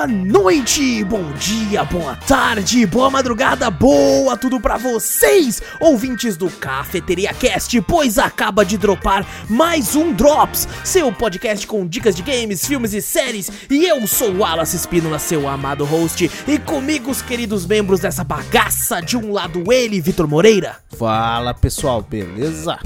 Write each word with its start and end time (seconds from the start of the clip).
boa 0.00 0.06
noite, 0.06 1.04
bom 1.04 1.30
dia, 1.32 1.84
boa 1.84 2.16
tarde, 2.16 2.86
boa 2.86 3.10
madrugada, 3.10 3.70
boa 3.70 4.34
tudo 4.34 4.58
pra 4.58 4.78
vocês, 4.78 5.60
ouvintes 5.78 6.38
do 6.38 6.48
Cafeteria 6.48 7.34
Cast, 7.34 7.78
pois 7.82 8.18
acaba 8.18 8.64
de 8.64 8.78
dropar 8.78 9.26
mais 9.46 9.94
um 9.94 10.10
Drops, 10.14 10.66
seu 10.82 11.12
podcast 11.12 11.66
com 11.66 11.86
dicas 11.86 12.16
de 12.16 12.22
games, 12.22 12.64
filmes 12.64 12.94
e 12.94 13.02
séries, 13.02 13.50
e 13.68 13.84
eu 13.84 14.06
sou 14.06 14.30
o 14.30 14.38
Wallace 14.38 14.74
Espínola, 14.74 15.18
seu 15.18 15.46
amado 15.46 15.84
host, 15.84 16.30
e 16.48 16.58
comigo 16.58 17.10
os 17.10 17.20
queridos 17.20 17.66
membros 17.66 18.00
dessa 18.00 18.24
bagaça, 18.24 19.02
de 19.02 19.18
um 19.18 19.30
lado 19.30 19.70
ele, 19.70 20.00
Vitor 20.00 20.26
Moreira. 20.26 20.76
Fala 20.96 21.52
pessoal, 21.52 22.00
beleza? 22.00 22.78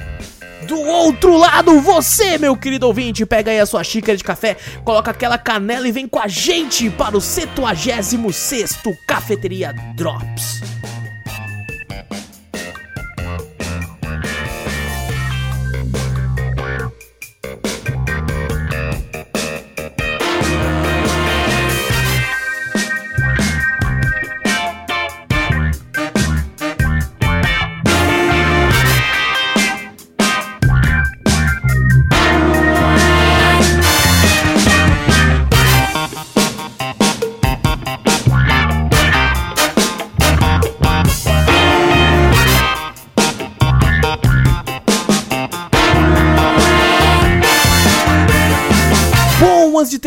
Do 0.65 0.80
outro 0.80 1.37
lado, 1.37 1.79
você, 1.80 2.38
meu 2.38 2.57
querido 2.57 2.87
ouvinte, 2.87 3.27
pega 3.27 3.51
aí 3.51 3.60
a 3.60 3.66
sua 3.66 3.85
xícara 3.85 4.16
de 4.16 4.24
café, 4.24 4.57
coloca 4.83 5.10
aquela 5.10 5.37
canela 5.37 5.87
e 5.87 5.93
vem 5.93 6.09
com 6.09 6.19
a 6.19 6.27
gente 6.27 6.88
para 7.05 7.19
o 7.19 7.21
76 7.21 8.79
Cafeteria 9.07 9.75
Drops. 9.95 10.63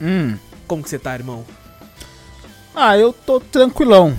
Hum. 0.01 0.37
como 0.67 0.83
que 0.83 0.89
você 0.89 0.97
tá, 0.99 1.13
irmão? 1.13 1.45
Ah, 2.75 2.97
eu 2.97 3.11
tô 3.13 3.39
tranquilão. 3.39 4.15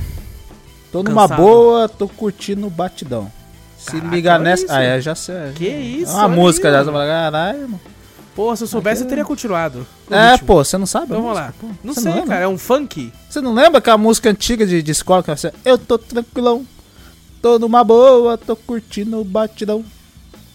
Tô 0.90 1.02
numa 1.02 1.22
Cansado? 1.28 1.42
boa, 1.42 1.88
tô 1.88 2.08
curtindo 2.08 2.66
o 2.66 2.70
batidão. 2.70 3.30
Se 3.76 3.92
Caraca, 3.92 4.14
ligar 4.14 4.34
olha 4.40 4.44
nessa. 4.50 4.64
isso. 4.64 4.72
Ah, 4.74 4.82
é, 4.82 5.00
já 5.00 5.14
sei. 5.14 5.52
Que 5.54 5.68
isso? 5.68 6.12
É 6.12 6.14
uma 6.16 6.28
música 6.28 6.70
já. 6.72 6.84
caralho, 6.84 7.60
mano. 7.62 7.80
Pô, 8.34 8.54
se 8.54 8.64
eu 8.64 8.68
soubesse, 8.68 9.02
eu 9.02 9.08
teria 9.08 9.24
continuado. 9.24 9.86
É, 10.10 10.32
ritmo. 10.32 10.46
pô, 10.46 10.64
você 10.64 10.78
não 10.78 10.86
sabe? 10.86 11.08
vamos 11.08 11.24
música, 11.24 11.40
lá. 11.46 11.54
pô? 11.60 11.68
Não 11.82 11.92
Você 11.94 12.00
sei, 12.02 12.12
lembra? 12.12 12.28
cara, 12.28 12.40
é 12.44 12.48
um 12.48 12.58
funk? 12.58 13.12
Você 13.28 13.40
não 13.40 13.52
lembra 13.52 13.78
aquela 13.78 13.98
música 13.98 14.30
antiga 14.30 14.64
de, 14.66 14.80
de 14.82 14.90
escola 14.92 15.22
que 15.22 15.30
você. 15.30 15.52
Eu 15.64 15.76
tô 15.76 15.98
tranquilão. 15.98 16.64
Tô 17.42 17.58
numa 17.58 17.84
boa, 17.84 18.36
tô 18.38 18.56
curtindo 18.56 19.20
o 19.20 19.24
batidão. 19.24 19.84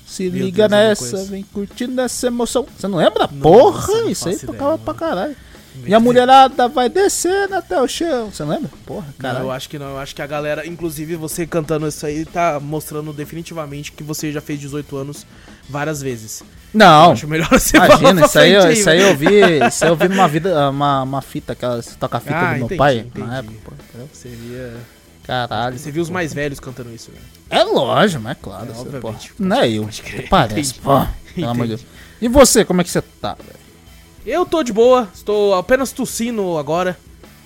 Se 0.06 0.30
Meu 0.30 0.46
liga 0.46 0.68
Deus, 0.68 0.82
eu 0.82 0.88
nessa, 1.18 1.32
vem 1.32 1.44
curtindo 1.44 2.00
essa 2.02 2.28
emoção. 2.28 2.66
Você 2.78 2.88
não 2.88 2.98
lembra? 2.98 3.28
Não, 3.32 3.40
Porra, 3.42 3.88
não 3.88 4.10
isso 4.10 4.30
aí 4.30 4.38
tocava 4.38 4.78
pra 4.78 4.94
caralho. 4.94 5.36
E 5.86 5.94
a 5.94 6.00
mulherada 6.00 6.68
vai 6.68 6.88
descendo 6.88 7.56
até 7.56 7.82
o 7.82 7.88
chão. 7.88 8.30
Você 8.32 8.44
lembra? 8.44 8.70
Porra, 8.86 9.08
caralho. 9.18 9.46
eu 9.46 9.52
acho 9.52 9.68
que 9.68 9.80
não. 9.80 9.88
Eu 9.88 9.98
acho 9.98 10.14
que 10.16 10.22
a 10.22 10.28
galera, 10.28 10.68
inclusive 10.68 11.16
você 11.16 11.48
cantando 11.48 11.88
isso 11.88 12.06
aí, 12.06 12.26
tá 12.26 12.60
mostrando 12.60 13.12
definitivamente 13.12 13.92
que 13.92 14.04
você 14.04 14.32
já 14.32 14.40
fez 14.40 14.60
18 14.60 14.96
anos 14.96 15.26
várias 15.68 16.00
vezes. 16.00 16.42
Eu 16.42 16.48
Não, 16.76 17.12
acho 17.14 17.28
melhor 17.28 17.50
você 17.60 17.78
imagina, 17.78 18.24
isso 18.24 18.38
aí, 18.40 18.62
frente 18.62 18.80
isso 18.80 18.90
aí 18.90 19.02
eu 19.02 19.18
vi, 19.18 19.28
isso 19.68 19.84
aí 19.84 19.90
eu 19.90 19.96
vi 19.96 20.08
numa 20.10 20.28
vida, 20.28 20.70
uma, 20.70 21.02
uma 21.04 21.22
fita, 21.24 21.54
aquela 21.54 21.82
toca 22.00 22.20
fita 22.20 22.36
Ah, 22.36 22.52
do 22.52 22.56
meu 22.58 22.66
entendi, 22.66 22.78
pai. 22.78 22.98
entendi. 23.00 23.28
Na 23.28 23.38
época, 23.40 23.58
pô, 23.66 23.72
entendeu? 23.90 24.10
Caralho. 25.24 25.78
você 25.80 25.90
viu 25.92 26.02
os 26.04 26.10
mais 26.10 26.34
velhos 26.34 26.60
cantando 26.60 26.94
isso, 26.94 27.12
né? 27.12 27.20
É 27.50 27.64
lógico, 27.64 28.22
mas 28.24 28.34
é 28.34 28.36
claro. 28.42 28.70
É, 28.70 28.74
você, 28.74 29.00
pô, 29.00 29.14
não 29.40 29.58
é 29.60 29.70
eu. 29.70 29.90
Parece, 30.30 30.74
pô. 30.76 31.06
Pelo 31.34 31.50
amor 31.50 31.64
de. 31.68 31.76
Deus. 31.76 31.86
E 32.22 32.28
você, 32.28 32.64
como 32.66 32.82
é 32.82 32.84
que 32.84 32.90
você 32.90 33.02
tá, 33.02 33.36
velho? 33.36 33.64
Eu 34.26 34.46
tô 34.46 34.64
de 34.64 34.72
boa, 34.72 35.10
estou 35.14 35.54
apenas 35.56 35.92
tossindo 35.92 36.58
agora, 36.58 36.98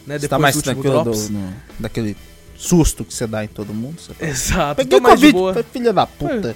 né? 0.06 0.18
Você 0.20 0.28
tá 0.28 0.38
depois 0.38 0.42
mais 0.42 0.56
do 0.56 0.62
tranquilo 0.62 1.04
do, 1.04 1.30
no- 1.30 1.54
daquele 1.80 2.16
susto 2.56 3.04
que 3.06 3.14
você 3.14 3.26
dá 3.28 3.44
em 3.44 3.48
todo 3.48 3.74
mundo? 3.74 4.00
Você 4.00 4.14
tá- 4.14 4.26
Exato, 4.26 4.76
Peguei 4.76 5.00
tô 5.00 5.04
mais 5.04 5.20
de 5.20 5.32
Covid, 5.32 5.54
boa. 5.54 5.66
filha 5.72 5.94
da 5.94 6.06
puta. 6.08 6.56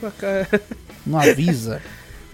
Não 1.05 1.19
avisa. 1.19 1.81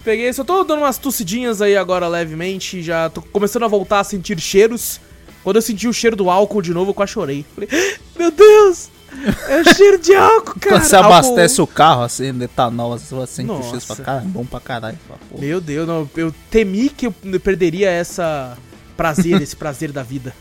Peguei, 0.04 0.32
só 0.32 0.44
tô 0.44 0.62
dando 0.64 0.80
umas 0.80 0.96
tossidinhas 0.98 1.60
aí 1.60 1.76
agora 1.76 2.06
levemente, 2.08 2.82
já 2.82 3.08
tô 3.10 3.20
começando 3.20 3.64
a 3.64 3.68
voltar 3.68 4.00
a 4.00 4.04
sentir 4.04 4.38
cheiros. 4.40 5.00
Quando 5.48 5.56
eu 5.56 5.62
senti 5.62 5.88
o 5.88 5.94
cheiro 5.94 6.14
do 6.14 6.28
álcool 6.28 6.60
de 6.60 6.74
novo, 6.74 6.90
eu 6.90 6.94
quase 6.94 7.12
chorei. 7.12 7.42
Falei, 7.54 7.70
meu 8.18 8.30
Deus! 8.30 8.90
É 9.48 9.62
o 9.62 9.74
cheiro 9.74 9.98
de 9.98 10.14
álcool, 10.14 10.60
cara! 10.60 10.76
Quando 10.76 10.84
você 10.84 10.96
abastece 10.96 11.62
o 11.62 11.66
carro, 11.66 12.02
assim, 12.02 12.34
de 12.34 12.44
etanol, 12.44 12.92
assim, 12.92 13.14
você 13.14 13.36
sente 13.36 13.50
o 13.50 13.62
cheiro, 13.62 14.04
cara, 14.04 14.20
é 14.20 14.24
bom 14.26 14.44
pra 14.44 14.60
caralho. 14.60 14.98
Pô. 15.08 15.38
Meu 15.38 15.58
Deus, 15.58 15.88
não, 15.88 16.06
eu 16.18 16.34
temi 16.50 16.90
que 16.90 17.06
eu 17.06 17.14
perderia 17.42 17.88
essa 17.88 18.58
prazer, 18.94 19.40
esse 19.40 19.56
prazer 19.56 19.90
da 19.90 20.02
vida. 20.02 20.34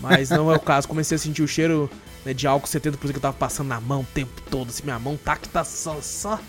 Mas 0.00 0.30
não 0.30 0.50
é 0.50 0.56
o 0.56 0.60
caso. 0.60 0.88
Comecei 0.88 1.14
a 1.14 1.18
sentir 1.20 1.42
o 1.42 1.46
cheiro 1.46 1.88
né, 2.24 2.34
de 2.34 2.48
álcool 2.48 2.66
70% 2.66 2.96
que 2.98 3.16
eu 3.18 3.20
tava 3.20 3.36
passando 3.36 3.68
na 3.68 3.80
mão 3.80 4.00
o 4.00 4.06
tempo 4.12 4.32
todo. 4.50 4.70
Assim, 4.70 4.82
minha 4.82 4.98
mão 4.98 5.16
tá 5.16 5.36
que 5.36 5.48
tá 5.48 5.62
só, 5.62 5.96
só, 6.02 6.40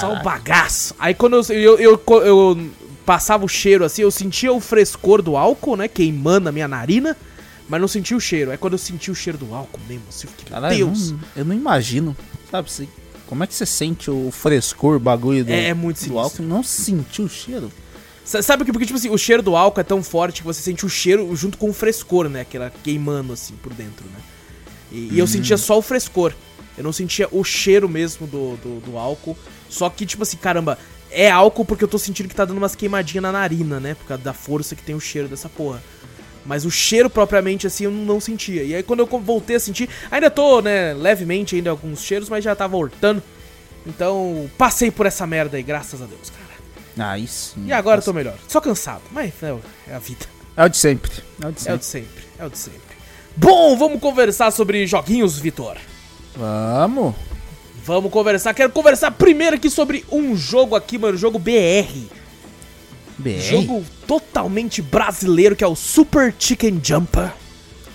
só 0.00 0.12
o 0.12 0.22
bagaço. 0.22 0.94
Aí 1.00 1.14
quando 1.14 1.34
eu, 1.34 1.42
eu, 1.52 1.78
eu, 1.80 2.22
eu 2.24 2.70
passava 3.06 3.44
o 3.44 3.48
cheiro 3.48 3.84
assim, 3.84 4.02
eu 4.02 4.10
sentia 4.10 4.52
o 4.52 4.60
frescor 4.60 5.22
do 5.22 5.36
álcool, 5.36 5.76
né? 5.76 5.88
Queimando 5.88 6.48
a 6.48 6.52
minha 6.52 6.68
narina. 6.68 7.16
Mas 7.68 7.80
não 7.80 7.88
sentia 7.88 8.16
o 8.16 8.20
cheiro. 8.20 8.50
Aí 8.52 8.58
quando 8.58 8.74
eu 8.74 8.78
senti 8.78 9.10
o 9.10 9.14
cheiro 9.14 9.38
do 9.38 9.52
álcool 9.54 9.80
mesmo, 9.88 10.04
assim, 10.08 10.26
eu 10.28 10.30
fiquei, 10.30 10.46
Caralho, 10.52 10.76
Deus. 10.76 11.10
não- 11.12 11.20
eu 11.36 11.44
não 11.44 11.54
imagino. 11.54 12.16
Sabe, 12.48 12.70
você, 12.70 12.88
como 13.26 13.42
é 13.42 13.46
que 13.46 13.54
você 13.54 13.66
sente 13.66 14.08
o 14.08 14.30
frescor, 14.30 14.96
o 14.96 15.00
bagulho 15.00 15.44
do, 15.44 15.50
É, 15.50 15.68
é 15.70 15.74
muito 15.74 16.06
do 16.06 16.16
álcool? 16.18 16.42
Não 16.44 16.62
sentiu 16.62 17.24
o 17.24 17.28
cheiro? 17.28 17.72
Sa- 18.24 18.40
Sabe 18.40 18.64
que 18.64 18.70
porque, 18.70 18.86
tipo 18.86 18.96
assim, 18.98 19.10
o 19.10 19.18
cheiro 19.18 19.42
do 19.42 19.56
álcool 19.56 19.80
é 19.80 19.84
tão 19.84 20.00
forte 20.00 20.42
que 20.42 20.46
você 20.46 20.60
sente 20.62 20.86
o 20.86 20.88
cheiro 20.88 21.34
junto 21.34 21.58
com 21.58 21.68
o 21.68 21.72
frescor, 21.72 22.28
né? 22.28 22.42
Aquela 22.42 22.72
queimando 22.84 23.32
assim 23.32 23.54
por 23.60 23.72
dentro, 23.74 24.04
né? 24.06 24.20
E, 24.92 25.14
e 25.14 25.18
eu 25.18 25.26
sentia 25.26 25.56
só 25.56 25.76
o 25.76 25.82
frescor. 25.82 26.32
Eu 26.78 26.84
não 26.84 26.92
sentia 26.92 27.28
o 27.32 27.42
cheiro 27.42 27.88
mesmo 27.88 28.28
do, 28.28 28.56
do, 28.58 28.80
do 28.92 28.96
álcool. 28.98 29.36
Só 29.68 29.90
que, 29.90 30.06
tipo 30.06 30.22
assim, 30.22 30.36
caramba, 30.36 30.78
é 31.16 31.30
álcool 31.30 31.64
porque 31.64 31.82
eu 31.82 31.88
tô 31.88 31.98
sentindo 31.98 32.28
que 32.28 32.34
tá 32.34 32.44
dando 32.44 32.58
umas 32.58 32.74
queimadinhas 32.74 33.22
na 33.22 33.32
narina, 33.32 33.80
né? 33.80 33.94
Por 33.94 34.06
causa 34.06 34.22
da 34.22 34.34
força 34.34 34.76
que 34.76 34.82
tem 34.82 34.94
o 34.94 35.00
cheiro 35.00 35.26
dessa 35.26 35.48
porra. 35.48 35.82
Mas 36.44 36.66
o 36.66 36.70
cheiro 36.70 37.08
propriamente 37.08 37.66
assim 37.66 37.84
eu 37.84 37.90
não 37.90 38.20
sentia. 38.20 38.62
E 38.62 38.74
aí 38.74 38.82
quando 38.82 39.00
eu 39.00 39.06
voltei 39.06 39.56
a 39.56 39.60
sentir, 39.60 39.88
ainda 40.10 40.30
tô, 40.30 40.60
né, 40.60 40.92
levemente 40.92 41.56
ainda 41.56 41.70
alguns 41.70 42.02
cheiros, 42.02 42.28
mas 42.28 42.44
já 42.44 42.54
tava 42.54 42.76
hortando. 42.76 43.22
Então, 43.86 44.50
passei 44.58 44.90
por 44.90 45.06
essa 45.06 45.26
merda 45.26 45.56
aí, 45.56 45.62
graças 45.62 46.02
a 46.02 46.04
Deus, 46.04 46.30
cara. 46.30 47.12
Aí 47.12 47.26
sim. 47.26 47.64
E 47.66 47.72
agora 47.72 48.00
eu 48.00 48.04
tô 48.04 48.12
melhor. 48.12 48.36
Só 48.46 48.60
cansado, 48.60 49.02
mas 49.10 49.32
é, 49.42 49.56
é 49.88 49.94
a 49.94 49.98
vida. 49.98 50.26
É 50.54 50.64
o 50.64 50.68
de 50.68 50.76
sempre. 50.76 51.12
É 51.42 51.46
o 51.46 51.52
de 51.52 51.58
É 51.58 51.60
o 51.60 51.62
sempre. 51.62 51.78
de 51.78 51.84
sempre, 51.84 52.24
é 52.38 52.44
o 52.44 52.50
de 52.50 52.58
sempre. 52.58 52.80
Bom, 53.36 53.76
vamos 53.76 54.00
conversar 54.00 54.50
sobre 54.50 54.86
joguinhos, 54.86 55.38
Vitor. 55.38 55.78
Vamos. 56.36 57.14
Vamos 57.86 58.10
conversar. 58.10 58.52
Quero 58.52 58.72
conversar 58.72 59.12
primeiro 59.12 59.54
aqui 59.54 59.70
sobre 59.70 60.04
um 60.10 60.36
jogo 60.36 60.74
aqui, 60.74 60.98
mano, 60.98 61.16
jogo 61.16 61.38
BR. 61.38 62.08
BR. 63.16 63.38
Jogo 63.38 63.84
totalmente 64.08 64.82
brasileiro 64.82 65.54
que 65.54 65.62
é 65.62 65.68
o 65.68 65.76
Super 65.76 66.34
Chicken 66.36 66.80
Jumper. 66.82 67.32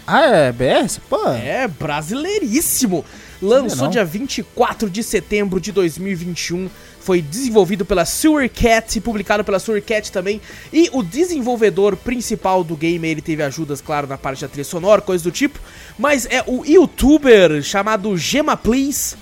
Ah, 0.07 0.27
é 0.27 0.51
BR? 0.53 0.87
Pô. 1.09 1.27
É, 1.27 1.67
brasileiríssimo. 1.67 3.03
Lançou 3.41 3.89
dia 3.89 4.05
24 4.05 4.89
de 4.89 5.03
setembro 5.03 5.59
de 5.59 5.73
2021. 5.73 6.69
Foi 7.01 7.21
desenvolvido 7.21 7.83
pela 7.83 8.05
Sewer 8.05 8.49
Cat 8.49 8.97
e 8.97 9.01
publicado 9.01 9.43
pela 9.43 9.59
Sewer 9.59 9.83
Cat 9.83 10.09
também. 10.09 10.39
E 10.71 10.89
o 10.93 11.03
desenvolvedor 11.03 11.97
principal 11.97 12.63
do 12.63 12.77
game, 12.77 13.05
ele 13.07 13.21
teve 13.21 13.43
ajudas, 13.43 13.81
claro, 13.81 14.07
na 14.07 14.17
parte 14.17 14.41
da 14.41 14.47
trilha 14.47 14.63
sonora, 14.63 15.01
coisa 15.01 15.23
do 15.23 15.31
tipo. 15.31 15.59
Mas 15.99 16.25
é 16.27 16.43
o 16.47 16.63
youtuber 16.65 17.61
chamado 17.61 18.17
Gema 18.17 18.55
Please. 18.55 19.15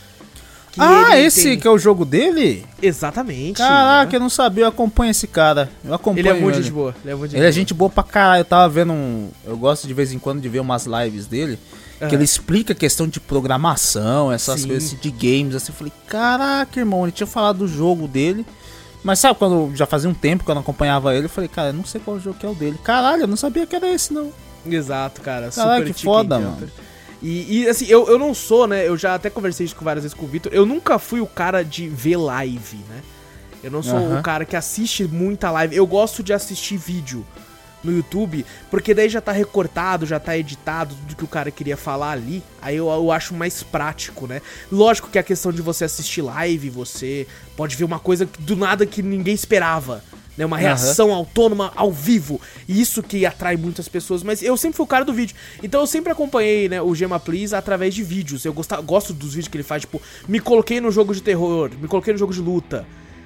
Que 0.71 0.80
Ah, 0.81 1.18
esse 1.19 1.44
tem- 1.44 1.60
que 1.60 1.68
é 1.68 1.71
o 1.71 1.77
jogo 1.77 2.06
dele? 2.06 2.66
Exatamente. 2.81 3.57
Caraca, 3.57 4.12
né? 4.12 4.16
eu 4.18 4.19
não 4.19 4.30
sabia, 4.30 4.63
eu 4.66 4.68
acompanho 4.69 5.12
esse 5.12 5.27
cara. 5.27 5.69
Eu 5.83 5.94
acompanho 5.94 6.21
Ele 6.21 6.30
é 6.30 6.33
muito 6.33 6.56
ele. 6.56 6.63
gente 6.63 6.71
boa. 6.74 6.95
Ele 7.04 7.12
é 7.12 7.16
muito 7.16 7.31
gente 7.31 7.39
Ele 7.39 7.45
é 7.45 7.50
boa. 7.50 7.51
gente 7.54 7.74
boa 7.74 7.89
pra 7.89 8.04
caralho. 8.04 8.42
Eu 8.42 8.45
tava 8.45 8.69
vendo 8.69 8.94
um. 8.94 9.30
Eu 9.45 9.57
gosto 9.57 9.88
de 9.88 9.94
vez 9.94 10.12
em 10.13 10.19
quando 10.19 10.42
de 10.42 10.50
ver 10.50 10.60
umas 10.60 10.86
lives 10.86 11.25
dele. 11.27 11.57
Que 11.98 12.06
Aham. 12.06 12.13
ele 12.13 12.24
explica 12.24 12.71
a 12.71 12.75
questão 12.75 13.07
de 13.07 13.19
programação, 13.19 14.31
essas 14.31 14.62
Sim. 14.62 14.68
coisas 14.69 14.95
de 15.01 15.12
games. 15.12 15.54
Assim, 15.56 15.71
eu 15.71 15.75
falei, 15.75 15.92
caraca, 16.07 16.80
irmão, 16.80 17.04
ele 17.04 17.12
tinha 17.12 17.27
falado 17.27 17.57
do 17.60 17.68
jogo 17.68 18.07
dele. 18.07 18.45
Mas 19.04 19.19
sabe, 19.19 19.38
quando 19.39 19.75
já 19.75 19.86
fazia 19.86 20.10
um 20.10 20.13
tempo 20.13 20.44
que 20.45 20.50
eu 20.51 20.56
não 20.56 20.62
acompanhava 20.62 21.13
ele, 21.16 21.25
eu 21.25 21.30
falei, 21.30 21.50
cara, 21.50 21.69
eu 21.69 21.74
não 21.74 21.83
sei 21.86 22.00
qual 22.00 22.19
jogo 22.19 22.38
que 22.39 22.45
é 22.45 22.50
o 22.50 22.54
dele. 22.56 22.77
Caralho, 22.83 23.24
eu 23.24 23.27
não 23.27 23.36
sabia 23.38 23.66
que 23.66 23.75
era 23.75 23.88
esse, 23.89 24.13
não. 24.13 24.31
Exato, 24.66 25.21
cara. 25.21 25.50
Caralho, 25.51 25.86
que 25.86 25.94
Chicken 25.94 26.04
foda, 26.06 26.39
Jumper. 26.39 26.69
E, 27.21 27.63
e, 27.63 27.68
assim, 27.68 27.86
eu, 27.88 28.07
eu 28.07 28.18
não 28.18 28.33
sou, 28.33 28.66
né? 28.66 28.88
Eu 28.88 28.98
já 28.98 29.16
até 29.16 29.30
conversei 29.30 29.66
isso 29.66 29.75
com 29.75 29.83
várias 29.83 30.04
vezes 30.04 30.18
com 30.18 30.25
o 30.25 30.27
Vitor. 30.27 30.51
Eu 30.54 30.66
nunca 30.66 30.98
fui 30.98 31.19
o 31.19 31.27
cara 31.27 31.63
de 31.63 31.88
ver 31.88 32.18
live, 32.18 32.77
né? 32.89 33.01
Eu 33.62 33.71
não 33.71 33.83
sou 33.83 34.18
o 34.18 34.24
cara 34.24 34.45
que 34.45 34.56
assiste 34.56 35.04
muita 35.04 35.51
live. 35.51 35.75
Eu 35.75 35.86
gosto 35.86 36.24
de 36.24 36.31
assistir 36.31 36.77
vídeo 36.77 37.25
no 37.83 37.92
YouTube, 37.92 38.45
porque 38.69 38.94
daí 38.94 39.10
já 39.10 39.21
tá 39.21 39.31
recortado, 39.31 40.06
já 40.06 40.19
tá 40.19 40.38
editado 40.38 40.95
tudo 40.95 41.16
que 41.16 41.24
o 41.24 41.27
cara 41.27 41.51
queria 41.51 41.77
falar 41.77 42.12
ali. 42.12 42.44
Aí 42.62 42.75
eu, 42.75 42.89
eu 42.89 43.12
acho 43.12 43.33
mais 43.33 43.63
prático, 43.63 44.27
né? 44.27 44.42
Lógico 44.71 45.10
que 45.10 45.19
a 45.19 45.24
questão 45.24 45.51
de 45.51 45.62
você 45.62 45.86
assistir 45.86 46.21
live, 46.21 46.69
você 46.69 47.27
pode 47.56 47.75
ver 47.75 47.83
uma 47.83 48.00
coisa 48.00 48.27
do 48.39 48.56
nada 48.56 48.86
que 48.86 49.01
ninguém 49.01 49.33
esperava. 49.33 50.04
Né, 50.39 50.45
uma 50.45 50.56
reação 50.57 51.12
autônoma 51.13 51.74
ao 51.75 51.91
vivo. 51.91 52.39
E 52.65 52.80
isso 52.80 53.03
que 53.03 53.25
atrai 53.25 53.57
muitas 53.57 53.89
pessoas. 53.89 54.24
Mas 54.24 54.41
eu 54.41 54.56
sempre 54.56 54.77
fui 54.77 54.86
o 54.86 54.88
cara 54.88 55.03
do 55.03 55.12
vídeo. 55.12 55.36
Então 55.62 55.81
eu 55.81 55.86
sempre 55.88 56.13
acompanhei 56.13 56.69
né, 56.69 56.81
o 56.81 56.95
Gema 56.95 57.19
Please 57.19 57.53
através 57.53 57.94
de 57.94 58.01
vídeos. 58.03 58.45
Eu 58.45 58.53
gosta- 58.53 58.80
gosto 58.80 59.12
dos 59.12 59.31
vídeos 59.33 59.50
que 59.50 59.57
ele 59.57 59.65
faz, 59.65 59.81
tipo, 59.81 60.01
me 60.30 60.39
coloquei 60.39 60.80
no 60.80 60.89
jogo 60.91 61.13
de 61.13 61.21
terror, 61.21 61.69
me 61.81 61.89
coloquei 61.89 62.13
no 62.13 62.18
jogo 62.18 62.33
de 62.33 62.39
luta. 62.39 62.86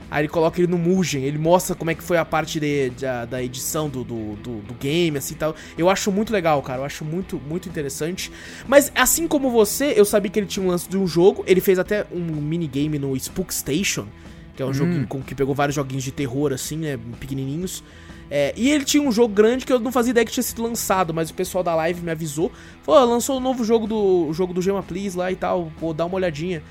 Aí 0.09 0.21
ele 0.21 0.27
coloca 0.27 0.59
ele 0.59 0.67
no 0.67 0.77
Mugen, 0.77 1.23
ele 1.23 1.37
mostra 1.37 1.75
como 1.75 1.89
é 1.91 1.95
que 1.95 2.01
foi 2.03 2.17
a 2.17 2.25
parte 2.25 2.59
de- 2.59 2.89
da- 2.99 3.25
da 3.25 3.43
edição 3.43 3.87
do, 3.89 4.03
do, 4.03 4.33
do- 4.37 4.61
do 4.61 4.73
game, 4.73 5.15
assim 5.15 5.35
tal. 5.35 5.55
Eu 5.77 5.89
acho 5.91 6.11
muito 6.11 6.33
legal, 6.33 6.61
cara. 6.63 6.81
Eu 6.81 6.85
acho 6.85 7.05
muito, 7.05 7.39
muito 7.47 7.69
interessante. 7.69 8.31
Mas 8.67 8.91
assim 8.95 9.27
como 9.27 9.51
você, 9.51 9.93
eu 9.95 10.03
sabia 10.05 10.31
que 10.31 10.39
ele 10.39 10.47
tinha 10.47 10.65
um 10.65 10.69
lance 10.69 10.89
de 10.89 10.97
um 10.97 11.05
jogo. 11.05 11.43
Ele 11.45 11.61
fez 11.61 11.77
até 11.77 12.07
um 12.11 12.19
minigame 12.19 12.97
no 12.97 13.15
Spook 13.15 13.53
Station, 13.53 14.07
que 14.55 14.61
é 14.61 14.65
um 14.65 14.73
joguinho 14.73 15.07
com, 15.07 15.21
que 15.21 15.33
pegou 15.35 15.53
vários 15.55 15.75
joguinhos 15.75 16.03
de 16.03 16.11
terror, 16.11 16.53
assim, 16.53 16.77
né? 16.77 16.99
Pequenininhos. 17.19 17.83
É, 18.31 18.53
e 18.55 18.69
ele 18.71 18.83
tinha 18.83 19.03
um 19.03 19.11
jogo 19.11 19.33
grande 19.33 19.65
que 19.65 19.71
eu 19.71 19.79
não 19.79 19.91
fazia 19.91 20.11
ideia 20.11 20.25
que 20.25 20.31
tinha 20.31 20.43
sido 20.43 20.63
lançado, 20.63 21.13
mas 21.13 21.29
o 21.29 21.33
pessoal 21.33 21.63
da 21.63 21.75
live 21.75 22.01
me 22.01 22.11
avisou. 22.11 22.51
Falou, 22.81 23.01
"Ó, 23.01 23.05
lançou 23.05 23.37
o 23.37 23.39
novo 23.39 23.63
jogo 23.63 23.85
do 23.85 24.27
o 24.29 24.33
jogo 24.33 24.53
do 24.53 24.61
Gema 24.61 24.81
Please 24.81 25.17
lá 25.17 25.31
e 25.31 25.35
tal, 25.35 25.71
vou 25.79 25.93
dar 25.93 26.05
uma 26.05 26.15
olhadinha. 26.15 26.63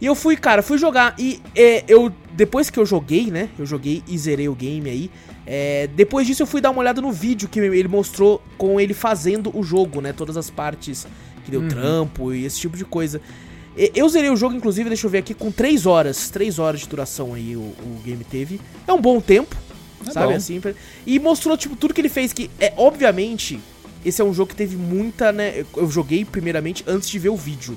E 0.00 0.06
eu 0.06 0.14
fui, 0.14 0.36
cara, 0.36 0.60
fui 0.62 0.76
jogar. 0.76 1.14
E 1.18 1.40
é, 1.54 1.84
eu, 1.86 2.12
depois 2.32 2.68
que 2.68 2.78
eu 2.78 2.84
joguei, 2.84 3.30
né? 3.30 3.48
Eu 3.58 3.64
joguei 3.64 4.02
e 4.08 4.18
zerei 4.18 4.48
o 4.48 4.54
game 4.54 4.90
aí. 4.90 5.10
é, 5.46 5.86
depois 5.94 6.26
disso 6.26 6.42
eu 6.42 6.46
fui 6.46 6.60
dar 6.60 6.70
uma 6.70 6.80
olhada 6.80 7.00
no 7.00 7.12
vídeo 7.12 7.48
que 7.48 7.60
ele 7.60 7.88
mostrou 7.88 8.42
com 8.58 8.80
ele 8.80 8.92
fazendo 8.94 9.56
o 9.56 9.62
jogo, 9.62 10.00
né? 10.00 10.12
Todas 10.12 10.36
as 10.36 10.50
partes 10.50 11.06
que 11.44 11.50
deu 11.50 11.68
trampo 11.68 12.32
e 12.32 12.44
esse 12.44 12.58
tipo 12.58 12.76
de 12.76 12.84
coisa. 12.84 13.20
Eu 13.76 14.08
zerei 14.08 14.30
o 14.30 14.36
jogo, 14.36 14.54
inclusive, 14.54 14.88
deixa 14.88 15.06
eu 15.06 15.10
ver 15.10 15.18
aqui, 15.18 15.34
com 15.34 15.50
3 15.50 15.84
horas. 15.86 16.30
3 16.30 16.58
horas 16.58 16.80
de 16.80 16.88
duração 16.88 17.34
aí 17.34 17.56
o, 17.56 17.60
o 17.60 18.00
game 18.04 18.22
teve. 18.24 18.60
É 18.86 18.92
um 18.92 19.00
bom 19.00 19.20
tempo, 19.20 19.56
É 20.06 20.10
sabe? 20.12 20.28
bom. 20.28 20.36
Assim, 20.36 20.60
e 21.06 21.18
mostrou, 21.18 21.56
tipo, 21.56 21.74
tudo 21.74 21.92
que 21.92 22.00
ele 22.00 22.08
fez. 22.08 22.32
Que 22.32 22.48
é, 22.60 22.72
obviamente, 22.76 23.58
esse 24.04 24.22
é 24.22 24.24
um 24.24 24.32
jogo 24.32 24.50
que 24.50 24.56
teve 24.56 24.76
muita, 24.76 25.32
né? 25.32 25.64
eu- 25.76 25.90
joguei 25.90 26.24
primeiramente 26.24 26.84
antes 26.86 27.08
de 27.08 27.18
ver 27.18 27.30
o 27.30 27.36
vídeo. 27.36 27.76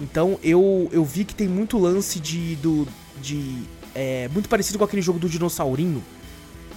Então 0.00 0.38
eu, 0.42 0.88
eu 0.92 1.04
vi 1.04 1.24
que 1.24 1.34
tem 1.34 1.46
muito 1.48 1.78
lance 1.78 2.18
de. 2.20 2.56
Do, 2.56 2.86
de 3.20 3.62
é, 3.94 4.28
muito 4.32 4.48
parecido 4.48 4.78
com 4.78 4.84
aquele 4.84 5.02
jogo 5.02 5.18
do 5.18 5.28
dinossaurinho. 5.28 6.02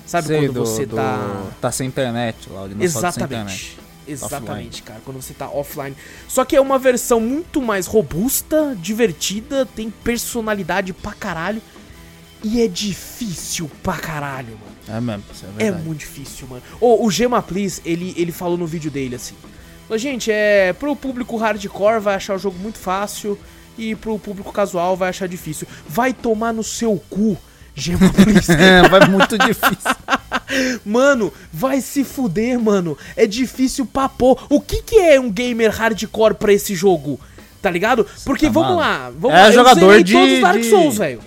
Sabe 0.08 0.28
Sei, 0.28 0.40
quando 0.48 0.54
do- 0.54 0.66
você 0.66 0.86
do- 0.86 0.96
tá. 0.96 1.48
Tá 1.62 1.72
sem 1.72 1.88
internet 1.88 2.50
lá, 2.50 2.64
o 2.64 2.70
dinossauro 2.70 3.12
sem 3.12 3.24
internet. 3.24 3.78
Exatamente. 4.12 4.44
Exatamente, 4.44 4.84
cara. 4.84 5.02
Quando 5.04 5.22
você 5.22 5.34
tá 5.34 5.50
offline. 5.50 5.96
Só 6.28 6.44
que 6.46 6.56
é 6.56 6.62
uma 6.62 6.78
versão 6.80 7.20
muito 7.20 7.62
mais 7.62 7.88
robusta, 7.88 8.76
divertida, 8.80 9.66
tem 9.66 9.90
personalidade 9.90 10.94
pra 10.94 11.14
caralho. 11.14 11.62
E 12.44 12.62
é 12.62 12.68
difícil 12.68 13.70
pra 13.84 13.94
caralho, 13.98 14.58
mano. 14.58 14.98
É 14.98 15.00
mesmo, 15.00 15.24
isso 15.32 15.46
é 15.46 15.50
É 15.50 15.64
verdade. 15.66 15.84
muito 15.86 16.00
difícil, 16.00 16.48
mano. 16.48 16.64
Ô, 16.80 17.06
o 17.06 17.12
Gema 17.12 17.42
Please, 17.42 17.82
ele, 17.86 18.14
ele 18.18 18.32
falou 18.32 18.58
no 18.58 18.66
vídeo 18.66 18.90
dele 18.90 19.16
assim. 19.16 19.36
Gente, 19.96 20.32
é. 20.32 20.72
Pro 20.74 20.96
público 20.96 21.36
hardcore 21.36 22.00
vai 22.00 22.16
achar 22.16 22.36
o 22.36 22.40
jogo 22.40 22.58
muito 22.58 22.78
fácil. 22.78 23.38
E 23.78 23.96
pro 23.96 24.18
público 24.20 24.52
casual 24.52 24.96
vai 24.98 25.10
achar 25.10 25.28
difícil. 25.28 25.68
Vai 25.88 26.14
tomar 26.14 26.54
no 26.54 26.64
seu 26.64 27.02
cu, 27.10 27.38
Gema 27.76 28.10
Please. 28.14 28.52
É, 28.52 28.88
vai 28.90 29.08
muito 29.08 29.38
difícil. 29.38 29.96
Mano, 30.86 31.32
vai 31.52 31.80
se 31.82 32.04
fuder, 32.04 32.60
mano. 32.60 32.98
É 33.16 33.26
difícil 33.26 33.86
pra 33.86 34.10
pôr. 34.10 34.38
O 34.50 34.60
que 34.60 34.82
que 34.84 34.98
é 35.00 35.20
um 35.20 35.32
gamer 35.32 35.72
hardcore 35.72 36.34
pra 36.34 36.52
esse 36.52 36.76
jogo? 36.76 37.20
Tá 37.62 37.70
ligado? 37.72 38.06
Porque 38.26 38.48
tá 38.48 38.52
vamos 38.52 38.78
lá. 38.78 39.12
Vamos 39.18 39.38
É 39.38 39.44
lá. 39.44 39.52
jogador 39.52 39.80
zerei 39.90 40.04
de- 40.04 40.14
todos 40.14 40.34
os 40.34 40.42
Dark 40.42 40.60
de- 40.60 40.70
Souls, 40.70 40.98
velho. 40.98 41.20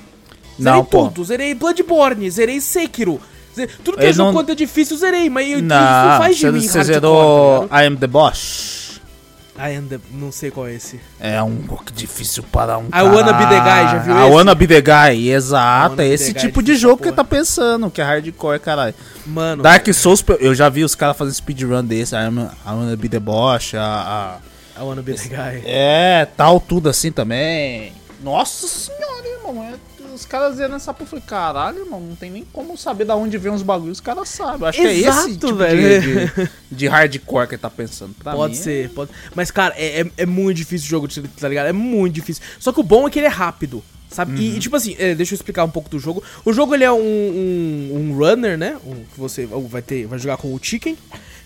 Zerei 0.60 0.72
Não, 0.72 0.84
pô. 0.84 1.04
tudo. 1.08 1.24
Zerei 1.24 1.54
Bloodborne, 1.54 2.30
zerei 2.30 2.60
Sekiro. 2.60 3.18
Ze- 3.56 3.66
Tudo 3.82 3.96
que 3.96 4.02
é 4.04 4.06
Ele 4.08 4.12
jogo 4.12 4.26
não- 4.28 4.34
quanto 4.34 4.50
é 4.52 4.54
difícil, 4.54 4.96
eu 4.96 5.00
zerei. 5.00 5.30
Mas 5.30 5.46
eu, 5.48 5.58
isso 5.58 5.66
Não, 5.68 6.18
faz 6.18 6.36
de 6.36 6.50
mim 6.50 6.60
você 6.60 6.78
hardcore, 6.78 6.84
zerou 6.94 7.68
tá 7.68 7.82
I 7.82 7.86
Am 7.86 7.96
The 7.96 8.06
Boss. 8.06 8.83
I 9.56 9.76
am 9.76 9.86
the- 9.86 10.00
Não 10.10 10.32
sei 10.32 10.50
qual 10.50 10.66
é 10.66 10.74
esse. 10.74 11.00
É 11.20 11.40
um 11.42 11.56
pouco 11.58 11.84
difícil 11.92 12.42
para 12.42 12.76
um 12.76 12.86
I 12.86 13.02
Wanna 13.02 13.32
Be 13.34 13.46
The 13.46 13.60
Guy, 13.60 13.90
já 13.92 13.98
viu 13.98 14.14
I 14.16 14.22
esse? 14.24 14.30
Wanna 14.34 14.54
Be 14.54 14.66
The 14.66 14.80
Guy, 14.80 15.30
exato. 15.30 15.90
Wanna 15.90 16.02
É 16.04 16.08
esse 16.08 16.34
tipo 16.34 16.60
de 16.62 16.74
jogo 16.76 17.00
que 17.02 17.12
tá 17.12 17.22
pensando, 17.22 17.88
que 17.90 18.00
é 18.00 18.04
hardcore, 18.04 18.58
caralho. 18.58 18.94
Mano. 19.24 19.62
Dark 19.62 19.86
Souls, 19.94 20.24
eu 20.40 20.54
já 20.54 20.68
vi 20.68 20.82
os 20.82 20.94
caras 20.96 21.16
fazendo 21.16 21.34
speedrun 21.34 21.84
desse, 21.84 22.14
I, 22.14 22.18
am, 22.18 22.40
I 22.40 22.68
Wanna 22.70 22.96
Be 22.96 23.08
The 23.08 23.20
Boss, 23.20 23.74
a, 23.74 24.40
a- 24.76 24.80
I 24.80 24.82
wanna 24.82 25.02
be 25.02 25.14
the 25.14 25.28
guy. 25.28 25.62
É, 25.64 26.26
tal, 26.36 26.58
tudo 26.58 26.88
assim 26.88 27.12
também. 27.12 27.92
Nossa 28.24 28.66
senhora, 28.66 29.28
irmão. 29.38 29.62
é- 29.62 29.93
os 30.14 30.24
caras 30.24 30.56
zerando 30.56 30.76
essa 30.76 30.92
porra. 30.92 31.04
Eu 31.04 31.10
falei, 31.10 31.24
caralho, 31.26 31.78
irmão, 31.80 32.00
não 32.00 32.16
tem 32.16 32.30
nem 32.30 32.44
como 32.52 32.76
saber 32.76 33.04
da 33.04 33.16
onde 33.16 33.36
vem 33.36 33.52
os 33.52 33.62
bagulhos, 33.62 33.98
os 33.98 34.00
caras 34.00 34.28
sabem. 34.28 34.68
Acho 34.68 34.80
que 34.80 34.86
é 34.86 34.92
esse 34.94 35.08
Exato, 35.08 35.30
tipo 35.30 35.54
velho. 35.54 36.00
De, 36.00 36.26
de, 36.26 36.50
de 36.70 36.86
hardcore 36.86 37.48
que 37.48 37.54
ele 37.54 37.62
tá 37.62 37.70
pensando. 37.70 38.14
Pra 38.14 38.32
Pode 38.32 38.54
mim, 38.54 38.62
ser, 38.62 38.90
pode. 38.90 39.10
Mas, 39.34 39.50
cara, 39.50 39.74
é, 39.76 40.00
é, 40.00 40.06
é 40.18 40.26
muito 40.26 40.56
difícil 40.56 40.86
o 40.86 40.90
jogo, 40.90 41.08
tá 41.38 41.48
ligado? 41.48 41.66
É 41.66 41.72
muito 41.72 42.14
difícil. 42.14 42.42
Só 42.58 42.72
que 42.72 42.80
o 42.80 42.82
bom 42.82 43.06
é 43.06 43.10
que 43.10 43.18
ele 43.18 43.26
é 43.26 43.30
rápido, 43.30 43.82
sabe? 44.08 44.40
E, 44.40 44.56
e, 44.56 44.58
tipo 44.60 44.76
assim, 44.76 44.96
é, 44.98 45.14
deixa 45.14 45.34
eu 45.34 45.36
explicar 45.36 45.64
um 45.64 45.70
pouco 45.70 45.88
do 45.88 45.98
jogo. 45.98 46.22
O 46.44 46.52
jogo, 46.52 46.74
ele 46.74 46.84
é 46.84 46.92
um, 46.92 46.96
um, 46.96 47.90
um 47.94 48.16
runner, 48.16 48.56
né? 48.56 48.78
Um, 48.86 48.94
que 49.04 49.18
você 49.18 49.46
vai 49.46 49.82
ter, 49.82 50.06
vai 50.06 50.18
jogar 50.18 50.36
com 50.36 50.54
o 50.54 50.60
Chicken, 50.62 50.96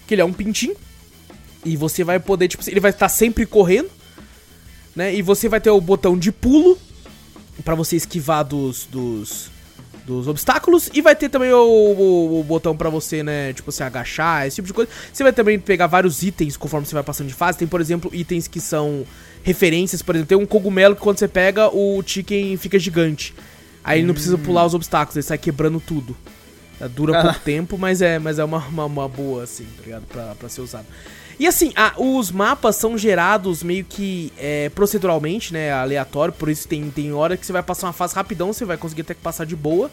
que 0.07 0.15
ele 0.15 0.23
é 0.23 0.25
um 0.25 0.33
pintinho. 0.33 0.77
E 1.65 1.77
você 1.77 2.05
vai 2.05 2.21
poder, 2.21 2.49
tipo 2.49 2.63
assim, 2.63 2.71
ele 2.71 2.81
vai 2.81 2.91
estar 2.91 3.09
sempre 3.09 3.45
correndo, 3.45 3.91
né? 4.95 5.15
E 5.15 5.23
você 5.23 5.49
vai 5.49 5.61
ter 5.61 5.71
o 5.71 5.81
botão 5.81 6.17
de 6.17 6.31
pulo 6.31 6.79
pra 7.65 7.75
você 7.75 7.97
esquivar 7.97 8.45
dos, 8.45 8.87
dos, 8.87 9.51
dos 10.05 10.29
obstáculos. 10.29 10.91
E 10.93 11.01
vai 11.01 11.15
ter 11.15 11.29
também 11.29 11.53
o, 11.53 11.59
o, 11.59 12.41
o 12.41 12.45
botão 12.45 12.77
pra 12.77 12.91
você, 12.91 13.23
né, 13.23 13.53
tipo, 13.53 13.71
você 13.71 13.83
agachar, 13.83 14.47
esse 14.47 14.57
tipo 14.57 14.67
de 14.67 14.75
coisa. 14.75 14.91
Você 15.13 15.23
vai 15.23 15.33
também 15.33 15.59
pegar 15.59 15.87
vários 15.87 16.23
itens 16.23 16.57
conforme 16.57 16.87
você 16.87 16.95
vai 16.95 17.03
passando 17.03 17.29
de 17.29 17.35
fase. 17.35 17.59
Tem, 17.59 17.69
por 17.69 17.81
exemplo, 17.81 18.11
itens 18.15 18.49
que 18.49 18.61
são 18.61 19.05
referências. 19.43 20.03
Por 20.03 20.15
exemplo, 20.15 20.29
tem 20.29 20.39
um 20.39 20.47
cogumelo 20.47 20.95
que 20.95 21.03
quando 21.03 21.19
você 21.19 21.29
pega, 21.29 21.69
o 21.69 22.03
chicken 22.05 22.57
fica 22.57 22.79
gigante. 22.79 23.35
Aí 23.85 24.01
ele 24.01 24.07
não 24.07 24.15
precisa 24.15 24.37
pular 24.37 24.67
os 24.67 24.75
obstáculos, 24.75 25.17
ele 25.17 25.23
sai 25.23 25.39
quebrando 25.39 25.81
tudo. 25.81 26.17
Dura 26.91 27.23
pouco 27.23 27.41
tempo, 27.41 27.77
mas 27.77 28.01
é, 28.03 28.19
mas 28.19 28.39
é 28.39 28.45
uma, 28.45 28.59
uma, 28.59 28.85
uma 28.85 29.09
boa, 29.09 29.43
assim, 29.43 29.65
tá 29.65 29.83
ligado? 29.83 30.05
Pra, 30.07 30.35
pra 30.35 30.49
ser 30.49 30.61
usado. 30.61 30.87
E 31.39 31.47
assim, 31.47 31.73
a, 31.77 31.95
os 31.97 32.33
mapas 32.33 32.75
são 32.77 32.99
gerados 32.99 33.63
meio 33.63 33.85
que 33.85 34.33
é, 34.37 34.69
proceduralmente, 34.71 35.53
né? 35.53 35.73
Aleatório, 35.73 36.35
por 36.35 36.49
isso 36.49 36.67
tem, 36.67 36.91
tem 36.91 37.13
hora 37.13 37.37
que 37.37 37.47
você 37.47 37.53
vai 37.53 37.63
passar 37.63 37.87
uma 37.87 37.93
fase 37.93 38.15
rapidão, 38.15 38.53
você 38.53 38.65
vai 38.65 38.77
conseguir 38.77 39.03
até 39.03 39.15
que 39.15 39.21
passar 39.21 39.47
de 39.47 39.55
boa. 39.55 39.89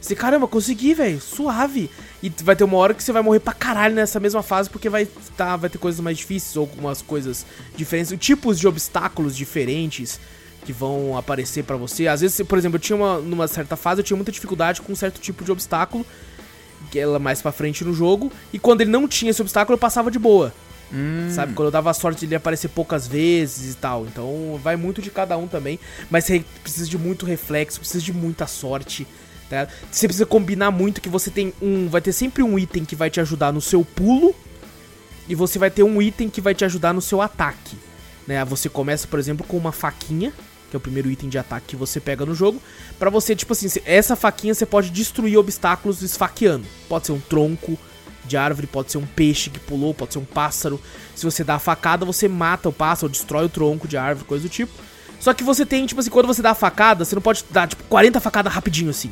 Você, 0.00 0.14
caramba, 0.14 0.46
consegui, 0.46 0.94
velho, 0.94 1.20
suave. 1.20 1.90
E 2.22 2.32
vai 2.44 2.54
ter 2.54 2.62
uma 2.62 2.76
hora 2.76 2.94
que 2.94 3.02
você 3.02 3.10
vai 3.10 3.22
morrer 3.22 3.40
pra 3.40 3.52
caralho 3.52 3.94
nessa 3.94 4.20
mesma 4.20 4.42
fase, 4.42 4.70
porque 4.70 4.88
vai, 4.88 5.08
tá, 5.36 5.56
vai 5.56 5.68
ter 5.68 5.78
coisas 5.78 6.00
mais 6.00 6.16
difíceis 6.16 6.56
ou 6.56 6.62
algumas 6.62 7.02
coisas 7.02 7.44
diferentes, 7.76 8.16
tipos 8.16 8.60
de 8.60 8.68
obstáculos 8.68 9.36
diferentes 9.36 10.20
que 10.64 10.72
vão 10.72 11.16
aparecer 11.16 11.64
pra 11.64 11.76
você. 11.76 12.06
Às 12.06 12.20
vezes, 12.20 12.46
por 12.46 12.56
exemplo, 12.56 12.76
eu 12.76 12.80
tinha 12.80 12.94
uma, 12.94 13.18
numa 13.18 13.48
certa 13.48 13.74
fase, 13.74 14.00
eu 14.00 14.04
tinha 14.04 14.16
muita 14.16 14.30
dificuldade 14.30 14.80
com 14.80 14.92
um 14.92 14.96
certo 14.96 15.20
tipo 15.20 15.42
de 15.42 15.50
obstáculo, 15.50 16.06
que 16.92 16.98
ela 16.98 17.18
mais 17.18 17.42
pra 17.42 17.50
frente 17.50 17.84
no 17.84 17.92
jogo, 17.92 18.30
e 18.52 18.58
quando 18.58 18.82
ele 18.82 18.90
não 18.90 19.08
tinha 19.08 19.32
esse 19.32 19.42
obstáculo, 19.42 19.74
eu 19.74 19.78
passava 19.78 20.12
de 20.12 20.18
boa. 20.18 20.54
Hum. 20.92 21.28
Sabe? 21.30 21.52
Quando 21.52 21.66
eu 21.66 21.72
dava 21.72 21.92
sorte 21.92 22.24
ele 22.24 22.34
aparecer 22.34 22.68
poucas 22.68 23.06
vezes 23.06 23.74
e 23.74 23.76
tal. 23.76 24.06
Então 24.06 24.58
vai 24.62 24.76
muito 24.76 25.02
de 25.02 25.10
cada 25.10 25.36
um 25.36 25.46
também. 25.46 25.78
Mas 26.10 26.24
você 26.24 26.44
precisa 26.62 26.88
de 26.88 26.98
muito 26.98 27.26
reflexo, 27.26 27.80
precisa 27.80 28.02
de 28.02 28.12
muita 28.12 28.46
sorte. 28.46 29.06
Tá? 29.48 29.66
Você 29.90 30.06
precisa 30.06 30.26
combinar 30.26 30.70
muito 30.70 31.00
que 31.00 31.08
você 31.08 31.30
tem 31.30 31.52
um. 31.60 31.88
Vai 31.88 32.00
ter 32.00 32.12
sempre 32.12 32.42
um 32.42 32.58
item 32.58 32.84
que 32.84 32.94
vai 32.94 33.10
te 33.10 33.20
ajudar 33.20 33.52
no 33.52 33.60
seu 33.60 33.84
pulo. 33.84 34.34
E 35.28 35.34
você 35.34 35.58
vai 35.58 35.70
ter 35.70 35.82
um 35.82 36.00
item 36.00 36.28
que 36.28 36.40
vai 36.40 36.54
te 36.54 36.64
ajudar 36.64 36.94
no 36.94 37.00
seu 37.02 37.20
ataque. 37.20 37.76
Né? 38.26 38.42
Você 38.44 38.68
começa, 38.68 39.06
por 39.06 39.18
exemplo, 39.18 39.46
com 39.46 39.56
uma 39.56 39.72
faquinha. 39.72 40.32
Que 40.70 40.76
é 40.76 40.78
o 40.78 40.80
primeiro 40.80 41.10
item 41.10 41.30
de 41.30 41.38
ataque 41.38 41.68
que 41.68 41.76
você 41.76 41.98
pega 41.98 42.26
no 42.26 42.34
jogo. 42.34 42.60
Pra 42.98 43.08
você, 43.08 43.34
tipo 43.34 43.54
assim, 43.54 43.68
essa 43.86 44.14
faquinha 44.14 44.54
você 44.54 44.66
pode 44.66 44.90
destruir 44.90 45.38
obstáculos 45.38 46.02
esfaqueando. 46.02 46.66
Pode 46.86 47.06
ser 47.06 47.12
um 47.12 47.20
tronco, 47.20 47.78
de 48.28 48.36
árvore, 48.36 48.66
pode 48.66 48.92
ser 48.92 48.98
um 48.98 49.06
peixe 49.06 49.50
que 49.50 49.58
pulou, 49.58 49.92
pode 49.92 50.12
ser 50.12 50.18
um 50.18 50.24
pássaro. 50.24 50.80
Se 51.14 51.24
você 51.24 51.42
dá 51.42 51.56
a 51.56 51.58
facada, 51.58 52.04
você 52.04 52.28
mata 52.28 52.68
o 52.68 52.72
pássaro, 52.72 53.10
destrói 53.10 53.46
o 53.46 53.48
tronco 53.48 53.88
de 53.88 53.96
árvore, 53.96 54.26
coisa 54.26 54.44
do 54.44 54.50
tipo. 54.50 54.72
Só 55.18 55.34
que 55.34 55.42
você 55.42 55.66
tem, 55.66 55.84
tipo 55.86 56.00
assim, 56.00 56.10
quando 56.10 56.26
você 56.26 56.40
dá 56.42 56.50
a 56.50 56.54
facada, 56.54 57.04
você 57.04 57.14
não 57.14 57.22
pode 57.22 57.44
dar, 57.50 57.66
tipo, 57.66 57.82
40 57.84 58.20
facadas 58.20 58.52
rapidinho 58.52 58.90
assim. 58.90 59.10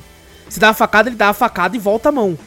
Você 0.49 0.61
dá 0.61 0.69
a 0.69 0.75
facada, 0.75 1.09
ele 1.09 1.17
dá 1.17 1.31
a 1.31 1.33
facada 1.33 1.77
e 1.77 1.81
volta 1.81 2.11
a 2.11 2.13
mão. 2.13 2.39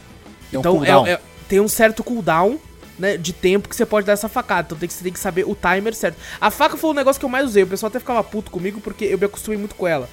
Tem 0.50 0.58
um 0.58 0.60
então 0.60 0.76
cooldown. 0.76 1.06
é, 1.06 1.12
é- 1.12 1.20
tem 1.48 1.60
um 1.60 1.68
certo 1.68 2.02
cooldown, 2.02 2.58
né, 2.98 3.16
de 3.16 3.32
tempo 3.32 3.68
que 3.68 3.76
você 3.76 3.84
pode 3.84 4.06
dar 4.06 4.12
essa 4.14 4.28
facada. 4.28 4.66
Então 4.66 4.78
tem 4.78 4.88
que, 4.88 4.94
você 4.94 5.04
tem 5.04 5.12
que 5.12 5.18
saber 5.20 5.44
o 5.46 5.54
timer 5.54 5.94
certo. 5.94 6.16
A 6.40 6.50
faca 6.50 6.76
foi 6.76 6.90
o 6.90 6.94
negócio 6.94 7.18
que 7.18 7.24
eu 7.24 7.28
mais 7.30 7.44
usei. 7.44 7.62
O 7.64 7.66
pessoal 7.66 7.88
até 7.88 7.98
ficava 7.98 8.22
puto 8.24 8.50
comigo 8.50 8.80
porque 8.80 9.04
eu 9.04 9.18
me 9.18 9.26
acostumei 9.26 9.58
muito 9.58 9.74
com 9.74 9.86
ela. 9.86 10.08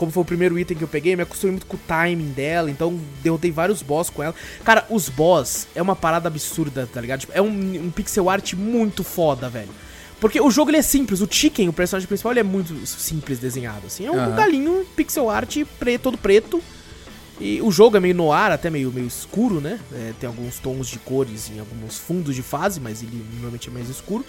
Como 0.00 0.10
foi 0.10 0.22
o 0.22 0.24
primeiro 0.24 0.58
item 0.58 0.78
que 0.78 0.82
eu 0.82 0.88
peguei, 0.88 1.14
me 1.14 1.24
acostumei 1.24 1.52
muito 1.52 1.66
com 1.66 1.76
o 1.76 1.80
timing 1.86 2.30
dela, 2.30 2.70
então 2.70 2.98
derrotei 3.22 3.50
vários 3.50 3.82
boss 3.82 4.08
com 4.08 4.22
ela. 4.22 4.34
Cara, 4.64 4.86
os 4.88 5.10
boss 5.10 5.66
é 5.74 5.82
uma 5.82 5.94
parada 5.94 6.26
absurda, 6.26 6.88
tá 6.90 7.02
ligado? 7.02 7.20
Tipo, 7.20 7.34
é 7.34 7.42
um, 7.42 7.84
um 7.84 7.90
pixel 7.90 8.30
art 8.30 8.54
muito 8.54 9.04
foda, 9.04 9.50
velho. 9.50 9.68
Porque 10.18 10.40
o 10.40 10.50
jogo 10.50 10.70
ele 10.70 10.78
é 10.78 10.82
simples, 10.82 11.20
o 11.20 11.28
Chicken, 11.30 11.68
o 11.68 11.72
personagem 11.74 12.08
principal, 12.08 12.32
ele 12.32 12.40
é 12.40 12.42
muito 12.42 12.74
simples 12.86 13.38
desenhado, 13.38 13.88
assim. 13.88 14.06
É 14.06 14.10
um 14.10 14.18
Aham. 14.18 14.36
galinho 14.36 14.86
pixel 14.96 15.28
art 15.28 15.54
preto, 15.78 16.00
todo 16.00 16.16
preto. 16.16 16.62
E 17.38 17.60
o 17.60 17.70
jogo 17.70 17.98
é 17.98 18.00
meio 18.00 18.14
noir, 18.14 18.52
até 18.52 18.70
meio, 18.70 18.90
meio 18.90 19.06
escuro, 19.06 19.60
né? 19.60 19.78
É, 19.92 20.14
tem 20.18 20.26
alguns 20.26 20.58
tons 20.58 20.88
de 20.88 20.98
cores 20.98 21.50
em 21.50 21.58
alguns 21.58 21.98
fundos 21.98 22.34
de 22.34 22.42
fase, 22.42 22.80
mas 22.80 23.02
ele 23.02 23.22
normalmente 23.34 23.68
é 23.68 23.70
mais 23.70 23.90
escuro. 23.90 24.24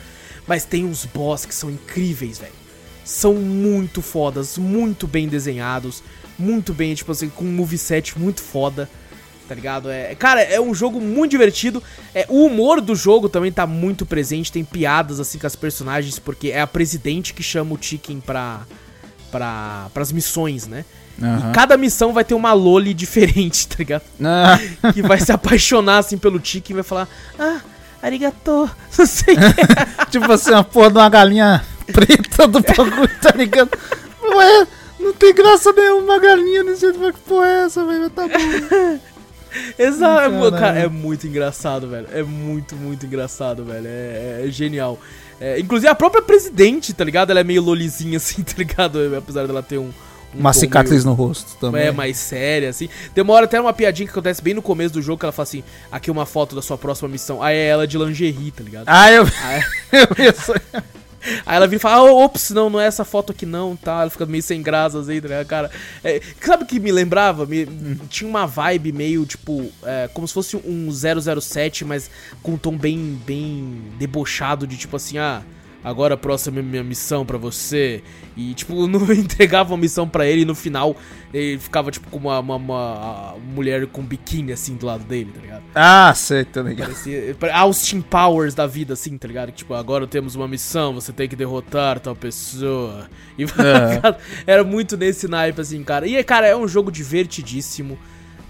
Mas 0.45 0.65
tem 0.65 0.83
uns 0.83 1.05
boss 1.05 1.45
que 1.45 1.55
são 1.55 1.69
incríveis, 1.71 2.39
velho. 2.39 2.60
São 3.03 3.33
muito 3.33 4.01
fodas, 4.01 4.57
muito 4.57 5.07
bem 5.07 5.27
desenhados, 5.27 6.03
muito 6.37 6.73
bem, 6.73 6.93
tipo 6.93 7.11
assim, 7.11 7.29
com 7.29 7.43
um 7.43 7.51
moveset 7.51 8.17
muito 8.17 8.41
foda, 8.41 8.89
tá 9.47 9.55
ligado? 9.55 9.89
É, 9.89 10.15
cara, 10.15 10.41
é 10.41 10.61
um 10.61 10.73
jogo 10.73 10.99
muito 11.01 11.31
divertido. 11.31 11.81
É, 12.13 12.25
o 12.29 12.45
humor 12.45 12.79
do 12.79 12.95
jogo 12.95 13.27
também 13.27 13.51
tá 13.51 13.65
muito 13.67 14.05
presente, 14.05 14.51
tem 14.51 14.63
piadas 14.63 15.19
assim 15.19 15.37
com 15.37 15.47
as 15.47 15.55
personagens, 15.55 16.19
porque 16.19 16.49
é 16.49 16.61
a 16.61 16.67
presidente 16.67 17.33
que 17.33 17.43
chama 17.43 17.73
o 17.73 17.77
Chicken 17.81 18.19
pra, 18.19 18.61
pra, 19.31 19.87
pras 19.93 20.11
missões, 20.11 20.67
né? 20.67 20.85
Aham. 21.21 21.49
E 21.49 21.53
cada 21.53 21.77
missão 21.77 22.13
vai 22.13 22.23
ter 22.23 22.33
uma 22.33 22.53
Loli 22.53 22.93
diferente, 22.95 23.67
tá 23.67 23.75
ligado? 23.79 24.03
Ah, 24.23 24.57
Que 24.93 25.01
vai 25.01 25.19
se 25.19 25.31
apaixonar 25.31 25.97
assim 25.99 26.17
pelo 26.17 26.39
Chicken 26.43 26.73
e 26.73 26.75
vai 26.75 26.83
falar: 26.83 27.07
Ah, 27.37 27.59
arigato, 28.01 28.69
não 28.97 29.05
sei 29.05 29.35
o 29.35 29.37
que. 29.37 30.05
tipo 30.11 30.31
assim, 30.31 30.51
uma 30.51 30.63
porra 30.63 30.89
de 30.91 30.97
uma 30.97 31.09
galinha 31.09 31.63
preta 31.91 32.47
do 32.47 32.59
bagulho, 32.61 33.09
tá 33.21 33.31
ligado? 33.35 33.69
Ué, 34.23 34.67
não 34.99 35.13
tem 35.13 35.33
graça 35.33 35.71
nenhuma 35.73 36.01
uma 36.03 36.19
galinha 36.19 36.63
nesse 36.63 36.81
jeito. 36.81 36.99
Que 37.13 37.19
porra 37.21 37.47
é 37.47 37.63
essa, 37.65 37.85
velho? 37.85 38.09
Tá 38.09 38.27
bom. 38.27 38.99
Exato, 39.77 40.29
Caralho. 40.31 40.51
cara, 40.51 40.79
é 40.79 40.87
muito 40.87 41.27
engraçado, 41.27 41.87
velho. 41.89 42.07
É 42.13 42.23
muito, 42.23 42.75
muito 42.75 43.05
engraçado, 43.05 43.65
velho. 43.65 43.85
É, 43.87 44.43
é 44.45 44.51
genial. 44.51 44.97
É, 45.39 45.59
inclusive 45.59 45.87
a 45.89 45.95
própria 45.95 46.21
presidente, 46.21 46.93
tá 46.93 47.03
ligado? 47.03 47.31
Ela 47.31 47.41
é 47.41 47.43
meio 47.43 47.61
lolizinha 47.61 48.15
assim, 48.17 48.43
tá 48.43 48.53
ligado? 48.57 48.99
Apesar 49.17 49.45
dela 49.47 49.61
ter 49.61 49.77
um. 49.77 49.87
um 50.35 50.39
Uma 50.39 50.53
cicatriz 50.53 51.03
meio- 51.03 51.07
no 51.17 51.21
rosto 51.21 51.57
também. 51.59 51.87
É, 51.87 51.91
mais 51.91 52.15
séria, 52.17 52.69
assim. 52.69 52.87
Tem 53.13 53.23
uma 53.23 53.33
hora 53.33 53.45
até 53.45 53.59
uma 53.59 53.73
piadinha 53.73 54.05
que 54.07 54.11
acontece 54.11 54.41
bem 54.41 54.53
no 54.53 54.61
começo 54.61 54.93
do 54.93 55.01
jogo 55.01 55.19
que 55.19 55.25
ela 55.25 55.33
fala 55.33 55.43
assim: 55.43 55.63
aqui 55.91 56.09
uma 56.09 56.25
foto 56.25 56.55
da 56.55 56.61
sua 56.61 56.77
próxima 56.77 57.09
missão. 57.09 57.43
Aí 57.43 57.57
é 57.57 57.67
ela 57.67 57.85
de 57.87 57.97
lingerie, 57.97 58.51
tá 58.51 58.63
ligado? 58.63 58.85
Ah, 58.87 59.11
eu, 59.11 59.23
Aí, 59.43 59.63
eu 59.99 60.07
vi 60.15 60.27
isso. 60.29 60.53
Aí 61.45 61.55
ela 61.55 61.67
vira 61.67 61.77
e 61.77 61.79
fala: 61.79 62.11
oh, 62.11 62.23
ops, 62.23 62.51
não, 62.51 62.69
não 62.69 62.79
é 62.79 62.85
essa 62.85 63.05
foto 63.05 63.31
aqui 63.31 63.45
não, 63.45 63.75
tá? 63.75 64.01
Ela 64.01 64.09
fica 64.09 64.25
meio 64.25 64.43
sem 64.43 64.61
graças 64.61 65.09
aí, 65.09 65.21
tá 65.21 65.27
ligado, 65.27 65.47
cara? 65.47 65.71
É, 66.03 66.21
sabe 66.39 66.63
o 66.63 66.67
que 66.67 66.79
me 66.79 66.91
lembrava? 66.91 67.45
Me, 67.45 67.65
Tinha 68.09 68.29
uma 68.29 68.45
vibe 68.45 68.91
meio 68.91 69.25
tipo, 69.25 69.71
é, 69.83 70.09
como 70.13 70.27
se 70.27 70.33
fosse 70.33 70.55
um 70.57 70.89
007, 70.91 71.85
mas 71.85 72.09
com 72.41 72.53
um 72.53 72.57
tom 72.57 72.77
bem, 72.77 73.19
bem 73.25 73.81
debochado 73.97 74.65
de 74.65 74.77
tipo 74.77 74.95
assim: 74.95 75.17
ah. 75.17 75.41
Agora 75.83 76.15
a 76.15 76.17
próxima 76.17 76.59
é 76.59 76.61
minha 76.61 76.83
missão 76.83 77.25
pra 77.25 77.37
você. 77.37 78.03
E, 78.35 78.53
tipo, 78.53 78.85
não 78.87 79.11
entregava 79.11 79.73
uma 79.73 79.79
missão 79.79 80.07
pra 80.07 80.25
ele 80.25 80.41
e 80.41 80.45
no 80.45 80.55
final 80.55 80.95
ele 81.33 81.57
ficava, 81.57 81.91
tipo, 81.91 82.09
com 82.09 82.17
uma, 82.17 82.39
uma, 82.39 82.55
uma 82.55 83.35
mulher 83.53 83.87
com 83.87 84.03
biquíni 84.03 84.51
assim 84.51 84.75
do 84.75 84.85
lado 84.85 85.03
dele, 85.05 85.31
tá 85.33 85.41
ligado? 85.41 85.63
Ah, 85.73 86.13
sei, 86.13 86.43
tá 86.43 86.61
ligado. 86.61 86.87
Parecia 86.87 87.35
Austin 87.53 88.01
Powers 88.01 88.53
da 88.53 88.67
vida, 88.67 88.93
assim, 88.93 89.17
tá 89.17 89.27
ligado? 89.27 89.51
Que, 89.51 89.59
tipo, 89.59 89.73
agora 89.73 90.05
temos 90.05 90.35
uma 90.35 90.47
missão, 90.47 90.93
você 90.93 91.13
tem 91.13 91.27
que 91.29 91.35
derrotar 91.35 91.99
tal 91.99 92.15
pessoa. 92.15 93.09
E 93.37 93.45
É. 93.61 94.15
era 94.45 94.63
muito 94.63 94.97
nesse 94.97 95.27
naipe, 95.27 95.61
assim, 95.61 95.83
cara. 95.83 96.07
E, 96.07 96.21
cara, 96.23 96.47
é 96.47 96.55
um 96.55 96.67
jogo 96.67 96.91
divertidíssimo, 96.91 97.97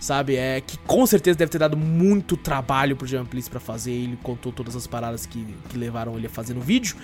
sabe? 0.01 0.36
É 0.36 0.60
que 0.60 0.77
com 0.79 1.05
certeza 1.05 1.38
deve 1.38 1.51
ter 1.51 1.60
dado 1.60 1.77
muito 1.77 2.36
trabalho 2.36 2.96
pro 2.98 3.08
Jean 3.08 3.24
Please 3.24 3.48
pra 3.50 3.60
fazer. 3.60 3.91
Ele 3.91 4.17
contou 4.22 4.51
todas 4.51 4.75
as 4.75 4.88
paradas 4.88 5.25
que, 5.27 5.46
que 5.70 5.77
levaram 5.77 6.17
ele 6.17 6.25
a 6.25 6.29
fazer 6.29 6.55
no 6.55 6.60
vídeo. 6.60 6.96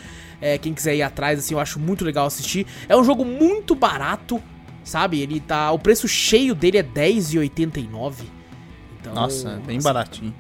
É, 0.42 0.58
quem 0.58 0.74
quiser 0.74 0.96
ir 0.96 1.04
atrás, 1.04 1.40
assim, 1.40 1.54
eu 1.54 1.60
acho 1.60 1.80
muito 1.80 2.04
legal 2.04 2.26
assistir. 2.26 2.66
É 2.90 2.98
um 2.98 3.04
jogo 3.04 3.24
muito 3.24 3.76
barato, 3.76 4.42
sabe? 4.84 5.22
Ele 5.22 5.40
tá. 5.40 5.72
O 5.72 5.80
preço 5.80 6.08
cheio 6.08 6.56
dele 6.56 6.80
é 6.80 6.82
R$10,89. 6.82 8.14
Então, 9.00 9.14
Nossa, 9.14 9.50
é 9.52 9.58
bem 9.60 9.78
assim, 9.78 9.84
baratinho. 9.86 10.36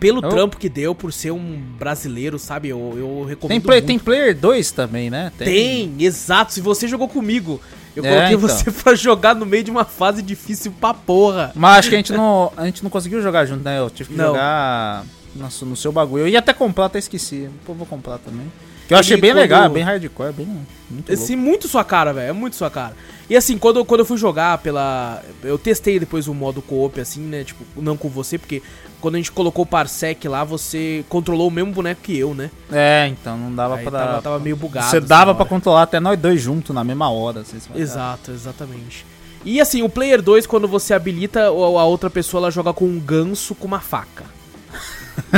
pelo 0.00 0.22
Eu- 0.24 0.30
trampo 0.30 0.56
que 0.56 0.68
deu, 0.70 0.94
por 0.94 1.12
ser 1.12 1.30
um 1.30 1.60
brasileiro, 1.78 2.38
sabe? 2.38 2.70
Eu, 2.70 2.94
eu 2.96 3.24
recomendo 3.24 3.48
Tem, 3.48 3.60
play, 3.60 3.82
tem 3.82 3.98
Player 3.98 4.34
2 4.36 4.72
também, 4.72 5.10
né? 5.10 5.30
Tem, 5.36 5.94
exato. 5.98 6.54
Se 6.54 6.60
você 6.62 6.88
jogou 6.88 7.06
comigo, 7.08 7.60
eu 7.96 8.04
É, 8.04 8.08
coloquei 8.08 8.34
então. 8.36 8.48
você 8.48 8.70
pra 8.82 8.94
jogar 8.94 9.34
no 9.34 9.44
meio 9.46 9.62
de 9.64 9.70
uma 9.70 9.84
fase 9.84 10.22
difícil 10.22 10.72
pra 10.80 10.92
porra. 10.94 11.52
Mas 11.54 11.78
acho 11.80 11.88
que 11.88 11.94
a 11.94 11.98
gente 11.98 12.12
não, 12.12 12.52
a 12.56 12.64
gente 12.66 12.82
não 12.82 12.90
conseguiu 12.90 13.20
jogar 13.22 13.44
junto, 13.46 13.62
né? 13.64 13.78
Eu 13.78 13.90
tive 13.90 14.10
que 14.10 14.16
Não. 14.16 14.26
jogar 14.28 15.04
no, 15.34 15.50
seu- 15.50 15.66
no 15.68 15.76
seu 15.76 15.92
bagulho. 15.92 16.24
Eu 16.24 16.28
ia 16.28 16.38
até 16.38 16.52
comprar, 16.52 16.86
até 16.86 16.98
esqueci. 16.98 17.48
Pô, 17.66 17.74
vou 17.74 17.86
comprar 17.86 18.18
também. 18.18 18.50
Que 18.88 18.94
eu 18.94 18.98
achei 18.98 19.16
bem 19.16 19.30
quando- 19.30 19.38
legal, 19.40 19.64
é 19.64 19.68
bem 19.68 19.82
hardcore, 19.82 20.28
é 20.28 20.32
bem 20.32 20.46
muito 20.46 20.68
louco. 21.08 21.12
Assim, 21.12 21.36
muito 21.36 21.68
sua 21.68 21.84
cara, 21.84 22.12
velho. 22.12 22.30
É 22.30 22.32
muito 22.32 22.56
sua 22.56 22.68
cara. 22.70 22.94
E 23.30 23.36
assim, 23.36 23.56
quando, 23.56 23.82
quando 23.84 24.00
eu 24.00 24.04
fui 24.06 24.16
jogar 24.18 24.58
pela. 24.58 25.22
Eu 25.42 25.56
testei 25.56 25.98
depois 25.98 26.26
o 26.28 26.34
modo 26.34 26.60
co-op, 26.60 27.00
assim, 27.00 27.20
né? 27.20 27.44
Tipo, 27.44 27.64
não 27.80 27.96
com 27.96 28.08
você, 28.08 28.36
porque 28.36 28.60
quando 29.02 29.16
a 29.16 29.18
gente 29.18 29.30
colocou 29.32 29.64
o 29.64 29.66
Parsec 29.66 30.26
lá, 30.28 30.44
você 30.44 31.04
controlou 31.08 31.48
o 31.48 31.50
mesmo 31.50 31.72
boneco 31.72 32.00
que 32.00 32.16
eu, 32.16 32.32
né? 32.34 32.50
É, 32.70 33.06
então 33.08 33.36
não 33.36 33.54
dava 33.54 33.76
Aí 33.76 33.84
pra... 33.84 33.98
tava, 33.98 34.22
tava 34.22 34.38
meio 34.38 34.56
bugado. 34.56 34.86
Você 34.88 34.96
assim, 34.98 35.06
dava 35.06 35.34
hora. 35.34 35.44
controlar 35.44 35.82
até 35.82 36.00
nós 36.00 36.18
dois 36.18 36.40
juntos 36.40 36.74
na 36.74 36.82
mesma 36.82 37.10
hora. 37.10 37.42
vai- 37.42 37.80
Exato, 37.82 38.30
exatamente. 38.30 39.04
E 39.44 39.60
assim, 39.60 39.82
o 39.82 39.88
Player 39.88 40.22
2, 40.22 40.46
quando 40.46 40.68
você 40.68 40.94
habilita, 40.94 41.46
a 41.46 41.50
outra 41.50 42.08
pessoa 42.08 42.42
ela 42.42 42.50
joga 42.50 42.72
com 42.72 42.84
um 42.84 42.98
ganso 43.00 43.54
com 43.54 43.66
uma 43.66 43.80
faca. 43.80 44.24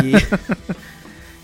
E, 0.04 0.12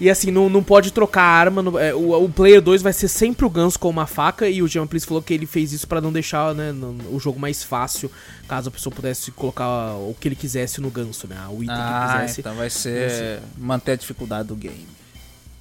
E 0.00 0.09
assim, 0.09 0.30
não, 0.30 0.49
não 0.49 0.62
pode 0.62 0.92
trocar 0.92 1.23
a 1.23 1.26
arma. 1.26 1.61
no- 1.62 1.78
é, 1.78 1.95
o, 1.95 2.25
o 2.25 2.28
Player 2.30 2.62
2 2.62 2.80
vai 2.80 2.92
ser 2.92 3.07
sempre 3.09 3.45
o 3.45 3.50
ganso 3.50 3.78
com 3.78 3.88
uma 3.90 4.07
faca. 4.07 4.49
E 4.49 4.62
o 4.62 4.66
Jean 4.69 4.87
Please 4.87 5.07
falou 5.07 5.23
que 5.23 5.35
ele 5.35 5.45
fez 5.47 5.73
isso 5.75 5.87
pra 5.87 6.00
não 6.00 6.11
deixar 6.11 6.54
né, 6.54 6.73
no- 6.73 6.97
o 7.14 7.21
jogo 7.21 7.38
mais 7.38 7.62
fácil. 7.62 8.11
Caso 8.49 8.69
a 8.69 8.73
pessoa 8.73 8.95
pudesse 8.95 9.30
colocar 9.30 9.92
o 9.95 10.16
que 10.19 10.26
ele 10.28 10.35
quisesse 10.37 10.80
no 10.80 10.88
ganso, 10.90 11.26
né? 11.28 11.37
O 11.50 11.62
item 11.62 11.66
que 11.76 11.83
Ah, 11.83 12.14
quisesse. 12.23 12.40
então 12.40 12.54
vai 12.54 12.71
ser 12.71 13.40
manter 13.59 13.92
a 13.92 13.97
dificuldade 13.97 14.49
do 14.49 14.57
game. 14.57 14.87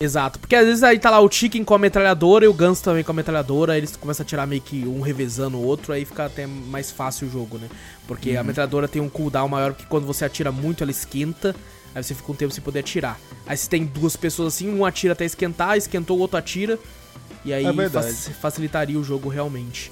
Exato, 0.01 0.39
porque 0.39 0.55
às 0.55 0.65
vezes 0.65 0.81
aí 0.81 0.98
tá 0.98 1.10
lá 1.10 1.19
o 1.19 1.29
Chicken 1.29 1.62
com 1.65 1.74
a 1.74 1.77
metralhadora 1.77 2.46
e 2.46 2.48
o 2.48 2.53
Ganso 2.53 2.81
também 2.81 3.03
com 3.03 3.12
a 3.12 3.13
metralhadora, 3.13 3.77
eles 3.77 3.98
começam 3.98 4.24
a 4.24 4.25
tirar 4.25 4.48
meio 4.48 4.62
que 4.62 4.86
um 4.88 5.01
revezando 5.01 5.58
o 5.58 5.62
outro, 5.62 5.91
aí 5.91 6.05
fica 6.05 6.24
até 6.25 6.48
mais 6.48 6.89
fácil 6.89 7.27
o 7.27 7.29
jogo, 7.29 7.58
né? 7.58 7.67
Porque 8.08 8.38
a 8.38 8.41
metralhadora 8.41 8.88
tem 8.88 9.01
um 9.01 9.10
cooldown 9.10 9.50
maior, 9.50 9.74
porque 9.74 9.86
quando 9.89 10.08
você 10.08 10.24
atira 10.24 10.53
muito 10.53 10.81
ela 10.86 10.91
esquenta, 10.91 11.53
aí 11.93 12.03
você 12.03 12.13
fica 12.13 12.31
um 12.31 12.36
tempo 12.36 12.53
sem 12.53 12.63
poder 12.63 12.79
atirar. 12.79 13.19
Aí 13.46 13.58
se 13.58 13.69
tem 13.69 13.86
duas 13.86 14.15
pessoas 14.15 14.53
assim, 14.53 14.69
um 14.74 14.86
atira 14.86 15.13
até 15.13 15.25
esquentar, 15.25 15.77
esquentou, 15.77 16.17
o 16.17 16.22
outro 16.22 16.38
atira, 16.38 16.77
e 17.46 17.53
aí 17.53 17.65
É 17.65 17.89
fac- 17.89 18.34
facilitaria 18.41 19.00
o 19.00 19.03
jogo 19.03 19.29
realmente. 19.29 19.91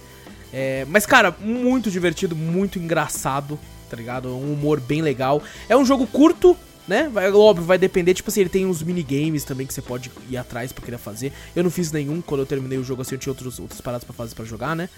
É, 0.54 0.86
mas 0.90 1.06
cara, 1.06 1.36
muito 1.40 1.92
divertido, 1.92 2.36
muito 2.36 2.80
engraçado, 2.80 3.60
tá 3.90 3.98
ligado? 3.98 4.30
Um 4.30 4.54
humor 4.54 4.80
bem 4.80 5.02
legal. 5.02 5.42
É 5.68 5.76
um 5.76 5.86
jogo 5.86 6.08
curto, 6.08 6.56
né? 6.88 7.10
Vai, 7.12 7.30
óbvio, 7.32 7.66
vai 7.66 7.78
depender. 7.78 8.14
Tipo 8.14 8.30
assim, 8.30 8.42
ele 8.42 8.50
tem 8.50 8.66
uns 8.66 8.82
minigames 8.82 9.44
também 9.44 9.68
que 9.68 9.74
você 9.74 9.82
pode 9.82 10.10
ir 10.30 10.38
atrás 10.38 10.72
pra 10.72 10.84
querer 10.86 10.98
fazer. 10.98 11.34
Eu 11.56 11.64
não 11.64 11.70
fiz 11.72 11.92
nenhum, 11.92 12.22
quando 12.22 12.42
eu 12.42 12.46
terminei 12.46 12.78
o 12.78 12.84
jogo 12.84 13.02
assim, 13.02 13.16
eu 13.16 13.20
tinha 13.20 13.32
outros, 13.32 13.60
outras 13.60 13.82
paradas 13.82 14.06
pra 14.06 14.14
fazer 14.14 14.36
pra 14.36 14.46
jogar, 14.46 14.76
né? 14.76 14.90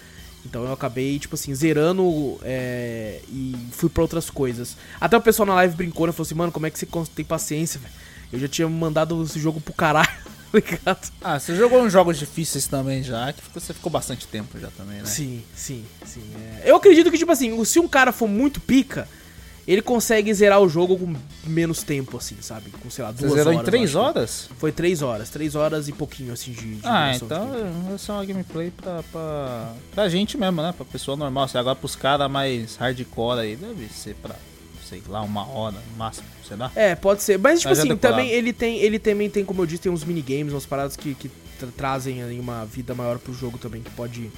Então 0.44 0.64
eu 0.64 0.72
acabei, 0.72 1.18
tipo 1.18 1.34
assim, 1.34 1.54
zerando 1.54 2.38
é, 2.42 3.20
e 3.28 3.54
fui 3.72 3.88
pra 3.88 4.02
outras 4.02 4.30
coisas. 4.30 4.76
Até 5.00 5.16
o 5.16 5.20
pessoal 5.20 5.46
na 5.46 5.54
live 5.54 5.74
brincou, 5.74 6.06
né? 6.06 6.12
Falou 6.12 6.26
assim, 6.26 6.34
mano, 6.34 6.52
como 6.52 6.66
é 6.66 6.70
que 6.70 6.78
você 6.78 6.86
tem 7.14 7.24
paciência, 7.24 7.78
velho? 7.80 7.92
Eu 8.32 8.38
já 8.38 8.48
tinha 8.48 8.68
mandado 8.68 9.22
esse 9.22 9.38
jogo 9.38 9.60
pro 9.60 9.74
caralho, 9.74 10.08
tá 10.52 10.58
ligado? 10.58 11.12
Ah, 11.20 11.38
você 11.38 11.54
jogou 11.54 11.82
uns 11.82 11.92
jogos 11.92 12.18
difíceis 12.18 12.66
também 12.66 13.02
já, 13.02 13.32
que 13.32 13.42
você 13.52 13.74
ficou 13.74 13.90
bastante 13.90 14.26
tempo 14.26 14.58
já 14.58 14.68
também, 14.70 14.98
né? 14.98 15.04
Sim, 15.04 15.42
sim, 15.54 15.84
sim. 16.06 16.22
é. 16.62 16.70
Eu 16.70 16.76
acredito 16.76 17.10
que, 17.10 17.18
tipo 17.18 17.32
assim, 17.32 17.62
se 17.64 17.78
um 17.78 17.88
cara 17.88 18.12
for 18.12 18.28
muito 18.28 18.60
pica, 18.60 19.08
ele 19.72 19.82
consegue 19.82 20.32
zerar 20.34 20.60
o 20.60 20.68
jogo 20.68 20.98
com 20.98 21.14
menos 21.46 21.82
tempo, 21.82 22.16
assim, 22.16 22.36
sabe? 22.40 22.70
Com, 22.70 22.90
sei 22.90 23.04
lá, 23.04 23.12
Você 23.12 23.18
duas 23.26 23.32
zerou 23.34 23.52
horas. 23.54 23.62
em 23.68 23.70
3 23.70 23.94
eu 23.94 24.00
acho. 24.00 24.08
horas? 24.08 24.50
Foi 24.58 24.72
três 24.72 25.02
horas, 25.02 25.30
três 25.30 25.54
horas 25.54 25.88
e 25.88 25.92
pouquinho, 25.92 26.32
assim, 26.32 26.52
de, 26.52 26.76
de 26.76 26.80
Ah, 26.86 27.10
de 27.12 27.24
então 27.24 27.50
game. 27.50 27.94
essa 27.94 28.12
é 28.12 28.14
uma 28.16 28.24
gameplay 28.24 28.70
pra, 28.70 29.02
pra, 29.12 29.72
pra 29.94 30.08
gente 30.08 30.36
mesmo, 30.38 30.60
né? 30.62 30.72
Pra 30.76 30.84
pessoa 30.84 31.16
normal. 31.16 31.46
Se 31.48 31.56
agora 31.58 31.76
pros 31.76 31.94
caras 31.96 32.30
mais 32.30 32.76
hardcore 32.76 33.40
aí, 33.40 33.56
deve 33.56 33.88
ser 33.88 34.14
pra, 34.16 34.34
sei 34.88 35.02
lá, 35.08 35.22
uma 35.22 35.46
hora 35.48 35.76
no 35.90 35.96
máximo, 35.96 36.26
sei 36.46 36.56
lá. 36.56 36.70
É, 36.74 36.94
pode 36.94 37.22
ser. 37.22 37.38
Mas, 37.38 37.60
tipo 37.60 37.68
Mas 37.70 37.78
é 37.78 37.82
assim, 37.82 37.96
também 37.96 38.28
ele 38.30 38.52
tem, 38.52 38.78
ele 38.78 38.98
também 38.98 39.30
tem, 39.30 39.44
como 39.44 39.62
eu 39.62 39.66
disse, 39.66 39.82
tem 39.82 39.92
uns 39.92 40.04
minigames, 40.04 40.52
umas 40.52 40.66
paradas 40.66 40.96
que, 40.96 41.14
que 41.14 41.30
tra- 41.58 41.68
trazem 41.76 42.22
aí 42.22 42.40
uma 42.40 42.64
vida 42.64 42.94
maior 42.94 43.18
pro 43.18 43.32
jogo 43.32 43.56
também, 43.58 43.82
que 43.82 43.90
pode, 43.90 44.30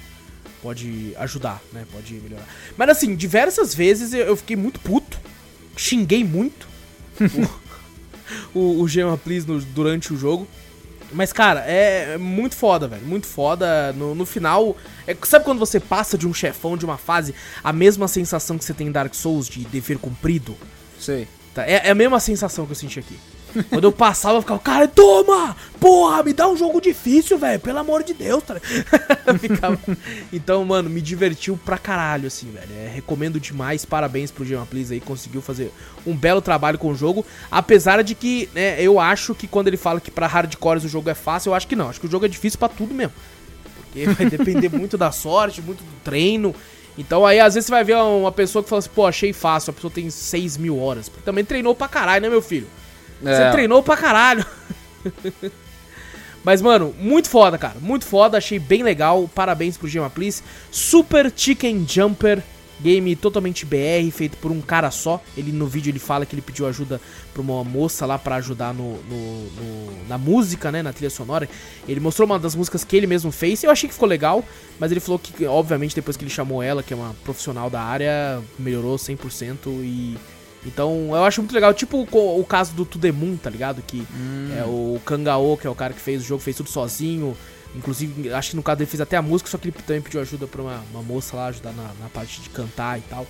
pode 0.63 1.13
ajudar, 1.19 1.61
né? 1.71 1.85
Pode 1.91 2.13
melhorar. 2.15 2.47
Mas 2.75 2.89
assim, 2.89 3.15
diversas 3.15 3.75
vezes 3.75 4.13
eu, 4.13 4.25
eu 4.25 4.35
fiquei 4.37 4.55
muito 4.55 4.79
puto, 4.79 5.19
xinguei 5.77 6.23
muito 6.23 6.67
o, 8.55 8.81
o, 8.81 8.87
Gemma 8.87 9.17
Please 9.17 9.47
no- 9.47 9.59
durante 9.61 10.13
o 10.13 10.17
jogo. 10.17 10.47
Mas, 11.11 11.31
cara, 11.31 11.59
é 11.59 12.17
muito 12.17 12.55
foda, 12.55 12.87
velho. 12.87 13.05
Muito 13.05 13.27
foda. 13.27 13.93
No, 13.93 14.15
no 14.15 14.25
final. 14.25 14.75
é- 15.05 15.15
sabe 15.23 15.45
quando 15.45 15.59
você 15.59 15.79
passa 15.79 16.17
de 16.17 16.27
um 16.27 16.33
chefão, 16.33 16.75
de 16.75 16.85
uma 16.85 16.97
fase, 16.97 17.35
a 17.63 17.71
mesma 17.71 18.07
sensação 18.07 18.57
que 18.57 18.65
você 18.65 18.73
tem 18.73 18.87
em 18.87 18.91
Dark 18.91 19.13
Souls 19.13 19.47
de 19.47 19.63
dever 19.65 19.99
cumprido? 19.99 20.57
Sei. 20.99 21.27
Tá, 21.53 21.67
É, 21.67 21.87
é 21.87 21.91
a 21.91 21.95
mesma 21.95 22.19
sensação 22.19 22.65
que 22.65 22.71
eu 22.71 22.75
senti 22.75 22.99
aqui. 22.99 23.19
Quando 23.69 23.83
eu 23.83 23.91
passava, 23.91 24.37
eu 24.37 24.41
ficava, 24.41 24.59
cara, 24.59 24.87
toma! 24.87 25.55
Porra, 25.79 26.23
me 26.23 26.33
dá 26.33 26.47
um 26.47 26.55
jogo 26.57 26.79
difícil, 26.81 27.37
velho, 27.37 27.59
pelo 27.59 27.77
amor 27.79 28.03
de 28.03 28.13
Deus, 28.13 28.41
tá? 28.43 28.55
Ficava- 29.39 29.77
Então, 30.31 30.63
mano, 30.65 30.89
me 30.89 31.01
divertiu 31.01 31.57
pra 31.63 31.77
caralho, 31.77 32.27
assim, 32.27 32.49
velho. 32.51 32.69
É, 32.75 32.89
recomendo 32.93 33.39
demais, 33.39 33.85
parabéns 33.85 34.31
pro 34.31 34.45
Gemma 34.45 34.65
Please 34.65 34.93
aí, 34.93 34.99
conseguiu 34.99 35.41
fazer 35.41 35.71
um 36.05 36.15
belo 36.15 36.41
trabalho 36.41 36.77
com 36.79 36.89
o 36.89 36.95
jogo. 36.95 37.25
Apesar 37.51 38.03
de 38.03 38.15
que, 38.15 38.49
né, 38.55 38.81
eu 38.81 38.99
acho 38.99 39.35
que 39.35 39.47
quando 39.47 39.67
ele 39.67 39.77
fala 39.77 39.99
que 39.99 40.09
pra 40.11 40.25
hardcores 40.27 40.83
o 40.83 40.87
jogo 40.89 41.09
é 41.09 41.13
fácil, 41.13 41.49
eu 41.49 41.55
acho 41.55 41.67
que 41.67 41.75
não. 41.75 41.89
Acho 41.89 41.99
que 41.99 42.07
o 42.07 42.11
jogo 42.11 42.25
é 42.25 42.29
difícil 42.29 42.57
pra 42.59 42.69
tudo 42.69 42.93
mesmo. 42.93 43.13
Porque 43.91 44.05
vai 44.13 44.29
depender 44.29 44.69
muito 44.69 44.97
da 44.97 45.11
sorte, 45.11 45.61
muito 45.61 45.79
do 45.83 46.01
treino. 46.03 46.55
Então 46.97 47.25
aí 47.25 47.39
às 47.39 47.55
vezes 47.55 47.65
você 47.67 47.71
vai 47.71 47.83
ver 47.83 47.95
uma 47.97 48.31
pessoa 48.31 48.63
que 48.63 48.69
fala 48.69 48.79
assim, 48.79 48.89
pô, 48.93 49.05
achei 49.05 49.33
fácil, 49.33 49.71
a 49.71 49.73
pessoa 49.73 49.91
tem 49.91 50.09
6 50.09 50.57
mil 50.57 50.79
horas. 50.79 51.11
Também 51.25 51.43
treinou 51.43 51.73
pra 51.75 51.87
caralho, 51.87 52.21
né, 52.21 52.29
meu 52.29 52.41
filho? 52.41 52.67
Você 53.23 53.41
É. 53.41 53.51
treinou 53.51 53.81
pra 53.81 53.95
caralho. 53.97 54.45
Mas, 56.43 56.61
mano, 56.61 56.93
muito 56.99 57.29
foda, 57.29 57.57
cara. 57.57 57.75
Muito 57.79 58.05
foda, 58.05 58.37
achei 58.37 58.59
bem 58.59 58.83
legal. 58.83 59.29
Parabéns 59.33 59.77
pro 59.77 59.87
Gemma 59.87 60.09
Please. 60.09 60.43
Super 60.71 61.31
Chicken 61.35 61.85
Jumper. 61.87 62.43
Game 62.81 63.15
totalmente 63.15 63.65
BR, 63.65 64.11
feito 64.11 64.35
por 64.37 64.51
um 64.51 64.59
cara 64.59 64.91
só. 64.91 65.21
Ele 65.37 65.53
no 65.53 65.65
vídeo 65.67 65.89
ele 65.89 65.99
fala 65.99 66.25
que 66.25 66.35
ele 66.35 66.41
pediu 66.41 66.67
ajuda 66.67 66.99
pra 67.31 67.41
uma 67.41 67.63
moça 67.63 68.05
lá 68.05 68.17
pra 68.19 68.35
ajudar 68.37 68.73
no, 68.73 68.95
no- 69.03 69.43
no- 69.51 70.07
na 70.09 70.17
música, 70.17 70.69
né? 70.69 70.81
Na 70.81 70.91
trilha 70.91 71.09
sonora. 71.09 71.47
Ele 71.87 72.01
mostrou 72.01 72.25
uma 72.25 72.37
das 72.37 72.55
músicas 72.55 72.83
que 72.83 72.97
ele 72.97 73.07
mesmo 73.07 73.31
fez. 73.31 73.63
Eu 73.63 73.71
achei 73.71 73.87
que 73.87 73.93
ficou 73.93 74.09
legal, 74.09 74.43
mas 74.79 74.91
ele 74.91 74.99
falou 74.99 75.17
que, 75.17 75.45
obviamente, 75.45 75.95
depois 75.95 76.17
que 76.17 76.23
ele 76.25 76.31
chamou 76.31 76.61
ela, 76.61 76.83
que 76.83 76.91
é 76.93 76.97
uma 76.97 77.15
profissional 77.23 77.69
da 77.69 77.79
área, 77.81 78.41
melhorou 78.59 78.97
100% 78.97 79.67
e. 79.81 80.17
Então, 80.65 81.09
eu 81.11 81.23
acho 81.25 81.41
muito 81.41 81.53
legal, 81.53 81.73
tipo 81.73 82.07
o, 82.09 82.39
o 82.39 82.45
caso 82.45 82.73
do 82.73 82.85
To 82.85 82.97
The 82.97 83.11
Moon, 83.11 83.35
tá 83.35 83.49
ligado? 83.49 83.81
Que 83.81 84.05
é 84.57 84.63
o 84.63 84.99
Kangao, 85.05 85.57
que 85.57 85.67
é 85.67 85.69
o 85.69 85.75
cara 85.75 85.93
que 85.93 85.99
fez 85.99 86.21
o 86.21 86.25
jogo, 86.25 86.41
fez 86.41 86.55
tudo 86.55 86.69
sozinho. 86.69 87.35
Inclusive, 87.75 88.31
acho 88.31 88.51
que 88.51 88.55
no 88.55 88.63
caso 88.63 88.81
ele 88.81 88.89
fez 88.89 89.01
até 89.01 89.17
a 89.17 89.21
música, 89.21 89.49
só 89.49 89.57
que 89.57 89.67
ele 89.67 89.75
também 89.85 90.01
pediu 90.01 90.21
ajuda 90.21 90.47
pra 90.47 90.61
uma, 90.61 90.83
uma 90.91 91.01
moça 91.01 91.35
lá, 91.35 91.47
ajudar 91.47 91.73
na, 91.73 91.91
na 91.99 92.09
parte 92.13 92.41
de 92.41 92.49
cantar 92.49 92.99
e 92.99 93.01
tal. 93.01 93.27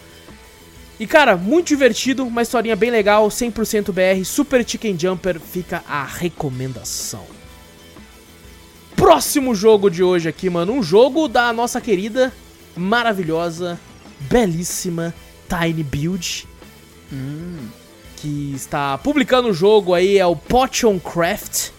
E 1.00 1.08
cara, 1.08 1.36
muito 1.36 1.68
divertido, 1.68 2.26
uma 2.26 2.42
historinha 2.42 2.76
bem 2.76 2.92
legal, 2.92 3.28
100% 3.28 3.92
BR, 3.92 4.24
Super 4.24 4.68
Chicken 4.68 4.98
Jumper, 5.00 5.40
fica 5.40 5.84
a 5.88 6.04
recomendação. 6.04 7.26
Próximo 8.96 9.56
jogo 9.56 9.90
de 9.90 10.04
hoje 10.04 10.30
aqui, 10.30 10.50
mano, 10.50 10.74
um 10.74 10.84
jogo 10.84 11.28
da 11.28 11.52
nossa 11.52 11.82
querida, 11.82 12.32
maravilhosa, 12.76 13.80
belíssima 14.20 15.14
Tiny 15.50 15.84
Build, 15.84 16.48
que 18.18 18.54
está 18.56 18.98
publicando 18.98 19.50
o 19.50 19.54
jogo 19.54 19.94
aí, 19.94 20.18
é 20.18 20.26
o 20.26 20.36
Potion 20.36 21.00
Craft. 21.00 21.72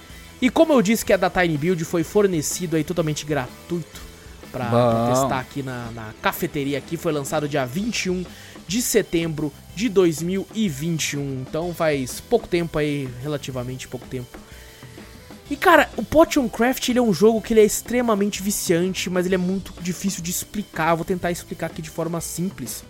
E 0.42 0.50
como 0.50 0.72
eu 0.72 0.82
disse 0.82 1.04
que 1.04 1.12
é 1.12 1.16
da 1.16 1.30
Tiny 1.30 1.56
Build, 1.56 1.84
foi 1.84 2.04
fornecido 2.04 2.76
aí 2.76 2.84
totalmente 2.84 3.24
gratuito 3.24 4.02
pra, 4.52 5.08
testar 5.10 5.40
aqui 5.40 5.62
na, 5.62 5.90
na 5.92 6.14
cafeteria 6.20 6.76
aqui. 6.76 6.96
Foi 6.96 7.12
lançado 7.12 7.48
dia 7.48 7.64
21 7.64 8.24
de 8.66 8.82
setembro 8.82 9.52
de 9.74 9.88
2021. 9.88 11.44
Então 11.48 11.74
faz 11.74 12.20
pouco 12.20 12.46
tempo 12.46 12.78
aí, 12.78 13.08
relativamente 13.22 13.88
pouco 13.88 14.06
tempo. 14.06 14.38
E 15.50 15.56
cara, 15.56 15.90
o 15.96 16.02
Potion 16.02 16.48
Craft 16.48 16.88
ele 16.88 16.98
é 16.98 17.02
um 17.02 17.12
jogo 17.12 17.40
que 17.40 17.52
ele 17.52 17.60
é 17.60 17.64
extremamente 17.64 18.42
viciante, 18.42 19.10
mas 19.10 19.26
ele 19.26 19.34
é 19.34 19.38
muito 19.38 19.74
difícil 19.80 20.22
de 20.22 20.30
explicar. 20.30 20.94
Vou 20.94 21.04
tentar 21.04 21.30
explicar 21.30 21.66
aqui 21.66 21.82
de 21.82 21.90
forma 21.90 22.20
simples. 22.20 22.84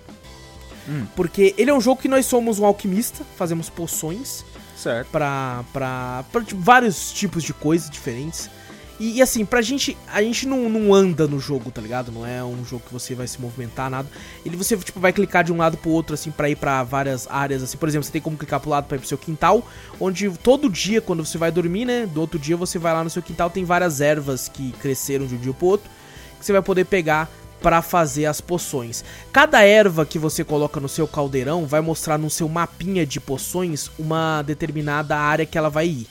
Porque 1.17 1.55
ele 1.57 1.71
é 1.71 1.75
um 1.75 1.81
jogo 1.81 2.01
que 2.01 2.09
nós 2.09 2.27
somos 2.27 2.59
um 2.59 2.65
alquimista, 2.65 3.25
fazemos 3.37 3.71
poções 3.71 4.45
Certo. 4.77 5.09
pra, 5.11 5.65
pra, 5.73 6.25
pra 6.31 6.43
tipo, 6.43 6.61
vários 6.61 7.13
tipos 7.13 7.43
de 7.43 7.53
coisas 7.53 7.89
diferentes. 7.89 8.51
E, 8.99 9.17
e, 9.17 9.23
assim, 9.23 9.45
pra 9.45 9.61
gente, 9.61 9.97
a 10.07 10.23
gente 10.23 10.47
não, 10.47 10.69
não 10.69 10.95
anda 10.95 11.27
no 11.27 11.41
jogo, 11.41 11.71
tá 11.71 11.81
ligado? 11.81 12.13
Não 12.13 12.25
é 12.25 12.45
um 12.45 12.65
jogo 12.65 12.85
que 12.87 12.93
você 12.93 13.13
vai 13.15 13.27
se 13.27 13.41
movimentar, 13.41 13.91
nada. 13.91 14.09
Ele 14.47 14.57
você, 14.57 14.77
tipo, 14.77 15.01
vai 15.01 15.13
clicar 15.13 15.43
de 15.43 15.53
um 15.53 15.57
lado 15.57 15.77
pro 15.77 15.91
outro, 15.91 16.15
assim, 16.15 16.31
pra 16.31 16.49
ir 16.49 16.55
pra 16.55 16.85
várias 16.85 17.27
áreas, 17.29 17.63
assim. 17.63 17.77
Por 17.77 17.89
exemplo, 17.89 18.05
você 18.05 18.13
tem 18.13 18.21
como 18.23 18.37
clicar 18.37 18.61
pro 18.61 18.71
lado 18.71 18.87
pra 18.87 18.97
ir 18.97 19.01
pro 19.01 19.09
seu 19.09 19.19
quintal, 19.19 19.67
onde 19.99 20.31
todo 20.39 20.71
dia, 20.71 21.01
quando 21.01 21.25
você 21.25 21.37
vai 21.37 21.51
dormir, 21.51 21.85
né? 21.85 22.07
Do 22.07 22.21
outro 22.21 22.39
dia 22.39 22.57
você 22.57 22.79
vai 22.79 22.93
lá 22.93 23.03
no 23.03 23.11
seu 23.11 23.21
quintal, 23.21 23.51
tem 23.51 23.65
várias 23.65 24.01
ervas 24.01 24.49
que 24.49 24.71
cresceram 24.81 25.27
de 25.27 25.35
um 25.35 25.39
dia 25.39 25.53
pro 25.53 25.67
outro, 25.67 25.91
que 26.39 26.47
você 26.47 26.53
vai 26.53 26.63
poder 26.63 26.85
pegar 26.85 27.29
pra 27.65 27.81
fazer 27.81 28.27
as 28.27 28.43
poções. 28.43 29.03
Cada 29.33 29.63
erva 29.63 30.05
que 30.05 30.19
você 30.19 30.45
coloca 30.45 30.79
no 30.79 30.89
seu 30.89 31.09
caldeirão 31.09 31.65
vai 31.65 31.81
mostrar 31.81 32.19
no 32.19 32.29
seu 32.29 32.47
mapinha 32.47 33.07
de 33.07 33.19
poções 33.19 33.91
uma 33.99 34.43
determinada 34.43 35.17
área 35.17 35.47
que 35.47 35.57
ela 35.57 35.71
vai 35.71 35.87
ir. 35.87 36.07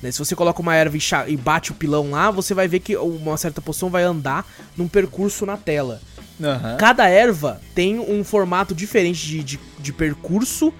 Né, 0.00 0.12
Se 0.12 0.20
você 0.20 0.36
coloca 0.36 0.62
uma 0.62 0.76
erva 0.76 0.96
e, 1.26 1.36
bate 1.36 1.72
o 1.72 1.74
pilão 1.74 2.12
lá, 2.12 2.30
você 2.30 2.54
vai 2.54 2.68
ver 2.68 2.78
que 2.78 2.96
uma 2.96 3.36
certa 3.36 3.60
poção 3.60 3.90
vai 3.90 4.04
andar 4.04 4.46
num 4.76 4.86
percurso 4.86 5.44
na 5.44 5.56
tela. 5.56 6.00
Aham. 6.40 6.76
Cada 6.76 7.08
erva 7.08 7.60
tem 7.74 7.98
um 7.98 8.22
formato 8.22 8.72
diferente 8.72 9.26
de, 9.26 9.42
de, 9.42 9.60
de 9.80 9.92
percurso 9.92 10.72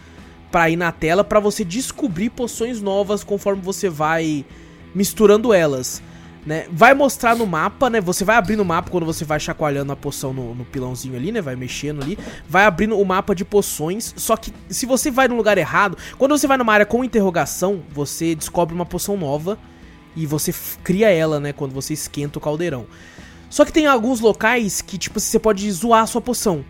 pra 0.53 0.71
ir 0.71 0.77
na 0.77 0.92
tela 0.92 1.25
pra 1.25 1.40
você 1.40 1.64
descobrir 1.64 2.31
poções 2.31 2.81
novas 2.81 3.25
conforme 3.25 3.61
você 3.61 3.88
vai 3.88 4.45
misturando 4.95 5.53
elas. 5.53 6.01
Né? 6.46 6.66
Vai 6.70 6.94
mostrar 6.94 7.35
no 7.35 7.44
mapa, 7.44 7.90
né? 7.90 8.00
Você 8.00 8.24
vai 8.24 8.37
abrir 8.37 8.54
no 8.54 8.64
mapa 8.64 8.88
quando 8.88 9.04
você 9.04 9.24
vai 9.24 9.40
chacoalhando 9.40 9.90
a 9.90 9.96
poção 9.96 10.32
no, 10.32 10.54
no, 10.54 10.64
pilãozinho 10.64 11.16
ali, 11.16 11.32
né? 11.32 11.42
Vai 11.42 11.56
mexendo 11.56 12.00
ali. 12.00 12.16
Vai 12.48 12.64
abrindo 12.64 12.96
o 12.96 13.04
mapa 13.04 13.35
de 13.35 13.44
poções. 13.44 14.14
Só 14.16 14.37
que 14.37 14.52
se 14.68 14.87
você 14.87 15.11
vai 15.11 15.26
no 15.26 15.35
lugar 15.35 15.59
errado, 15.59 15.98
quando 16.16 16.38
você 16.38 16.46
vai 16.46 16.56
numa 16.56 16.72
área 16.72 16.87
com 16.87 17.02
interrogação, 17.02 17.82
você 17.92 18.37
descobre 18.37 18.72
uma 18.72 18.87
poção 18.87 19.16
nova 19.16 19.59
e 20.14 20.24
você 20.24 20.54
cria 20.85 21.11
ela, 21.11 21.40
né? 21.40 21.52
Quando 21.52 21.72
você 21.72 21.92
esquenta 21.92 22.38
o 22.38 22.42
caldeirão. 22.42 22.87
Só 23.50 23.64
que 23.64 23.72
tem 23.72 23.87
alguns 23.87 24.20
locais 24.20 24.80
que, 24.80 24.96
tipo, 24.96 25.18
você 25.18 25.38
pode 25.40 25.70
zoar 25.72 26.02
a 26.02 26.06
sua 26.06 26.20
poção. 26.20 26.64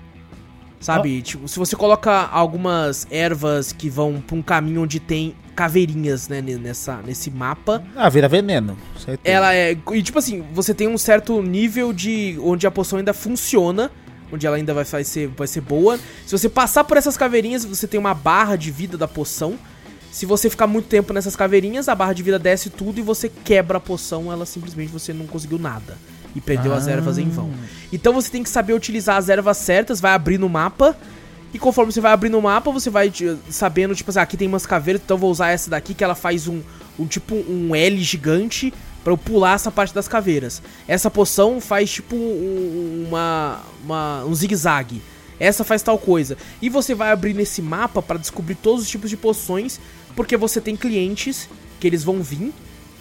Sabe? 0.80 1.18
Ah. 1.18 1.22
Tipo, 1.22 1.48
se 1.48 1.58
você 1.58 1.74
coloca 1.74 2.12
algumas 2.12 3.06
ervas 3.10 3.72
que 3.72 3.88
vão 3.88 4.20
pra 4.20 4.36
um 4.36 4.42
caminho 4.42 4.82
onde 4.82 5.00
tem 5.00 5.34
caveirinhas, 5.54 6.28
né, 6.28 6.42
nessa, 6.42 7.00
nesse 7.04 7.30
mapa. 7.30 7.82
Ah, 7.96 8.08
vira 8.08 8.28
veneno. 8.28 8.76
Certeza. 8.94 9.20
Ela 9.24 9.54
é. 9.54 9.76
E 9.92 10.02
tipo 10.02 10.18
assim, 10.18 10.44
você 10.52 10.74
tem 10.74 10.86
um 10.86 10.98
certo 10.98 11.42
nível 11.42 11.92
de. 11.92 12.38
onde 12.42 12.66
a 12.66 12.70
poção 12.70 12.98
ainda 12.98 13.14
funciona. 13.14 13.90
Onde 14.30 14.44
ela 14.44 14.56
ainda 14.56 14.74
vai, 14.74 14.84
vai, 14.84 15.04
ser, 15.04 15.28
vai 15.28 15.46
ser 15.46 15.60
boa. 15.60 15.98
Se 16.26 16.36
você 16.36 16.48
passar 16.48 16.82
por 16.82 16.96
essas 16.96 17.16
caveirinhas, 17.16 17.64
você 17.64 17.86
tem 17.86 17.98
uma 17.98 18.12
barra 18.12 18.56
de 18.56 18.72
vida 18.72 18.98
da 18.98 19.06
poção. 19.06 19.56
Se 20.10 20.26
você 20.26 20.50
ficar 20.50 20.66
muito 20.66 20.88
tempo 20.88 21.12
nessas 21.12 21.36
caveirinhas, 21.36 21.88
a 21.88 21.94
barra 21.94 22.12
de 22.12 22.24
vida 22.24 22.38
desce 22.38 22.68
tudo 22.68 22.98
e 22.98 23.02
você 23.02 23.28
quebra 23.28 23.78
a 23.78 23.80
poção, 23.80 24.32
ela 24.32 24.44
simplesmente 24.44 24.90
você 24.90 25.12
não 25.12 25.26
conseguiu 25.26 25.58
nada 25.58 25.96
e 26.36 26.40
perdeu 26.40 26.74
ah. 26.74 26.76
as 26.76 26.86
ervas 26.86 27.16
em 27.16 27.28
vão. 27.30 27.50
Então 27.90 28.12
você 28.12 28.30
tem 28.30 28.42
que 28.42 28.50
saber 28.50 28.74
utilizar 28.74 29.16
as 29.16 29.30
ervas 29.30 29.56
certas, 29.56 30.00
vai 30.00 30.12
abrir 30.12 30.38
no 30.38 30.48
mapa. 30.48 30.96
E 31.54 31.58
conforme 31.58 31.90
você 31.90 32.00
vai 32.00 32.12
abrindo 32.12 32.38
o 32.38 32.42
mapa, 32.42 32.70
você 32.70 32.90
vai 32.90 33.10
sabendo, 33.48 33.94
tipo 33.94 34.10
assim, 34.10 34.18
ah, 34.18 34.22
aqui 34.22 34.36
tem 34.36 34.46
umas 34.46 34.66
caveiras, 34.66 35.00
então 35.02 35.16
eu 35.16 35.20
vou 35.20 35.30
usar 35.30 35.48
essa 35.48 35.70
daqui 35.70 35.94
que 35.94 36.04
ela 36.04 36.14
faz 36.14 36.46
um, 36.46 36.60
um 36.98 37.06
tipo 37.06 37.34
um 37.34 37.74
L 37.74 37.98
gigante 38.02 38.74
para 39.02 39.12
eu 39.12 39.16
pular 39.16 39.54
essa 39.54 39.70
parte 39.70 39.94
das 39.94 40.06
caveiras. 40.06 40.60
Essa 40.86 41.10
poção 41.10 41.58
faz 41.58 41.90
tipo 41.90 42.14
um, 42.14 43.06
uma, 43.08 43.62
uma, 43.82 44.24
um 44.26 44.34
zigue-zague. 44.34 45.00
Essa 45.40 45.64
faz 45.64 45.82
tal 45.82 45.98
coisa. 45.98 46.36
E 46.60 46.68
você 46.68 46.94
vai 46.94 47.10
abrir 47.10 47.32
nesse 47.32 47.62
mapa 47.62 48.02
para 48.02 48.18
descobrir 48.18 48.56
todos 48.56 48.82
os 48.82 48.90
tipos 48.90 49.08
de 49.08 49.16
poções, 49.16 49.80
porque 50.14 50.36
você 50.36 50.60
tem 50.60 50.76
clientes 50.76 51.48
que 51.80 51.86
eles 51.86 52.04
vão 52.04 52.22
vir 52.22 52.52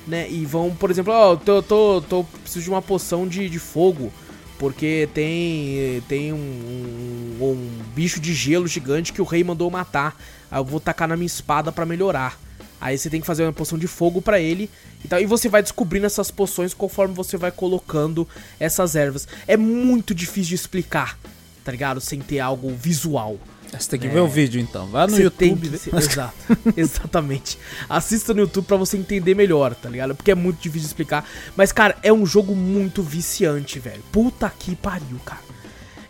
né? 0.07 0.29
E 0.29 0.45
vão, 0.45 0.75
por 0.75 0.91
exemplo, 0.91 1.13
ó, 1.13 1.33
oh, 1.33 1.37
tô, 1.37 1.61
tô, 1.61 2.01
tô, 2.01 2.23
preciso 2.41 2.63
de 2.63 2.69
uma 2.69 2.81
poção 2.81 3.27
de, 3.27 3.49
de 3.49 3.59
fogo. 3.59 4.11
Porque 4.57 5.09
tem, 5.13 6.01
tem 6.07 6.31
um, 6.31 6.37
um, 6.37 7.43
um, 7.43 7.69
bicho 7.93 8.21
de 8.21 8.33
gelo 8.33 8.67
gigante 8.67 9.11
que 9.11 9.21
o 9.21 9.25
rei 9.25 9.43
mandou 9.43 9.69
matar. 9.69 10.15
Aí 10.49 10.59
eu 10.59 10.63
vou 10.63 10.79
tacar 10.79 11.09
na 11.09 11.17
minha 11.17 11.27
espada 11.27 11.71
para 11.71 11.85
melhorar. 11.85 12.39
Aí 12.79 12.97
você 12.97 13.09
tem 13.09 13.19
que 13.19 13.27
fazer 13.27 13.43
uma 13.43 13.51
poção 13.51 13.77
de 13.77 13.87
fogo 13.87 14.21
para 14.21 14.39
ele 14.39 14.69
e 15.03 15.07
tal. 15.07 15.19
E 15.19 15.25
você 15.25 15.49
vai 15.49 15.61
descobrindo 15.61 16.05
essas 16.05 16.31
poções 16.31 16.73
conforme 16.73 17.13
você 17.13 17.35
vai 17.35 17.51
colocando 17.51 18.27
essas 18.57 18.95
ervas. 18.95 19.27
É 19.45 19.57
muito 19.57 20.15
difícil 20.15 20.49
de 20.49 20.55
explicar, 20.55 21.17
tá 21.63 21.71
ligado? 21.71 21.99
Sem 21.99 22.19
ter 22.19 22.39
algo 22.39 22.73
visual. 22.73 23.37
Você 23.71 23.89
tem 23.89 23.99
que 23.99 24.07
é. 24.07 24.09
ver 24.09 24.19
o 24.19 24.27
vídeo 24.27 24.59
então. 24.59 24.87
Vá 24.87 25.07
no 25.07 25.15
você 25.15 25.23
YouTube. 25.23 25.69
Que... 25.69 25.95
Exato. 25.95 26.33
Exatamente. 26.75 27.57
Assista 27.89 28.33
no 28.33 28.41
YouTube 28.41 28.65
para 28.65 28.77
você 28.77 28.97
entender 28.97 29.35
melhor, 29.35 29.75
tá 29.75 29.89
ligado? 29.89 30.15
Porque 30.15 30.31
é 30.31 30.35
muito 30.35 30.57
difícil 30.57 30.81
de 30.81 30.87
explicar. 30.87 31.27
Mas, 31.55 31.71
cara, 31.71 31.97
é 32.01 32.11
um 32.11 32.25
jogo 32.25 32.55
muito 32.55 33.01
viciante, 33.01 33.79
velho. 33.79 34.01
Puta 34.11 34.49
que 34.49 34.75
pariu, 34.75 35.19
cara. 35.25 35.41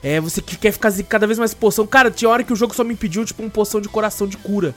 É, 0.04 0.20
você 0.20 0.40
que 0.42 0.56
quer 0.56 0.72
ficar 0.72 0.92
cada 1.04 1.26
vez 1.26 1.40
mais 1.40 1.54
poção. 1.54 1.88
Cara, 1.88 2.12
tinha 2.12 2.30
hora 2.30 2.44
que 2.44 2.54
o 2.54 2.56
jogo 2.56 2.76
só 2.76 2.84
me 2.84 2.96
pediu, 2.96 3.26
tipo, 3.26 3.42
uma 3.42 3.50
poção 3.50 3.82
de 3.82 3.90
coração 3.90 4.28
de 4.28 4.38
cura. 4.38 4.76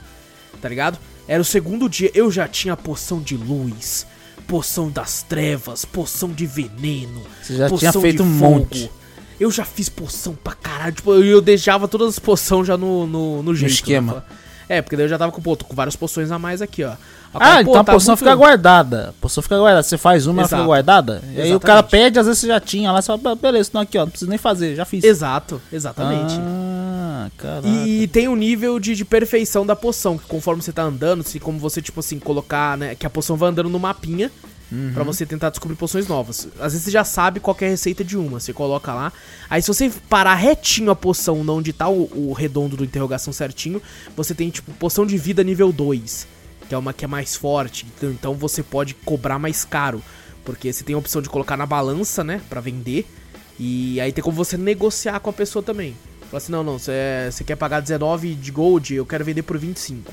Tá 0.61 0.69
ligado? 0.69 0.99
Era 1.29 1.43
o 1.43 1.45
segundo 1.45 1.89
dia, 1.89 2.11
eu 2.15 2.31
já 2.31 2.49
tinha 2.49 2.75
poção 2.75 3.21
de 3.21 3.37
luz, 3.37 4.07
poção 4.47 4.91
das 4.91 5.23
trevas, 5.23 5.85
poção 5.85 6.31
de 6.31 6.47
veneno. 6.47 7.23
Você 7.43 7.57
já 7.57 7.69
tinha 7.71 7.93
feito 7.93 8.23
um 8.23 8.27
monte. 8.27 8.91
Eu 9.39 9.51
já 9.51 9.65
fiz 9.65 9.89
poção 9.89 10.35
pra 10.35 10.55
caralho. 10.55 10.93
Tipo, 10.93 11.13
eu, 11.15 11.25
eu 11.25 11.41
deixava 11.41 11.87
todas 11.87 12.09
as 12.09 12.19
poções 12.19 12.67
já 12.67 12.77
no, 12.77 13.07
no, 13.07 13.43
no 13.43 13.55
jeito. 13.55 13.71
No 13.71 13.75
esquema. 13.75 14.15
Né? 14.15 14.23
É, 14.69 14.83
porque 14.83 14.97
daí 14.97 15.07
eu 15.07 15.09
já 15.09 15.17
tava 15.17 15.33
com, 15.33 15.41
pô, 15.41 15.57
tô 15.57 15.65
com 15.65 15.75
várias 15.75 15.97
poções 15.97 16.31
a 16.31 16.39
mais 16.39 16.61
aqui, 16.61 16.85
ó. 16.85 16.93
ah, 17.33 17.39
cara, 17.39 17.63
então 17.63 17.75
a 17.75 17.85
tá 17.85 17.93
poção 17.93 18.13
muito... 18.13 18.19
fica 18.19 18.35
guardada. 18.35 19.09
A 19.09 19.13
poção 19.15 19.43
fica 19.43 19.57
guardada. 19.57 19.83
Você 19.83 19.97
faz 19.97 20.27
uma, 20.27 20.43
Exato. 20.43 20.55
ela 20.55 20.63
fica 20.63 20.67
guardada. 20.67 21.13
Exatamente. 21.15 21.39
E 21.39 21.43
aí 21.43 21.55
o 21.55 21.61
cara 21.61 21.83
pede, 21.83 22.19
às 22.19 22.27
vezes 22.27 22.41
você 22.41 22.49
já 22.49 22.61
tinha 22.61 22.93
lá, 22.93 23.01
você 23.01 23.07
fala, 23.07 23.35
beleza, 23.35 23.71
não 23.73 23.81
aqui, 23.81 23.97
ó, 23.97 24.03
não 24.03 24.11
precisa 24.11 24.29
nem 24.29 24.39
fazer, 24.39 24.75
já 24.75 24.85
fiz. 24.85 25.03
Exato, 25.03 25.61
exatamente. 25.73 26.35
Ah, 26.39 27.31
caraca. 27.39 27.69
E 27.69 28.07
tem 28.09 28.29
o 28.29 28.33
um 28.33 28.37
nível 28.37 28.79
de, 28.79 28.95
de 28.95 29.05
perfeição 29.07 29.65
da 29.65 29.75
poção, 29.75 30.19
que 30.19 30.27
conforme 30.27 30.63
você 30.63 30.73
tá 30.73 30.83
andando, 30.83 31.23
se 31.23 31.41
como 31.41 31.59
você, 31.59 31.81
tipo 31.81 32.01
assim, 32.01 32.19
colocar, 32.19 32.77
né, 32.77 32.95
que 32.95 33.07
a 33.07 33.11
poção 33.11 33.37
vai 33.37 33.49
andando 33.49 33.71
no 33.71 33.79
mapinha, 33.79 34.31
Uhum. 34.71 34.93
para 34.93 35.03
você 35.03 35.25
tentar 35.25 35.49
descobrir 35.49 35.77
poções 35.77 36.07
novas. 36.07 36.47
Às 36.61 36.73
vezes 36.73 36.83
você 36.83 36.91
já 36.91 37.03
sabe 37.03 37.41
qual 37.41 37.57
é 37.61 37.67
a 37.67 37.71
receita 37.71 38.05
de 38.05 38.19
uma, 38.19 38.39
você 38.39 38.53
coloca 38.53 38.93
lá. 38.93 39.13
Aí 39.49 39.63
se 39.63 39.69
você 39.69 39.91
parar 40.09 40.35
retinho 40.35 40.91
a 40.91 40.97
poção, 40.97 41.43
não 41.43 41.57
onde 41.57 41.73
tá 41.73 41.89
o, 41.89 42.29
o 42.29 42.33
redondo 42.35 42.77
do 42.77 42.85
interrogação 42.85 43.33
certinho, 43.33 43.81
você 44.15 44.35
tem 44.35 44.51
tipo 44.51 44.71
poção 44.75 45.07
de 45.07 45.17
vida 45.17 45.43
nível 45.43 45.73
2, 45.73 46.29
que 46.69 46.75
é 46.75 46.79
uma 46.79 46.93
que 46.93 47.05
é 47.05 47.09
mais 47.09 47.35
forte, 47.35 47.87
então, 47.97 48.11
então 48.11 48.35
você 48.35 48.63
pode 48.63 48.93
cobrar 48.95 49.39
mais 49.39 49.65
caro, 49.65 50.03
porque 50.45 50.71
você 50.73 50.85
tem 50.85 50.95
a 50.95 50.99
opção 50.99 51.23
de 51.23 51.31
colocar 51.31 51.57
na 51.57 51.65
balança, 51.67 52.23
né, 52.23 52.41
para 52.49 52.61
vender. 52.61 53.07
E 53.59 54.01
aí 54.01 54.13
tem 54.13 54.23
como 54.23 54.37
você 54.37 54.57
negociar 54.57 55.19
com 55.21 55.31
a 55.31 55.33
pessoa 55.33 55.63
também. 55.63 55.97
Fala 56.31 56.37
assim: 56.37 56.53
"Não, 56.53 56.63
não, 56.63 56.79
você 56.79 57.43
quer 57.45 57.57
pagar 57.57 57.81
19 57.81 58.35
de 58.35 58.53
gold, 58.53 58.95
eu 58.95 59.07
quero 59.07 59.25
vender 59.25 59.43
por 59.43 59.59
25". 59.59 60.13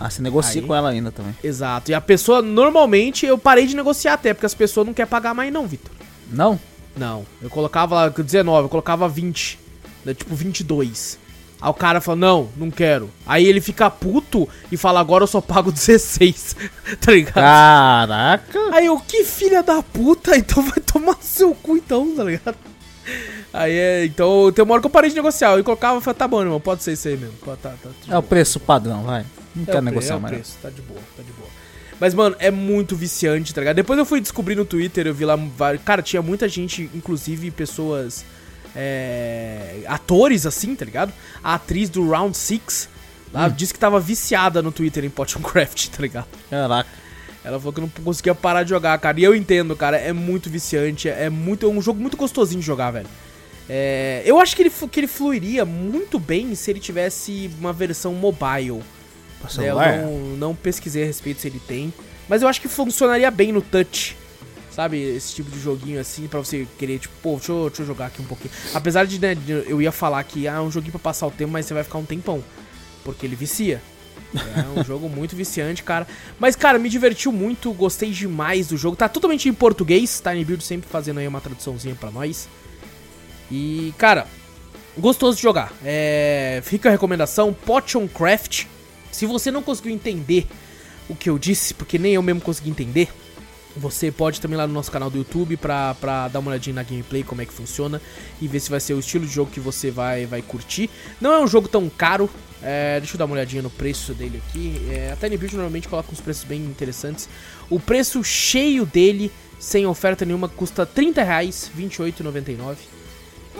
Ah, 0.00 0.08
você 0.08 0.22
negocia 0.22 0.62
Aí, 0.62 0.66
com 0.66 0.74
ela 0.74 0.88
ainda 0.88 1.12
também. 1.12 1.36
Exato. 1.44 1.90
E 1.90 1.94
a 1.94 2.00
pessoa, 2.00 2.40
normalmente, 2.40 3.26
eu 3.26 3.36
parei 3.36 3.66
de 3.66 3.76
negociar 3.76 4.14
até, 4.14 4.32
porque 4.32 4.46
as 4.46 4.54
pessoas 4.54 4.86
não 4.86 4.94
querem 4.94 5.10
pagar 5.10 5.34
mais 5.34 5.52
não, 5.52 5.66
Vitor. 5.66 5.92
Não? 6.32 6.58
Não. 6.96 7.26
Eu 7.42 7.50
colocava 7.50 7.94
lá 7.94 8.08
19, 8.08 8.64
eu 8.64 8.68
colocava 8.70 9.06
20. 9.06 9.58
Né, 10.02 10.14
tipo 10.14 10.34
22. 10.34 11.18
Aí 11.60 11.68
o 11.68 11.74
cara 11.74 12.00
fala, 12.00 12.16
não, 12.16 12.48
não 12.56 12.70
quero. 12.70 13.10
Aí 13.26 13.44
ele 13.44 13.60
fica 13.60 13.90
puto 13.90 14.48
e 14.72 14.76
fala, 14.78 15.00
agora 15.00 15.24
eu 15.24 15.28
só 15.28 15.42
pago 15.42 15.70
16. 15.72 16.56
tá 16.98 17.12
ligado? 17.12 17.34
Caraca. 17.34 18.58
Aí 18.72 18.86
eu, 18.86 18.98
que 18.98 19.24
filha 19.24 19.62
da 19.62 19.82
puta, 19.82 20.34
então 20.34 20.62
vai 20.62 20.80
tomar 20.80 21.18
seu 21.20 21.54
cu 21.54 21.76
então, 21.76 22.16
tá 22.16 22.24
ligado? 22.24 22.56
Aí 23.52 23.72
é, 23.72 24.04
então 24.06 24.50
tem 24.52 24.64
uma 24.64 24.74
hora 24.74 24.80
que 24.80 24.86
eu 24.86 24.90
parei 24.90 25.10
de 25.10 25.16
negociar. 25.16 25.58
Eu 25.58 25.64
colocava 25.64 25.98
e 25.98 26.00
falei, 26.00 26.18
tá 26.18 26.26
bom, 26.26 26.40
irmão, 26.40 26.60
pode 26.60 26.82
ser 26.82 26.92
isso 26.92 27.08
aí 27.08 27.18
mesmo. 27.18 27.34
Pode, 27.44 27.60
tá, 27.60 27.74
tá, 27.82 27.90
é 28.08 28.16
o 28.16 28.22
preço 28.22 28.58
padrão, 28.58 29.02
vai. 29.02 29.26
Não 29.54 29.62
é 29.64 29.66
quero 29.66 29.82
negociar 29.82 30.16
é 30.16 30.18
mais. 30.18 30.34
Preço, 30.34 30.58
tá 30.62 30.70
de 30.70 30.82
boa, 30.82 31.00
tá 31.16 31.22
de 31.22 31.32
boa. 31.32 31.48
Mas, 32.00 32.14
mano, 32.14 32.34
é 32.38 32.50
muito 32.50 32.96
viciante, 32.96 33.54
tá 33.54 33.60
ligado? 33.60 33.76
Depois 33.76 33.98
eu 33.98 34.06
fui 34.06 34.20
descobrir 34.20 34.54
no 34.54 34.64
Twitter, 34.64 35.06
eu 35.06 35.14
vi 35.14 35.26
lá 35.26 35.36
vários. 35.36 35.84
Cara, 35.84 36.00
tinha 36.00 36.22
muita 36.22 36.48
gente, 36.48 36.90
inclusive 36.94 37.50
pessoas. 37.50 38.24
É, 38.74 39.82
atores 39.86 40.46
assim, 40.46 40.74
tá 40.76 40.84
ligado? 40.84 41.12
A 41.42 41.54
atriz 41.54 41.90
do 41.90 42.08
Round 42.08 42.36
6 42.36 42.88
lá 43.32 43.46
hum. 43.46 43.50
disse 43.50 43.74
que 43.74 43.80
tava 43.80 43.98
viciada 43.98 44.62
no 44.62 44.70
Twitter 44.70 45.04
em 45.04 45.10
Potion 45.10 45.40
Craft, 45.40 45.88
tá 45.94 46.00
ligado? 46.00 46.28
Caraca. 46.48 46.88
Ela 47.44 47.58
falou 47.58 47.72
que 47.72 47.80
não 47.80 47.88
conseguia 47.88 48.34
parar 48.34 48.62
de 48.62 48.70
jogar, 48.70 48.96
cara. 48.98 49.18
E 49.18 49.24
eu 49.24 49.34
entendo, 49.34 49.74
cara, 49.74 49.96
é 49.96 50.12
muito 50.12 50.48
viciante, 50.48 51.08
é 51.08 51.28
muito 51.28 51.66
é 51.66 51.68
um 51.68 51.82
jogo 51.82 52.00
muito 52.00 52.16
gostosinho 52.16 52.60
de 52.60 52.66
jogar, 52.66 52.90
velho. 52.92 53.08
É, 53.68 54.22
eu 54.24 54.38
acho 54.40 54.56
que 54.56 54.62
ele, 54.62 54.70
que 54.70 55.00
ele 55.00 55.06
fluiria 55.06 55.64
muito 55.64 56.18
bem 56.18 56.54
se 56.54 56.70
ele 56.70 56.80
tivesse 56.80 57.50
uma 57.58 57.72
versão 57.72 58.12
mobile 58.14 58.82
eu 59.58 60.02
não, 60.02 60.18
não 60.36 60.54
pesquisei 60.54 61.02
a 61.02 61.06
respeito 61.06 61.40
se 61.40 61.48
ele 61.48 61.60
tem. 61.66 61.92
Mas 62.28 62.42
eu 62.42 62.48
acho 62.48 62.60
que 62.60 62.68
funcionaria 62.68 63.30
bem 63.30 63.52
no 63.52 63.60
touch. 63.60 64.16
Sabe? 64.70 65.02
Esse 65.02 65.34
tipo 65.34 65.50
de 65.50 65.58
joguinho 65.58 66.00
assim, 66.00 66.28
pra 66.28 66.38
você 66.38 66.66
querer, 66.78 67.00
tipo, 67.00 67.12
pô, 67.20 67.36
deixa 67.36 67.52
eu, 67.52 67.68
deixa 67.68 67.82
eu 67.82 67.86
jogar 67.86 68.06
aqui 68.06 68.22
um 68.22 68.24
pouquinho. 68.24 68.52
Apesar 68.72 69.04
de, 69.04 69.18
né, 69.18 69.36
eu 69.66 69.82
ia 69.82 69.90
falar 69.90 70.22
que 70.22 70.46
ah, 70.46 70.54
é 70.54 70.60
um 70.60 70.70
joguinho 70.70 70.92
pra 70.92 71.00
passar 71.00 71.26
o 71.26 71.30
tempo, 71.30 71.52
mas 71.52 71.66
você 71.66 71.74
vai 71.74 71.82
ficar 71.82 71.98
um 71.98 72.04
tempão. 72.04 72.42
Porque 73.04 73.26
ele 73.26 73.34
vicia. 73.34 73.82
É 74.34 74.80
um 74.80 74.82
jogo 74.86 75.08
muito 75.08 75.34
viciante, 75.34 75.82
cara. 75.82 76.06
Mas, 76.38 76.54
cara, 76.54 76.78
me 76.78 76.88
divertiu 76.88 77.32
muito, 77.32 77.72
gostei 77.72 78.10
demais 78.10 78.68
do 78.68 78.76
jogo. 78.76 78.96
Tá 78.96 79.08
totalmente 79.08 79.48
em 79.48 79.52
português, 79.52 80.20
Tiny 80.20 80.44
Build 80.44 80.62
sempre 80.62 80.88
fazendo 80.88 81.18
aí 81.18 81.26
uma 81.26 81.40
traduçãozinha 81.40 81.96
pra 81.96 82.10
nós. 82.12 82.48
E, 83.50 83.92
cara, 83.98 84.28
gostoso 84.96 85.36
de 85.36 85.42
jogar. 85.42 85.72
É, 85.84 86.60
fica 86.64 86.88
a 86.88 86.92
recomendação, 86.92 87.52
Potion 87.52 88.06
Craft. 88.06 88.66
Se 89.10 89.26
você 89.26 89.50
não 89.50 89.62
conseguiu 89.62 89.92
entender 89.92 90.46
o 91.08 91.14
que 91.14 91.28
eu 91.28 91.38
disse, 91.38 91.74
porque 91.74 91.98
nem 91.98 92.14
eu 92.14 92.22
mesmo 92.22 92.40
consegui 92.40 92.70
entender, 92.70 93.08
você 93.76 94.10
pode 94.10 94.40
também 94.40 94.54
ir 94.54 94.58
lá 94.58 94.66
no 94.66 94.72
nosso 94.72 94.90
canal 94.90 95.10
do 95.10 95.18
YouTube 95.18 95.56
pra, 95.56 95.94
pra 95.94 96.28
dar 96.28 96.40
uma 96.40 96.50
olhadinha 96.50 96.74
na 96.74 96.82
gameplay, 96.82 97.22
como 97.22 97.40
é 97.40 97.46
que 97.46 97.52
funciona, 97.52 98.00
e 98.40 98.48
ver 98.48 98.60
se 98.60 98.70
vai 98.70 98.80
ser 98.80 98.94
o 98.94 98.98
estilo 98.98 99.26
de 99.26 99.32
jogo 99.32 99.50
que 99.50 99.60
você 99.60 99.90
vai, 99.90 100.26
vai 100.26 100.42
curtir. 100.42 100.90
Não 101.20 101.32
é 101.32 101.40
um 101.40 101.46
jogo 101.46 101.68
tão 101.68 101.88
caro, 101.88 102.28
é, 102.62 102.98
deixa 102.98 103.14
eu 103.14 103.18
dar 103.18 103.26
uma 103.26 103.34
olhadinha 103.34 103.62
no 103.62 103.70
preço 103.70 104.12
dele 104.12 104.42
aqui. 104.48 104.86
É, 104.90 105.12
a 105.12 105.16
Tiny 105.16 105.36
Build 105.36 105.54
normalmente 105.54 105.88
coloca 105.88 106.10
uns 106.12 106.20
preços 106.20 106.44
bem 106.44 106.60
interessantes. 106.60 107.28
O 107.68 107.78
preço 107.78 108.22
cheio 108.24 108.84
dele, 108.84 109.30
sem 109.58 109.86
oferta 109.86 110.24
nenhuma, 110.24 110.48
custa 110.48 110.84
30 110.84 111.22
reais, 111.22 111.70
R$28,99. 111.76 112.76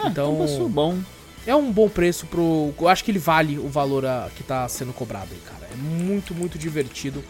Ah, 0.02 0.08
então, 0.08 0.34
um 0.34 0.38
preço 0.38 0.68
bom. 0.68 0.98
É 1.46 1.54
um 1.54 1.72
bom 1.72 1.88
preço 1.88 2.26
pro. 2.26 2.72
Eu 2.78 2.88
acho 2.88 3.02
que 3.04 3.10
ele 3.10 3.18
vale 3.18 3.58
o 3.58 3.68
valor 3.68 4.04
a, 4.06 4.28
que 4.36 4.42
tá 4.42 4.68
sendo 4.68 4.92
cobrado 4.92 5.28
aí, 5.32 5.40
cara. 5.40 5.68
É 5.72 5.76
muito, 5.76 6.34
muito 6.34 6.58
divertido. 6.58 7.24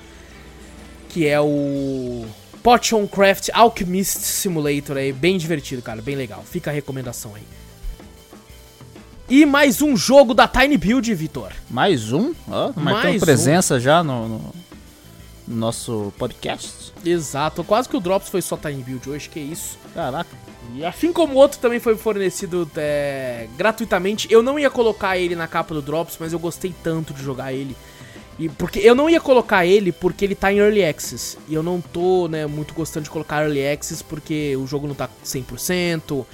Que 1.09 1.27
é 1.27 1.41
o. 1.41 2.27
Potion 2.63 3.07
Craft 3.07 3.49
Alchemist 3.55 4.19
Simulator 4.19 4.97
aí, 4.99 5.13
bem 5.15 5.39
divertido, 5.39 5.81
cara, 5.81 6.03
bem 6.03 6.15
legal. 6.15 6.43
Fica 6.45 6.71
a 6.71 6.75
recomendação 6.75 7.35
aí. 7.35 7.43
E 9.29 9.47
mais 9.47 9.81
um 9.81 9.97
jogo 9.97 10.35
da 10.35 10.47
Tiny 10.47 10.77
Build, 10.77 11.15
Vitor. 11.15 11.53
Mais 11.71 12.13
um? 12.13 12.35
Marcando 12.47 12.83
Mais 12.85 13.23
um. 13.23 13.25
presença 13.25 13.79
já 13.81 14.03
no, 14.03 14.29
no- 14.29 14.55
no 15.49 15.57
nosso 15.57 16.13
podcast. 16.19 16.93
Exato, 17.05 17.65
quase 17.65 17.89
que 17.89 17.97
o 17.97 18.01
Drops 18.01 18.29
foi 18.29 18.43
só 18.43 18.57
Tiny 18.57 18.83
Build 18.83 19.09
hoje, 19.09 19.29
que 19.31 19.41
isso. 19.41 19.79
Caraca. 19.95 20.31
E 20.75 20.85
assim 20.85 21.13
como 21.13 21.35
o 21.35 21.37
outro 21.37 21.59
também 21.59 21.81
foi 21.81 21.97
fornecido 21.97 22.71
é, 22.77 23.49
gratuitamente, 23.57 24.29
eu 24.31 24.43
não 24.43 24.59
ia 24.59 24.71
colocar 24.71 25.17
ele 25.19 25.35
na 25.35 25.49
capa 25.49 25.75
do 25.75 25.83
Drops, 25.83 26.17
mas 26.21 26.33
eu 26.33 26.39
gostei 26.39 26.75
tanto 26.83 27.13
de 27.13 27.23
jogar 27.23 27.53
ele. 27.53 27.77
E 28.39 28.49
porque 28.49 28.79
eu 28.79 28.95
não 28.95 29.11
ia 29.11 29.21
colocar 29.21 29.67
ele 29.67 29.93
porque 29.93 30.25
ele 30.25 30.35
tá 30.35 30.53
em 30.53 30.59
Early 30.59 30.85
Access. 30.85 31.37
E 31.49 31.55
eu 31.55 31.63
não 31.63 31.81
tô, 31.81 32.29
né, 32.29 32.47
muito 32.47 32.73
gostando 32.73 33.05
de 33.05 33.11
colocar 33.11 33.43
Early 33.43 33.67
Access 33.67 34.03
porque 34.03 34.57
o 34.57 34.67
jogo 34.67 34.87
não 34.87 34.95
tá 34.95 35.11
100%, 35.25 36.25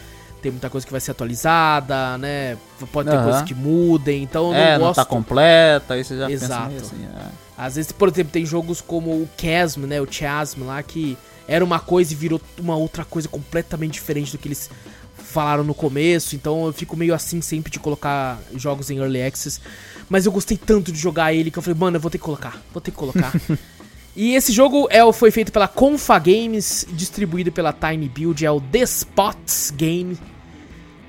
tem 0.40 0.53
muita 0.53 0.71
coisa 0.71 0.87
que 0.87 0.92
vai 0.92 1.01
ser 1.01 1.11
atualizada, 1.11 2.16
né? 2.19 2.57
Pode 2.92 3.09
ter 3.09 3.16
Aham. 3.16 3.25
coisas 3.25 3.42
que 3.42 3.55
mudem, 3.55 4.23
então 4.23 4.49
eu 4.49 4.53
não 4.53 4.61
é, 4.61 4.79
gosto. 4.79 4.99
não 4.99 5.05
tá 5.05 5.05
completa, 5.05 5.95
aí 5.95 6.05
você 6.05 6.16
já 6.16 6.31
Exato. 6.31 6.71
pensa 6.71 6.85
assim. 6.95 7.05
é. 7.05 7.47
Às 7.59 7.75
vezes, 7.75 7.90
por 7.90 8.09
exemplo, 8.09 8.33
tem 8.33 8.45
jogos 8.45 8.81
como 8.81 9.11
o 9.11 9.29
Chasm, 9.37 9.87
né? 9.87 10.01
O 10.01 10.07
Chasm 10.09 10.62
lá, 10.64 10.81
que 10.83 11.16
era 11.49 11.65
uma 11.65 11.79
coisa 11.79 12.13
e 12.13 12.17
virou 12.17 12.41
uma 12.59 12.77
outra 12.77 13.05
coisa 13.05 13.29
completamente 13.29 13.95
diferente 13.95 14.33
do 14.33 14.39
que 14.39 14.49
eles 14.49 14.71
falaram 15.17 15.65
no 15.65 15.75
começo. 15.75 16.35
Então 16.35 16.67
eu 16.67 16.73
fico 16.73 16.97
meio 16.97 17.15
assim 17.15 17.41
sempre 17.41 17.71
de 17.71 17.79
colocar 17.79 18.41
jogos 18.55 18.91
em 18.91 18.99
Early 18.99 19.23
Access. 19.23 19.61
Mas 20.09 20.25
eu 20.25 20.33
gostei 20.33 20.57
tanto 20.57 20.93
de 20.93 20.99
jogar 20.99 21.35
ele 21.35 21.51
que 21.51 21.59
eu 21.59 21.63
falei, 21.63 21.79
mano, 21.79 21.97
eu 21.97 22.01
vou 22.01 22.11
ter 22.11 22.19
que 22.19 22.25
colocar, 22.25 22.63
vou 22.73 22.81
ter 22.81 22.91
que 22.91 22.97
colocar. 22.97 23.33
e 24.15 24.35
esse 24.35 24.53
jogo 24.53 24.89
é, 24.91 25.01
foi 25.13 25.31
feito 25.31 25.53
pela 25.53 25.69
Confa 25.69 26.19
Games, 26.19 26.87
distribuído 26.93 27.51
pela 27.53 27.73
Tiny 27.73 28.09
Build, 28.09 28.45
é 28.45 28.51
o 28.51 28.61
The 28.61 28.83
Spots 28.83 29.73
Game. 29.77 30.17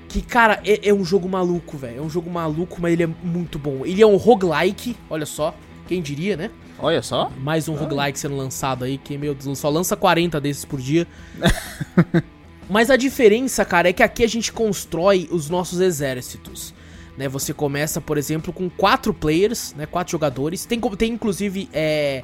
Que, 0.08 0.22
cara, 0.22 0.60
é, 0.64 0.88
é 0.88 0.94
um 0.94 1.04
jogo 1.04 1.28
maluco, 1.28 1.76
velho. 1.76 1.98
É 1.98 2.02
um 2.02 2.10
jogo 2.10 2.30
maluco, 2.30 2.80
mas 2.80 2.92
ele 2.92 3.04
é 3.04 3.06
muito 3.06 3.58
bom. 3.58 3.84
Ele 3.84 4.02
é 4.02 4.06
um 4.06 4.16
roguelike, 4.16 4.96
olha 5.08 5.26
só. 5.26 5.54
Quem 5.86 6.02
diria, 6.02 6.36
né? 6.36 6.50
Olha 6.78 7.02
só. 7.02 7.30
Mais 7.38 7.68
um 7.68 7.74
roguelike 7.74 8.18
sendo 8.18 8.36
lançado 8.36 8.84
aí, 8.84 8.98
que, 8.98 9.18
meu 9.18 9.34
Deus, 9.34 9.58
só 9.58 9.68
lança 9.68 9.96
40 9.96 10.40
desses 10.40 10.64
por 10.64 10.80
dia. 10.80 11.06
Mas 12.70 12.90
a 12.90 12.96
diferença, 12.96 13.64
cara, 13.64 13.88
é 13.88 13.92
que 13.92 14.02
aqui 14.02 14.22
a 14.22 14.28
gente 14.28 14.52
constrói 14.52 15.28
os 15.32 15.50
nossos 15.50 15.80
exércitos. 15.80 16.74
Né, 17.16 17.28
você 17.28 17.52
começa, 17.52 18.00
por 18.00 18.16
exemplo, 18.16 18.52
com 18.52 18.70
quatro 18.70 19.12
players, 19.12 19.74
né, 19.74 19.86
quatro 19.86 20.12
jogadores. 20.12 20.64
Tem, 20.64 20.80
tem 20.80 21.14
inclusive 21.14 21.68
é, 21.72 22.22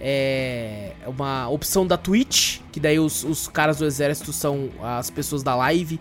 é, 0.00 0.92
uma 1.06 1.48
opção 1.48 1.84
da 1.84 1.96
Twitch, 1.96 2.60
que 2.70 2.78
daí 2.78 3.00
os, 3.00 3.24
os 3.24 3.48
caras 3.48 3.78
do 3.78 3.84
exército 3.84 4.32
são 4.32 4.70
as 4.80 5.10
pessoas 5.10 5.42
da 5.42 5.56
live, 5.56 5.98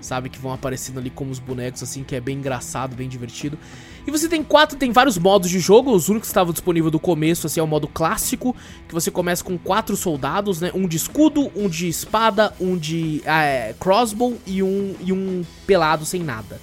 sabe, 0.00 0.28
que 0.28 0.38
vão 0.38 0.52
aparecendo 0.52 0.98
ali 0.98 1.10
como 1.10 1.32
os 1.32 1.40
bonecos, 1.40 1.82
assim, 1.82 2.04
que 2.04 2.14
é 2.14 2.20
bem 2.20 2.38
engraçado, 2.38 2.94
bem 2.94 3.08
divertido. 3.08 3.58
E 4.06 4.10
você 4.10 4.28
tem 4.28 4.42
quatro, 4.42 4.76
tem 4.76 4.90
vários 4.90 5.16
modos 5.16 5.48
de 5.48 5.60
jogo. 5.60 5.92
Os 5.92 6.08
únicos 6.08 6.28
que 6.28 6.32
estavam 6.32 6.52
disponíveis 6.52 6.90
do 6.90 6.98
começo, 6.98 7.46
assim, 7.46 7.60
é 7.60 7.62
o 7.62 7.66
modo 7.66 7.86
clássico, 7.86 8.54
que 8.88 8.94
você 8.94 9.10
começa 9.10 9.44
com 9.44 9.56
quatro 9.56 9.96
soldados, 9.96 10.60
né? 10.60 10.70
Um 10.74 10.88
de 10.88 10.96
escudo, 10.96 11.50
um 11.54 11.68
de 11.68 11.88
espada, 11.88 12.52
um 12.60 12.76
de 12.76 13.22
ah, 13.24 13.42
é, 13.44 13.74
crossbow 13.78 14.36
e 14.46 14.62
um, 14.62 14.94
e 15.00 15.12
um 15.12 15.44
pelado 15.66 16.04
sem 16.04 16.22
nada. 16.22 16.60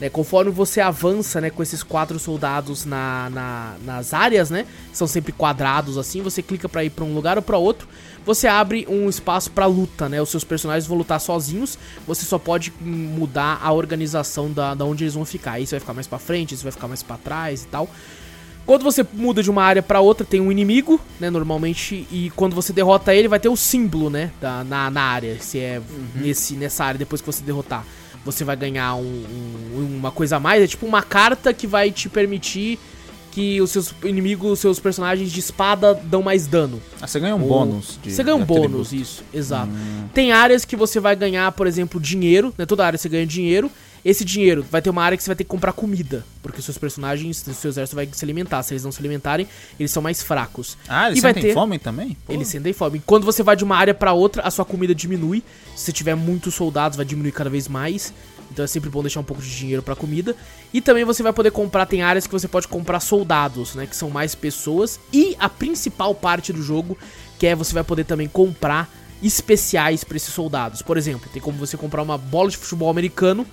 Né, 0.00 0.08
conforme 0.08 0.50
você 0.50 0.80
avança 0.80 1.40
né, 1.40 1.50
com 1.50 1.62
esses 1.62 1.80
quatro 1.84 2.18
soldados 2.18 2.84
na, 2.84 3.30
na- 3.30 3.74
nas 3.84 4.12
áreas, 4.12 4.50
né? 4.50 4.66
São 4.92 5.06
sempre 5.06 5.32
quadrados 5.32 5.96
assim, 5.96 6.20
você 6.20 6.42
clica 6.42 6.68
pra 6.68 6.82
ir 6.82 6.90
pra 6.90 7.04
um 7.04 7.14
lugar 7.14 7.36
ou 7.36 7.42
pra 7.42 7.58
outro, 7.58 7.86
você 8.24 8.46
abre 8.46 8.86
um 8.88 9.08
espaço 9.08 9.50
pra 9.50 9.66
luta, 9.66 10.08
né? 10.08 10.20
Os 10.22 10.30
seus 10.30 10.44
personagens 10.44 10.86
vão 10.86 10.96
lutar 10.96 11.20
sozinhos, 11.20 11.78
você 12.06 12.24
só 12.24 12.38
pode 12.38 12.72
mudar 12.80 13.60
a 13.62 13.72
organização 13.72 14.50
da, 14.50 14.74
da 14.74 14.84
onde 14.84 15.04
eles 15.04 15.14
vão 15.14 15.24
ficar. 15.24 15.60
Isso 15.60 15.72
vai 15.72 15.80
ficar 15.80 15.92
mais 15.94 16.06
pra 16.06 16.18
frente, 16.18 16.54
isso 16.54 16.62
vai 16.62 16.72
ficar 16.72 16.88
mais 16.88 17.02
pra 17.02 17.16
trás 17.16 17.62
e 17.64 17.66
tal. 17.66 17.88
Quando 18.66 18.82
você 18.82 19.06
muda 19.12 19.42
de 19.42 19.50
uma 19.50 19.62
área 19.62 19.82
pra 19.82 20.00
outra, 20.00 20.24
tem 20.24 20.40
um 20.40 20.50
inimigo, 20.50 20.98
né, 21.20 21.28
normalmente, 21.28 22.06
e 22.10 22.32
quando 22.34 22.54
você 22.56 22.72
derrota 22.72 23.14
ele, 23.14 23.28
vai 23.28 23.38
ter 23.38 23.50
o 23.50 23.56
símbolo, 23.56 24.08
né, 24.08 24.30
da, 24.40 24.64
na, 24.64 24.90
na 24.90 25.02
área, 25.02 25.38
se 25.38 25.58
é 25.58 25.82
nesse, 26.14 26.54
nessa 26.54 26.82
área, 26.82 26.96
depois 26.98 27.20
que 27.20 27.26
você 27.26 27.42
derrotar. 27.44 27.84
Você 28.24 28.42
vai 28.42 28.56
ganhar 28.56 28.94
um- 28.94 29.02
um- 29.76 29.96
uma 29.98 30.10
coisa 30.10 30.36
a 30.36 30.40
mais, 30.40 30.62
é 30.62 30.66
tipo 30.66 30.86
uma 30.86 31.02
carta 31.02 31.52
que 31.52 31.66
vai 31.66 31.90
te 31.90 32.08
permitir 32.08 32.78
que 33.34 33.60
os 33.60 33.70
seus 33.70 33.92
inimigos, 34.04 34.52
os 34.52 34.58
seus 34.60 34.78
personagens 34.78 35.32
de 35.32 35.40
espada 35.40 35.92
dão 36.04 36.22
mais 36.22 36.46
dano. 36.46 36.80
Ah, 37.02 37.06
você 37.06 37.18
ganha 37.18 37.34
um 37.34 37.42
Ou- 37.42 37.48
bônus. 37.48 37.98
de- 38.02 38.12
Você 38.12 38.22
ganha 38.22 38.36
um 38.36 38.40
de 38.40 38.44
bônus, 38.46 38.86
atributo. 38.86 38.94
isso, 38.94 39.24
exato. 39.34 39.72
Tem 40.14 40.30
áreas 40.32 40.64
que 40.64 40.76
você 40.76 41.00
vai 41.00 41.16
ganhar, 41.16 41.50
por 41.52 41.66
exemplo, 41.66 42.00
dinheiro, 42.00 42.54
né? 42.56 42.64
Toda 42.64 42.86
área 42.86 42.96
você 42.96 43.08
ganha 43.08 43.26
dinheiro. 43.26 43.70
Esse 44.04 44.22
dinheiro 44.22 44.64
vai 44.70 44.82
ter 44.82 44.90
uma 44.90 45.02
área 45.02 45.16
que 45.16 45.22
você 45.24 45.30
vai 45.30 45.34
ter 45.36 45.44
que 45.44 45.48
comprar 45.48 45.72
comida, 45.72 46.26
porque 46.42 46.58
os 46.58 46.64
seus 46.66 46.76
personagens, 46.76 47.42
o 47.46 47.54
seu 47.54 47.70
exército 47.70 47.96
vai 47.96 48.06
se 48.12 48.22
alimentar. 48.22 48.62
Se 48.62 48.74
eles 48.74 48.84
não 48.84 48.92
se 48.92 49.00
alimentarem, 49.00 49.48
eles 49.80 49.90
são 49.90 50.02
mais 50.02 50.22
fracos. 50.22 50.76
Ah, 50.86 51.06
eles 51.06 51.18
E 51.18 51.22
sentem 51.22 51.42
ter- 51.42 51.54
fome 51.54 51.78
também? 51.78 52.14
Pô. 52.26 52.34
Eles 52.34 52.46
sentem 52.48 52.74
fome. 52.74 53.02
Quando 53.06 53.24
você 53.24 53.42
vai 53.42 53.56
de 53.56 53.64
uma 53.64 53.74
área 53.76 53.94
pra 53.94 54.12
outra, 54.12 54.42
a 54.42 54.50
sua 54.50 54.64
comida 54.66 54.94
diminui. 54.94 55.42
Se 55.74 55.86
você 55.86 55.92
tiver 55.92 56.14
muitos 56.14 56.54
soldados, 56.54 56.96
vai 56.98 57.06
diminuir 57.06 57.32
cada 57.32 57.48
vez 57.48 57.66
mais. 57.66 58.12
Então 58.54 58.64
é 58.64 58.68
sempre 58.68 58.88
bom 58.88 59.02
deixar 59.02 59.18
um 59.18 59.24
pouco 59.24 59.42
de 59.42 59.54
dinheiro 59.54 59.82
pra 59.82 59.96
comida. 59.96 60.36
E 60.72 60.80
também 60.80 61.04
você 61.04 61.24
vai 61.24 61.32
poder 61.32 61.50
comprar, 61.50 61.86
tem 61.86 62.02
áreas 62.02 62.24
que 62.24 62.32
você 62.32 62.46
pode 62.46 62.68
comprar 62.68 63.00
soldados, 63.00 63.74
né? 63.74 63.84
Que 63.84 63.96
são 63.96 64.08
mais 64.10 64.36
pessoas. 64.36 65.00
E 65.12 65.36
a 65.40 65.48
principal 65.48 66.14
parte 66.14 66.52
do 66.52 66.62
jogo, 66.62 66.96
que 67.36 67.48
é 67.48 67.56
você 67.56 67.74
vai 67.74 67.82
poder 67.82 68.04
também 68.04 68.28
comprar 68.28 68.88
especiais 69.20 70.04
pra 70.04 70.16
esses 70.16 70.32
soldados. 70.32 70.82
Por 70.82 70.96
exemplo, 70.96 71.28
tem 71.32 71.42
como 71.42 71.58
você 71.58 71.76
comprar 71.76 72.00
uma 72.00 72.16
bola 72.16 72.48
de 72.48 72.56
futebol 72.56 72.88
americano. 72.88 73.44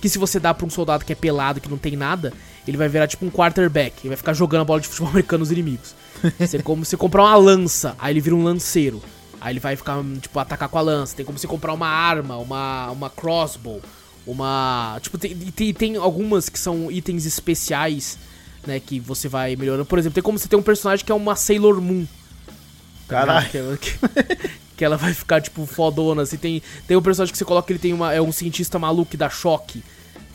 Que 0.00 0.08
se 0.08 0.18
você 0.18 0.40
dá 0.40 0.54
pra 0.54 0.66
um 0.66 0.70
soldado 0.70 1.04
que 1.04 1.12
é 1.12 1.16
pelado, 1.16 1.60
que 1.60 1.68
não 1.68 1.78
tem 1.78 1.96
nada, 1.96 2.32
ele 2.66 2.76
vai 2.78 2.88
virar 2.88 3.06
tipo 3.06 3.26
um 3.26 3.30
quarterback. 3.30 4.00
Ele 4.02 4.08
vai 4.08 4.16
ficar 4.16 4.32
jogando 4.32 4.62
a 4.62 4.64
bola 4.64 4.80
de 4.80 4.88
futebol 4.88 5.10
americano 5.12 5.40
nos 5.40 5.50
inimigos. 5.50 5.94
Você 6.38 6.62
como 6.62 6.82
você 6.82 6.96
comprar 6.96 7.24
uma 7.24 7.36
lança, 7.36 7.94
aí 7.98 8.14
ele 8.14 8.20
vira 8.20 8.34
um 8.34 8.42
lanceiro. 8.42 9.02
Aí 9.38 9.52
ele 9.52 9.60
vai 9.60 9.76
ficar, 9.76 10.02
tipo, 10.20 10.38
atacar 10.38 10.68
com 10.68 10.78
a 10.78 10.80
lança. 10.80 11.14
Tem 11.14 11.26
como 11.26 11.38
você 11.38 11.46
comprar 11.46 11.74
uma 11.74 11.88
arma, 11.88 12.36
uma, 12.38 12.90
uma 12.90 13.10
crossbow, 13.10 13.82
uma. 14.26 14.98
Tipo, 15.00 15.16
tem, 15.16 15.34
tem, 15.36 15.72
tem 15.72 15.96
algumas 15.96 16.48
que 16.48 16.58
são 16.58 16.90
itens 16.90 17.24
especiais, 17.24 18.18
né? 18.66 18.80
Que 18.80 18.98
você 18.98 19.28
vai 19.28 19.54
melhorando. 19.54 19.86
Por 19.86 19.98
exemplo, 19.98 20.14
tem 20.14 20.22
como 20.22 20.38
você 20.38 20.48
ter 20.48 20.56
um 20.56 20.62
personagem 20.62 21.04
que 21.04 21.12
é 21.12 21.14
uma 21.14 21.36
Sailor 21.36 21.80
Moon. 21.80 22.04
tá? 23.06 23.20
Caralho. 23.20 23.48
Que 23.48 23.58
ela, 23.58 23.76
que, 23.76 23.98
que 24.76 24.84
ela 24.84 24.96
vai 24.96 25.14
ficar, 25.14 25.40
tipo, 25.40 25.64
fodona. 25.64 26.22
Assim, 26.22 26.36
tem, 26.36 26.62
tem 26.86 26.96
um 26.96 27.02
personagem 27.02 27.32
que 27.32 27.38
você 27.38 27.44
coloca 27.44 27.66
que 27.66 27.72
ele 27.72 27.78
tem 27.78 27.92
uma. 27.92 28.12
É 28.12 28.20
um 28.20 28.32
cientista 28.32 28.78
maluco 28.78 29.12
que 29.12 29.16
dá 29.16 29.30
choque. 29.30 29.82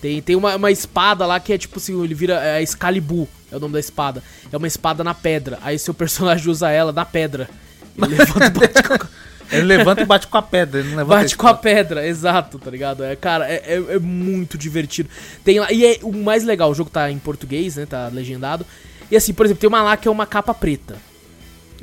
Tem, 0.01 0.19
tem 0.21 0.35
uma, 0.35 0.55
uma 0.55 0.71
espada 0.71 1.27
lá 1.27 1.39
que 1.39 1.53
é 1.53 1.57
tipo 1.59 1.77
assim, 1.77 2.03
ele 2.03 2.15
vira 2.15 2.43
é, 2.43 2.63
Excalibur, 2.63 3.27
é 3.51 3.57
o 3.57 3.59
nome 3.59 3.73
da 3.73 3.79
espada. 3.79 4.23
É 4.51 4.57
uma 4.57 4.65
espada 4.65 5.03
na 5.03 5.13
pedra. 5.13 5.59
Aí 5.61 5.77
seu 5.77 5.93
personagem 5.93 6.49
usa 6.49 6.71
ela 6.71 6.91
na 6.91 7.05
pedra. 7.05 7.47
Ele 7.95 8.15
levanta 8.15 8.45
e 8.47 8.49
bate 8.49 8.81
com 8.81 9.07
Ele 9.51 9.63
levanta 9.63 10.01
e 10.01 10.05
bate 10.05 10.27
com 10.27 10.37
a 10.37 10.41
pedra. 10.41 10.79
Ele 10.79 10.95
não 10.95 11.05
bate 11.05 11.35
com 11.35 11.47
a 11.47 11.53
pedra, 11.53 12.07
exato, 12.07 12.57
tá 12.57 12.71
ligado? 12.71 13.03
É, 13.03 13.15
cara, 13.15 13.47
é, 13.51 13.55
é, 13.65 13.95
é 13.95 13.99
muito 13.99 14.57
divertido. 14.57 15.09
Tem 15.43 15.59
lá, 15.59 15.71
e 15.71 15.85
é 15.85 15.99
o 16.03 16.11
mais 16.13 16.43
legal, 16.43 16.71
o 16.71 16.75
jogo 16.75 16.89
tá 16.89 17.11
em 17.11 17.19
português, 17.19 17.75
né? 17.75 17.85
Tá 17.85 18.07
legendado. 18.07 18.65
E 19.09 19.15
assim, 19.17 19.33
por 19.33 19.45
exemplo, 19.45 19.59
tem 19.61 19.67
uma 19.67 19.83
lá 19.83 19.97
que 19.97 20.07
é 20.07 20.11
uma 20.11 20.25
capa 20.25 20.53
preta. 20.53 20.95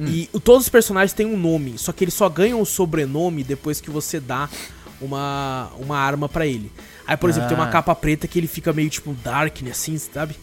E 0.01 0.29
o- 0.33 0.39
todos 0.41 0.63
os 0.65 0.69
personagens 0.69 1.13
têm 1.13 1.27
um 1.27 1.37
nome, 1.37 1.77
só 1.77 1.93
que 1.93 2.05
eles 2.05 2.15
só 2.15 2.29
ganham 2.29 2.61
o 2.61 2.65
sobrenome 2.65 3.43
depois 3.43 3.81
que 3.81 3.91
você 3.91 4.21
dá 4.21 4.49
uma, 5.01 5.71
uma 5.79 5.99
arma 5.99 6.29
pra 6.29 6.47
ele. 6.47 6.71
Aí, 7.07 7.17
por 7.17 7.29
exemplo, 7.29 7.49
tem 7.49 7.57
uma 7.59 7.67
Ah. 7.67 7.71
capa 7.71 7.95
preta 7.95 8.29
que 8.29 8.39
ele 8.39 8.47
fica 8.47 8.73
meio 8.73 8.89
tipo 8.89 9.13
Darkness, 9.25 9.79
assim, 9.81 9.99
sabe? 9.99 10.37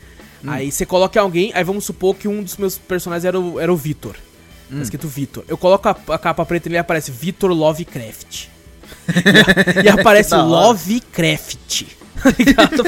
Aí 0.46 0.72
você 0.72 0.86
coloca 0.86 1.20
alguém, 1.20 1.52
aí 1.56 1.64
vamos 1.64 1.86
supor 1.86 2.16
que 2.16 2.28
um 2.28 2.44
dos 2.44 2.58
meus 2.58 2.78
personagens 2.78 3.26
era 3.26 3.40
o, 3.40 3.60
era 3.60 3.72
o 3.74 3.76
Vitor. 3.78 4.16
Tá 4.70 4.82
escrito 4.82 5.08
Vitor. 5.08 5.44
Eu 5.48 5.58
coloco 5.58 5.88
a, 5.88 5.96
a 6.10 6.18
capa 6.18 6.46
preta 6.46 6.68
e 6.68 6.72
ele 6.72 6.78
aparece 6.78 7.12
Vitor 7.12 7.52
Lovecraft. 7.52 8.48
e, 9.08 9.86
e 9.86 9.90
aparece. 9.90 10.34
Lovecraft. 10.36 11.84
Tá 12.26 12.34
ligado? 12.40 12.84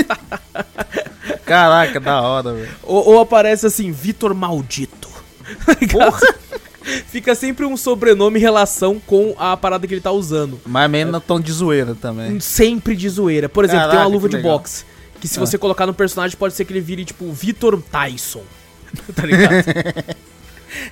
Caraca, 1.45 1.99
da 1.99 2.21
hora, 2.21 2.53
velho. 2.53 2.69
ou, 2.83 3.07
ou 3.09 3.19
aparece 3.21 3.65
assim, 3.67 3.91
Vitor 3.91 4.33
Maldito. 4.33 5.07
Tá 5.65 5.75
ligado? 5.79 6.17
Fica 7.09 7.35
sempre 7.35 7.65
um 7.65 7.75
sobrenome 7.77 8.39
em 8.39 8.41
relação 8.41 8.99
com 9.05 9.35
a 9.37 9.55
parada 9.57 9.85
que 9.85 9.93
ele 9.93 10.01
tá 10.01 10.11
usando. 10.11 10.59
Mas 10.65 10.89
meio 10.89 11.11
no 11.11 11.19
tom 11.19 11.39
de 11.39 11.51
zoeira 11.51 11.93
também. 11.93 12.39
Sempre 12.39 12.95
de 12.95 13.07
zoeira. 13.09 13.47
Por 13.49 13.65
exemplo, 13.65 13.81
tem 13.83 13.89
Caraca, 13.91 14.07
uma 14.07 14.13
luva 14.13 14.29
de 14.29 14.37
legal. 14.37 14.57
boxe. 14.57 14.85
Que 15.19 15.27
se 15.27 15.37
Ah. 15.37 15.45
você 15.45 15.57
colocar 15.57 15.85
no 15.85 15.93
personagem, 15.93 16.37
pode 16.37 16.53
ser 16.53 16.63
que 16.65 16.71
ele 16.73 16.81
vire, 16.81 17.03
tipo, 17.05 17.31
Vitor 17.31 17.81
Tyson. 17.81 18.43
tá 19.13 19.25
ligado? 19.25 19.65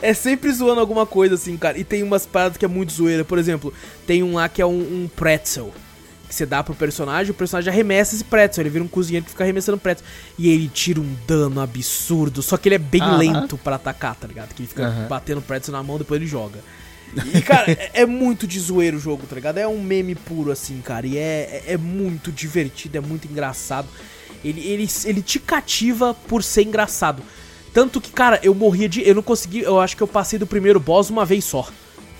É 0.01 0.13
sempre 0.13 0.51
zoando 0.51 0.79
alguma 0.79 1.05
coisa, 1.05 1.35
assim, 1.35 1.57
cara. 1.57 1.77
E 1.77 1.83
tem 1.83 2.03
umas 2.03 2.25
paradas 2.25 2.57
que 2.57 2.65
é 2.65 2.67
muito 2.67 2.91
zoeira. 2.93 3.23
Por 3.23 3.37
exemplo, 3.37 3.73
tem 4.05 4.23
um 4.23 4.33
lá 4.33 4.49
que 4.49 4.61
é 4.61 4.65
um, 4.65 4.79
um 4.79 5.09
pretzel. 5.15 5.73
Que 6.27 6.33
você 6.33 6.45
dá 6.45 6.63
pro 6.63 6.73
personagem, 6.73 7.31
o 7.31 7.35
personagem 7.35 7.71
arremessa 7.71 8.15
esse 8.15 8.23
pretzel. 8.23 8.63
Ele 8.63 8.69
vira 8.69 8.83
um 8.83 8.87
cozinheiro 8.87 9.25
que 9.25 9.31
fica 9.31 9.43
arremessando 9.43 9.77
pretzel. 9.77 10.05
E 10.37 10.49
ele 10.49 10.67
tira 10.67 10.99
um 10.99 11.15
dano 11.27 11.61
absurdo. 11.61 12.41
Só 12.41 12.57
que 12.57 12.67
ele 12.67 12.75
é 12.75 12.79
bem 12.79 13.01
lento 13.17 13.57
pra 13.57 13.75
atacar, 13.75 14.15
tá 14.15 14.27
ligado? 14.27 14.53
Que 14.53 14.61
ele 14.61 14.69
fica 14.69 14.87
Aham. 14.87 15.07
batendo 15.07 15.41
pretzel 15.41 15.71
na 15.71 15.83
mão, 15.83 15.97
depois 15.97 16.19
ele 16.19 16.29
joga. 16.29 16.59
E, 17.33 17.41
cara, 17.41 17.71
é, 17.71 17.91
é 17.93 18.05
muito 18.05 18.45
de 18.47 18.59
zoeiro 18.59 18.97
o 18.97 18.99
jogo, 18.99 19.25
tá 19.27 19.35
ligado? 19.35 19.57
É 19.57 19.67
um 19.67 19.81
meme 19.81 20.15
puro, 20.15 20.51
assim, 20.51 20.81
cara. 20.81 21.05
E 21.05 21.17
é, 21.17 21.63
é, 21.67 21.73
é 21.73 21.77
muito 21.77 22.31
divertido, 22.31 22.97
é 22.97 23.01
muito 23.01 23.27
engraçado. 23.27 23.87
Ele, 24.43 24.61
ele, 24.61 24.87
ele 25.05 25.21
te 25.21 25.39
cativa 25.39 26.13
por 26.13 26.43
ser 26.43 26.63
engraçado. 26.63 27.23
Tanto 27.75 27.99
que, 27.99 28.09
cara, 28.09 28.39
eu 28.41 28.55
morria 28.55 28.87
de. 28.89 29.07
Eu 29.07 29.13
não 29.15 29.21
consegui. 29.21 29.59
Eu 29.59 29.79
acho 29.81 29.95
que 29.97 30.01
eu 30.01 30.07
passei 30.07 30.39
do 30.39 30.47
primeiro 30.47 30.79
boss 30.79 31.09
uma 31.09 31.25
vez 31.25 31.43
só. 31.43 31.67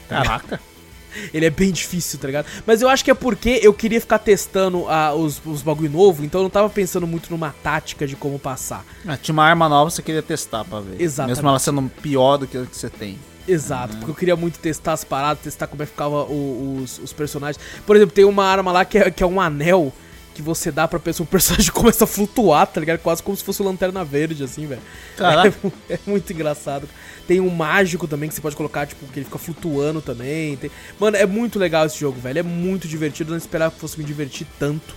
Caraca. 0.10 0.60
Ele 1.34 1.46
é 1.46 1.50
bem 1.50 1.72
difícil, 1.72 2.20
tá 2.20 2.28
ligado? 2.28 2.46
Mas 2.68 2.82
eu 2.82 2.90
acho 2.90 3.02
que 3.04 3.10
é 3.10 3.14
porque 3.14 3.62
eu 3.64 3.74
queria 3.74 4.02
ficar 4.02 4.20
testando 4.20 4.86
ah, 4.90 5.14
os, 5.16 5.42
os 5.46 5.62
bagulho 5.62 5.90
novo, 5.90 6.26
então 6.26 6.42
eu 6.42 6.44
não 6.44 6.50
tava 6.50 6.70
pensando 6.70 7.08
muito 7.08 7.32
numa 7.32 7.56
tática 7.64 8.06
de 8.06 8.18
como 8.18 8.38
passar. 8.38 8.86
Ah, 9.08 9.16
tinha 9.16 9.32
uma 9.32 9.46
arma 9.46 9.70
nova 9.70 9.90
que 9.90 9.96
você 9.96 10.02
queria 10.02 10.22
testar 10.22 10.66
pra 10.66 10.82
ver. 10.82 11.02
Exatamente. 11.02 11.38
Mesmo 11.38 11.48
ela 11.48 11.58
sendo 11.60 11.82
pior 12.02 12.36
do 12.36 12.46
que 12.46 12.58
o 12.58 12.66
que 12.66 12.76
você 12.76 12.90
tem. 12.90 13.18
Exato, 13.48 13.96
porque 13.96 14.12
eu 14.12 14.16
queria 14.16 14.36
muito 14.36 14.60
testar 14.60 14.92
as 14.92 15.06
paradas, 15.06 15.42
testar 15.42 15.68
como 15.68 15.82
é 15.84 15.86
que 15.86 15.92
ficava 15.94 16.24
o- 16.24 16.82
os, 16.84 17.00
os 17.00 17.14
personagens. 17.14 17.64
Por 17.86 17.96
exemplo, 17.96 18.14
tem 18.14 18.26
uma 18.26 18.44
arma 18.44 18.74
lá 18.74 18.84
que 18.84 18.98
é, 18.98 19.10
que 19.10 19.24
é 19.24 19.26
um 19.26 19.40
anel 19.40 19.94
que 20.36 20.42
você 20.42 20.72
dá 20.72 20.88
pra 20.88 21.00
pessoa, 21.00 21.26
o 21.26 21.28
personagem 21.30 21.72
começa 21.74 22.04
a 22.04 22.08
flutuar, 22.08 22.68
tá 22.68 22.80
ligado? 22.80 23.00
Quase 23.00 23.24
como 23.24 23.36
se 23.36 23.44
fosse 23.44 23.62
o 23.62 23.66
Lanterna 23.66 24.04
Verde, 24.06 24.44
assim, 24.44 24.68
velho. 24.68 24.82
É, 25.48 25.54
é 25.96 26.00
muito 26.06 26.32
engraçado. 26.32 26.88
Tem 27.28 27.40
um 27.40 27.50
mágico 27.50 28.08
também 28.08 28.30
que 28.30 28.36
você 28.36 28.42
pode 28.42 28.56
colocar, 28.56 28.86
tipo, 28.86 29.06
que 29.08 29.18
ele 29.20 29.26
fica 29.26 29.40
flutuando 29.40 30.02
também. 30.02 30.56
Tem- 30.58 30.70
Mano, 31.00 31.18
é 31.18 31.26
muito 31.26 31.58
legal 31.58 31.86
esse 31.88 31.98
jogo, 32.00 32.20
velho. 32.20 32.38
É 32.40 32.44
muito 32.44 32.88
divertido, 32.88 33.30
eu 33.30 33.32
não 33.32 33.38
esperava 33.38 33.74
que 33.74 33.80
fosse 33.80 33.98
me 33.98 34.04
divertir 34.04 34.46
tanto. 34.60 34.94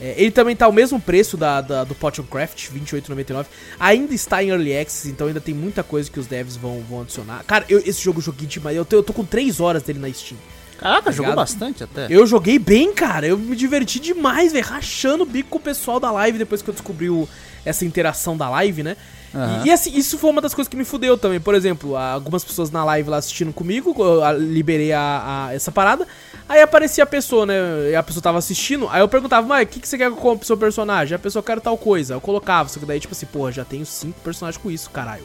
É, 0.00 0.14
ele 0.16 0.30
também 0.30 0.56
tá 0.56 0.66
o 0.66 0.72
mesmo 0.72 0.98
preço 0.98 1.36
da, 1.36 1.60
da- 1.60 1.84
do 1.84 1.94
Potion 1.94 2.24
Craft, 2.24 2.70
R$28,99. 2.70 3.44
Ainda 3.78 4.14
está 4.14 4.42
em 4.42 4.48
Early 4.48 4.76
Access, 4.78 5.08
então 5.10 5.26
ainda 5.26 5.42
tem 5.42 5.54
muita 5.54 5.82
coisa 5.82 6.10
que 6.10 6.18
os 6.18 6.26
devs 6.26 6.56
vão, 6.56 6.80
vão 6.88 7.02
adicionar. 7.02 7.44
Cara, 7.46 7.66
eu- 7.68 7.82
esse 7.84 8.02
jogo 8.02 8.18
eu 8.18 8.22
joguei 8.24 8.46
demais. 8.48 8.76
Eu 8.76 8.86
eu 8.90 9.02
tô 9.02 9.12
com 9.12 9.24
3 9.26 9.60
horas 9.60 9.82
dele 9.82 9.98
na 9.98 10.10
Steam. 10.12 10.38
Caraca, 10.80 11.12
jogou 11.12 11.34
bastante 11.36 11.84
até. 11.84 12.06
Eu 12.08 12.26
joguei 12.26 12.58
bem, 12.58 12.92
cara. 12.92 13.26
Eu 13.26 13.36
me 13.38 13.54
diverti 13.54 14.00
demais, 14.00 14.52
velho. 14.52 14.64
Rachando 14.64 15.22
o 15.24 15.26
bico 15.26 15.50
com 15.50 15.58
o 15.58 15.60
pessoal 15.60 16.00
da 16.00 16.10
live 16.10 16.38
depois 16.38 16.62
que 16.62 16.70
eu 16.70 16.74
descobri 16.74 17.10
o- 17.10 17.28
essa 17.64 17.84
interação 17.84 18.36
da 18.36 18.48
live, 18.48 18.82
né? 18.82 18.96
Aham. 19.34 19.62
E, 19.64 19.68
e, 19.68 19.70
assim, 19.70 19.92
isso 19.94 20.18
foi 20.18 20.30
uma 20.30 20.40
das 20.40 20.54
coisas 20.54 20.68
que 20.68 20.76
me 20.76 20.84
fudeu 20.84 21.16
também. 21.18 21.38
Por 21.38 21.54
exemplo, 21.54 21.96
algumas 21.96 22.42
pessoas 22.42 22.70
na 22.70 22.82
live 22.84 23.10
lá 23.10 23.18
assistindo 23.18 23.52
comigo, 23.52 23.94
eu 23.98 24.24
ah, 24.24 24.32
liberei 24.32 24.92
a, 24.92 25.46
a- 25.48 25.54
essa 25.54 25.70
parada. 25.70 26.06
Aí 26.48 26.60
aparecia 26.62 27.04
a 27.04 27.06
pessoa, 27.06 27.44
né? 27.46 27.54
E 27.92 27.94
a 27.94 28.02
pessoa 28.02 28.22
tava 28.22 28.38
assistindo. 28.38 28.88
Aí 28.90 29.00
eu 29.02 29.06
perguntava, 29.08 29.46
mas 29.46 29.64
o 29.64 29.66
que, 29.68 29.78
que 29.80 29.86
você 29.88 29.96
quer 29.98 30.10
compre 30.10 30.38
pro 30.38 30.46
seu 30.46 30.56
personagem? 30.56 31.14
A 31.14 31.18
pessoa 31.18 31.42
quer 31.42 31.60
tal 31.60 31.76
coisa. 31.78 32.14
Eu 32.14 32.20
colocava. 32.20 32.68
Só 32.68 32.80
que 32.80 32.86
daí, 32.86 32.98
tipo 32.98 33.12
assim, 33.12 33.26
porra, 33.26 33.52
já 33.52 33.64
tenho 33.64 33.84
cinco 33.86 34.18
personagens 34.20 34.60
com 34.60 34.68
isso, 34.70 34.90
caralho. 34.90 35.22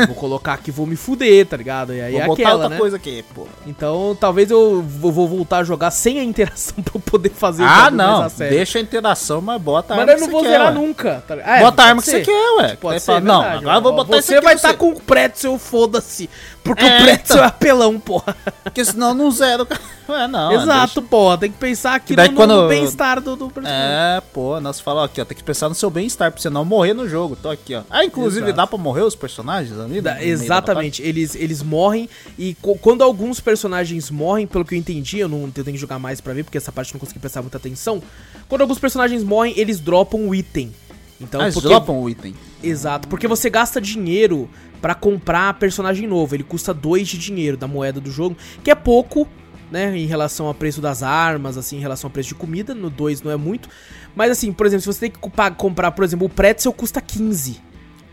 Eu 0.00 0.06
vou 0.06 0.14
colocar 0.16 0.54
aqui, 0.54 0.70
vou 0.70 0.86
me 0.86 0.96
fuder, 0.96 1.46
tá 1.46 1.56
ligado? 1.56 1.94
E 1.94 2.00
aí 2.00 2.12
Vou 2.12 2.20
é 2.22 2.26
botar 2.26 2.42
aquela, 2.42 2.54
outra 2.54 2.68
né? 2.70 2.76
coisa 2.78 2.96
aqui, 2.96 3.24
pô. 3.34 3.46
Então, 3.66 4.16
talvez 4.18 4.50
eu 4.50 4.82
vou 4.82 5.12
voltar 5.12 5.58
a 5.58 5.64
jogar 5.64 5.90
sem 5.90 6.18
a 6.18 6.24
interação 6.24 6.74
pra 6.82 6.92
eu 6.96 7.00
poder 7.00 7.30
fazer 7.30 7.64
Ah, 7.64 7.90
não. 7.90 8.22
a. 8.22 8.28
Deixa 8.28 8.78
a 8.78 8.82
interação, 8.82 9.40
mas 9.40 9.60
bota 9.60 9.94
a 9.94 9.96
Mas 9.96 10.08
arma 10.08 10.12
eu 10.14 10.20
não 10.20 10.26
que 10.26 10.32
vou 10.32 10.42
você 10.42 10.48
zerar 10.50 10.72
nunca. 10.74 11.24
tá? 11.26 11.34
É, 11.36 11.60
Bota 11.60 11.82
a 11.82 11.86
arma 11.86 12.02
que 12.02 12.10
você 12.10 12.20
quer, 12.20 12.50
ué. 12.58 12.76
Pode 12.80 13.00
ser, 13.00 13.06
fala, 13.06 13.20
não, 13.20 13.40
verdade, 13.42 13.58
agora 13.64 13.76
eu 13.76 13.82
vou 13.82 13.92
botar 13.94 14.22
Você 14.22 14.34
aqui 14.36 14.44
vai 14.44 14.54
estar 14.54 14.68
você. 14.70 14.76
com 14.76 14.90
o 14.90 15.00
pretzel, 15.00 15.58
foda-se. 15.58 16.28
Porque 16.62 16.84
É, 16.84 16.98
o 16.98 17.02
pretzel 17.02 17.22
então. 17.36 17.44
é 17.44 17.46
apelão, 17.46 17.98
porra. 18.00 18.36
Porque 18.62 18.84
senão 18.84 19.14
não 19.14 19.30
zero. 19.30 19.66
Ué, 20.08 20.26
não. 20.28 20.52
Exato, 20.52 21.00
porra. 21.02 21.38
Tem 21.38 21.50
que 21.52 21.58
pensar 21.58 21.94
aqui 21.94 22.14
no, 22.16 22.22
no 22.24 22.32
quando- 22.34 22.68
bem-estar 22.68 23.20
do, 23.20 23.36
do 23.36 23.48
personagem. 23.50 23.82
É, 23.86 24.20
pô, 24.32 24.58
nós 24.60 24.80
falamos 24.80 25.10
aqui, 25.10 25.20
ó, 25.20 25.24
tem 25.24 25.36
que 25.36 25.44
pensar 25.44 25.68
no 25.68 25.74
seu 25.74 25.88
bem-estar 25.90 26.30
pra 26.32 26.40
você 26.40 26.50
não 26.50 26.64
morrer 26.64 26.92
no 26.94 27.08
jogo. 27.08 27.36
Tô 27.36 27.48
aqui, 27.50 27.74
ó. 27.74 27.82
Ah, 27.90 28.04
inclusive 28.04 28.44
Exato. 28.46 28.56
dá 28.56 28.66
pra 28.66 28.78
morrer 28.78 29.02
os 29.02 29.14
personagens 29.14 29.72
ali? 29.72 29.82
No 29.82 29.88
meio 29.88 30.02
da 30.02 30.22
exatamente, 30.22 31.02
eles, 31.02 31.34
eles 31.34 31.62
morrem 31.62 32.08
e 32.38 32.54
quando 32.80 33.02
alguns 33.02 33.40
personagens 33.40 34.10
morrem, 34.10 34.46
pelo 34.46 34.64
que 34.64 34.74
eu 34.74 34.78
entendi, 34.78 35.18
eu 35.18 35.28
não 35.28 35.44
eu 35.56 35.64
tenho 35.64 35.74
que 35.74 35.80
jogar 35.80 35.98
mais 35.98 36.20
pra 36.20 36.32
ver, 36.32 36.44
porque 36.44 36.58
essa 36.58 36.72
parte 36.72 36.90
eu 36.92 36.94
não 36.96 37.00
consegui 37.00 37.18
prestar 37.18 37.40
muita 37.42 37.56
atenção. 37.56 38.02
Quando 38.48 38.62
alguns 38.62 38.78
personagens 38.78 39.22
morrem, 39.22 39.54
eles 39.56 39.78
dropam 39.80 40.20
um 40.20 40.34
item. 40.34 40.72
Então? 41.20 41.40
Ah, 41.40 41.50
porque- 41.52 41.68
dropam 41.68 42.00
o 42.00 42.08
item. 42.08 42.34
Exato, 42.62 43.08
porque 43.08 43.26
você 43.28 43.50
gasta 43.50 43.80
dinheiro 43.80 44.48
pra 44.80 44.94
comprar 44.94 45.54
personagem 45.54 46.06
novo. 46.06 46.34
Ele 46.34 46.44
custa 46.44 46.72
2 46.72 47.08
de 47.08 47.18
dinheiro 47.18 47.56
da 47.56 47.66
moeda 47.66 48.00
do 48.00 48.10
jogo, 48.10 48.36
que 48.62 48.70
é 48.70 48.74
pouco, 48.74 49.26
né, 49.70 49.96
em 49.96 50.06
relação 50.06 50.46
ao 50.46 50.54
preço 50.54 50.80
das 50.80 51.02
armas, 51.02 51.56
assim, 51.58 51.76
em 51.76 51.80
relação 51.80 52.08
ao 52.08 52.12
preço 52.12 52.28
de 52.28 52.34
comida. 52.36 52.74
No 52.74 52.88
2 52.88 53.22
não 53.22 53.30
é 53.30 53.36
muito. 53.36 53.68
Mas 54.14 54.30
assim, 54.30 54.52
por 54.52 54.66
exemplo, 54.66 54.82
se 54.82 54.86
você 54.86 55.00
tem 55.00 55.10
que 55.10 55.18
comprar, 55.56 55.90
por 55.92 56.04
exemplo, 56.04 56.26
o 56.26 56.30
pretzel 56.30 56.72
custa 56.72 57.00
15. 57.00 57.60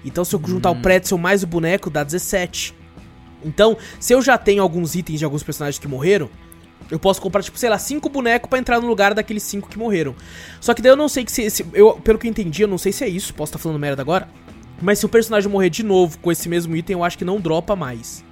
Então 0.04 0.24
se 0.26 0.36
eu 0.36 0.42
juntar 0.46 0.72
o 0.72 0.76
pretzel 0.82 1.18
mais 1.18 1.44
o 1.44 1.48
boneco 1.48 1.90
dá 1.90 2.04
17. 2.04 2.74
Então, 3.44 3.78
se 4.00 4.12
eu 4.14 4.22
já 4.24 4.38
tenho 4.40 4.64
alguns 4.64 4.96
itens 4.96 5.20
de 5.20 5.26
alguns 5.26 5.44
personagens 5.44 5.78
que 5.78 5.88
morreram, 5.88 6.30
eu 6.92 7.00
posso 7.00 7.22
comprar, 7.22 7.42
tipo, 7.44 7.58
sei 7.58 7.70
lá, 7.70 7.78
cinco 7.78 8.10
bonecos 8.10 8.50
pra 8.50 8.60
entrar 8.60 8.80
no 8.80 8.88
lugar 8.88 9.14
daqueles 9.14 9.44
cinco 9.44 9.68
que 9.70 9.78
morreram. 9.78 10.16
Só 10.62 10.74
que 10.74 10.82
daí 10.82 10.92
eu 10.92 10.96
não 10.96 11.08
sei 11.10 11.24
que 11.26 11.32
se, 11.32 11.50
se- 11.50 11.66
eu, 11.74 11.94
pelo 11.94 12.18
que 12.20 12.28
eu 12.28 12.32
entendi, 12.32 12.62
eu 12.62 12.68
não 12.68 12.78
sei 12.78 12.92
se 12.92 13.04
é 13.04 13.08
isso, 13.08 13.34
posso 13.34 13.50
estar 13.52 13.60
falando 13.60 13.80
merda 13.80 14.02
agora. 14.02 14.28
Mas 14.82 15.00
se 15.00 15.06
o 15.06 15.10
personagem 15.10 15.50
morrer 15.50 15.70
de 15.70 15.84
novo 15.84 16.18
com 16.20 16.32
esse 16.32 16.50
mesmo 16.50 16.76
item, 16.76 16.96
eu 16.96 17.04
acho 17.04 17.18
que 17.18 17.24
não 17.26 17.40
dropa 17.40 17.76
mais. 17.76 18.24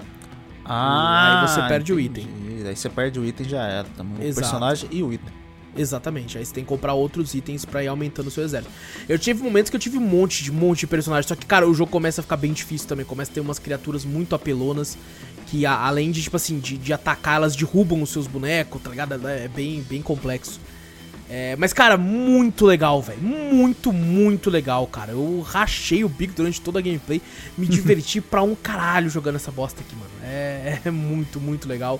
Ah, 0.66 1.42
Aí 1.42 1.48
você 1.48 1.62
perde 1.68 1.94
o 1.94 2.00
entendi. 2.00 2.28
Aí 2.68 2.76
você 2.76 2.90
perde 2.90 3.20
o 3.20 3.26
item 3.26 3.46
e 3.46 3.50
já 3.50 3.64
era. 3.64 3.88
Também. 3.98 4.30
O 4.32 4.36
personagem 4.36 4.90
e 4.92 5.04
o 5.04 5.12
item. 5.12 5.34
Exatamente, 5.76 6.38
aí 6.38 6.46
você 6.46 6.54
tem 6.54 6.64
que 6.64 6.68
comprar 6.70 6.94
outros 6.94 7.34
itens 7.34 7.66
pra 7.66 7.84
ir 7.84 7.88
aumentando 7.88 8.28
o 8.28 8.32
seu 8.32 8.44
exército. 8.44 8.72
Eu 9.10 9.18
tive 9.18 9.42
momentos 9.42 9.72
que 9.72 9.76
eu 9.76 9.80
tive 9.80 9.98
um 9.98 10.02
monte 10.02 10.44
de 10.44 10.52
monte 10.52 10.82
de 10.82 10.88
personagens, 10.88 11.26
só 11.28 11.36
que, 11.36 11.48
cara, 11.48 11.68
o 11.68 11.74
jogo 11.74 11.90
começa 11.90 12.22
a 12.22 12.24
ficar 12.24 12.38
bem 12.38 12.54
difícil 12.54 12.88
também. 12.88 13.04
Começa 13.06 13.32
a 13.32 13.34
ter 13.34 13.40
umas 13.40 13.58
criaturas 13.58 14.06
muito 14.06 14.36
apelonas 14.36 14.96
que, 15.48 15.66
a- 15.66 15.76
além 15.88 16.12
de, 16.12 16.22
tipo 16.22 16.36
assim, 16.36 16.60
de, 16.60 16.78
de 16.78 16.94
atacar, 16.94 17.38
elas 17.38 17.56
derrubam 17.56 18.04
os 18.04 18.12
seus 18.12 18.28
bonecos, 18.28 18.80
tá 18.84 18.92
ligado? 18.92 19.28
É 19.28 19.48
bem, 19.48 19.82
bem 19.82 20.02
complexo. 20.02 20.60
É, 21.28 21.56
mas, 21.56 21.74
cara, 21.74 21.98
muito 21.98 22.66
legal, 22.68 23.02
velho. 23.02 23.20
Muito, 23.22 23.92
muito 23.92 24.52
legal, 24.52 24.86
cara. 24.86 25.14
Eu 25.14 25.42
rachei 25.42 26.04
o 26.04 26.10
bico 26.10 26.34
durante 26.36 26.62
toda 26.62 26.78
a 26.78 26.82
gameplay. 26.84 27.20
Me 27.58 27.66
diverti 27.68 28.22
pra 28.22 28.44
um 28.44 28.54
caralho 28.54 29.10
jogando 29.10 29.38
essa 29.38 29.52
bosta 29.52 29.82
aqui, 29.82 29.96
mano. 29.96 30.12
É, 30.24 30.80
é 30.86 30.92
muito, 30.92 31.40
muito 31.40 31.68
legal. 31.68 32.00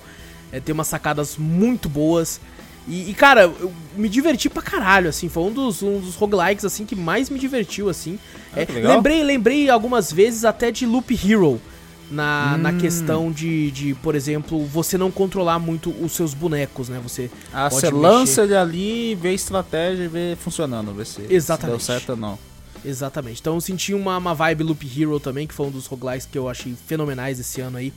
É, 0.52 0.60
tem 0.60 0.72
umas 0.72 0.86
sacadas 0.86 1.36
muito 1.36 1.88
boas. 1.88 2.40
E, 2.86 3.10
e, 3.10 3.14
cara, 3.14 3.42
eu 3.42 3.72
me 3.96 4.08
diverti 4.08 4.50
pra 4.50 4.60
caralho, 4.62 5.08
assim. 5.08 5.28
Foi 5.28 5.42
um 5.44 5.52
dos, 5.52 5.82
um 5.82 5.98
dos 6.00 6.14
roguelikes, 6.16 6.64
assim, 6.64 6.84
que 6.84 6.94
mais 6.94 7.30
me 7.30 7.38
divertiu, 7.38 7.88
assim. 7.88 8.18
Ah, 8.54 8.60
É, 8.60 8.66
lembrei, 8.86 9.22
lembrei 9.24 9.70
algumas 9.70 10.12
vezes 10.12 10.44
até 10.44 10.70
de 10.70 10.84
Loop 10.86 11.10
Hero. 11.14 11.60
Na, 12.10 12.58
na 12.58 12.68
Hum. 12.70 12.78
questão 12.78 13.32
de, 13.32 13.70
de, 13.70 13.94
por 13.94 14.14
exemplo, 14.14 14.62
você 14.66 14.98
não 14.98 15.10
controlar 15.10 15.58
muito 15.58 15.90
os 16.04 16.12
seus 16.12 16.34
bonecos, 16.34 16.90
né? 16.90 17.00
Você 17.02 17.30
Ah, 17.52 17.70
pode 17.70 17.80
você 17.80 17.86
mexer. 17.90 17.98
lança 17.98 18.42
ele 18.42 18.54
ali, 18.54 19.14
vê 19.14 19.32
estratégia 19.32 20.04
e 20.04 20.08
vê 20.08 20.36
funcionando. 20.38 20.92
Vê 20.92 21.04
se, 21.06 21.22
Exatamente. 21.30 21.80
se 21.82 21.88
deu 21.88 21.96
certo 21.98 22.10
ou 22.10 22.16
não. 22.16 22.38
Exatamente. 22.84 23.40
Então 23.40 23.54
eu 23.54 23.60
senti 23.62 23.94
uma, 23.94 24.18
uma 24.18 24.34
vibe 24.34 24.62
Loop 24.64 24.86
Hero 25.02 25.18
também, 25.18 25.46
que 25.46 25.54
foi 25.54 25.66
um 25.66 25.70
dos 25.70 25.86
roguelikes 25.86 26.28
que 26.30 26.36
eu 26.36 26.46
achei 26.48 26.74
fenomenais 26.86 27.40
esse 27.40 27.62
ano 27.62 27.78
aí. 27.78 27.90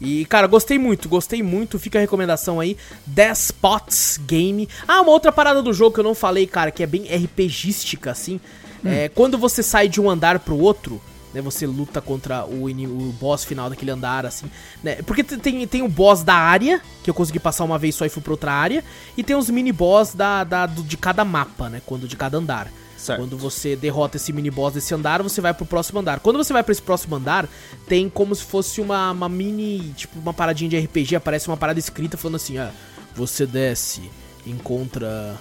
E, 0.00 0.24
cara, 0.26 0.46
gostei 0.46 0.78
muito, 0.78 1.08
gostei 1.08 1.42
muito. 1.42 1.78
Fica 1.78 1.98
a 1.98 2.00
recomendação 2.00 2.60
aí. 2.60 2.76
Despots 3.06 4.18
Game. 4.26 4.68
Ah, 4.86 5.00
uma 5.00 5.10
outra 5.10 5.32
parada 5.32 5.62
do 5.62 5.72
jogo 5.72 5.94
que 5.94 6.00
eu 6.00 6.04
não 6.04 6.14
falei, 6.14 6.46
cara, 6.46 6.70
que 6.70 6.82
é 6.82 6.86
bem 6.86 7.04
RPGística, 7.06 8.10
assim. 8.10 8.40
É, 8.84 9.08
quando 9.08 9.36
você 9.38 9.62
sai 9.62 9.88
de 9.88 10.00
um 10.00 10.08
andar 10.08 10.38
pro 10.38 10.56
outro, 10.58 11.00
né? 11.34 11.40
Você 11.40 11.66
luta 11.66 12.00
contra 12.00 12.44
o, 12.44 12.66
o 12.66 13.12
boss 13.18 13.44
final 13.44 13.68
daquele 13.68 13.90
andar, 13.90 14.24
assim. 14.24 14.46
Né? 14.82 14.96
Porque 15.02 15.24
te- 15.24 15.38
tem, 15.38 15.66
tem 15.66 15.82
o 15.82 15.88
boss 15.88 16.22
da 16.22 16.34
área, 16.34 16.80
que 17.02 17.10
eu 17.10 17.14
consegui 17.14 17.40
passar 17.40 17.64
uma 17.64 17.78
vez 17.78 17.94
só 17.94 18.04
e 18.06 18.08
fui 18.08 18.22
pra 18.22 18.32
outra 18.32 18.52
área. 18.52 18.84
E 19.16 19.24
tem 19.24 19.34
os 19.34 19.50
mini-boss 19.50 20.14
da, 20.14 20.44
da, 20.44 20.66
do- 20.66 20.82
de 20.82 20.96
cada 20.96 21.24
mapa, 21.24 21.68
né? 21.68 21.80
Quando 21.84 22.06
de 22.06 22.16
cada 22.16 22.38
andar. 22.38 22.70
Certo. 22.96 23.20
Quando 23.20 23.36
você 23.36 23.76
derrota 23.76 24.16
esse 24.16 24.32
mini 24.32 24.50
boss 24.50 24.74
desse 24.74 24.94
andar, 24.94 25.22
você 25.22 25.40
vai 25.40 25.52
pro 25.52 25.66
próximo 25.66 26.00
andar. 26.00 26.20
Quando 26.20 26.36
você 26.36 26.52
vai 26.52 26.62
pra 26.62 26.72
esse 26.72 26.82
próximo 26.82 27.16
andar, 27.16 27.48
tem 27.86 28.08
como 28.08 28.34
se 28.34 28.42
fosse 28.42 28.80
uma, 28.80 29.10
uma 29.12 29.28
mini, 29.28 29.92
tipo, 29.96 30.18
uma 30.18 30.32
paradinha 30.32 30.70
de 30.70 30.78
RPG, 30.78 31.16
aparece 31.16 31.46
uma 31.48 31.56
parada 31.56 31.78
escrita 31.78 32.16
falando 32.16 32.36
assim, 32.36 32.58
ah, 32.58 32.72
você 33.14 33.46
desce, 33.46 34.10
encontra 34.46 35.36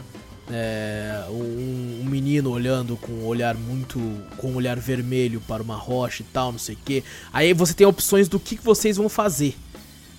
é, 0.52 1.26
um, 1.30 2.02
um 2.02 2.06
menino 2.06 2.52
olhando 2.52 2.98
com 2.98 3.12
um 3.12 3.26
olhar 3.26 3.56
muito, 3.56 4.00
com 4.38 4.52
um 4.52 4.56
olhar 4.56 4.78
vermelho 4.78 5.41
para 5.41 5.63
uma 5.63 5.76
rocha 5.76 6.24
e 6.24 6.26
tal, 6.26 6.52
não 6.52 6.60
sei 6.60 6.76
o 6.76 6.80
que. 6.84 7.04
Aí 7.32 7.54
você 7.54 7.74
tem 7.74 7.88
opções 7.88 8.28
do 8.28 8.39
que, 8.39 8.58
que 8.58 8.63
vocês 8.63 8.98
vão 8.98 9.10
fazer. 9.10 9.56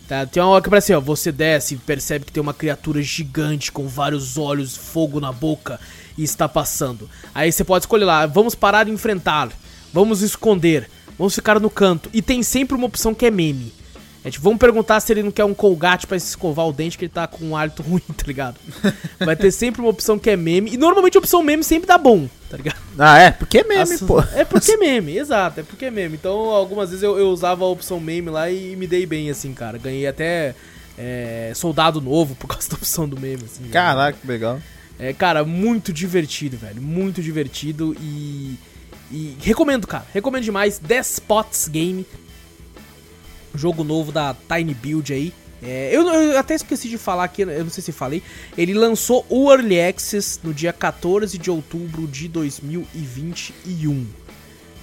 Tá, 0.08 0.24
tem 0.24 0.40
uma 0.40 0.50
hora 0.50 0.62
que 0.62 0.68
aparece, 0.68 0.94
ó, 0.94 1.00
você 1.00 1.32
desce 1.32 1.74
e 1.74 1.78
percebe 1.78 2.24
que 2.24 2.32
tem 2.32 2.40
uma 2.40 2.54
criatura 2.54 3.02
gigante 3.02 3.72
com 3.72 3.88
vários 3.88 4.38
olhos, 4.38 4.76
fogo 4.76 5.18
na 5.18 5.32
boca 5.32 5.80
e 6.16 6.22
está 6.24 6.48
passando. 6.48 7.08
Aí 7.34 7.50
você 7.52 7.64
pode 7.64 7.84
escolher 7.84 8.04
lá, 8.04 8.26
vamos 8.26 8.54
parar 8.54 8.88
e 8.88 8.90
enfrentar, 8.90 9.50
vamos 9.92 10.22
esconder, 10.22 10.88
vamos 11.18 11.34
ficar 11.34 11.58
no 11.60 11.70
canto. 11.70 12.08
E 12.12 12.20
tem 12.22 12.42
sempre 12.42 12.74
uma 12.76 12.86
opção 12.86 13.14
que 13.14 13.26
é 13.26 13.30
meme. 13.30 13.72
É 14.24 14.30
tipo, 14.30 14.42
vamos 14.42 14.58
perguntar 14.58 14.98
se 14.98 15.12
ele 15.12 15.22
não 15.22 15.30
quer 15.30 15.44
um 15.44 15.54
colgate 15.54 16.04
pra 16.04 16.16
escovar 16.16 16.66
o 16.66 16.72
dente, 16.72 16.98
que 16.98 17.04
ele 17.04 17.12
tá 17.12 17.28
com 17.28 17.44
um 17.44 17.56
hálito 17.56 17.80
ruim, 17.88 18.00
tá 18.16 18.24
ligado? 18.26 18.56
Vai 19.20 19.36
ter 19.36 19.52
sempre 19.52 19.80
uma 19.80 19.88
opção 19.90 20.18
que 20.18 20.28
é 20.28 20.36
meme. 20.36 20.72
E 20.72 20.76
normalmente 20.76 21.16
a 21.16 21.20
opção 21.20 21.44
meme 21.44 21.62
sempre 21.62 21.86
dá 21.86 21.96
bom, 21.96 22.28
tá 22.50 22.56
ligado? 22.56 22.76
Ah, 22.98 23.16
é? 23.20 23.30
Porque 23.30 23.58
é 23.58 23.62
meme, 23.64 23.82
As- 23.82 24.00
pô. 24.00 24.20
É 24.34 24.44
porque 24.44 24.72
é 24.72 24.76
meme, 24.78 25.16
exato, 25.16 25.60
é 25.60 25.62
porque 25.62 25.84
é 25.84 25.90
meme. 25.92 26.16
Então, 26.16 26.32
algumas 26.50 26.88
vezes 26.90 27.04
eu, 27.04 27.16
eu 27.16 27.28
usava 27.28 27.64
a 27.64 27.68
opção 27.68 28.00
meme 28.00 28.28
lá 28.28 28.50
e 28.50 28.74
me 28.74 28.88
dei 28.88 29.06
bem, 29.06 29.30
assim, 29.30 29.54
cara. 29.54 29.78
Ganhei 29.78 30.08
até 30.08 30.56
é, 30.98 31.52
soldado 31.54 32.00
novo 32.00 32.34
por 32.34 32.48
causa 32.48 32.68
da 32.68 32.74
opção 32.74 33.08
do 33.08 33.16
meme, 33.20 33.44
assim. 33.44 33.68
Caraca, 33.68 34.18
que 34.20 34.26
legal. 34.26 34.60
É, 34.98 35.12
cara, 35.12 35.44
muito 35.44 35.92
divertido, 35.92 36.56
velho. 36.56 36.80
Muito 36.80 37.22
divertido 37.22 37.96
e. 38.00 38.56
E 39.10 39.36
recomendo, 39.40 39.86
cara. 39.86 40.06
Recomendo 40.12 40.42
demais. 40.42 40.78
Despots 40.78 41.68
Game. 41.68 42.04
Jogo 43.54 43.84
novo 43.84 44.10
da 44.10 44.34
Tiny 44.48 44.74
Build 44.74 45.12
aí. 45.12 45.32
É, 45.62 45.90
eu, 45.92 46.06
eu 46.06 46.38
até 46.38 46.54
esqueci 46.54 46.88
de 46.88 46.98
falar 46.98 47.24
aqui, 47.24 47.42
eu 47.42 47.64
não 47.64 47.70
sei 47.70 47.82
se 47.82 47.92
falei. 47.92 48.22
Ele 48.58 48.74
lançou 48.74 49.24
o 49.28 49.50
Early 49.50 49.80
Access 49.80 50.38
no 50.42 50.52
dia 50.52 50.72
14 50.72 51.38
de 51.38 51.50
outubro 51.50 52.06
de 52.06 52.28
2021. 52.28 54.06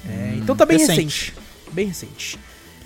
É, 0.07 0.34
então 0.38 0.55
tá 0.55 0.66
bem 0.66 0.78
recente. 0.78 0.95
recente. 0.97 1.34
Bem 1.72 1.88
recente. 1.88 2.39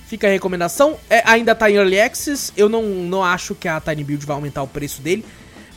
Fica 0.07 0.27
a 0.27 0.29
recomendação. 0.29 0.97
É, 1.09 1.21
ainda 1.25 1.53
tá 1.53 1.69
em 1.69 1.75
Early 1.75 1.99
Access. 1.99 2.51
Eu 2.55 2.69
não, 2.69 2.83
não 2.83 3.23
acho 3.23 3.55
que 3.55 3.67
a 3.67 3.79
Tiny 3.79 4.03
Build 4.03 4.25
vai 4.25 4.35
aumentar 4.35 4.63
o 4.63 4.67
preço 4.67 5.01
dele. 5.01 5.25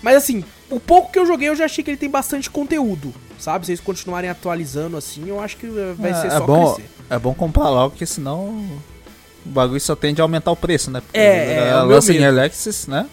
Mas 0.03 0.17
assim, 0.17 0.45
o 0.71 0.81
pouco 0.81 1.13
que 1.13 1.19
eu 1.19 1.27
joguei 1.27 1.49
eu 1.49 1.57
já 1.57 1.65
achei 1.65 1.83
que 1.83 1.91
ele 1.91 1.97
tem 1.99 2.09
bastante 2.11 2.49
conteúdo. 2.49 3.13
Sabe? 3.39 3.67
Se 3.67 3.73
eles 3.73 3.81
continuarem 3.81 4.29
atualizando 4.29 4.97
assim, 4.97 5.29
eu 5.29 5.41
acho 5.41 5.57
que 5.57 5.67
eh, 5.67 5.95
vai 5.97 6.11
é, 6.11 6.15
ser 6.15 6.27
é 6.27 6.31
só 6.31 6.47
bom, 6.47 6.75
crescer. 6.75 6.91
É 7.09 7.19
bom 7.19 7.35
comprar 7.35 7.71
logo, 7.71 7.91
porque 7.91 8.05
senão 8.07 8.49
o 9.45 9.49
bagulho 9.49 9.81
só 9.81 9.97
tende 9.97 10.21
a 10.21 10.25
aumentar 10.25 10.51
o 10.51 10.57
preço, 10.57 10.91
né? 10.91 11.01
Porque 11.01 11.19
É, 11.19 11.23
é, 11.23 11.69
ela 11.69 11.85
o 11.85 11.87
meu 11.87 11.97
lança 11.97 12.13
em 12.13 12.21
medo. 12.21 12.39
Alexis, 12.39 12.87
né? 12.87 13.09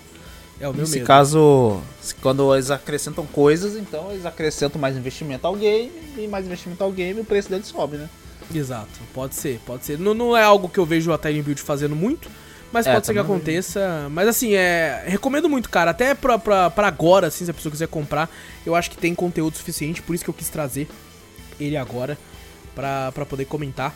É 0.60 0.68
o 0.68 0.74
meu 0.74 0.82
Nesse 0.82 0.96
medo. 0.96 1.06
caso, 1.06 1.80
quando 2.22 2.54
eles 2.54 2.70
acrescentam 2.72 3.26
coisas, 3.26 3.76
então 3.78 4.12
eles 4.12 4.26
acrescentam 4.26 4.82
mais 4.82 4.98
investimento 4.98 5.48
ao 5.48 5.56
game, 5.56 5.92
e 6.18 6.28
mais 6.28 6.46
investimento 6.46 6.84
ao 6.84 6.92
game, 6.92 7.22
o 7.22 7.26
preço 7.26 7.50
dele 7.50 7.64
sobe, 7.64 7.98
né? 7.98 8.10
Exato, 8.54 8.88
pode 9.14 9.36
ser, 9.36 9.60
pode 9.66 9.86
ser. 9.86 9.98
Não, 10.00 10.14
não 10.14 10.36
é 10.36 10.44
algo 10.44 10.68
que 10.68 10.80
eu 10.80 10.86
vejo 10.86 11.12
a 11.14 11.18
Tiny 11.18 11.42
Build 11.42 11.62
fazendo 11.62 11.96
muito, 11.96 12.30
mas 12.72 12.86
É, 12.86 12.94
pode 12.94 13.06
ser 13.06 13.14
que 13.14 13.18
também 13.20 13.30
não 13.30 13.36
aconteça. 13.36 14.08
Mas 14.12 14.28
assim, 14.28 14.54
é. 14.54 15.04
Recomendo 15.08 15.50
muito, 15.50 15.70
cara. 15.70 15.92
Até 15.92 16.14
pra, 16.14 16.38
pra, 16.38 16.70
pra 16.70 16.88
agora, 16.88 17.28
assim, 17.28 17.46
se 17.46 17.52
a 17.52 17.54
pessoa 17.54 17.72
quiser 17.72 17.88
comprar, 17.88 18.30
eu 18.66 18.76
acho 18.76 18.90
que 18.90 18.98
tem 18.98 19.16
conteúdo 19.16 19.56
suficiente, 19.58 20.02
por 20.02 20.14
isso 20.14 20.24
que 20.24 20.30
eu 20.30 20.34
quis 20.34 20.50
trazer 20.50 20.88
ele 21.60 21.78
agora 21.78 22.18
pra, 22.76 23.12
pra 23.12 23.26
poder 23.26 23.46
comentar. 23.46 23.96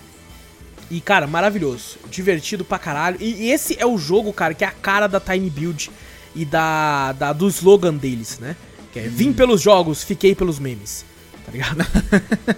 E, 0.89 0.99
cara, 0.99 1.25
maravilhoso. 1.27 1.97
Divertido 2.09 2.65
pra 2.65 2.77
caralho. 2.79 3.17
E, 3.19 3.43
e 3.43 3.51
esse 3.51 3.77
é 3.79 3.85
o 3.85 3.97
jogo, 3.97 4.33
cara, 4.33 4.53
que 4.53 4.63
é 4.63 4.67
a 4.67 4.71
cara 4.71 5.07
da 5.07 5.19
Tiny 5.19 5.49
Build 5.49 5.91
e 6.35 6.43
da, 6.43 7.13
da 7.13 7.33
do 7.33 7.47
slogan 7.47 7.93
deles, 7.93 8.39
né? 8.39 8.55
Que 8.91 8.99
é 8.99 9.03
vim 9.03 9.31
pelos 9.31 9.61
jogos, 9.61 10.03
fiquei 10.03 10.35
pelos 10.35 10.59
memes. 10.59 11.05
Tá 11.45 11.51
ligado? 11.51 11.81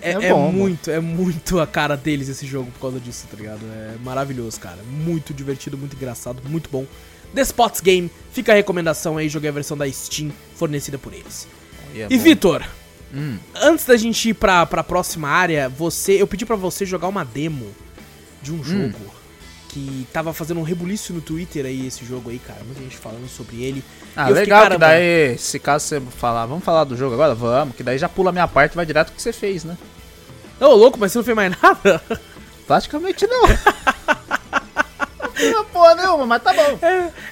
É, 0.02 0.12
É 0.12 0.26
é 0.26 0.30
bom, 0.34 0.52
muito, 0.52 0.92
é 0.92 1.00
muito 1.00 1.60
a 1.60 1.66
cara 1.68 1.96
deles 1.96 2.28
esse 2.30 2.46
jogo 2.46 2.70
por 2.72 2.80
causa 2.82 3.00
disso, 3.00 3.26
tá 3.32 3.38
ligado? 3.38 3.62
É 3.66 3.96
maravilhoso, 4.04 4.60
cara. 4.60 4.80
Muito 4.84 5.34
divertido, 5.34 5.78
muito 5.78 5.96
engraçado, 5.96 6.42
muito 6.48 6.70
bom. 6.70 6.86
The 7.34 7.42
Spots 7.42 7.82
Game, 7.82 8.12
fica 8.32 8.52
a 8.52 8.56
recomendação 8.56 9.18
aí, 9.18 9.28
joguei 9.30 9.50
a 9.50 9.54
versão 9.54 9.76
da 9.78 9.90
Steam 9.92 10.32
fornecida 10.56 10.98
por 10.98 11.14
eles. 11.14 11.48
é 11.96 12.08
e 12.10 12.18
Vitor, 12.18 12.64
Hum. 13.14 13.38
antes 13.56 13.86
da 13.86 13.96
gente 13.96 14.30
ir 14.30 14.34
pra, 14.34 14.66
pra 14.66 14.84
próxima 14.84 15.30
área, 15.30 15.70
você, 15.70 16.22
eu 16.22 16.28
pedi 16.28 16.46
pra 16.46 16.56
você 16.56 16.86
jogar 16.86 17.08
uma 17.08 17.24
demo 17.24 17.68
de 18.42 18.52
Hum. 18.52 18.60
um 18.60 18.64
jogo 18.64 19.13
que 19.74 20.08
tava 20.14 20.34
fazendo 20.34 20.60
um 20.60 20.64
rebuliço 20.64 21.14
no 21.14 21.22
Twitter 21.22 21.66
aí, 21.66 21.88
esse 21.88 22.06
jogo 22.06 22.30
aí, 22.30 22.38
cara. 22.40 22.60
Muita 22.66 22.82
gente 22.82 22.96
falando 22.98 23.28
sobre 23.28 23.64
ele. 23.64 23.84
Ah, 24.16 24.24
eu 24.30 24.36
fiquei, 24.36 24.42
legal, 24.44 24.70
que 24.70 24.78
daí, 24.78 25.38
se 25.38 25.58
caso 25.60 25.86
você 25.86 26.02
falar, 26.18 26.46
vamos 26.46 26.64
falar 26.64 26.84
do 26.84 26.96
jogo 26.96 27.14
agora? 27.16 27.34
Vamos, 27.34 27.76
que 27.76 27.82
daí 27.84 27.98
já 27.98 28.08
pula 28.08 28.30
a 28.30 28.34
minha 28.34 28.48
parte 28.48 28.74
e 28.74 28.76
vai 28.76 28.86
direto 28.86 29.08
pro 29.08 29.16
que 29.16 29.22
você 29.22 29.34
fez, 29.34 29.64
né? 29.64 29.76
Ô, 30.60 30.68
louco, 30.76 31.00
mas 31.00 31.12
você 31.12 31.18
não 31.18 31.26
fez 31.26 31.36
mais 31.36 31.54
nada? 31.62 32.02
Praticamente 32.68 33.26
não. 33.28 33.42
não 35.52 35.66
porra 35.66 35.96
nenhuma, 35.96 36.26
mas 36.26 36.42
tá 36.44 36.54
bom. 36.54 36.80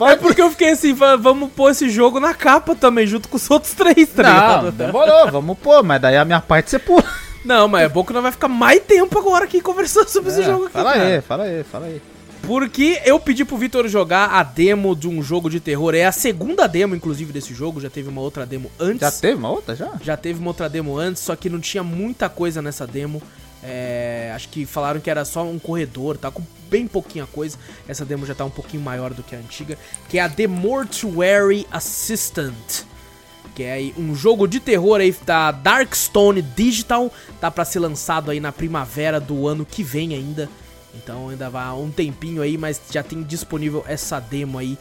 É 0.08 0.16
porque 0.16 0.42
eu 0.42 0.50
fiquei 0.50 0.72
assim, 0.72 0.94
va- 0.94 1.16
vamos 1.16 1.52
pôr 1.54 1.70
esse 1.72 1.90
jogo 1.90 2.20
na 2.20 2.34
capa 2.34 2.76
também, 2.76 3.06
junto 3.08 3.30
com 3.30 3.38
os 3.38 3.50
outros 3.50 3.74
três, 3.74 4.10
tá 4.10 4.24
não, 4.24 4.34
ligado? 4.34 4.72
demorou, 4.72 5.32
vamos 5.32 5.58
pôr, 5.60 5.84
mas 5.84 6.02
daí 6.02 6.18
a 6.18 6.26
minha 6.26 6.42
parte 6.42 6.70
você 6.72 6.80
pula. 6.80 7.04
Não, 7.46 7.68
mas 7.68 7.84
é 7.84 7.90
bom 7.90 8.04
que 8.04 8.14
nós 8.14 8.22
vai 8.22 8.32
ficar 8.32 8.48
mais 8.48 8.82
tempo 8.84 9.18
agora 9.18 9.46
aqui 9.46 9.62
conversando 9.62 10.08
sobre 10.10 10.32
esse 10.32 10.42
É, 10.42 10.46
jogo 10.46 10.66
aqui. 10.66 10.74
fala 10.74 10.94
cara. 10.94 11.06
aí, 11.06 11.22
fala 11.22 11.44
aí, 11.44 11.64
fala 11.64 11.86
aí. 11.88 12.02
Porque 12.44 13.02
eu 13.06 13.20
pedi 13.20 13.46
pro 13.46 13.58
Vitor 13.58 13.88
jogar 13.88 14.32
a 14.32 14.44
demo 14.44 14.96
de 14.96 15.08
um 15.08 15.22
jogo 15.22 15.50
de 15.50 15.60
terror. 15.60 15.94
É 15.94 16.06
a 16.06 16.12
segunda 16.12 16.68
demo, 16.68 16.96
inclusive, 16.96 17.32
desse 17.32 17.54
jogo. 17.54 17.80
Já 17.80 17.90
teve 17.90 18.10
uma 18.10 18.22
outra 18.22 18.46
demo 18.46 18.72
antes. 18.80 19.02
Já 19.02 19.12
teve 19.12 19.36
uma 19.36 19.50
outra 19.50 19.76
já? 19.76 19.92
Já 20.02 20.18
teve 20.18 20.40
uma 20.40 20.50
outra 20.50 20.68
demo 20.68 20.98
antes, 20.98 21.22
só 21.22 21.36
que 21.36 21.50
não 21.50 21.60
tinha 21.60 21.84
muita 21.84 22.28
coisa 22.30 22.62
nessa 22.62 22.88
demo. 22.88 23.22
É, 23.64 24.32
acho 24.36 24.50
que 24.50 24.66
falaram 24.66 25.00
que 25.00 25.10
era 25.10 25.24
só 25.24 25.44
um 25.44 25.60
corredor, 25.60 26.18
tá 26.18 26.32
com 26.32 26.42
bem 26.70 26.88
pouquinha 26.88 27.28
coisa. 27.28 27.58
Essa 27.88 28.04
demo 28.04 28.26
já 28.26 28.34
tá 28.34 28.44
um 28.44 28.50
pouquinho 28.50 28.82
maior 28.82 29.14
do 29.14 29.22
que 29.22 29.36
a 29.36 29.40
antiga, 29.40 29.78
que 30.10 30.18
é 30.18 30.22
a 30.22 30.30
The 30.30 30.48
Mortuary 30.48 31.68
Assistant. 31.72 32.86
Que 33.54 33.64
é 33.64 33.74
aí 33.74 33.94
um 33.98 34.16
jogo 34.16 34.48
de 34.48 34.60
terror 34.60 35.00
aí 35.00 35.16
da 35.26 35.52
Darkstone 35.52 36.42
Digital, 36.42 37.14
tá 37.40 37.52
pra 37.52 37.66
ser 37.66 37.80
lançado 37.80 38.32
aí 38.32 38.40
na 38.40 38.52
primavera 38.52 39.20
do 39.20 39.48
ano 39.48 39.66
que 39.66 39.84
vem 39.84 40.16
ainda. 40.16 40.50
Então 40.96 41.30
ainda 41.30 41.50
vai 41.50 41.72
um 41.72 41.90
tempinho 41.90 42.42
aí, 42.42 42.58
mas 42.58 42.82
já 42.92 43.02
tem 43.02 43.24
disponível 43.24 43.84
essa 43.88 44.20
demo 44.20 44.58
aí. 44.58 44.78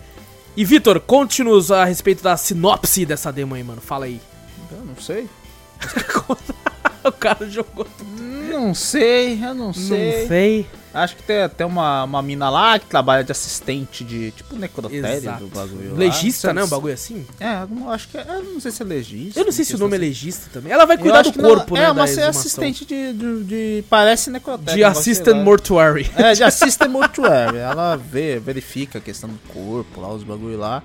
E 0.57 0.65
Vitor, 0.65 1.01
conte-nos 1.01 1.71
a 1.71 1.85
respeito 1.85 2.23
da 2.23 2.37
sinopse 2.37 3.07
dessa 3.07 3.33
demo 3.33 3.55
aí, 3.55 3.63
mano. 3.63 3.81
Fala 3.81 4.07
aí. 4.07 4.21
Eu 4.71 4.85
não 4.85 4.97
sei. 4.97 5.29
o 7.05 7.13
cara 7.13 7.49
jogou 7.49 7.85
tudo. 7.85 8.23
Não 8.23 8.75
sei, 8.75 9.43
eu 9.43 9.55
não 9.55 9.73
sei. 9.73 10.21
Não 10.21 10.29
sei. 10.29 10.67
Acho 10.93 11.14
que 11.14 11.22
tem 11.22 11.43
até 11.43 11.64
uma, 11.64 12.03
uma 12.03 12.20
mina 12.20 12.51
lá 12.51 12.76
que 12.76 12.86
trabalha 12.86 13.22
de 13.22 13.30
assistente 13.30 14.03
de 14.03 14.32
tipo 14.32 14.57
necrotério 14.57 15.36
do 15.38 15.47
bagulho. 15.47 15.93
lá. 15.93 15.99
Legista, 15.99 16.49
Não 16.49 16.55
né? 16.55 16.64
Um 16.64 16.68
bagulho 16.68 16.95
assim. 16.95 17.24
É, 17.38 17.64
acho 17.93 18.09
que 18.09 18.18
é. 18.18 18.26
Eu 18.28 18.43
não 18.43 18.61
sei 18.61 18.72
se 18.72 18.82
é 18.82 18.84
legista. 18.84 19.38
Eu 19.41 19.45
não 19.45 19.53
sei 19.53 19.64
se 19.64 19.74
o 19.76 19.78
nome 19.78 19.97
é 19.97 19.99
sei 20.01 20.09
legista 20.09 20.51
também. 20.53 20.72
Ela 20.72 20.84
vai 20.86 20.99
cuidar 20.99 21.22
do 21.22 21.30
que 21.32 21.38
não- 21.41 21.49
corpo, 21.51 21.74
né? 21.74 21.84
É, 21.84 21.93
mas 21.93 22.18
é 22.18 22.26
assistente 22.26 22.84
de, 22.84 23.12
de, 23.12 23.45
de- 23.45 23.84
Parece 23.88 24.30
necrotério. 24.30 24.74
De 24.74 24.82
Assistant 24.82 25.36
lá. 25.36 25.45
Mortuary. 25.45 26.11
É, 26.16 26.32
de 26.32 26.43
assistant 26.45 26.91
mortuary. 26.91 27.59
Ela 27.59 27.95
vê, 27.97 28.41
verifica 28.41 28.99
a 28.99 29.01
questão 29.01 29.28
do 29.30 29.38
corpo 29.53 30.01
lá, 30.01 30.12
os 30.12 30.24
bagulho 30.24 30.59
lá. 30.59 30.82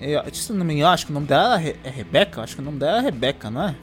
Eu, 0.00 0.22
se 0.32 0.52
não 0.52 0.64
me 0.64 0.74
engano, 0.74 0.88
acho 0.92 1.04
que 1.06 1.12
o 1.12 1.14
nome 1.14 1.26
dela 1.26 1.62
é 1.62 1.76
é 1.84 1.90
Rebeca? 1.90 2.40
Acho 2.42 2.56
que 2.56 2.62
o 2.62 2.64
nome 2.64 2.78
dela 2.78 2.98
é 2.98 3.00
Rebeca, 3.02 3.48
não 3.50 3.68
é? 3.68 3.74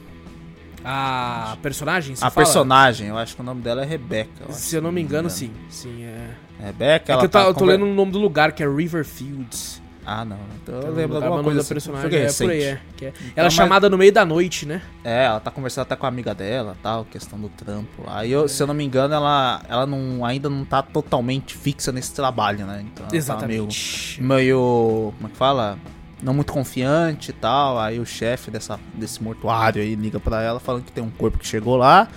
A 0.90 1.56
personagem, 1.60 2.14
a 2.14 2.18
fala? 2.18 2.30
personagem, 2.32 3.08
eu 3.08 3.18
acho 3.18 3.34
que 3.36 3.42
o 3.42 3.44
nome 3.44 3.60
dela 3.60 3.82
é 3.82 3.84
acho, 3.84 4.30
Se 4.50 4.74
eu 4.76 4.80
não 4.80 4.90
me 4.90 5.02
engano, 5.02 5.28
engano. 5.28 5.30
sim. 5.30 5.50
Sim, 5.68 6.02
é. 6.04 6.30
Rebeca, 6.64 7.12
É 7.12 7.12
ela 7.12 7.20
que 7.20 7.26
eu, 7.26 7.30
tá- 7.30 7.42
tá 7.42 7.46
eu 7.48 7.52
tô 7.52 7.60
conver- 7.60 7.78
lendo 7.78 7.90
o 7.90 7.94
nome 7.94 8.10
do 8.10 8.18
lugar, 8.18 8.52
que 8.52 8.62
é 8.62 8.66
River 8.66 9.04
Fields. 9.04 9.82
Ah, 10.10 10.24
não. 10.24 10.38
Então 10.62 10.76
eu 10.76 10.80
Então, 10.80 10.94
lembro 10.94 11.14
lugar, 11.16 11.26
alguma 11.26 11.42
mas 11.42 11.44
coisa 11.44 11.58
da 11.58 11.60
assim. 11.60 11.74
personagem 11.74 12.10
Foi 12.10 12.18
é 12.20 12.32
por 12.32 12.50
aí, 12.50 12.58
recente. 12.60 12.64
é. 12.64 12.80
Que 12.96 13.04
é. 13.04 13.08
Ela 13.08 13.14
é 13.36 13.42
mas- 13.44 13.52
chamada 13.52 13.90
no 13.90 13.98
meio 13.98 14.10
da 14.10 14.24
noite, 14.24 14.64
né? 14.64 14.80
É, 15.04 15.24
ela 15.26 15.38
tá 15.38 15.50
conversando 15.50 15.82
até 15.82 15.94
com 15.96 16.06
a 16.06 16.08
amiga 16.08 16.34
dela, 16.34 16.74
tal, 16.82 17.04
questão 17.04 17.38
do 17.38 17.50
trampo. 17.50 18.04
Aí, 18.06 18.32
eu, 18.32 18.48
se 18.48 18.62
eu 18.62 18.66
não 18.66 18.72
me 18.72 18.82
engano, 18.82 19.12
ela, 19.12 19.60
ela 19.68 19.84
não, 19.86 20.24
ainda 20.24 20.48
não 20.48 20.64
tá 20.64 20.80
totalmente 20.80 21.54
fixa 21.54 21.92
nesse 21.92 22.14
trabalho, 22.14 22.64
né? 22.64 22.80
Então, 22.86 23.02
ela 23.04 23.10
tá 23.10 23.16
Exatamente. 23.18 24.16
meio, 24.22 24.28
meio, 24.34 25.12
como 25.18 25.28
é 25.28 25.30
que 25.30 25.36
fala? 25.36 25.78
Não 26.22 26.34
muito 26.34 26.52
confiante 26.52 27.30
e 27.30 27.34
tal. 27.34 27.78
Aí 27.78 27.98
o 28.00 28.06
chefe 28.06 28.50
dessa, 28.50 28.78
desse 28.94 29.22
mortuário 29.22 29.80
aí 29.80 29.94
liga 29.94 30.18
pra 30.18 30.42
ela 30.42 30.58
falando 30.60 30.84
que 30.84 30.92
tem 30.92 31.02
um 31.02 31.10
corpo 31.10 31.38
que 31.38 31.46
chegou 31.46 31.76
lá. 31.76 32.08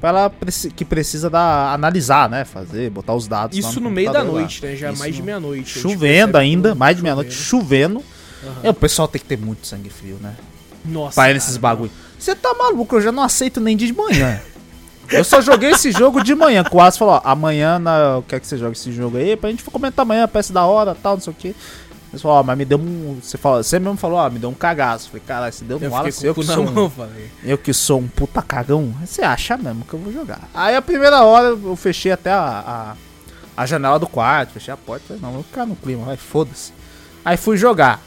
Pra 0.00 0.08
ela 0.08 0.32
que 0.74 0.84
precisa 0.84 1.30
dar, 1.30 1.72
analisar, 1.72 2.28
né? 2.28 2.44
Fazer, 2.44 2.90
botar 2.90 3.14
os 3.14 3.28
dados. 3.28 3.56
Isso 3.56 3.80
no 3.80 3.90
meio 3.90 4.08
da 4.12 4.20
computador 4.20 4.34
lá. 4.34 4.40
noite, 4.40 4.64
né? 4.64 4.76
Já 4.76 4.88
é 4.88 4.92
Isso 4.92 4.98
mais 5.00 5.14
de 5.14 5.20
no- 5.20 5.26
meia-noite. 5.26 5.78
Chovendo 5.78 6.38
ainda, 6.38 6.70
tudo. 6.70 6.78
mais 6.78 6.96
de 6.96 7.02
meia-noite, 7.02 7.32
chovendo. 7.32 8.02
É, 8.64 8.70
o 8.70 8.74
pessoal 8.74 9.06
tem 9.06 9.20
que 9.20 9.26
ter 9.28 9.38
muito 9.38 9.64
sangue 9.66 9.88
frio, 9.90 10.18
né? 10.20 10.34
Nossa. 10.84 11.14
Pra 11.14 11.30
ir 11.30 11.34
nesses 11.34 11.56
bagulho. 11.56 11.92
Você 12.18 12.34
tá 12.34 12.52
maluco, 12.54 12.96
eu 12.96 13.00
já 13.00 13.12
não 13.12 13.22
aceito 13.22 13.60
nem 13.60 13.76
de 13.76 13.92
manhã. 13.92 14.40
Eu 15.10 15.22
só 15.22 15.40
joguei 15.40 15.70
esse 15.70 15.92
jogo 15.92 16.22
de 16.24 16.34
manhã. 16.34 16.64
Aço 16.80 16.98
falou, 16.98 17.14
ó, 17.14 17.20
amanhã 17.24 17.78
na, 17.78 17.98
eu 18.16 18.24
quero 18.26 18.40
que 18.40 18.46
você 18.48 18.56
jogue 18.56 18.72
esse 18.76 18.90
jogo 18.90 19.18
aí, 19.18 19.36
pra 19.36 19.50
gente 19.50 19.62
comentar 19.64 20.02
amanhã, 20.04 20.26
peça 20.26 20.52
da 20.52 20.64
hora, 20.64 20.94
tal, 21.00 21.14
não 21.14 21.20
sei 21.20 21.32
o 21.32 21.36
que. 21.36 21.54
Eles 22.12 22.20
falaram, 22.20 22.40
ó, 22.40 22.42
mas 22.42 22.58
me 22.58 22.64
deu 22.66 22.78
um. 22.78 23.18
Você, 23.22 23.38
falou, 23.38 23.62
você 23.62 23.78
mesmo 23.78 23.96
falou, 23.96 24.18
ó, 24.18 24.28
me 24.28 24.38
deu 24.38 24.50
um 24.50 24.54
cagaço. 24.54 25.08
Falei, 25.08 25.22
caralho, 25.26 25.52
você 25.52 25.64
deu 25.64 25.78
Wallace, 25.78 26.12
fiquei 26.12 26.28
eu 26.30 26.34
que, 26.34 26.44
sou 26.44 26.64
um, 26.64 26.70
mão, 26.70 26.90
falei. 26.90 27.30
eu 27.42 27.56
que 27.56 27.72
sou 27.72 28.00
um 28.00 28.06
puta 28.06 28.42
cagão. 28.42 28.94
Você 29.02 29.22
acha 29.22 29.56
mesmo 29.56 29.82
que 29.84 29.94
eu 29.94 29.98
vou 29.98 30.12
jogar. 30.12 30.42
Aí 30.52 30.76
a 30.76 30.82
primeira 30.82 31.24
hora 31.24 31.48
eu 31.48 31.74
fechei 31.74 32.12
até 32.12 32.30
a, 32.30 32.96
a, 33.56 33.62
a 33.62 33.66
janela 33.66 33.98
do 33.98 34.06
quarto, 34.06 34.52
fechei 34.52 34.74
a 34.74 34.76
porta. 34.76 35.06
Falei, 35.08 35.22
não, 35.22 35.32
vou 35.32 35.42
ficar 35.42 35.64
no 35.64 35.74
clima, 35.74 36.04
vai, 36.04 36.18
foda-se. 36.18 36.72
Aí 37.24 37.38
fui 37.38 37.56
jogar. 37.56 37.98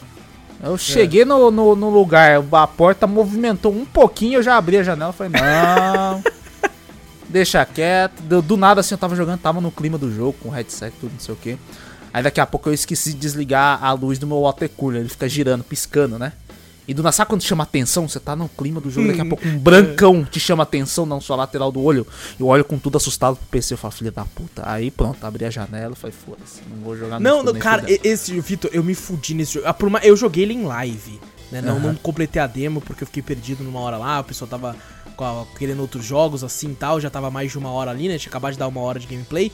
Eu 0.62 0.78
cheguei 0.78 1.24
no, 1.24 1.50
no, 1.50 1.74
no 1.74 1.90
lugar, 1.90 2.42
a 2.52 2.66
porta 2.66 3.06
movimentou 3.06 3.72
um 3.72 3.84
pouquinho, 3.84 4.38
eu 4.38 4.42
já 4.42 4.56
abri 4.56 4.78
a 4.78 4.82
janela 4.82 5.12
falei, 5.12 5.32
não. 5.32 6.22
deixa 7.28 7.64
quieto. 7.64 8.22
Do, 8.22 8.40
do 8.40 8.56
nada 8.56 8.80
assim, 8.80 8.94
eu 8.94 8.98
tava 8.98 9.14
jogando, 9.14 9.40
tava 9.40 9.60
no 9.60 9.70
clima 9.70 9.98
do 9.98 10.14
jogo, 10.14 10.36
com 10.40 10.48
o 10.48 10.52
headset, 10.52 10.94
tudo, 11.00 11.12
não 11.12 11.20
sei 11.20 11.34
o 11.34 11.36
que. 11.36 11.58
Aí 12.16 12.22
daqui 12.22 12.40
a 12.40 12.46
pouco 12.46 12.70
eu 12.70 12.72
esqueci 12.72 13.12
de 13.12 13.18
desligar 13.18 13.84
a 13.84 13.92
luz 13.92 14.18
do 14.18 14.26
meu 14.26 14.40
water 14.40 14.70
cooler, 14.70 15.00
ele 15.00 15.08
fica 15.10 15.28
girando, 15.28 15.62
piscando, 15.62 16.18
né? 16.18 16.32
E 16.88 16.94
do 16.94 17.02
nada, 17.02 17.12
sabe 17.12 17.28
quando 17.28 17.42
chama 17.42 17.62
atenção? 17.62 18.08
Você 18.08 18.18
tá 18.18 18.34
no 18.34 18.48
clima 18.48 18.80
do 18.80 18.90
jogo, 18.90 19.08
daqui 19.08 19.20
a 19.20 19.26
pouco 19.26 19.46
um 19.46 19.58
brancão 19.58 20.24
te 20.24 20.40
chama 20.40 20.62
atenção 20.62 21.04
na 21.04 21.20
sua 21.20 21.36
lateral 21.36 21.70
do 21.70 21.82
olho. 21.82 22.06
Eu 22.40 22.46
olho 22.46 22.64
com 22.64 22.78
tudo 22.78 22.96
assustado 22.96 23.36
pro 23.36 23.44
PC, 23.48 23.74
eu 23.74 23.78
falo, 23.78 23.92
filha 23.92 24.10
da 24.10 24.24
puta. 24.24 24.62
Aí 24.64 24.90
pronto, 24.90 25.22
abri 25.26 25.44
a 25.44 25.50
janela 25.50 25.92
e 25.92 25.94
falei, 25.94 26.16
foda-se, 26.16 26.62
não 26.70 26.82
vou 26.82 26.96
jogar 26.96 27.20
Não, 27.20 27.42
não, 27.42 27.52
cara, 27.52 27.84
esse 27.86 28.40
Vitor, 28.40 28.70
eu 28.72 28.82
me 28.82 28.94
fudi 28.94 29.34
nesse 29.34 29.52
jogo. 29.52 29.66
Ah, 29.68 29.76
Eu 30.02 30.16
joguei 30.16 30.44
ele 30.44 30.54
em 30.54 30.64
live, 30.64 31.20
né? 31.52 31.60
Não, 31.60 31.76
Aham. 31.76 31.88
não 31.88 31.94
completei 31.96 32.40
a 32.40 32.46
demo 32.46 32.80
porque 32.80 33.02
eu 33.02 33.06
fiquei 33.06 33.22
perdido 33.22 33.62
numa 33.62 33.80
hora 33.80 33.98
lá, 33.98 34.20
o 34.20 34.24
pessoal 34.24 34.48
tava 34.48 34.74
querendo 35.58 35.80
outros 35.80 36.04
jogos 36.04 36.42
assim 36.42 36.70
e 36.70 36.74
tal, 36.74 36.98
já 36.98 37.10
tava 37.10 37.30
mais 37.30 37.52
de 37.52 37.58
uma 37.58 37.70
hora 37.70 37.90
ali, 37.90 38.08
né? 38.08 38.18
Tinha 38.18 38.30
acabado 38.30 38.52
de 38.52 38.58
dar 38.58 38.68
uma 38.68 38.80
hora 38.80 38.98
de 38.98 39.06
gameplay. 39.06 39.52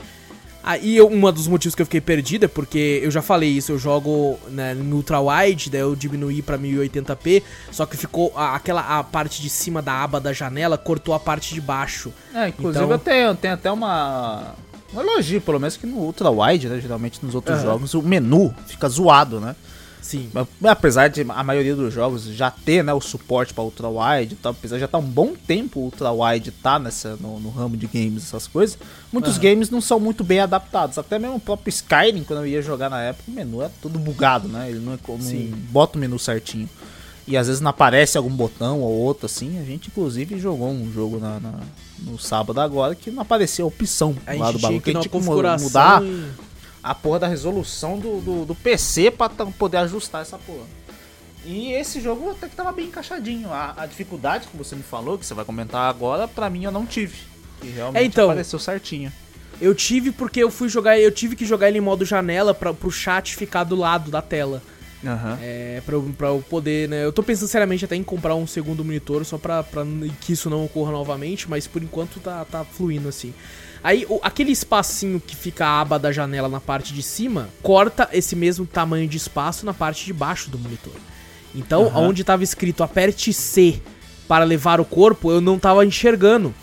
Aí 0.63 0.95
eu, 0.95 1.09
um 1.09 1.31
dos 1.31 1.47
motivos 1.47 1.75
que 1.75 1.81
eu 1.81 1.85
fiquei 1.85 1.99
perdido 1.99 2.45
é 2.45 2.47
porque 2.47 3.01
eu 3.03 3.11
já 3.11 3.21
falei 3.21 3.49
isso, 3.49 3.73
eu 3.73 3.77
jogo 3.77 4.39
né, 4.49 4.73
no 4.73 4.95
ultra 4.95 5.19
wide, 5.19 5.69
daí 5.69 5.81
eu 5.81 5.93
diminuí 5.93 6.41
pra 6.41 6.57
1080p, 6.57 7.43
só 7.69 7.85
que 7.85 7.97
ficou 7.97 8.31
a- 8.35 8.55
aquela 8.55 8.81
a 8.99 9.03
parte 9.03 9.41
de 9.41 9.49
cima 9.49 9.81
da 9.81 9.93
aba 10.03 10.21
da 10.21 10.31
janela 10.31 10.77
cortou 10.77 11.13
a 11.13 11.19
parte 11.19 11.53
de 11.53 11.59
baixo. 11.59 12.13
É, 12.33 12.47
inclusive 12.47 12.83
Então- 12.85 12.91
eu 12.91 12.99
tenho, 12.99 13.35
tenho 13.35 13.53
até 13.55 13.69
uma. 13.71 14.53
Um 14.95 15.01
elogio, 15.01 15.41
pelo 15.41 15.59
menos 15.59 15.75
que 15.75 15.87
no 15.87 15.97
Ultra 15.97 16.29
Wide, 16.29 16.69
né? 16.69 16.79
Geralmente 16.79 17.19
nos 17.25 17.33
outros 17.35 17.57
Aham. 17.57 17.65
jogos, 17.65 17.93
o 17.95 18.01
menu 18.01 18.53
fica 18.67 18.87
zoado, 18.87 19.39
né? 19.41 19.55
Sim. 20.03 20.29
Apesar 20.65 21.07
de 21.07 21.21
a 21.21 21.43
maioria 21.43 21.73
dos 21.75 21.93
jogos 21.93 22.25
já 22.25 22.51
ter 22.51 22.83
né, 22.83 22.93
o 22.93 22.99
suporte 22.99 23.53
para 23.53 23.63
Ultra 23.63 23.87
Wide, 23.87 24.33
e 24.33 24.35
tal, 24.35 24.51
apesar 24.51 24.75
de 24.75 24.81
já 24.81 24.85
estar 24.85 24.97
um 24.97 25.01
bom 25.01 25.33
tempo 25.47 25.79
o 25.79 25.83
Ultra 25.83 26.11
Wide 26.11 26.51
tá 26.51 26.77
nessa, 26.77 27.15
no, 27.21 27.39
no 27.39 27.49
ramo 27.49 27.77
de 27.77 27.87
games, 27.87 28.23
essas 28.25 28.45
coisas, 28.45 28.77
muitos 29.13 29.35
Aham. 29.35 29.41
games 29.41 29.69
não 29.69 29.79
são 29.79 30.01
muito 30.01 30.21
bem 30.21 30.41
adaptados. 30.41 30.97
Até 30.97 31.17
mesmo 31.17 31.37
o 31.37 31.39
próprio 31.39 31.69
Skyrim, 31.69 32.23
quando 32.25 32.39
eu 32.39 32.47
ia 32.47 32.61
jogar 32.61 32.89
na 32.89 33.01
época, 33.01 33.23
o 33.31 33.31
menu 33.31 33.61
é 33.63 33.69
tudo 33.81 33.97
bugado, 33.97 34.49
né? 34.49 34.69
Ele 34.69 34.79
não, 34.79 34.93
é, 34.93 34.97
não 35.07 35.57
bota 35.71 35.97
o 35.97 36.01
menu 36.01 36.19
certinho. 36.19 36.69
E 37.25 37.37
às 37.37 37.47
vezes 37.47 37.61
não 37.61 37.69
aparece 37.69 38.17
algum 38.17 38.29
botão 38.29 38.81
ou 38.81 38.91
outro 38.91 39.27
assim. 39.27 39.57
A 39.57 39.63
gente, 39.63 39.87
inclusive, 39.87 40.37
jogou 40.37 40.69
um 40.69 40.91
jogo 40.91 41.19
na, 41.19 41.39
na- 41.39 41.59
no 41.99 42.19
sábado 42.19 42.59
agora 42.59 42.93
que 42.95 43.09
não 43.09 43.21
aparecia 43.21 43.63
a 43.63 43.67
opção 43.69 44.13
A 44.27 44.33
lá 44.33 44.51
do 44.51 44.59
bagulho. 44.59 44.81
que 44.81 44.89
a 44.89 44.93
gente 44.95 45.07
tinha 45.07 45.21
que 45.21 45.61
mudar 45.63 46.03
e- 46.03 46.25
a 46.83 46.93
porra 46.93 47.19
da 47.19 47.27
resolução 47.27 47.97
do, 47.97 48.19
do, 48.19 48.45
do 48.45 48.55
PC 48.55 49.09
pra 49.11 49.29
poder 49.29 49.77
ajustar 49.77 50.21
essa 50.21 50.37
porra. 50.37 50.65
E 51.45 51.71
esse 51.73 51.99
jogo 51.99 52.29
até 52.31 52.47
que 52.47 52.55
tava 52.55 52.71
bem 52.71 52.87
encaixadinho. 52.87 53.51
A, 53.51 53.73
a 53.77 53.85
dificuldade 53.85 54.47
que 54.47 54.55
você 54.57 54.75
me 54.75 54.83
falou, 54.83 55.17
que 55.17 55.25
você 55.25 55.33
vai 55.33 55.43
comentar 55.45 55.89
agora, 55.89 56.27
pra 56.27 56.49
mim 56.49 56.63
eu 56.63 56.71
não 56.71 56.85
tive. 56.85 57.17
E 57.61 57.67
realmente 57.67 58.01
É, 58.01 58.05
então. 58.05 58.29
apareceu 58.29 58.59
certinho. 58.59 59.11
Eu 59.61 59.73
tive 59.75 60.11
porque 60.11 60.41
eu 60.41 60.49
fui 60.51 60.67
jogar, 60.67 60.97
eu 60.99 61.11
tive 61.11 61.35
que 61.35 61.45
jogar 61.45 61.67
ele 61.69 61.77
em 61.77 61.81
modo 61.81 62.03
janela 62.05 62.53
para 62.53 62.73
pro 62.73 62.91
chat 62.91 63.35
ficar 63.35 63.63
do 63.63 63.75
lado 63.75 64.09
da 64.09 64.21
tela. 64.21 64.61
Aham. 65.05 65.37
É, 65.41 65.81
pra, 65.85 65.95
eu- 65.95 66.13
pra 66.17 66.27
eu 66.29 66.43
poder, 66.49 66.87
né? 66.87 67.03
Eu 67.03 67.11
tô 67.11 67.21
pensando 67.21 67.49
seriamente 67.49 67.83
até 67.83 67.95
em 67.95 68.03
comprar 68.03 68.35
um 68.35 68.47
segundo 68.47 68.83
monitor 68.85 69.25
só 69.25 69.37
pra, 69.37 69.61
pra 69.63 69.83
que 70.21 70.31
isso 70.31 70.49
não 70.49 70.63
ocorra 70.63 70.93
novamente, 70.93 71.49
mas 71.49 71.67
por 71.67 71.83
enquanto 71.83 72.21
tá, 72.21 72.45
tá 72.45 72.63
fluindo 72.63 73.09
assim. 73.09 73.33
Aí, 73.83 74.05
o- 74.07 74.19
aquele 74.23 74.51
espacinho 74.51 75.19
que 75.19 75.35
fica 75.35 75.65
a 75.65 75.81
aba 75.81 75.99
da 75.99 76.11
janela 76.11 76.47
na 76.47 76.61
parte 76.61 76.93
de 76.93 77.03
cima, 77.03 77.49
corta 77.61 78.07
esse 78.13 78.35
mesmo 78.35 78.65
tamanho 78.65 79.07
de 79.07 79.17
espaço 79.17 79.65
na 79.65 79.73
parte 79.73 80.05
de 80.05 80.13
baixo 80.13 80.49
do 80.49 80.57
monitor. 80.57 80.93
Então, 81.53 81.87
Aham. 81.87 82.07
onde 82.07 82.23
tava 82.23 82.43
escrito 82.43 82.81
aperte 82.83 83.33
C 83.33 83.81
para 84.27 84.45
levar 84.45 84.79
o 84.79 84.85
corpo, 84.85 85.29
eu 85.31 85.41
não 85.41 85.59
tava 85.59 85.85
enxergando. 85.85 86.53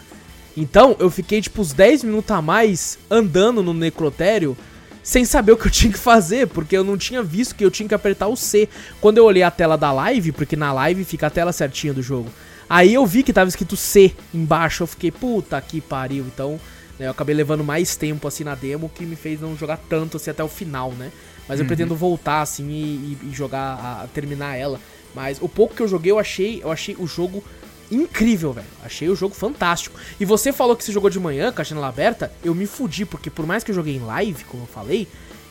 Então, 0.56 0.96
eu 0.98 1.10
fiquei 1.10 1.40
tipo 1.40 1.60
uns 1.60 1.72
10 1.72 2.02
minutos 2.02 2.30
a 2.30 2.42
mais 2.42 2.98
andando 3.10 3.62
no 3.62 3.72
necrotério 3.74 4.56
sem 5.02 5.24
saber 5.24 5.52
o 5.52 5.56
que 5.56 5.66
eu 5.66 5.70
tinha 5.70 5.92
que 5.92 5.98
fazer, 5.98 6.46
porque 6.48 6.76
eu 6.76 6.82
não 6.84 6.96
tinha 6.96 7.22
visto 7.22 7.54
que 7.54 7.64
eu 7.64 7.70
tinha 7.70 7.88
que 7.88 7.94
apertar 7.94 8.28
o 8.28 8.36
C. 8.36 8.68
Quando 9.00 9.18
eu 9.18 9.24
olhei 9.24 9.42
a 9.42 9.50
tela 9.50 9.76
da 9.76 9.92
live, 9.92 10.32
porque 10.32 10.56
na 10.56 10.72
live 10.72 11.04
fica 11.04 11.26
a 11.28 11.30
tela 11.30 11.52
certinha 11.52 11.92
do 11.94 12.02
jogo. 12.02 12.30
Aí 12.68 12.92
eu 12.94 13.04
vi 13.06 13.22
que 13.22 13.32
tava 13.32 13.48
escrito 13.48 13.76
C 13.76 14.14
embaixo, 14.34 14.82
eu 14.82 14.86
fiquei, 14.86 15.10
puta 15.10 15.60
que 15.60 15.80
pariu. 15.80 16.24
Então, 16.26 16.58
eu 17.06 17.10
acabei 17.10 17.34
levando 17.34 17.62
mais 17.64 17.96
tempo 17.96 18.26
assim 18.28 18.44
na 18.44 18.54
demo, 18.54 18.90
que 18.94 19.04
me 19.04 19.16
fez 19.16 19.40
não 19.40 19.56
jogar 19.56 19.78
tanto 19.88 20.16
assim 20.16 20.30
até 20.30 20.42
o 20.44 20.48
final, 20.48 20.92
né? 20.92 21.10
Mas 21.48 21.58
eu 21.58 21.66
pretendo 21.66 21.96
voltar 21.96 22.42
assim 22.42 22.68
e, 22.68 23.18
e- 23.24 23.34
jogar, 23.34 23.58
a, 23.60 24.02
a 24.02 24.06
terminar 24.06 24.56
ela. 24.56 24.80
Mas 25.14 25.38
o 25.40 25.48
pouco 25.48 25.74
que 25.74 25.82
eu 25.82 25.88
joguei, 25.88 26.12
eu 26.12 26.18
achei, 26.18 26.62
eu 26.62 26.70
achei 26.70 26.94
o 26.98 27.06
jogo 27.06 27.42
incrível, 27.90 28.52
velho. 28.52 28.66
Achei 28.84 29.08
o 29.08 29.16
jogo 29.16 29.34
fantástico. 29.34 29.98
E 30.20 30.24
você 30.24 30.52
falou 30.52 30.76
que 30.76 30.84
você 30.84 30.92
jogou 30.92 31.10
de 31.10 31.18
manhã 31.18 31.50
com 31.52 31.60
a 31.60 31.64
janela 31.64 31.88
aberta, 31.88 32.30
eu 32.44 32.54
me 32.54 32.66
fudi, 32.66 33.04
porque 33.04 33.28
por 33.30 33.46
mais 33.46 33.64
que 33.64 33.70
eu 33.72 33.74
joguei 33.74 33.96
em 33.96 34.00
live, 34.04 34.44
como 34.44 34.62
eu 34.62 34.66
falei, 34.68 35.08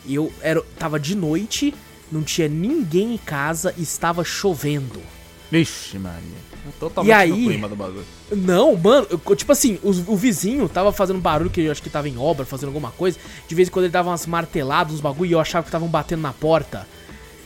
eu 0.08 0.32
era, 0.40 0.62
tava 0.78 0.98
de 0.98 1.14
noite, 1.14 1.74
não 2.10 2.22
tinha 2.22 2.48
ninguém 2.48 3.14
em 3.14 3.18
casa 3.18 3.74
e 3.76 3.82
estava 3.82 4.24
chovendo. 4.24 5.02
Vixe, 5.50 5.98
Maria. 5.98 6.49
Totalmente 6.78 7.10
E 7.10 7.12
aí? 7.12 7.30
no 7.30 7.36
clima 7.36 7.68
do 7.68 7.76
bagulho. 7.76 8.04
Não, 8.32 8.76
mano, 8.76 9.06
eu- 9.10 9.36
tipo 9.36 9.50
assim, 9.52 9.78
o, 9.82 9.88
o 10.12 10.16
vizinho 10.16 10.68
tava 10.68 10.92
fazendo 10.92 11.18
barulho, 11.20 11.50
que 11.50 11.60
eu 11.62 11.72
acho 11.72 11.82
que 11.82 11.90
tava 11.90 12.08
em 12.08 12.16
obra, 12.18 12.44
fazendo 12.46 12.68
alguma 12.68 12.90
coisa. 12.90 13.18
De 13.48 13.54
vez 13.54 13.68
em 13.68 13.70
quando 13.70 13.84
ele 13.86 13.92
dava 13.92 14.10
umas 14.10 14.26
marteladas, 14.26 14.94
uns 14.94 15.00
bagulho, 15.00 15.28
e 15.30 15.32
eu 15.32 15.40
achava 15.40 15.62
que 15.62 15.68
estavam 15.68 15.88
batendo 15.88 16.20
na 16.22 16.32
porta. 16.32 16.86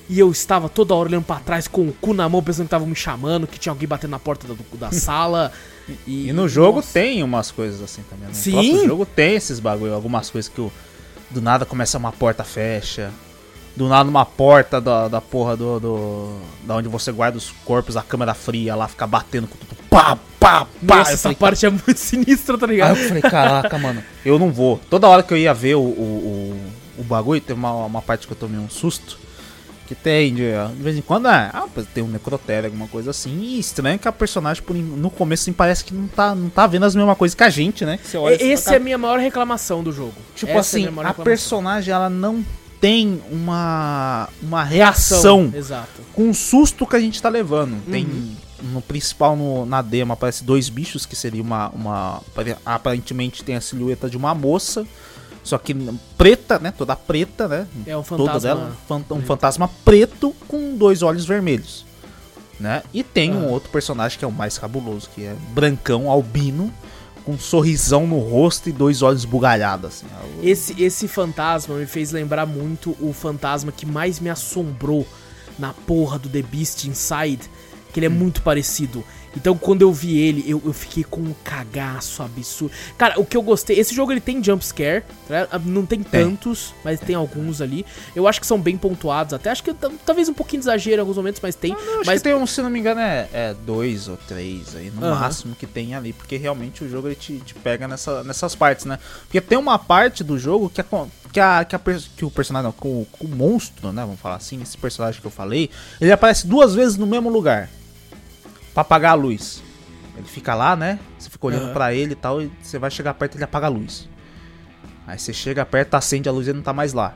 E 0.08 0.18
eu 0.18 0.30
estava 0.30 0.68
toda 0.68 0.94
hora 0.94 1.08
olhando 1.08 1.24
pra 1.24 1.36
trás 1.36 1.66
com 1.66 1.88
o 1.88 1.92
cu 1.92 2.12
na 2.12 2.28
mão, 2.28 2.42
pensando 2.42 2.64
que 2.64 2.68
estavam 2.68 2.86
me 2.86 2.94
chamando, 2.94 3.46
que 3.46 3.58
tinha 3.58 3.72
alguém 3.72 3.88
batendo 3.88 4.10
na 4.10 4.18
porta 4.18 4.46
da, 4.46 4.54
da 4.74 4.92
sala. 4.92 5.50
E, 6.06 6.28
E 6.28 6.32
no 6.32 6.46
jogo 6.48 6.76
Nossa. 6.76 6.92
tem 6.92 7.22
umas 7.22 7.50
coisas 7.50 7.80
assim 7.80 8.02
também. 8.10 8.28
No 8.28 8.34
Sim. 8.34 8.52
próprio 8.52 8.84
jogo 8.86 9.06
tem 9.06 9.34
esses 9.34 9.58
bagulho, 9.60 9.94
algumas 9.94 10.28
coisas 10.28 10.50
que 10.50 10.60
o, 10.60 10.70
do 11.30 11.40
nada 11.40 11.64
começa 11.64 11.96
uma 11.96 12.12
porta 12.12 12.44
fecha. 12.44 13.10
Do 13.76 13.88
nada 13.88 14.08
uma 14.08 14.24
porta 14.24 14.80
da, 14.80 15.08
da 15.08 15.20
porra 15.20 15.56
do, 15.56 15.80
do. 15.80 16.38
Da 16.64 16.76
onde 16.76 16.88
você 16.88 17.10
guarda 17.10 17.36
os 17.36 17.50
corpos, 17.64 17.96
a 17.96 18.02
câmera 18.02 18.32
fria 18.32 18.74
lá 18.76 18.86
fica 18.86 19.06
batendo 19.06 19.48
com 19.48 19.56
tudo. 19.56 19.74
Pá, 19.90 20.16
pá, 20.38 20.64
pá. 20.86 20.96
Nossa, 20.98 21.10
Eu 21.10 21.14
essa 21.14 21.22
falei, 21.24 21.36
parte 21.36 21.66
é 21.66 21.70
muito 21.70 21.96
sinistra, 21.98 22.56
tá 22.56 22.66
Aí 22.66 22.72
ligado? 22.72 22.96
eu 22.96 23.08
falei, 23.08 23.22
caraca, 23.22 23.76
mano, 23.78 24.02
eu 24.24 24.38
não 24.38 24.52
vou. 24.52 24.80
Toda 24.88 25.08
hora 25.08 25.22
que 25.24 25.32
eu 25.34 25.38
ia 25.38 25.52
ver 25.52 25.74
o, 25.74 25.80
o, 25.80 26.56
o, 26.98 27.00
o 27.00 27.04
bagulho, 27.04 27.40
teve 27.40 27.58
uma, 27.58 27.72
uma 27.86 28.00
parte 28.00 28.26
que 28.28 28.32
eu 28.32 28.36
tomei 28.36 28.60
um 28.60 28.70
susto. 28.70 29.18
Que 29.86 29.94
tem, 29.94 30.34
de, 30.34 30.44
de 30.76 30.82
vez 30.82 30.96
em 30.96 31.02
quando, 31.02 31.28
é, 31.28 31.50
ah, 31.52 31.66
tem 31.92 32.02
um 32.02 32.08
necrotério, 32.08 32.68
alguma 32.68 32.88
coisa 32.88 33.10
assim. 33.10 33.38
E 33.40 33.58
estranho 33.58 33.98
que 33.98 34.08
a 34.08 34.12
personagem, 34.12 34.62
por, 34.62 34.74
no 34.74 35.10
começo, 35.10 35.42
assim, 35.42 35.52
parece 35.52 35.84
que 35.84 35.92
não 35.92 36.06
tá, 36.08 36.34
não 36.34 36.48
tá 36.48 36.66
vendo 36.66 36.84
as 36.86 36.94
mesmas 36.94 37.18
coisas 37.18 37.34
que 37.34 37.42
a 37.44 37.50
gente, 37.50 37.84
né? 37.84 37.98
Assim, 38.02 38.18
Esse 38.40 38.64
fala, 38.64 38.76
é 38.76 38.78
a 38.78 38.82
minha 38.82 38.96
maior 38.96 39.18
reclamação 39.18 39.82
do 39.82 39.92
jogo. 39.92 40.14
Tipo 40.34 40.52
Essa 40.52 40.78
é 40.78 40.80
assim, 40.84 40.90
maior 40.90 41.06
a 41.06 41.08
reclamação. 41.08 41.24
personagem, 41.24 41.92
ela 41.92 42.08
não 42.08 42.42
tem 42.84 43.22
uma, 43.30 44.28
uma 44.42 44.62
reação 44.62 45.50
Exato. 45.56 46.02
com 46.12 46.28
o 46.28 46.34
susto 46.34 46.86
que 46.86 46.94
a 46.94 47.00
gente 47.00 47.22
tá 47.22 47.30
levando. 47.30 47.82
Tem 47.90 48.04
Uhum. 48.04 48.34
no 48.74 48.82
principal 48.82 49.34
no, 49.34 49.64
na 49.64 49.80
demo 49.80 50.12
aparece 50.12 50.44
dois 50.44 50.68
bichos 50.68 51.06
que 51.06 51.16
seria 51.16 51.40
uma, 51.42 51.70
uma 51.70 52.16
apare- 52.18 52.56
aparentemente 52.66 53.42
tem 53.42 53.54
a 53.56 53.60
silhueta 53.62 54.10
de 54.10 54.18
uma 54.18 54.34
moça, 54.34 54.86
só 55.42 55.56
que 55.56 55.74
preta, 56.18 56.58
né, 56.58 56.74
toda 56.76 56.94
preta, 56.94 57.48
né? 57.48 57.66
É 57.86 57.96
um 57.96 58.02
Toda 58.02 58.24
fantasma. 58.34 58.40
dela, 58.40 58.76
fan- 58.86 59.04
um 59.12 59.22
fantasma 59.22 59.70
preto 59.82 60.34
com 60.46 60.76
dois 60.76 61.00
olhos 61.02 61.24
vermelhos, 61.24 61.86
né? 62.60 62.82
E 62.92 63.02
tem 63.02 63.34
um 63.34 63.46
Ah. 63.48 63.50
outro 63.52 63.70
personagem 63.70 64.18
que 64.18 64.26
é 64.26 64.28
o 64.28 64.32
mais 64.32 64.58
cabuloso, 64.58 65.08
que 65.14 65.24
é 65.24 65.34
brancão, 65.54 66.10
albino, 66.10 66.70
com 67.24 67.32
um 67.32 67.38
sorrisão 67.38 68.06
no 68.06 68.18
rosto 68.18 68.68
e 68.68 68.72
dois 68.72 69.00
olhos 69.02 69.24
bugalhados 69.24 69.86
assim. 69.86 70.06
É 70.06 70.40
o- 70.42 70.48
Esse, 70.48 70.82
esse 70.82 71.08
fantasma 71.08 71.74
me 71.76 71.86
fez 71.86 72.12
lembrar 72.12 72.44
muito 72.46 72.96
o 73.00 73.12
fantasma 73.12 73.72
que 73.72 73.86
mais 73.86 74.20
me 74.20 74.28
assombrou 74.30 75.06
na 75.58 75.72
porra 75.72 76.18
do 76.18 76.28
The 76.28 76.42
Beast 76.42 76.84
Inside, 76.84 77.40
que 77.92 77.98
ele 78.00 78.06
é 78.06 78.10
muito 78.10 78.42
parecido. 78.42 79.02
Então 79.36 79.56
quando 79.56 79.82
eu 79.82 79.92
vi 79.92 80.18
ele, 80.18 80.44
eu, 80.46 80.60
eu 80.64 80.72
fiquei 80.72 81.04
com 81.04 81.20
um 81.20 81.34
cagaço 81.44 82.22
absurdo. 82.22 82.72
Cara, 82.96 83.18
o 83.20 83.24
que 83.24 83.36
eu 83.36 83.42
gostei, 83.42 83.78
esse 83.78 83.94
jogo 83.94 84.12
ele 84.12 84.20
tem 84.20 84.42
jump 84.42 84.64
scare, 84.64 85.04
tá? 85.26 85.58
não 85.64 85.84
tem 85.84 86.02
tantos, 86.02 86.74
mas 86.84 87.00
tem 87.00 87.14
alguns 87.14 87.60
ali. 87.60 87.84
Eu 88.14 88.28
acho 88.28 88.40
que 88.40 88.46
são 88.46 88.60
bem 88.60 88.76
pontuados, 88.76 89.34
até 89.34 89.50
acho 89.50 89.62
que 89.62 89.72
t- 89.74 89.90
talvez 90.04 90.28
um 90.28 90.34
pouquinho 90.34 90.60
de 90.60 90.68
exagero 90.68 90.96
em 90.96 91.00
alguns 91.00 91.16
momentos, 91.16 91.40
mas 91.42 91.54
tem. 91.54 91.72
Eu 91.72 91.78
acho 92.00 92.06
mas 92.06 92.20
que 92.22 92.28
tem 92.28 92.34
um, 92.34 92.46
se 92.46 92.62
não 92.62 92.70
me 92.70 92.78
engano, 92.78 93.00
é, 93.00 93.28
é 93.32 93.54
dois 93.66 94.08
ou 94.08 94.16
três 94.16 94.74
aí, 94.76 94.90
no 94.90 95.04
Aham. 95.04 95.20
máximo 95.20 95.54
que 95.54 95.66
tem 95.66 95.94
ali, 95.94 96.12
porque 96.12 96.36
realmente 96.36 96.84
o 96.84 96.88
jogo 96.88 97.08
ele 97.08 97.14
te, 97.16 97.38
te 97.38 97.54
pega 97.54 97.88
nessa, 97.88 98.22
nessas 98.24 98.54
partes, 98.54 98.84
né? 98.84 98.98
Porque 99.22 99.40
tem 99.40 99.58
uma 99.58 99.78
parte 99.78 100.22
do 100.22 100.38
jogo 100.38 100.70
que, 100.70 100.80
a, 100.80 100.84
que, 101.32 101.40
a, 101.40 101.64
que, 101.64 101.76
a, 101.76 101.80
que 102.16 102.24
o 102.24 102.30
personagem, 102.30 102.64
não, 102.64 102.72
que 102.72 102.86
o, 102.86 103.06
o 103.20 103.28
monstro, 103.28 103.92
né? 103.92 104.02
Vamos 104.02 104.20
falar 104.20 104.36
assim, 104.36 104.60
esse 104.62 104.76
personagem 104.76 105.20
que 105.20 105.26
eu 105.26 105.30
falei, 105.30 105.70
ele 106.00 106.12
aparece 106.12 106.46
duas 106.46 106.74
vezes 106.74 106.96
no 106.96 107.06
mesmo 107.06 107.28
lugar 107.28 107.68
pra 108.74 108.82
apagar 108.82 109.12
a 109.12 109.14
luz. 109.14 109.62
Ele 110.16 110.26
fica 110.26 110.54
lá, 110.54 110.76
né? 110.76 110.98
Você 111.18 111.30
fica 111.30 111.46
olhando 111.46 111.64
Aham. 111.64 111.72
pra 111.72 111.94
ele 111.94 112.12
e 112.12 112.16
tal, 112.16 112.42
e 112.42 112.50
você 112.60 112.78
vai 112.78 112.90
chegar 112.90 113.14
perto 113.14 113.34
e 113.34 113.36
ele 113.38 113.44
apaga 113.44 113.66
a 113.66 113.70
luz. 113.70 114.08
Aí 115.06 115.18
você 115.18 115.32
chega 115.32 115.64
perto, 115.64 115.94
acende 115.94 116.28
a 116.28 116.32
luz 116.32 116.46
e 116.46 116.50
ele 116.50 116.58
não 116.58 116.64
tá 116.64 116.72
mais 116.72 116.92
lá. 116.92 117.14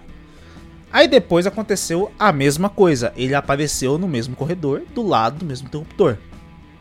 Aí 0.93 1.07
depois 1.07 1.47
aconteceu 1.47 2.11
a 2.19 2.33
mesma 2.33 2.69
coisa. 2.71 3.13
Ele 3.17 3.35
apareceu 3.35 3.99
no 3.99 4.09
mesmo 4.09 4.35
corredor, 4.35 4.83
do 4.95 5.07
lado 5.07 5.39
do 5.39 5.45
mesmo 5.45 5.69
interruptor. 5.69 6.17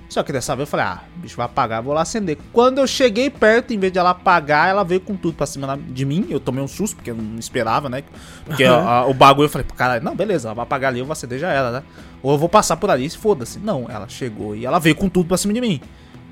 Só 0.09 0.23
que 0.23 0.31
dessa 0.31 0.55
vez 0.55 0.67
eu 0.67 0.71
falei, 0.71 0.85
ah, 0.85 1.03
o 1.17 1.19
bicho 1.19 1.35
vai 1.35 1.45
apagar, 1.45 1.81
vou 1.81 1.93
lá 1.93 2.01
acender. 2.01 2.37
Quando 2.53 2.79
eu 2.79 2.87
cheguei 2.87 3.29
perto, 3.29 3.73
em 3.73 3.79
vez 3.79 3.91
de 3.91 3.99
ela 3.99 4.11
apagar, 4.11 4.69
ela 4.69 4.83
veio 4.83 5.01
com 5.01 5.15
tudo 5.15 5.35
pra 5.35 5.45
cima 5.45 5.77
de 5.77 6.05
mim. 6.05 6.25
Eu 6.29 6.39
tomei 6.39 6.63
um 6.63 6.67
susto, 6.67 6.95
porque 6.95 7.11
eu 7.11 7.15
não 7.15 7.37
esperava, 7.37 7.89
né? 7.89 8.03
Porque 8.45 8.63
a, 8.63 8.73
a, 8.73 9.05
o 9.05 9.13
bagulho 9.13 9.45
eu 9.45 9.49
falei, 9.49 9.67
caralho, 9.75 10.03
não, 10.03 10.15
beleza, 10.15 10.47
ela 10.47 10.55
vai 10.55 10.63
apagar 10.63 10.91
ali, 10.91 10.99
eu 10.99 11.05
vou 11.05 11.11
acender 11.11 11.39
já 11.39 11.51
era, 11.51 11.71
né? 11.71 11.83
Ou 12.23 12.31
eu 12.31 12.37
vou 12.37 12.47
passar 12.47 12.77
por 12.77 12.89
ali, 12.89 13.09
foda-se. 13.09 13.59
Não, 13.59 13.85
ela 13.89 14.07
chegou 14.07 14.55
e 14.55 14.65
ela 14.65 14.79
veio 14.79 14.95
com 14.95 15.09
tudo 15.09 15.27
pra 15.27 15.37
cima 15.37 15.53
de 15.53 15.59
mim. 15.59 15.81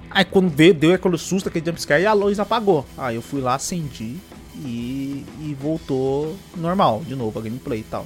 Aí 0.09 0.23
quando 0.23 0.49
veio, 0.49 0.73
deu 0.73 0.93
aquele 0.93 1.17
susto, 1.17 1.49
aquele 1.49 1.65
jumpscare 1.65 2.03
e 2.03 2.05
a 2.05 2.13
luz 2.13 2.39
apagou. 2.39 2.85
Aí 2.97 3.15
eu 3.15 3.21
fui 3.21 3.41
lá, 3.41 3.55
acendi 3.55 4.15
e, 4.55 5.25
e 5.41 5.57
voltou 5.59 6.37
normal, 6.55 7.03
de 7.05 7.15
novo, 7.15 7.37
a 7.37 7.41
gameplay 7.41 7.81
e 7.81 7.83
tal. 7.83 8.05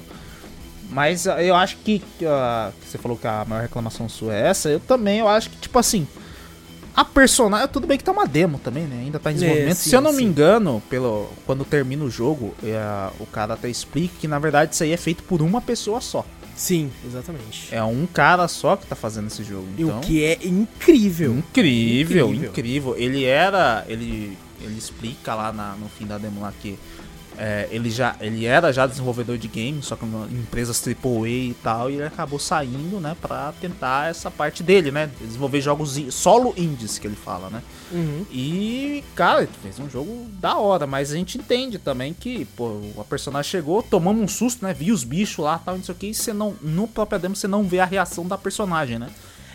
Mas 0.90 1.26
uh, 1.26 1.30
eu 1.30 1.54
acho 1.54 1.76
que, 1.78 2.02
uh, 2.22 2.72
você 2.84 2.98
falou 2.98 3.16
que 3.16 3.26
a 3.26 3.44
maior 3.46 3.62
reclamação 3.62 4.08
sua 4.08 4.34
é 4.34 4.48
essa, 4.48 4.68
eu 4.68 4.80
também, 4.80 5.20
eu 5.20 5.28
acho 5.28 5.48
que, 5.50 5.56
tipo 5.56 5.78
assim, 5.78 6.06
a 6.94 7.04
personagem, 7.04 7.68
tudo 7.68 7.86
bem 7.86 7.96
que 7.96 8.04
tá 8.04 8.12
uma 8.12 8.26
demo 8.26 8.58
também, 8.58 8.84
né? 8.84 9.02
Ainda 9.04 9.18
tá 9.18 9.30
em 9.30 9.34
é, 9.34 9.36
desenvolvimento. 9.36 9.72
É, 9.72 9.74
sim, 9.74 9.90
Se 9.90 9.96
eu 9.96 10.00
não 10.00 10.10
sim. 10.10 10.18
me 10.18 10.24
engano, 10.24 10.82
pelo, 10.90 11.30
quando 11.46 11.64
termina 11.64 12.04
o 12.04 12.10
jogo, 12.10 12.54
é, 12.62 13.10
o 13.20 13.26
cara 13.26 13.54
até 13.54 13.68
explica 13.68 14.14
que 14.20 14.28
na 14.28 14.38
verdade 14.38 14.74
isso 14.74 14.82
aí 14.82 14.92
é 14.92 14.96
feito 14.96 15.22
por 15.22 15.40
uma 15.40 15.60
pessoa 15.60 16.00
só. 16.00 16.26
Sim, 16.56 16.90
exatamente. 17.06 17.74
É 17.74 17.82
um 17.82 18.06
cara 18.06 18.46
só 18.46 18.76
que 18.76 18.86
tá 18.86 18.94
fazendo 18.94 19.28
esse 19.28 19.42
jogo. 19.42 19.66
Então, 19.78 19.98
o 19.98 20.00
que 20.02 20.22
é 20.22 20.38
incrível. 20.42 21.32
Incrível, 21.32 22.28
incrível. 22.28 22.50
incrível. 22.50 22.96
Ele 22.98 23.24
era. 23.24 23.82
Ele, 23.88 24.36
ele 24.60 24.76
explica 24.76 25.34
lá 25.34 25.52
na, 25.54 25.74
no 25.76 25.88
fim 25.88 26.06
da 26.06 26.18
demo 26.18 26.42
lá 26.42 26.52
que 26.60 26.78
é, 27.42 27.66
ele 27.70 27.90
já 27.90 28.14
ele 28.20 28.44
era 28.44 28.70
já 28.70 28.86
desenvolvedor 28.86 29.38
de 29.38 29.48
games, 29.48 29.86
só 29.86 29.96
que 29.96 30.04
empresas 30.30 30.86
AAA 30.86 31.28
e 31.28 31.56
tal, 31.62 31.90
e 31.90 31.94
ele 31.94 32.04
acabou 32.04 32.38
saindo, 32.38 33.00
né, 33.00 33.16
para 33.18 33.54
tentar 33.58 34.10
essa 34.10 34.30
parte 34.30 34.62
dele, 34.62 34.90
né, 34.90 35.10
desenvolver 35.18 35.62
jogos 35.62 35.98
solo 36.10 36.52
indies 36.54 36.98
que 36.98 37.06
ele 37.06 37.16
fala, 37.16 37.48
né. 37.48 37.62
Uhum. 37.90 38.26
E 38.30 39.02
cara, 39.14 39.42
ele 39.42 39.50
fez 39.62 39.78
um 39.78 39.88
jogo 39.88 40.26
da 40.38 40.58
hora, 40.58 40.86
mas 40.86 41.10
a 41.12 41.16
gente 41.16 41.38
entende 41.38 41.78
também 41.78 42.12
que, 42.12 42.44
pô, 42.44 42.78
a 42.98 43.04
personagem 43.04 43.50
chegou, 43.50 43.82
tomamos 43.82 44.22
um 44.22 44.28
susto, 44.28 44.62
né, 44.62 44.74
viu 44.74 44.94
os 44.94 45.02
bichos 45.02 45.42
lá, 45.42 45.58
tal, 45.58 45.76
não 45.76 45.82
sei 45.82 45.94
o 45.94 45.98
que, 45.98 46.08
e 46.08 46.14
você 46.14 46.34
não 46.34 46.54
no 46.60 46.86
próprio 46.86 47.18
demo 47.18 47.34
você 47.34 47.48
não 47.48 47.64
vê 47.64 47.80
a 47.80 47.86
reação 47.86 48.28
da 48.28 48.36
personagem, 48.36 48.98
né. 48.98 49.08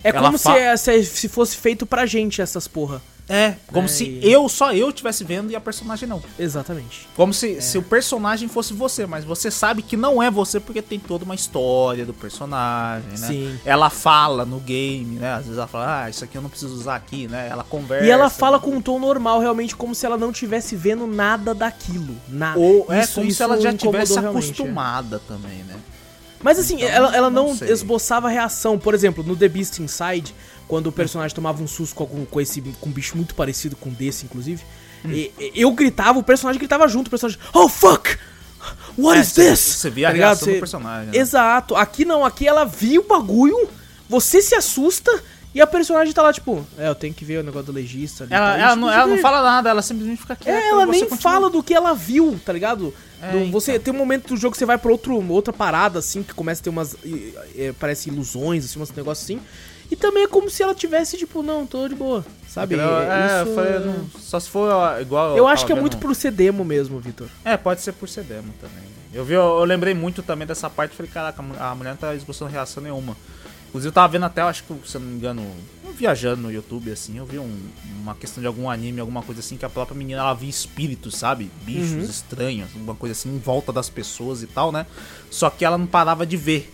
É 0.05 0.09
Ela 0.09 0.21
como 0.21 0.37
se, 0.37 0.77
se, 0.77 1.03
se 1.03 1.27
fosse 1.27 1.57
feito 1.57 1.83
pra 1.83 2.05
gente 2.05 2.39
essas 2.39 2.67
porra. 2.67 3.01
É, 3.27 3.55
como 3.73 3.85
é, 3.85 3.87
se 3.87 4.03
e... 4.03 4.31
eu, 4.31 4.47
só 4.47 4.71
eu 4.71 4.89
estivesse 4.89 5.23
vendo 5.23 5.49
e 5.49 5.55
a 5.55 5.59
personagem 5.59 6.07
não. 6.07 6.21
Exatamente. 6.37 7.07
Como 7.15 7.33
se, 7.33 7.57
é. 7.57 7.61
se 7.61 7.75
o 7.75 7.81
personagem 7.81 8.47
fosse 8.47 8.71
você, 8.71 9.07
mas 9.07 9.25
você 9.25 9.49
sabe 9.49 9.81
que 9.81 9.97
não 9.97 10.21
é 10.21 10.29
você 10.29 10.59
porque 10.59 10.79
tem 10.79 10.99
toda 10.99 11.25
uma 11.25 11.33
história 11.33 12.05
do 12.05 12.13
personagem, 12.13 13.09
né? 13.09 13.27
Sim. 13.27 13.59
Ela 13.65 13.89
fala 13.89 14.45
no 14.45 14.59
game, 14.59 15.17
né? 15.17 15.33
Às 15.33 15.45
vezes 15.45 15.57
ela 15.57 15.65
fala, 15.65 16.03
ah, 16.03 16.09
isso 16.11 16.23
aqui 16.23 16.37
eu 16.37 16.41
não 16.43 16.51
preciso 16.51 16.75
usar 16.75 16.97
aqui, 16.97 17.27
né? 17.27 17.47
Ela 17.49 17.63
conversa. 17.63 18.05
E 18.05 18.11
ela 18.11 18.29
fala 18.29 18.57
né? 18.57 18.63
com 18.63 18.75
um 18.75 18.81
tom 18.81 18.99
normal, 18.99 19.39
realmente, 19.39 19.75
como 19.75 19.95
se 19.95 20.05
ela 20.05 20.19
não 20.19 20.29
estivesse 20.29 20.75
vendo 20.75 21.07
nada 21.07 21.55
daquilo. 21.55 22.15
Nada. 22.29 22.59
Ou 22.59 22.85
é 22.93 23.01
isso, 23.01 23.15
como 23.15 23.31
se 23.31 23.41
ela 23.41 23.59
já 23.59 23.73
tivesse 23.73 24.19
é. 24.19 24.19
acostumada 24.19 25.15
é. 25.15 25.27
também, 25.27 25.63
né? 25.63 25.75
Mas 26.45 26.59
assim, 26.59 26.75
então, 26.75 26.87
ela, 26.89 27.15
ela 27.15 27.29
não, 27.31 27.55
não 27.55 27.67
esboçava 27.67 28.29
reação. 28.29 28.77
Por 28.77 28.93
exemplo, 28.93 29.23
no 29.23 29.35
The 29.35 29.47
Beast 29.47 29.79
Inside 29.79 30.35
quando 30.67 30.87
o 30.87 30.91
personagem 30.91 31.33
tomava 31.33 31.63
um 31.63 31.67
susto 31.67 31.95
com, 31.95 32.23
com 32.23 32.39
esse 32.39 32.61
com 32.61 32.89
um 32.89 32.91
bicho 32.91 33.17
muito 33.17 33.33
parecido 33.33 33.75
com 33.75 33.89
desse, 33.89 34.25
inclusive. 34.25 34.63
Hum. 35.03 35.11
E, 35.11 35.31
eu 35.55 35.71
gritava, 35.71 36.19
o 36.19 36.23
personagem 36.23 36.59
gritava 36.59 36.87
junto, 36.87 37.07
o 37.07 37.09
personagem, 37.09 37.39
oh 37.51 37.67
fuck! 37.67 38.15
What 38.95 39.17
é, 39.17 39.21
is 39.21 39.33
this? 39.33 39.59
Você 39.59 39.89
via 39.89 40.09
tá 40.09 40.13
a 40.13 40.17
reação 40.17 40.53
do 40.53 40.59
personagem. 40.59 41.11
Né? 41.11 41.17
Exato. 41.17 41.75
Aqui 41.75 42.05
não, 42.05 42.23
aqui 42.23 42.47
ela 42.47 42.63
viu 42.63 43.01
o 43.01 43.07
bagulho, 43.07 43.67
você 44.07 44.39
se 44.39 44.53
assusta 44.53 45.11
e 45.51 45.59
a 45.59 45.65
personagem 45.65 46.13
tá 46.13 46.21
lá, 46.21 46.31
tipo, 46.31 46.63
é, 46.77 46.89
eu 46.89 46.95
tenho 46.95 47.13
que 47.13 47.25
ver 47.25 47.39
o 47.39 47.43
negócio 47.43 47.65
do 47.65 47.71
legista. 47.71 48.23
Ali, 48.25 48.33
ela, 48.35 48.57
ela, 48.59 48.75
não, 48.75 48.91
ela 48.91 49.07
não 49.07 49.17
fala 49.17 49.41
nada, 49.41 49.69
ela 49.71 49.81
simplesmente 49.81 50.21
fica 50.21 50.35
quieta. 50.35 50.59
É, 50.59 50.69
ela 50.69 50.85
nem 50.85 51.01
continua. 51.01 51.17
fala 51.17 51.49
do 51.49 51.63
que 51.63 51.73
ela 51.73 51.95
viu, 51.95 52.39
tá 52.45 52.53
ligado? 52.53 52.93
É, 53.21 53.31
do, 53.31 53.51
você 53.51 53.73
então. 53.73 53.83
tem 53.83 53.93
um 53.93 53.97
momento 53.97 54.29
do 54.29 54.37
jogo 54.37 54.51
que 54.51 54.57
você 54.57 54.65
vai 54.65 54.77
pra 54.77 54.91
outro, 54.91 55.15
outra 55.31 55.53
parada, 55.53 55.99
assim, 55.99 56.23
que 56.23 56.33
começa 56.33 56.61
a 56.61 56.63
ter 56.63 56.69
umas. 56.69 56.95
É, 57.55 57.73
parece 57.79 58.09
ilusões, 58.09 58.65
assim, 58.65 58.79
uns 58.79 58.91
negócios 58.91 59.25
assim. 59.25 59.41
E 59.89 59.95
também 59.95 60.23
é 60.23 60.27
como 60.27 60.49
se 60.49 60.63
ela 60.63 60.73
tivesse, 60.73 61.17
tipo, 61.17 61.43
não, 61.43 61.65
tô 61.65 61.87
de 61.87 61.93
boa, 61.93 62.25
sabe? 62.47 62.75
Não, 62.75 62.99
é, 62.99 63.43
Isso... 63.43 63.53
falei, 63.53 63.79
não, 63.79 64.09
só 64.19 64.39
se 64.39 64.49
for 64.49 64.69
igual. 64.99 65.37
Eu, 65.37 65.47
acho 65.47 65.65
que 65.65 65.71
é 65.71 65.75
muito 65.75 65.97
por 65.97 66.15
ser 66.15 66.31
demo 66.31 66.65
mesmo, 66.65 66.99
Vitor. 66.99 67.27
É, 67.43 67.55
pode 67.55 67.81
ser 67.81 67.93
por 67.93 68.09
ser 68.09 68.23
demo 68.23 68.51
também. 68.59 68.83
Eu 69.13 69.23
vi, 69.23 69.33
eu, 69.33 69.43
eu 69.43 69.63
lembrei 69.63 69.93
muito 69.93 70.23
também 70.23 70.47
dessa 70.47 70.69
parte, 70.69 70.95
falei, 70.95 71.11
caraca, 71.11 71.43
a 71.59 71.75
mulher 71.75 71.91
não 71.91 71.97
tá 71.97 72.15
esboçando 72.15 72.51
reação 72.51 72.81
nenhuma. 72.81 73.15
Inclusive 73.75 73.89
eu 73.89 73.93
tava 73.93 74.07
vendo 74.07 74.23
até, 74.23 74.41
acho 74.41 74.63
que, 74.63 74.89
se 74.89 74.95
eu 74.95 75.01
não 75.01 75.09
me 75.09 75.15
engano, 75.17 75.45
viajando 75.97 76.43
no 76.43 76.49
YouTube, 76.49 76.89
assim, 76.89 77.17
eu 77.17 77.25
vi 77.25 77.37
um, 77.37 77.53
uma 78.01 78.15
questão 78.15 78.39
de 78.39 78.47
algum 78.47 78.69
anime, 78.69 79.01
alguma 79.01 79.21
coisa 79.21 79.41
assim, 79.41 79.57
que 79.57 79.65
a 79.65 79.69
própria 79.69 79.97
menina 79.97 80.21
ela 80.21 80.33
via 80.33 80.49
espíritos, 80.49 81.17
sabe? 81.17 81.51
Bichos 81.63 81.91
uhum. 81.91 81.99
estranhos, 81.99 82.69
alguma 82.73 82.95
coisa 82.95 83.11
assim, 83.11 83.35
em 83.35 83.37
volta 83.37 83.73
das 83.73 83.89
pessoas 83.89 84.41
e 84.41 84.47
tal, 84.47 84.71
né? 84.71 84.85
Só 85.29 85.49
que 85.49 85.65
ela 85.65 85.77
não 85.77 85.87
parava 85.87 86.25
de 86.25 86.37
ver. 86.37 86.73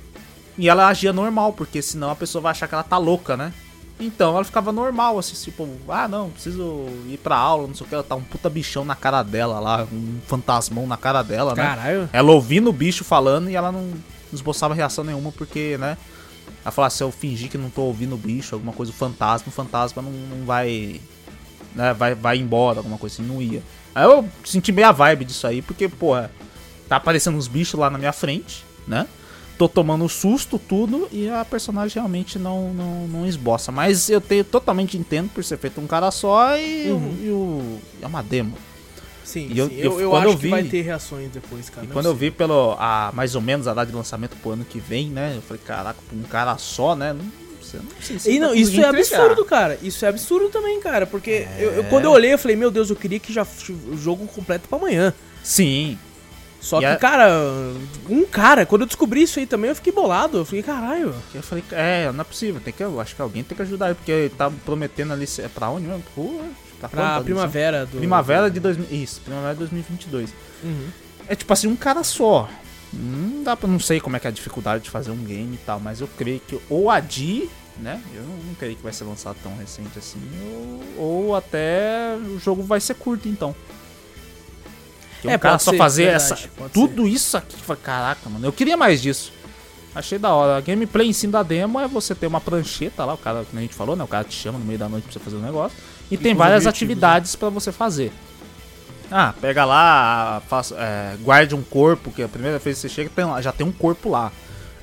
E 0.56 0.70
ela 0.70 0.90
agia 0.90 1.12
normal, 1.12 1.54
porque 1.54 1.82
senão 1.82 2.12
a 2.12 2.16
pessoa 2.16 2.40
vai 2.40 2.52
achar 2.52 2.68
que 2.68 2.76
ela 2.76 2.84
tá 2.84 3.00
louca, 3.00 3.36
né? 3.36 3.52
Então 4.00 4.36
ela 4.36 4.46
ficava 4.46 4.72
normal, 4.72 5.18
assim, 5.18 5.34
tipo, 5.34 5.68
ah 5.90 6.08
não, 6.08 6.30
preciso 6.30 6.86
ir 7.10 7.18
pra 7.18 7.36
aula, 7.36 7.68
não 7.68 7.74
sei 7.74 7.84
o 7.84 7.90
que, 7.90 7.96
ela 7.96 8.04
tá 8.04 8.14
um 8.14 8.22
puta 8.22 8.48
bichão 8.48 8.86
na 8.86 8.96
cara 8.96 9.24
dela 9.24 9.60
lá, 9.60 9.88
um 9.92 10.20
fantasmão 10.28 10.86
na 10.86 10.98
cara 10.98 11.24
dela, 11.24 11.56
né? 11.56 11.64
Caralho. 11.64 12.10
Ela 12.14 12.32
ouvindo 12.32 12.70
o 12.70 12.74
bicho 12.74 13.04
falando 13.04 13.50
e 13.50 13.56
ela 13.56 13.72
não 13.72 13.92
esboçava 14.32 14.76
reação 14.76 15.04
nenhuma, 15.04 15.32
porque, 15.32 15.80
né? 15.80 15.98
Ela 16.64 16.72
falava, 16.72 16.92
se 16.92 17.04
eu 17.04 17.12
fingir 17.12 17.50
que 17.50 17.58
não 17.58 17.70
tô 17.70 17.82
ouvindo 17.82 18.16
o 18.16 18.18
bicho, 18.18 18.56
alguma 18.56 18.74
coisa, 18.74 18.92
o 18.92 18.96
fantasma, 18.96 19.48
o 19.50 19.52
fantasma 19.52 20.02
não, 20.02 20.12
não 20.12 20.46
vai. 20.46 21.02
Né, 21.76 21.94
vai, 21.94 22.14
vai 22.14 22.38
embora, 22.38 22.80
alguma 22.80 22.98
coisa 22.98 23.16
assim, 23.16 23.24
não 23.24 23.42
ia. 23.42 23.64
Aí 23.96 24.04
eu 24.04 24.28
senti 24.44 24.72
meio 24.72 24.88
a 24.88 24.92
vibe 24.92 25.26
disso 25.26 25.48
aí, 25.48 25.62
porque, 25.62 25.88
porra, 25.88 26.32
tá 26.88 26.98
aparecendo 26.98 27.38
uns 27.38 27.48
bichos 27.48 27.80
lá 27.80 27.90
na 27.90 27.98
minha 27.98 28.14
frente, 28.14 28.64
né? 28.88 29.08
tô 29.62 29.70
tomando 29.70 30.10
susto, 30.10 30.58
tudo, 30.58 31.08
e 31.12 31.30
a 31.30 31.46
personagem 31.46 31.94
realmente 31.94 32.40
não, 32.40 32.74
não, 32.74 33.08
não 33.08 33.28
esboça. 33.28 33.72
Mas 33.72 34.10
eu 34.10 34.20
tenho 34.20 34.44
totalmente 34.44 34.98
entendo 34.98 35.30
por 35.30 35.44
ser 35.44 35.58
feito 35.60 35.80
um 35.80 35.86
cara 35.86 36.10
só 36.10 36.58
e, 36.58 36.90
uhum. 36.90 36.98
o, 36.98 37.24
e 37.24 37.30
o, 37.30 37.80
é 38.02 38.08
uma 38.08 38.24
demo. 38.24 38.58
Sim, 39.24 39.50
e 39.52 39.58
eu, 39.58 39.68
sim. 39.68 39.76
eu, 39.78 39.94
eu, 39.94 40.02
eu 40.02 40.16
acho 40.16 40.28
eu 40.28 40.38
vi, 40.38 40.42
que 40.42 40.50
vai 40.50 40.64
ter 40.64 40.82
reações 40.82 41.30
depois, 41.32 41.70
cara. 41.70 41.86
E 41.86 41.90
quando 41.90 42.08
eu 42.08 42.16
vi 42.16 42.32
pelo, 42.32 42.76
a, 42.80 43.12
mais 43.14 43.36
ou 43.36 43.42
menos 43.42 43.68
a 43.68 43.74
data 43.74 43.90
de 43.90 43.96
lançamento 43.96 44.36
pro 44.38 44.52
ano 44.52 44.66
que 44.66 44.80
vem, 44.80 45.10
né? 45.10 45.34
Eu 45.36 45.42
falei, 45.42 45.62
caraca, 45.66 46.00
um 46.12 46.24
cara 46.24 46.58
só, 46.58 46.96
né? 46.96 47.14
Não, 47.14 47.24
não 47.24 48.18
sei 48.18 48.36
e 48.36 48.40
não, 48.40 48.54
isso 48.54 48.80
é 48.82 48.86
absurdo, 48.86 49.46
cara. 49.46 49.78
Isso 49.82 50.06
é 50.06 50.10
absurdo 50.10 50.50
também, 50.50 50.80
cara. 50.82 51.06
Porque 51.06 51.32
é... 51.32 51.58
eu, 51.60 51.72
eu, 51.72 51.84
quando 51.86 52.06
eu 52.06 52.12
olhei, 52.12 52.34
eu 52.34 52.38
falei, 52.38 52.58
meu 52.58 52.72
Deus, 52.72 52.90
eu 52.90 52.96
queria 52.96 53.20
que 53.20 53.32
já 53.32 53.44
o 53.44 53.98
jogo 53.98 54.28
completo 54.28 54.68
pra 54.68 54.78
amanhã. 54.78 55.14
Sim. 55.44 55.98
Só 56.60 56.78
e 56.78 56.82
que, 56.82 56.86
a... 56.86 56.96
cara, 56.96 57.30
um 58.10 58.24
cara, 58.26 58.66
quando 58.66 58.82
eu 58.82 58.88
descobri 58.88 59.24
isso 59.24 59.40
aí 59.40 59.46
também, 59.46 59.70
eu 59.70 59.76
fiquei 59.76 59.92
bolado. 59.92 60.40
Eu 60.40 60.46
fiquei, 60.46 60.62
caralho. 60.62 61.16
Eu 61.34 61.42
falei, 61.42 61.64
é, 61.72 62.12
não 62.12 62.22
é 62.22 62.24
possível. 62.24 62.62
Tem 62.62 62.74
que, 62.74 62.84
eu 62.84 63.00
acho 63.00 63.16
que 63.16 63.22
alguém 63.22 63.44
tem 63.44 63.56
que 63.56 63.62
ajudar 63.64 63.88
ele, 63.88 63.96
porque 63.96 64.12
ele 64.12 64.30
tá 64.30 64.52
prometendo 64.66 65.14
ali. 65.14 65.26
É 65.40 65.48
pra 65.48 65.70
onde 65.70 65.88
mesmo? 65.88 66.04
Pô, 66.16 66.42
tá 66.82 66.90
pra 66.90 67.16
quanto, 67.16 67.26
primavera 67.26 67.86
do. 67.86 67.98
Primavera 67.98 68.50
de 68.50 68.60
2000. 68.60 68.88
Isso, 68.92 69.22
primavera 69.22 69.54
de 69.54 69.60
2022. 69.60 70.34
Uhum. 70.64 70.88
É 71.28 71.36
tipo 71.36 71.52
assim, 71.54 71.68
um 71.68 71.76
cara 71.76 72.04
só. 72.04 72.50
Não 72.92 73.44
dá 73.44 73.56
pra. 73.56 73.70
Não 73.70 73.80
sei 73.80 74.00
como 74.00 74.16
é 74.18 74.20
que 74.20 74.28
é 74.28 74.30
a 74.30 74.34
dificuldade 74.34 74.84
de 74.84 74.90
fazer 74.90 75.12
um 75.12 75.24
game 75.24 75.56
e 75.56 75.60
tal, 75.66 75.80
mas 75.80 76.02
eu 76.02 76.08
creio 76.18 76.40
que 76.40 76.60
ou 76.70 76.90
a 76.90 77.00
Di, 77.00 77.50
né? 77.78 78.02
Eu 78.14 78.24
não, 78.24 78.36
não 78.36 78.54
creio 78.56 78.76
que 78.76 78.84
vai 78.84 78.92
ser 78.92 79.06
lançado 79.06 79.38
tão 79.42 79.56
recente 79.56 79.98
assim. 79.98 80.20
Ou, 80.98 81.28
ou 81.28 81.36
até 81.36 82.18
o 82.18 82.40
jogo 82.40 82.64
vai 82.64 82.80
ser 82.82 82.96
curto 82.96 83.30
então. 83.30 83.56
Que 85.22 85.30
é, 85.30 85.36
um 85.36 85.40
cara 85.40 85.60
só 85.60 85.72
ser, 85.72 85.78
fazer 85.78 86.06
verdade, 86.06 86.34
essa, 86.34 86.70
tudo 86.74 87.04
ser. 87.04 87.10
isso 87.10 87.38
aqui. 87.38 87.56
Caraca, 87.84 88.30
mano, 88.30 88.46
eu 88.46 88.52
queria 88.52 88.76
mais 88.76 89.02
disso. 89.02 89.32
Achei 89.94 90.18
da 90.18 90.34
hora. 90.34 90.58
A 90.58 90.62
gameplay 90.62 91.08
em 91.08 91.14
cima 91.14 91.34
da 91.34 91.44
demo 91.44 91.80
é 91.80 91.88
você 91.88 92.16
ter 92.16 92.28
uma 92.28 92.40
prancheta 92.40 93.04
lá, 93.04 93.14
o 93.14 93.18
cara, 93.18 93.44
como 93.44 93.60
a 93.60 93.62
gente 93.62 93.76
falou, 93.76 93.96
né? 93.96 94.04
O 94.04 94.08
cara 94.08 94.24
te 94.24 94.36
chama 94.36 94.58
no 94.58 94.66
meio 94.66 94.80
da 94.80 94.88
noite 94.88 95.04
pra 95.04 95.14
você 95.14 95.20
fazer 95.20 95.36
um 95.36 95.42
negócio. 95.42 95.78
E, 96.12 96.18
tem 96.18 96.36
várias 96.36 96.66
né? 96.66 96.70
atividades 96.70 97.36
para 97.36 97.50
você 97.50 97.72
fazer. 97.72 98.12
Ah, 99.10 99.34
pega 99.40 99.66
lá, 99.66 100.42
faça, 100.48 100.76
é, 100.78 101.16
guarde 101.22 101.56
um 101.56 101.64
corpo, 101.64 102.12
que 102.12 102.22
a 102.22 102.28
primeira 102.28 102.60
vez 102.60 102.78
que 102.78 102.82
você 102.82 102.90
chega 102.90 103.10
tem, 103.10 103.26
já 103.42 103.52
tem 103.52 103.66
um 103.66 103.72
corpo 103.72 104.10
lá. 104.10 104.32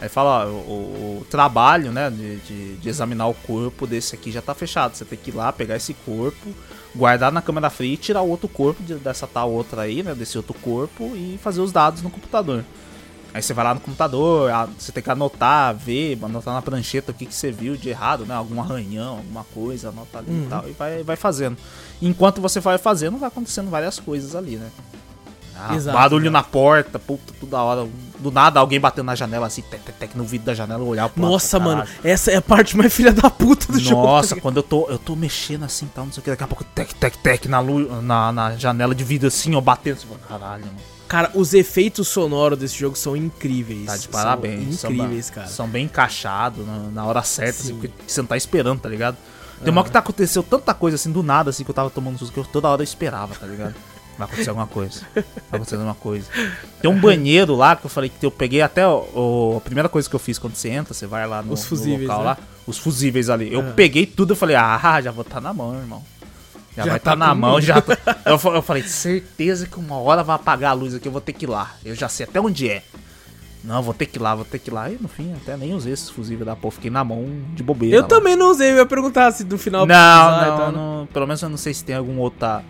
Aí 0.00 0.08
fala, 0.08 0.46
ó, 0.46 0.48
o, 0.48 1.20
o, 1.20 1.26
trabalho, 1.28 1.90
né, 1.90 2.08
de, 2.08 2.36
de, 2.36 2.76
de, 2.76 2.88
examinar 2.88 3.26
o 3.26 3.34
corpo 3.34 3.86
desse 3.86 4.14
aqui 4.14 4.30
já 4.30 4.40
tá 4.40 4.54
fechado. 4.54 4.96
Você 4.96 5.04
tem 5.04 5.18
que 5.18 5.30
ir 5.30 5.34
lá, 5.34 5.52
pegar 5.52 5.76
esse 5.76 5.92
corpo, 5.92 6.54
guardar 6.94 7.32
na 7.32 7.42
câmera 7.42 7.68
fria 7.68 7.94
e 7.94 7.96
tirar 7.96 8.22
o 8.22 8.28
outro 8.28 8.48
corpo 8.48 8.82
de, 8.82 8.94
dessa 8.94 9.26
tal 9.26 9.50
outra 9.50 9.82
aí, 9.82 10.02
né? 10.02 10.14
Desse 10.14 10.36
outro 10.36 10.54
corpo 10.54 11.16
e 11.16 11.38
fazer 11.42 11.60
os 11.60 11.72
dados 11.72 12.00
no 12.00 12.10
computador. 12.10 12.64
Aí 13.38 13.42
você 13.42 13.54
vai 13.54 13.64
lá 13.64 13.72
no 13.72 13.78
computador, 13.78 14.50
você 14.76 14.90
tem 14.90 15.00
que 15.00 15.08
anotar, 15.08 15.72
ver, 15.72 16.18
anotar 16.20 16.52
na 16.52 16.60
prancheta 16.60 17.12
o 17.12 17.14
que, 17.14 17.24
que 17.24 17.32
você 17.32 17.52
viu 17.52 17.76
de 17.76 17.88
errado, 17.88 18.26
né? 18.26 18.34
Algum 18.34 18.60
arranhão, 18.60 19.18
alguma 19.18 19.44
coisa, 19.54 19.90
anotar 19.90 20.22
ali 20.22 20.32
uhum. 20.32 20.42
e 20.42 20.46
tal, 20.48 20.68
e 20.68 20.72
vai, 20.72 21.04
vai 21.04 21.14
fazendo. 21.14 21.56
Enquanto 22.02 22.40
você 22.40 22.58
vai 22.58 22.78
fazendo, 22.78 23.16
vai 23.16 23.28
acontecendo 23.28 23.70
várias 23.70 24.00
coisas 24.00 24.34
ali, 24.34 24.56
né? 24.56 24.68
Ah, 25.56 25.72
Exato, 25.72 25.96
barulho 25.96 26.24
exato. 26.24 26.32
na 26.32 26.42
porta, 26.42 26.98
puta, 26.98 27.32
toda 27.38 27.62
hora. 27.62 27.88
Do 28.18 28.32
nada 28.32 28.58
alguém 28.58 28.80
batendo 28.80 29.06
na 29.06 29.14
janela 29.14 29.46
assim, 29.46 29.62
tec, 29.62 29.82
tec, 29.82 29.96
tec, 29.96 30.16
no 30.16 30.24
vidro 30.24 30.46
da 30.46 30.54
janela, 30.54 30.82
olhar 30.82 31.08
pro 31.08 31.22
Nossa, 31.22 31.60
mano, 31.60 31.84
essa 32.02 32.32
é 32.32 32.36
a 32.36 32.42
parte 32.42 32.76
mais 32.76 32.92
filha 32.92 33.12
da 33.12 33.30
puta 33.30 33.72
do 33.72 33.78
jogo. 33.78 34.02
Nossa, 34.02 34.30
tá 34.30 34.34
ligado? 34.34 34.42
quando 34.42 34.56
eu 34.56 34.62
tô, 34.64 34.88
eu 34.88 34.98
tô 34.98 35.14
mexendo 35.14 35.64
assim, 35.64 35.88
tal, 35.94 36.06
não 36.06 36.12
sei 36.12 36.20
o 36.20 36.24
que, 36.24 36.30
daqui 36.30 36.42
a 36.42 36.48
pouco, 36.48 36.64
tec, 36.64 36.92
tec, 36.94 37.16
tec, 37.18 37.46
na, 37.46 37.60
luz, 37.60 37.88
na, 38.02 38.32
na 38.32 38.56
janela 38.56 38.96
de 38.96 39.04
vidro 39.04 39.28
assim, 39.28 39.54
ó, 39.54 39.60
batendo. 39.60 39.98
Assim, 39.98 40.08
caralho, 40.28 40.66
mano. 40.66 40.97
Cara, 41.08 41.30
os 41.34 41.54
efeitos 41.54 42.06
sonoros 42.08 42.58
desse 42.58 42.76
jogo 42.78 42.94
são 42.96 43.16
incríveis. 43.16 43.86
Tá 43.86 43.96
de 43.96 44.02
São 44.02 44.12
parabéns. 44.12 44.78
são 44.80 44.90
incríveis, 44.92 45.28
ba- 45.30 45.34
cara. 45.36 45.46
São 45.48 45.66
bem 45.66 45.86
encaixados 45.86 46.66
na, 46.66 46.78
na 46.90 47.06
hora 47.06 47.22
certa, 47.22 47.60
assim, 47.60 47.68
Sim. 47.68 47.74
porque 47.78 47.90
você 48.06 48.20
não 48.20 48.28
tá 48.28 48.36
esperando, 48.36 48.80
tá 48.80 48.88
ligado? 48.88 49.16
Tem 49.62 49.70
uma 49.72 49.80
hora 49.80 49.88
que 49.88 49.92
tá 49.92 49.98
aconteceu 49.98 50.42
tanta 50.42 50.72
coisa 50.74 50.94
assim 50.96 51.10
do 51.10 51.22
nada, 51.22 51.50
assim, 51.50 51.64
que 51.64 51.70
eu 51.70 51.74
tava 51.74 51.90
tomando 51.90 52.18
susto, 52.18 52.32
que 52.32 52.38
eu 52.38 52.44
toda 52.44 52.68
hora 52.68 52.80
eu 52.80 52.84
esperava, 52.84 53.34
tá 53.34 53.46
ligado? 53.46 53.74
Vai 54.18 54.26
acontecer 54.26 54.50
alguma 54.50 54.66
coisa. 54.66 55.00
Vai 55.14 55.24
acontecer 55.52 55.74
alguma 55.76 55.94
coisa. 55.94 56.26
Tem 56.82 56.90
um 56.90 57.00
banheiro 57.00 57.54
lá 57.56 57.74
que 57.74 57.86
eu 57.86 57.90
falei 57.90 58.10
que 58.10 58.24
eu 58.26 58.30
peguei 58.30 58.60
até 58.62 58.86
o, 58.86 58.98
o- 59.14 59.54
a 59.56 59.60
primeira 59.60 59.88
coisa 59.88 60.08
que 60.10 60.14
eu 60.14 60.20
fiz 60.20 60.38
quando 60.38 60.54
você 60.56 60.68
entra, 60.68 60.92
você 60.92 61.06
vai 61.06 61.26
lá 61.26 61.40
no, 61.42 61.52
Os 61.54 61.62
no 61.62 61.66
fusíveis, 61.68 62.02
local 62.02 62.18
né? 62.18 62.24
lá, 62.26 62.38
os 62.66 62.76
fusíveis 62.78 63.30
ali. 63.30 63.52
Eu 63.52 63.62
peguei 63.74 64.04
tudo, 64.06 64.32
eu 64.32 64.36
falei, 64.36 64.56
ah, 64.56 65.00
já 65.02 65.10
vou 65.10 65.24
tá 65.24 65.40
na 65.40 65.52
mão, 65.54 65.74
irmão. 65.78 66.04
Já, 66.78 66.84
Já 66.84 66.90
vai 66.92 67.00
tá 67.00 67.10
tá, 67.10 67.16
na 67.16 67.34
mão, 67.34 67.60
já. 67.60 67.76
Eu, 68.24 68.38
eu 68.54 68.62
falei, 68.62 68.82
certeza 68.84 69.66
que 69.66 69.78
uma 69.78 69.96
hora 69.96 70.22
vai 70.22 70.36
apagar 70.36 70.70
a 70.70 70.74
luz 70.74 70.94
aqui, 70.94 71.08
eu 71.08 71.12
vou 71.12 71.20
ter 71.20 71.32
que 71.32 71.44
ir 71.44 71.48
lá. 71.48 71.72
Eu 71.84 71.94
já 71.94 72.08
sei 72.08 72.24
até 72.24 72.40
onde 72.40 72.68
é. 72.70 72.82
Não, 73.64 73.82
vou 73.82 73.92
ter 73.92 74.06
que 74.06 74.16
ir 74.18 74.22
lá, 74.22 74.34
vou 74.34 74.44
ter 74.44 74.58
que 74.60 74.70
ir 74.70 74.72
lá. 74.72 74.88
E 74.88 74.96
no 75.00 75.08
fim, 75.08 75.34
até 75.34 75.56
nem 75.56 75.74
usei 75.74 75.92
esses 75.92 76.08
fusíveis 76.08 76.46
da 76.46 76.54
porra, 76.54 76.72
fiquei 76.74 76.90
na 76.90 77.02
mão 77.02 77.26
de 77.54 77.62
bobeira. 77.62 77.96
Eu 77.96 78.02
lá. 78.02 78.08
também 78.08 78.36
não 78.36 78.50
usei, 78.50 78.70
eu 78.70 78.76
ia 78.76 78.86
perguntar 78.86 79.32
se 79.32 79.42
no 79.44 79.58
final 79.58 79.84
Não, 79.86 80.30
não, 80.40 80.56
tal. 80.56 80.72
não, 80.72 81.08
Pelo 81.12 81.26
menos 81.26 81.42
eu 81.42 81.48
não 81.48 81.56
sei 81.56 81.74
se 81.74 81.82
tem 81.84 81.96
alguma 81.96 82.20
outra 82.20 82.62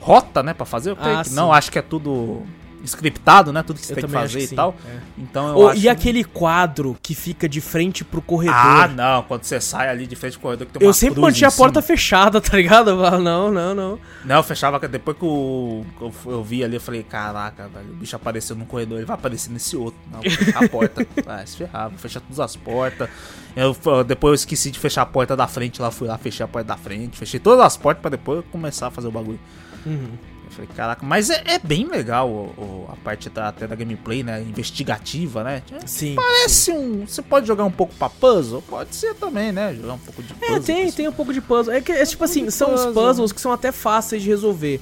rota, 0.00 0.42
né, 0.42 0.54
pra 0.54 0.64
fazer. 0.64 0.90
Eu 0.90 0.96
creio 0.96 1.18
Ah, 1.18 1.22
que 1.22 1.30
sim. 1.30 1.34
não, 1.34 1.52
acho 1.52 1.72
que 1.72 1.78
é 1.78 1.82
tudo 1.82 2.42
scriptado, 2.84 3.52
né? 3.52 3.62
Tudo 3.62 3.78
que 3.78 3.86
você 3.86 3.92
Eu 3.92 3.96
tem 3.96 4.04
que 4.04 4.10
fazer 4.10 4.46
que 4.46 4.52
e 4.52 4.56
tal. 4.56 4.74
é. 4.86 4.98
Então 5.18 5.68
acho. 5.68 5.80
E 5.80 5.88
aquele 5.88 6.24
quadro 6.24 6.96
que 7.02 7.14
fica 7.14 7.48
de 7.48 7.60
frente 7.60 8.04
pro 8.04 8.22
corredor? 8.22 8.56
Ah, 8.56 8.88
não, 8.88 9.22
quando 9.22 9.44
você 9.44 9.60
sai 9.60 9.88
ali 9.88 10.06
de 10.06 10.16
frente 10.16 10.34
do 10.34 10.40
corredor 10.40 10.66
que 10.66 10.72
tem 10.72 10.86
uma 10.86 10.90
eu 10.90 10.94
sempre 10.94 11.20
mantinha 11.20 11.48
a 11.48 11.52
porta 11.52 11.82
fechada, 11.82 12.40
tá 12.42 12.56
ligado? 12.56 12.94
Não, 13.20 13.50
não, 13.50 13.74
não. 13.74 13.98
Não, 14.24 14.36
eu 14.36 14.42
fechava 14.42 14.78
depois 14.88 15.16
que 15.16 15.24
eu, 15.24 15.84
eu, 16.00 16.12
eu 16.26 16.42
vi 16.44 16.64
ali, 16.64 16.76
eu 16.76 16.80
falei, 16.80 17.02
caraca, 17.02 17.68
velho, 17.68 17.92
o 17.92 17.96
bicho 17.96 18.16
apareceu 18.16 18.56
num 18.56 18.64
corredor, 18.64 18.98
ele 18.98 19.06
vai 19.06 19.14
aparecer 19.14 19.50
nesse 19.50 19.76
outro. 19.76 19.98
Não, 20.10 20.20
a 20.54 20.68
porta. 20.68 21.06
ah, 21.26 21.44
se 21.46 21.56
ferrar, 21.56 21.88
vou 21.88 21.98
fechar 21.98 22.20
todas 22.20 22.40
as 22.40 22.56
portas. 22.56 23.08
Eu, 23.56 23.76
depois 24.04 24.30
eu 24.30 24.34
esqueci 24.34 24.70
de 24.70 24.78
fechar 24.78 25.02
a 25.02 25.06
porta 25.06 25.36
da 25.36 25.46
frente 25.46 25.80
lá, 25.82 25.90
fui 25.90 26.08
lá, 26.08 26.16
fechei 26.16 26.44
a 26.44 26.48
porta 26.48 26.68
da 26.68 26.76
frente, 26.76 27.16
fechei 27.16 27.40
todas 27.40 27.64
as 27.64 27.76
portas 27.76 28.00
pra 28.00 28.10
depois 28.10 28.44
começar 28.50 28.88
a 28.88 28.90
fazer 28.90 29.08
o 29.08 29.12
bagulho. 29.12 29.40
Uhum. 29.84 30.29
Eu 30.50 30.56
falei, 30.56 30.70
caraca, 30.76 31.06
mas 31.06 31.30
é, 31.30 31.42
é 31.46 31.58
bem 31.58 31.86
legal 31.86 32.28
o- 32.28 32.52
o- 32.58 32.88
a 32.92 32.96
parte 32.96 33.30
da, 33.30 33.48
até 33.48 33.66
da 33.68 33.74
gameplay, 33.76 34.22
né? 34.24 34.42
Investigativa, 34.42 35.44
né? 35.44 35.62
Sim. 35.86 36.16
Parece 36.16 36.72
um. 36.72 37.06
Você 37.06 37.22
pode 37.22 37.46
jogar 37.46 37.64
um 37.64 37.70
pouco 37.70 37.94
pra 37.94 38.08
puzzle? 38.10 38.60
Pode 38.62 38.94
ser 38.96 39.14
também, 39.14 39.52
né? 39.52 39.74
Jogar 39.74 39.94
um 39.94 39.98
pouco 39.98 40.22
de 40.22 40.34
puzzle. 40.34 40.56
É, 40.56 40.60
tem, 40.60 40.82
assim. 40.84 40.92
tem 40.96 41.08
um 41.08 41.12
pouco 41.12 41.32
de 41.32 41.40
puzzle. 41.40 41.72
É 41.72 41.80
que, 41.80 41.92
é 41.92 42.04
tipo 42.04 42.24
assim, 42.24 42.44
de 42.46 42.50
são 42.52 42.74
os 42.74 42.84
puzzle. 42.86 42.92
puzzles 43.04 43.32
que 43.32 43.40
são 43.40 43.52
até 43.52 43.70
fáceis 43.70 44.22
de 44.22 44.28
resolver. 44.28 44.80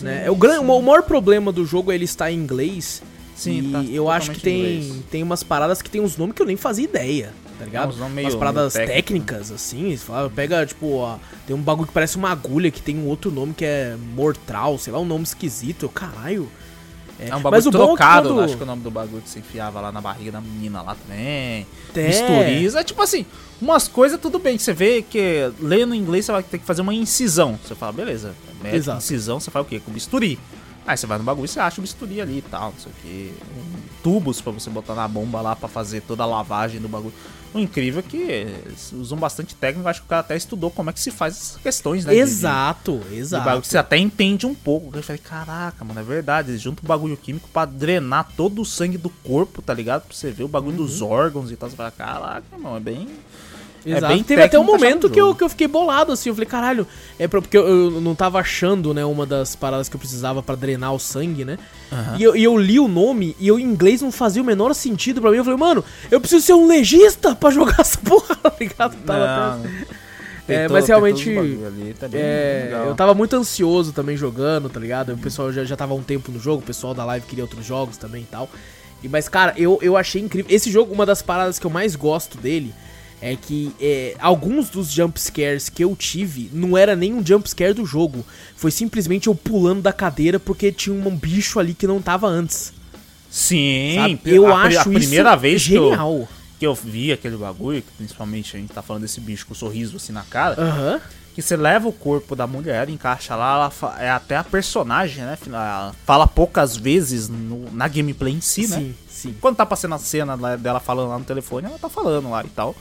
né? 0.00 0.22
É 0.26 0.30
o, 0.30 0.34
gran... 0.36 0.60
o 0.60 0.82
maior 0.82 1.02
problema 1.02 1.52
do 1.52 1.66
jogo 1.66 1.92
é 1.92 1.94
ele 1.94 2.04
estar 2.04 2.30
em 2.32 2.36
inglês. 2.38 3.02
Sim, 3.36 3.58
e 3.68 3.72
tá 3.72 3.82
eu 3.84 4.10
acho 4.10 4.32
que 4.32 4.40
tem, 4.40 4.58
inglês. 4.76 5.02
tem 5.10 5.22
umas 5.22 5.42
paradas 5.42 5.80
que 5.80 5.88
tem 5.90 6.00
uns 6.00 6.16
nomes 6.18 6.34
que 6.34 6.42
eu 6.42 6.46
nem 6.46 6.56
fazia 6.56 6.84
ideia, 6.84 7.32
tá 7.60 7.64
ligado? 7.66 7.96
nomes 7.96 8.14
meio- 8.14 8.26
umas 8.28 8.34
paradas 8.36 8.72
técnico, 8.72 8.94
técnicas, 8.96 9.52
assim. 9.52 9.96
você 9.96 10.04
fala, 10.04 10.28
Pega, 10.30 10.64
tipo, 10.66 11.18
tem 11.46 11.54
um 11.54 11.60
bagulho 11.62 11.86
que 11.88 11.92
parece 11.94 12.16
uma 12.16 12.30
agulha 12.30 12.70
que 12.70 12.82
tem 12.82 12.98
um 12.98 13.06
outro 13.06 13.30
nome 13.30 13.54
que 13.54 13.64
é 13.64 13.96
Mortral, 14.14 14.78
sei 14.78 14.92
lá, 14.92 14.98
um 14.98 15.04
nome 15.04 15.24
esquisito. 15.24 15.88
Caralho. 15.88 16.50
É 17.22 17.26
um 17.36 17.40
bagulho 17.42 17.50
Mas 17.50 17.66
o 17.66 17.70
bom 17.70 17.82
é 17.82 17.86
trocado, 17.88 18.28
quando- 18.30 18.40
acho 18.44 18.56
que 18.56 18.62
é 18.62 18.64
o 18.64 18.66
nome 18.66 18.82
do 18.82 18.90
bagulho 18.90 19.20
que 19.20 19.28
você 19.28 19.40
enfiava 19.40 19.78
lá 19.78 19.92
na 19.92 20.00
barriga 20.00 20.32
da 20.32 20.40
menina 20.40 20.80
lá 20.80 20.94
também. 20.94 21.66
É. 21.94 22.06
Misturiza. 22.06 22.80
É 22.80 22.84
tipo 22.84 23.02
assim, 23.02 23.26
umas 23.60 23.86
coisas 23.88 24.18
tudo 24.18 24.38
bem. 24.38 24.56
Você 24.56 24.72
vê 24.72 25.02
que 25.02 25.52
lendo 25.60 25.94
em 25.94 25.98
inglês 25.98 26.24
você 26.24 26.32
vai 26.32 26.42
ter 26.42 26.58
que 26.58 26.64
fazer 26.64 26.80
uma 26.80 26.94
incisão. 26.94 27.58
Você 27.62 27.74
fala, 27.74 27.92
beleza, 27.92 28.34
mete 28.62 28.74
Exato. 28.76 28.98
incisão, 28.98 29.38
você 29.38 29.50
faz 29.50 29.66
o 29.66 29.68
quê? 29.68 29.80
Com 29.84 29.92
bisturi. 29.92 30.38
Aí 30.86 30.96
você 30.96 31.06
vai 31.06 31.18
no 31.18 31.24
bagulho 31.24 31.44
e 31.44 31.48
você 31.48 31.60
acha 31.60 31.78
o 31.78 31.82
bisturi 31.82 32.22
ali 32.22 32.38
e 32.38 32.42
tal, 32.42 32.72
não 32.72 32.78
sei 32.80 32.90
o 32.90 32.94
quê. 33.02 33.30
Um, 33.54 33.80
tubos 34.02 34.40
pra 34.40 34.50
você 34.50 34.70
botar 34.70 34.94
na 34.94 35.06
bomba 35.06 35.42
lá 35.42 35.54
pra 35.54 35.68
fazer 35.68 36.00
toda 36.00 36.22
a 36.22 36.26
lavagem 36.26 36.80
do 36.80 36.88
bagulho. 36.88 37.12
O 37.52 37.58
incrível 37.58 37.98
é 37.98 38.02
que 38.02 38.46
usam 38.94 39.18
bastante 39.18 39.54
técnica. 39.56 39.90
Acho 39.90 40.00
que 40.00 40.06
o 40.06 40.08
cara 40.08 40.20
até 40.20 40.36
estudou 40.36 40.70
como 40.70 40.88
é 40.90 40.92
que 40.92 41.00
se 41.00 41.10
faz 41.10 41.36
essas 41.36 41.56
questões, 41.56 42.04
né? 42.04 42.12
de- 42.12 42.16
de- 42.18 42.22
Exato, 42.22 42.98
de 43.08 43.16
exato. 43.16 43.44
bagulho 43.44 43.62
que 43.62 43.68
você 43.68 43.78
até 43.78 43.98
entende 43.98 44.46
um 44.46 44.54
pouco. 44.54 44.96
Eu 44.96 45.02
falei, 45.02 45.20
caraca, 45.20 45.84
mano, 45.84 45.98
é 45.98 46.02
verdade. 46.04 46.50
Eles 46.52 46.60
juntam 46.62 46.84
o 46.84 46.86
bagulho 46.88 47.16
químico 47.16 47.48
pra 47.52 47.64
drenar 47.64 48.28
todo 48.36 48.62
o 48.62 48.64
sangue 48.64 48.96
do 48.96 49.10
corpo, 49.10 49.60
tá 49.60 49.74
ligado? 49.74 50.02
Pra 50.06 50.14
você 50.16 50.30
ver 50.30 50.44
o 50.44 50.48
bagulho 50.48 50.76
dos 50.76 51.02
órgãos 51.02 51.50
e 51.50 51.56
tal. 51.56 51.68
Você 51.68 51.74
fala, 51.76 51.90
caraca, 51.90 52.44
irmão, 52.52 52.76
é 52.76 52.80
bem. 52.80 53.08
Exato. 53.84 54.04
É 54.04 54.08
bem 54.08 54.22
Teve 54.22 54.42
até 54.42 54.58
um 54.58 54.64
momento 54.64 55.08
que 55.08 55.20
eu, 55.20 55.34
que 55.34 55.42
eu 55.42 55.48
fiquei 55.48 55.66
bolado, 55.66 56.12
assim. 56.12 56.28
Eu 56.28 56.34
falei, 56.34 56.46
caralho, 56.48 56.86
é 57.18 57.26
porque 57.26 57.56
eu, 57.56 57.66
eu 57.66 58.00
não 58.00 58.14
tava 58.14 58.38
achando, 58.38 58.92
né, 58.92 59.04
uma 59.04 59.24
das 59.24 59.56
paradas 59.56 59.88
que 59.88 59.96
eu 59.96 60.00
precisava 60.00 60.42
pra 60.42 60.54
drenar 60.54 60.94
o 60.94 60.98
sangue, 60.98 61.44
né? 61.44 61.58
Aham. 61.92 62.16
E, 62.18 62.22
eu, 62.22 62.36
e 62.36 62.44
eu 62.44 62.56
li 62.56 62.78
o 62.78 62.88
nome 62.88 63.34
e 63.38 63.48
eu 63.48 63.58
em 63.58 63.64
inglês 63.64 64.02
não 64.02 64.12
fazia 64.12 64.42
o 64.42 64.44
menor 64.44 64.74
sentido 64.74 65.20
pra 65.20 65.30
mim. 65.30 65.38
Eu 65.38 65.44
falei, 65.44 65.58
mano, 65.58 65.84
eu 66.10 66.20
preciso 66.20 66.44
ser 66.44 66.52
um 66.52 66.66
legista 66.66 67.34
pra 67.34 67.50
jogar 67.50 67.80
essa 67.80 67.98
porra, 67.98 68.36
tá 68.36 68.52
ligado? 68.58 68.96
Tava 69.04 69.60
tem 70.50 70.56
É, 70.56 70.68
mas 70.68 70.88
realmente, 70.88 71.30
ali, 71.38 71.94
tá 71.98 72.08
É, 72.12 72.72
eu 72.86 72.94
tava 72.94 73.14
muito 73.14 73.36
ansioso 73.36 73.92
também 73.92 74.16
jogando, 74.16 74.68
tá 74.68 74.80
ligado? 74.80 75.12
O 75.12 75.18
pessoal 75.18 75.52
já, 75.52 75.64
já 75.64 75.76
tava 75.76 75.94
um 75.94 76.02
tempo 76.02 76.32
no 76.32 76.40
jogo, 76.40 76.62
o 76.62 76.66
pessoal 76.66 76.92
da 76.92 77.04
live 77.04 77.24
queria 77.26 77.44
outros 77.44 77.64
jogos 77.64 77.96
também 77.96 78.22
e 78.22 78.26
tal. 78.26 78.48
E, 79.02 79.08
mas, 79.08 79.28
cara, 79.28 79.54
eu, 79.56 79.78
eu 79.80 79.96
achei 79.96 80.20
incrível. 80.20 80.52
Esse 80.54 80.70
jogo, 80.70 80.92
uma 80.92 81.06
das 81.06 81.22
paradas 81.22 81.58
que 81.58 81.66
eu 81.66 81.70
mais 81.70 81.94
gosto 81.94 82.36
dele 82.36 82.74
é 83.22 83.36
que 83.36 83.72
é, 83.80 84.16
alguns 84.18 84.70
dos 84.70 84.90
jumpscares 84.90 85.68
que 85.68 85.84
eu 85.84 85.94
tive 85.94 86.50
não 86.52 86.76
era 86.76 86.96
nem 86.96 87.12
um 87.12 87.24
jumpscare 87.24 87.74
do 87.74 87.84
jogo. 87.84 88.24
Foi 88.56 88.70
simplesmente 88.70 89.26
eu 89.28 89.34
pulando 89.34 89.82
da 89.82 89.92
cadeira 89.92 90.38
porque 90.40 90.72
tinha 90.72 90.94
um 90.94 91.14
bicho 91.16 91.58
ali 91.60 91.74
que 91.74 91.86
não 91.86 92.00
tava 92.00 92.26
antes. 92.26 92.72
Sim, 93.30 93.94
Sabe? 93.96 94.20
Eu 94.24 94.46
a, 94.52 94.62
acho 94.62 94.80
a 94.80 94.84
primeira 94.84 95.30
isso 95.32 95.38
vez 95.40 95.66
que 95.66 95.74
eu, 95.74 95.90
genial. 95.90 96.28
que 96.58 96.66
eu 96.66 96.74
vi 96.74 97.12
aquele 97.12 97.36
bagulho, 97.36 97.80
que 97.82 97.92
principalmente 97.96 98.56
a 98.56 98.60
gente 98.60 98.72
tá 98.72 98.82
falando 98.82 99.02
desse 99.02 99.20
bicho 99.20 99.46
com 99.46 99.52
o 99.52 99.56
sorriso 99.56 99.96
assim 99.96 100.12
na 100.12 100.22
cara. 100.22 100.60
Aham. 100.60 101.00
que 101.32 101.40
você 101.40 101.56
leva 101.56 101.86
o 101.88 101.92
corpo 101.92 102.34
da 102.34 102.44
mulher, 102.44 102.88
encaixa 102.88 103.36
lá, 103.36 103.70
ela 103.80 103.96
é 104.00 104.10
até 104.10 104.36
a 104.36 104.42
personagem, 104.42 105.22
né? 105.24 105.38
Ela 105.46 105.94
fala 106.04 106.26
poucas 106.26 106.76
vezes 106.76 107.28
no- 107.28 107.70
na 107.72 107.86
gameplay 107.86 108.32
em 108.34 108.40
si, 108.40 108.66
né? 108.66 108.78
Sim, 108.78 108.94
sim. 109.08 109.36
Quando 109.40 109.54
tá 109.56 109.64
passando 109.64 109.94
a 109.94 109.98
cena 109.98 110.36
dela 110.56 110.80
falando 110.80 111.08
lá 111.10 111.18
no 111.18 111.24
telefone, 111.24 111.68
ela 111.68 111.78
tá 111.78 111.88
falando 111.88 112.28
lá 112.30 112.42
e 112.44 112.48
tal. 112.48 112.74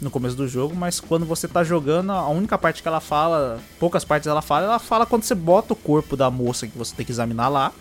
No 0.00 0.10
começo 0.10 0.36
do 0.36 0.46
jogo, 0.48 0.74
mas 0.74 1.00
quando 1.00 1.24
você 1.24 1.46
tá 1.46 1.62
jogando, 1.62 2.12
a 2.12 2.28
única 2.28 2.58
parte 2.58 2.82
que 2.82 2.88
ela 2.88 3.00
fala, 3.00 3.60
poucas 3.78 4.04
partes 4.04 4.26
ela 4.26 4.42
fala, 4.42 4.66
ela 4.66 4.78
fala 4.78 5.06
quando 5.06 5.22
você 5.22 5.34
bota 5.34 5.72
o 5.72 5.76
corpo 5.76 6.16
da 6.16 6.30
moça 6.30 6.66
que 6.66 6.76
você 6.76 6.94
tem 6.94 7.06
que 7.06 7.12
examinar 7.12 7.48
lá, 7.48 7.72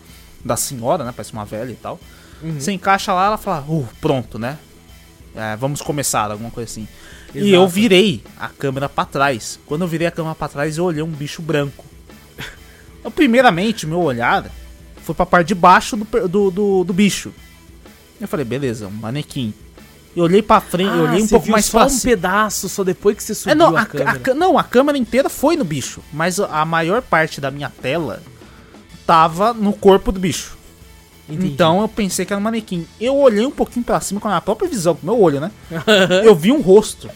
da 0.45 0.55
senhora, 0.55 1.03
né? 1.03 1.11
Parece 1.14 1.34
uma 1.34 1.43
velha 1.43 1.72
e 1.72 1.76
tal. 1.76 1.99
Uhum. 2.41 2.59
Você 2.59 2.72
encaixa 2.72 3.14
lá, 3.14 3.26
ela 3.26 3.38
fala, 3.38 3.66
uh, 3.68 3.88
pronto, 3.99 4.38
né? 4.38 4.57
É, 5.36 5.55
vamos 5.55 5.82
começar, 5.82 6.30
alguma 6.30 6.51
coisa 6.51 6.70
assim. 6.70 6.88
E 7.34 7.39
Exato. 7.39 7.53
eu 7.53 7.68
virei 7.68 8.24
a 8.39 8.47
câmera 8.49 8.88
pra 8.88 9.05
trás. 9.05 9.59
Quando 9.66 9.82
eu 9.82 9.88
virei 9.88 10.07
a 10.07 10.11
câmera 10.11 10.36
pra 10.36 10.47
trás, 10.47 10.78
eu 10.78 10.86
olhei 10.86 11.01
um 11.01 11.07
bicho 11.07 11.41
branco. 11.41 11.86
Eu, 13.03 13.11
primeiramente, 13.11 13.86
meu 13.86 13.99
olhar 13.99 14.49
foi 15.03 15.14
pra 15.14 15.26
parte 15.26 15.47
de 15.49 15.55
baixo 15.55 15.97
do, 15.97 16.28
do, 16.28 16.51
do, 16.51 16.84
do 16.86 16.93
bicho. 16.93 17.34
Eu 18.22 18.28
falei, 18.28 18.45
beleza, 18.45 18.88
um 18.88 18.91
manequim. 18.91 19.53
Eu 20.16 20.24
olhei 20.26 20.41
pra 20.43 20.61
frente, 20.61 20.89
eu 20.95 21.03
olhei 21.03 21.22
um 21.22 21.26
Ah, 21.26 21.30
pouco 21.30 21.49
mais 21.49 21.66
só 21.66 21.86
pra 21.86 21.93
um 21.93 21.99
pedaço, 21.99 22.70
só 22.70 22.84
depois 22.84 23.18
que 23.18 23.24
você 23.24 23.34
subiu 23.34 23.51
É, 23.51 23.55
não, 23.55 23.76
a, 23.76 23.82
a, 23.82 23.86
câmera. 23.86 24.22
a 24.32 24.34
não, 24.36 24.57
a 24.59 24.64
câmera 24.64 24.97
inteira 24.97 25.28
foi 25.28 25.55
no 25.55 25.64
bicho. 25.66 26.01
Mas 26.14 26.39
a 26.39 26.64
maior 26.66 27.01
parte 27.01 27.41
da 27.41 27.49
minha 27.49 27.70
tela 27.82 28.22
tava 29.07 29.53
no 29.53 29.74
corpo 29.74 30.11
do 30.11 30.20
bicho. 30.20 30.55
Entendi. 31.28 31.47
Então 31.53 31.82
eu 31.82 31.88
pensei 31.88 32.26
que 32.26 32.34
era 32.34 32.39
um 32.39 32.43
manequim. 32.43 32.86
Eu 32.99 33.16
olhei 33.18 33.45
um 33.45 33.51
pouquinho 33.51 33.84
pra 33.84 33.99
cima 34.01 34.20
com 34.20 34.28
a 34.28 34.32
minha 34.32 34.41
própria 34.41 34.70
visão, 34.70 34.93
com 34.93 35.01
o 35.01 35.05
meu 35.11 35.20
olho, 35.22 35.39
né? 35.39 35.51
eu 36.24 36.36
vi 36.36 36.51
um 36.51 36.61
rosto. 36.61 37.09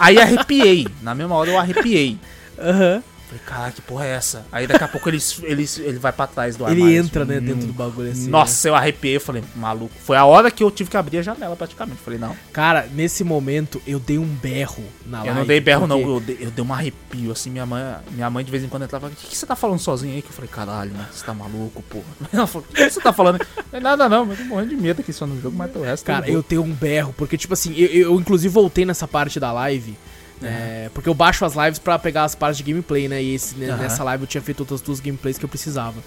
Aí 0.00 0.18
arrepiei. 0.18 0.88
Na 1.02 1.14
mesma 1.14 1.34
hora 1.36 1.50
eu 1.50 1.58
arrepiei. 1.58 2.18
Aham. 2.58 3.02
Falei, 3.26 3.42
caralho, 3.46 3.72
que 3.72 3.80
porra 3.82 4.04
é 4.06 4.10
essa? 4.10 4.46
Aí 4.52 4.66
daqui 4.66 4.84
a 4.84 4.88
pouco 4.88 5.08
ele, 5.08 5.18
ele, 5.42 5.66
ele 5.78 5.98
vai 5.98 6.12
pra 6.12 6.26
trás 6.26 6.56
do 6.56 6.64
armário. 6.64 6.86
Ele 6.86 6.96
entra, 6.96 7.22
assim, 7.22 7.32
né, 7.32 7.38
hum. 7.38 7.44
dentro 7.44 7.66
do 7.66 7.72
bagulho 7.72 8.10
assim. 8.10 8.24
né? 8.26 8.30
Nossa, 8.30 8.68
eu 8.68 8.74
arrepiei, 8.74 9.16
eu 9.16 9.20
falei, 9.20 9.42
maluco. 9.56 9.92
Foi 10.04 10.16
a 10.16 10.24
hora 10.24 10.50
que 10.50 10.62
eu 10.62 10.70
tive 10.70 10.90
que 10.90 10.96
abrir 10.96 11.18
a 11.18 11.22
janela 11.22 11.56
praticamente. 11.56 12.00
Falei, 12.04 12.18
não. 12.18 12.36
Cara, 12.52 12.86
nesse 12.92 13.24
momento 13.24 13.80
eu 13.86 13.98
dei 13.98 14.18
um 14.18 14.26
berro 14.26 14.84
na 15.06 15.18
live. 15.18 15.28
eu 15.30 15.34
não 15.36 15.46
dei 15.46 15.60
berro, 15.60 15.86
não. 15.86 16.00
porque- 16.02 16.14
Eu 16.14 16.20
dei, 16.20 16.46
eu 16.46 16.50
dei 16.50 16.64
um 16.64 16.72
arrepio, 16.72 17.32
assim. 17.32 17.50
Minha 17.50 17.64
mãe, 17.66 17.82
minha 18.10 18.28
mãe 18.30 18.44
de 18.44 18.50
vez 18.50 18.62
em 18.62 18.68
quando 18.68 18.82
entrava, 18.84 19.06
o 19.06 19.10
que, 19.10 19.26
que 19.28 19.36
você 19.36 19.46
tá 19.46 19.56
falando 19.56 19.78
sozinho 19.78 20.14
aí? 20.14 20.22
Que 20.22 20.28
eu 20.28 20.32
falei, 20.34 20.50
caralho, 20.50 20.92
né? 20.92 21.06
Você 21.12 21.24
tá 21.24 21.32
maluco, 21.34 21.82
porra. 21.82 22.04
Ela 22.32 22.46
falou, 22.46 22.66
o 22.70 22.74
que 22.74 22.90
você 22.90 23.00
tá 23.00 23.12
falando? 23.12 23.38
Não 23.72 23.78
é 23.78 23.80
nada 23.80 24.08
não, 24.08 24.26
mas 24.26 24.38
eu 24.38 24.44
tô 24.44 24.50
morrendo 24.50 24.70
de 24.70 24.76
medo 24.76 25.00
aqui 25.00 25.12
só 25.12 25.26
no 25.26 25.40
jogo, 25.40 25.56
mas 25.56 25.74
o 25.74 25.82
resto 25.82 26.04
Cara, 26.04 26.28
eu 26.28 26.42
tenho 26.42 26.62
um 26.62 26.72
berro, 26.72 27.14
porque, 27.16 27.36
tipo 27.38 27.54
assim, 27.54 27.74
eu, 27.74 27.88
eu 27.88 28.20
inclusive 28.20 28.52
voltei 28.52 28.84
nessa 28.84 29.08
parte 29.08 29.40
da 29.40 29.50
live. 29.50 29.96
É, 30.42 30.90
porque 30.92 31.08
eu 31.08 31.14
baixo 31.14 31.44
as 31.44 31.54
lives 31.54 31.78
pra 31.78 31.98
pegar 31.98 32.24
as 32.24 32.34
partes 32.34 32.58
de 32.58 32.64
gameplay, 32.64 33.08
né? 33.08 33.22
E 33.22 33.34
esse, 33.34 33.54
Aham. 33.64 33.76
nessa 33.76 34.02
live 34.04 34.24
eu 34.24 34.26
tinha 34.26 34.42
feito 34.42 34.60
outras 34.60 34.80
duas 34.80 35.00
gameplays 35.00 35.38
que 35.38 35.44
eu 35.44 35.48
precisava. 35.48 36.02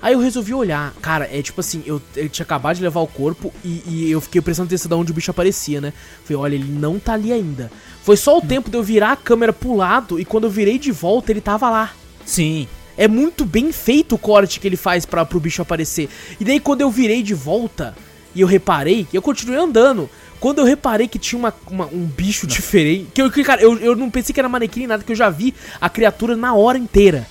Aí 0.00 0.12
eu 0.12 0.20
resolvi 0.20 0.52
olhar. 0.52 0.92
Cara, 1.00 1.28
é 1.32 1.40
tipo 1.40 1.60
assim, 1.60 1.82
eu, 1.86 2.00
eu 2.14 2.28
tinha 2.28 2.44
acabado 2.44 2.76
de 2.76 2.82
levar 2.82 3.00
o 3.00 3.06
corpo 3.06 3.52
e, 3.64 3.82
e 3.86 4.10
eu 4.10 4.20
fiquei 4.20 4.40
prestando 4.42 4.66
atenção 4.66 4.88
de 4.88 4.94
onde 4.94 5.12
o 5.12 5.14
bicho 5.14 5.30
aparecia, 5.30 5.80
né? 5.80 5.94
Falei, 6.24 6.42
olha, 6.42 6.54
ele 6.56 6.70
não 6.70 6.98
tá 6.98 7.14
ali 7.14 7.32
ainda. 7.32 7.70
Foi 8.02 8.16
só 8.16 8.36
o 8.36 8.42
tempo 8.42 8.68
de 8.70 8.76
eu 8.76 8.82
virar 8.82 9.12
a 9.12 9.16
câmera 9.16 9.52
pro 9.52 9.74
lado 9.74 10.20
e 10.20 10.24
quando 10.26 10.44
eu 10.44 10.50
virei 10.50 10.78
de 10.78 10.92
volta, 10.92 11.32
ele 11.32 11.40
tava 11.40 11.70
lá. 11.70 11.92
Sim. 12.26 12.68
É 12.98 13.08
muito 13.08 13.46
bem 13.46 13.72
feito 13.72 14.14
o 14.14 14.18
corte 14.18 14.60
que 14.60 14.68
ele 14.68 14.76
faz 14.76 15.06
para 15.06 15.24
pro 15.24 15.40
bicho 15.40 15.62
aparecer. 15.62 16.08
E 16.38 16.44
daí 16.44 16.60
quando 16.60 16.82
eu 16.82 16.90
virei 16.90 17.22
de 17.22 17.34
volta 17.34 17.94
e 18.34 18.42
eu 18.42 18.46
reparei, 18.46 19.06
eu 19.10 19.22
continuei 19.22 19.58
andando. 19.58 20.10
Quando 20.44 20.58
eu 20.58 20.64
reparei 20.66 21.08
que 21.08 21.18
tinha 21.18 21.38
uma, 21.38 21.54
uma- 21.70 21.86
um 21.86 22.04
bicho 22.04 22.46
diferente. 22.46 23.08
Que 23.14 23.22
eu, 23.22 23.30
que, 23.30 23.42
cara, 23.42 23.62
eu, 23.62 23.78
eu 23.78 23.96
não 23.96 24.10
pensei 24.10 24.34
que 24.34 24.38
era 24.38 24.46
manequim 24.46 24.80
nem 24.80 24.88
nada, 24.88 25.02
que 25.02 25.10
eu 25.10 25.16
já 25.16 25.30
vi 25.30 25.54
a 25.80 25.88
criatura 25.88 26.36
na 26.36 26.54
hora 26.54 26.76
inteira. 26.76 27.26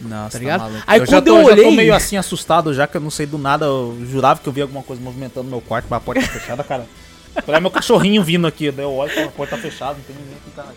Nossa, 0.00 0.30
Tá 0.32 0.38
ligado? 0.38 0.60
maluco. 0.62 0.82
Aí 0.86 0.98
eu 1.00 1.04
quando 1.06 1.10
já 1.10 1.20
tô, 1.20 1.36
eu 1.36 1.42
já 1.42 1.48
tô 1.48 1.52
olhei- 1.52 1.76
meio 1.76 1.94
assim 1.94 2.16
assustado 2.16 2.72
já, 2.72 2.86
que 2.86 2.96
eu 2.96 3.02
não 3.02 3.10
sei 3.10 3.26
do 3.26 3.36
nada. 3.36 3.66
Eu 3.66 3.98
jurava 4.10 4.40
que 4.40 4.48
eu 4.48 4.52
via 4.52 4.64
alguma 4.64 4.82
coisa 4.82 5.02
movimentando 5.02 5.44
no 5.44 5.50
meu 5.50 5.60
quarto, 5.60 5.86
mas 5.90 5.98
a 5.98 6.00
porta 6.00 6.22
tá 6.22 6.26
fechada, 6.28 6.64
cara. 6.64 6.86
Olha 7.46 7.60
meu 7.60 7.70
cachorrinho 7.70 8.22
vindo 8.24 8.46
aqui, 8.46 8.70
daí 8.70 8.86
eu 8.86 8.92
olho 8.94 9.10
a 9.26 9.30
porta 9.30 9.56
tá 9.56 9.62
fechada, 9.62 9.94
não 9.98 10.00
tem 10.04 10.16
ninguém 10.16 10.36
aqui, 10.42 10.50
cara. 10.56 10.74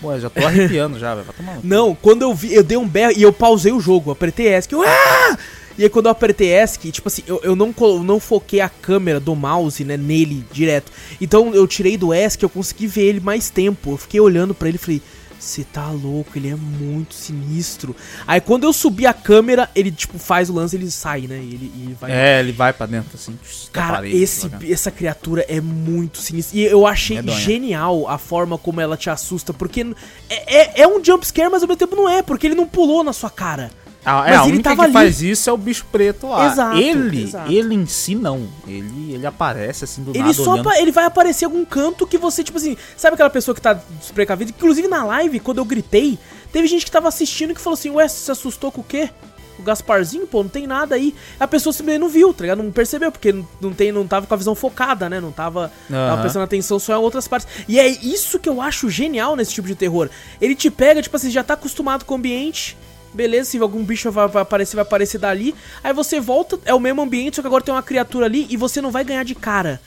Pô, 0.00 0.12
eu 0.12 0.20
já 0.20 0.30
tô 0.30 0.44
arrepiando 0.46 0.98
já, 0.98 1.14
velho. 1.14 1.26
Não, 1.62 1.94
quando 1.94 2.22
eu 2.22 2.34
vi, 2.34 2.52
eu 2.54 2.64
dei 2.64 2.76
um 2.76 2.88
berro 2.88 3.12
e 3.16 3.22
eu 3.22 3.32
pausei 3.32 3.70
o 3.70 3.78
jogo, 3.78 4.10
apertei 4.10 4.48
ESC, 4.52 4.72
eu, 4.72 4.82
ah! 4.82 5.38
E 5.80 5.84
aí 5.84 5.88
quando 5.88 6.06
eu 6.06 6.12
apertei 6.12 6.62
ESC, 6.62 6.92
tipo 6.92 7.08
assim, 7.08 7.22
eu, 7.26 7.40
eu 7.42 7.56
não, 7.56 7.74
não 8.04 8.20
foquei 8.20 8.60
a 8.60 8.68
câmera 8.68 9.18
do 9.18 9.34
mouse, 9.34 9.82
né, 9.82 9.96
nele 9.96 10.44
direto. 10.52 10.92
Então 11.18 11.54
eu 11.54 11.66
tirei 11.66 11.96
do 11.96 12.12
ESC, 12.12 12.42
eu 12.42 12.50
consegui 12.50 12.86
ver 12.86 13.04
ele 13.04 13.20
mais 13.20 13.48
tempo. 13.48 13.92
Eu 13.92 13.96
fiquei 13.96 14.20
olhando 14.20 14.54
pra 14.54 14.68
ele 14.68 14.76
e 14.76 14.78
falei, 14.78 15.02
você 15.38 15.64
tá 15.64 15.88
louco, 15.90 16.32
ele 16.36 16.50
é 16.50 16.54
muito 16.54 17.14
sinistro. 17.14 17.96
Aí 18.26 18.42
quando 18.42 18.64
eu 18.64 18.74
subi 18.74 19.06
a 19.06 19.14
câmera, 19.14 19.70
ele 19.74 19.90
tipo 19.90 20.18
faz 20.18 20.50
o 20.50 20.52
lance, 20.52 20.76
ele 20.76 20.90
sai, 20.90 21.22
né, 21.22 21.40
e 21.42 21.54
ele, 21.54 21.72
e 21.74 21.96
vai... 21.98 22.12
É, 22.12 22.40
ele 22.40 22.52
vai 22.52 22.74
pra 22.74 22.84
dentro 22.84 23.12
assim. 23.14 23.38
Cara, 23.72 23.94
parede, 23.94 24.22
esse, 24.22 24.50
devagar. 24.50 24.70
essa 24.70 24.90
criatura 24.90 25.46
é 25.48 25.62
muito 25.62 26.18
sinistra. 26.18 26.58
E 26.58 26.62
eu 26.62 26.86
achei 26.86 27.22
genial 27.38 28.06
a 28.06 28.18
forma 28.18 28.58
como 28.58 28.82
ela 28.82 28.98
te 28.98 29.08
assusta, 29.08 29.54
porque 29.54 29.80
é, 30.28 30.56
é, 30.56 30.82
é 30.82 30.86
um 30.86 31.02
jumpscare, 31.02 31.48
mas 31.50 31.62
ao 31.62 31.68
mesmo 31.68 31.78
tempo 31.78 31.96
não 31.96 32.06
é, 32.06 32.20
porque 32.20 32.46
ele 32.46 32.54
não 32.54 32.66
pulou 32.66 33.02
na 33.02 33.14
sua 33.14 33.30
cara. 33.30 33.70
Ah, 34.04 34.24
é, 34.26 34.30
Mas 34.30 34.40
a 34.40 34.42
ele 34.44 34.52
única 34.54 34.70
tava 34.70 34.76
que 34.76 34.84
ali. 34.84 34.92
faz 34.94 35.20
isso 35.22 35.50
é 35.50 35.52
o 35.52 35.56
bicho 35.58 35.84
preto 35.92 36.26
lá. 36.28 36.46
Exato, 36.50 36.76
ele, 36.78 37.22
exato. 37.24 37.52
ele 37.52 37.74
em 37.74 37.84
si 37.86 38.14
não. 38.14 38.48
Ele, 38.66 39.12
ele 39.12 39.26
aparece 39.26 39.84
assim 39.84 40.02
do 40.02 40.10
Ele 40.12 40.20
nada 40.20 40.32
só 40.32 40.52
olhando. 40.54 40.72
ele 40.72 40.90
vai 40.90 41.04
aparecer 41.04 41.44
em 41.44 41.48
algum 41.48 41.64
canto 41.66 42.06
que 42.06 42.16
você, 42.16 42.42
tipo 42.42 42.56
assim, 42.56 42.76
sabe 42.96 43.14
aquela 43.14 43.28
pessoa 43.28 43.54
que 43.54 43.60
tá 43.60 43.74
desprecavida? 43.98 44.50
Inclusive 44.56 44.88
na 44.88 45.04
live, 45.04 45.38
quando 45.40 45.58
eu 45.58 45.64
gritei, 45.66 46.18
teve 46.50 46.66
gente 46.66 46.84
que 46.86 46.90
tava 46.90 47.08
assistindo 47.08 47.54
que 47.54 47.60
falou 47.60 47.74
assim, 47.74 47.90
ué, 47.90 48.08
você 48.08 48.24
se 48.24 48.30
assustou 48.30 48.72
com 48.72 48.80
o 48.80 48.84
quê? 48.84 49.10
O 49.58 49.62
Gasparzinho, 49.62 50.26
pô, 50.26 50.42
não 50.42 50.48
tem 50.48 50.66
nada 50.66 50.94
aí. 50.94 51.14
A 51.38 51.46
pessoa 51.46 51.70
simplesmente 51.70 52.00
não 52.00 52.08
viu, 52.08 52.32
tá 52.32 52.40
ligado? 52.40 52.62
Não 52.62 52.72
percebeu, 52.72 53.12
porque 53.12 53.34
não, 53.60 53.74
tem, 53.74 53.92
não 53.92 54.06
tava 54.06 54.26
com 54.26 54.32
a 54.32 54.36
visão 54.38 54.54
focada, 54.54 55.10
né? 55.10 55.20
Não 55.20 55.30
tava, 55.30 55.70
tava 55.90 56.12
Aham. 56.14 56.20
prestando 56.22 56.44
atenção 56.46 56.78
só 56.78 56.94
em 56.94 56.96
outras 56.98 57.28
partes. 57.28 57.46
E 57.68 57.78
é 57.78 57.86
isso 57.86 58.38
que 58.38 58.48
eu 58.48 58.62
acho 58.62 58.88
genial 58.88 59.36
nesse 59.36 59.52
tipo 59.52 59.68
de 59.68 59.74
terror. 59.74 60.08
Ele 60.40 60.54
te 60.54 60.70
pega, 60.70 61.02
tipo 61.02 61.14
assim, 61.14 61.28
já 61.30 61.44
tá 61.44 61.52
acostumado 61.52 62.06
com 62.06 62.14
o 62.14 62.16
ambiente. 62.16 62.74
Beleza, 63.12 63.50
se 63.50 63.58
algum 63.58 63.84
bicho 63.84 64.10
vai, 64.10 64.28
vai 64.28 64.42
aparecer, 64.42 64.76
vai 64.76 64.82
aparecer 64.82 65.18
dali. 65.18 65.54
Aí 65.82 65.92
você 65.92 66.20
volta, 66.20 66.58
é 66.64 66.74
o 66.74 66.80
mesmo 66.80 67.02
ambiente, 67.02 67.36
só 67.36 67.42
que 67.42 67.48
agora 67.48 67.62
tem 67.62 67.74
uma 67.74 67.82
criatura 67.82 68.26
ali 68.26 68.46
e 68.50 68.56
você 68.56 68.80
não 68.80 68.90
vai 68.90 69.04
ganhar 69.04 69.24
de 69.24 69.34
cara. 69.34 69.80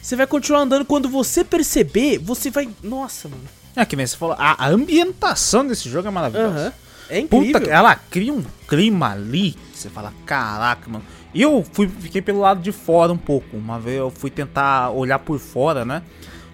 Você 0.00 0.16
vai 0.16 0.26
continuar 0.26 0.60
andando. 0.60 0.84
Quando 0.84 1.08
você 1.08 1.44
perceber, 1.44 2.18
você 2.18 2.50
vai. 2.50 2.68
Nossa, 2.82 3.28
mano. 3.28 3.42
É 3.74 3.84
que 3.84 3.96
nem 3.96 4.06
você 4.06 4.16
falou, 4.16 4.36
a, 4.38 4.64
a 4.64 4.68
ambientação 4.68 5.66
desse 5.66 5.88
jogo 5.88 6.08
é 6.08 6.10
maravilhosa. 6.10 6.58
Aham. 6.58 6.72
É 7.08 7.20
incrível. 7.20 7.60
Puta, 7.60 7.70
ela 7.70 7.94
cria 7.94 8.32
um 8.32 8.44
clima 8.66 9.12
ali 9.12 9.54
você 9.76 9.90
fala, 9.90 10.12
caraca, 10.24 10.88
mano. 10.88 11.04
Eu 11.34 11.64
fui, 11.72 11.88
fiquei 11.88 12.22
pelo 12.22 12.40
lado 12.40 12.60
de 12.60 12.72
fora 12.72 13.12
um 13.12 13.18
pouco. 13.18 13.56
Uma 13.56 13.78
vez 13.78 13.98
eu 13.98 14.10
fui 14.10 14.30
tentar 14.30 14.90
olhar 14.90 15.18
por 15.18 15.38
fora, 15.38 15.84
né? 15.84 16.02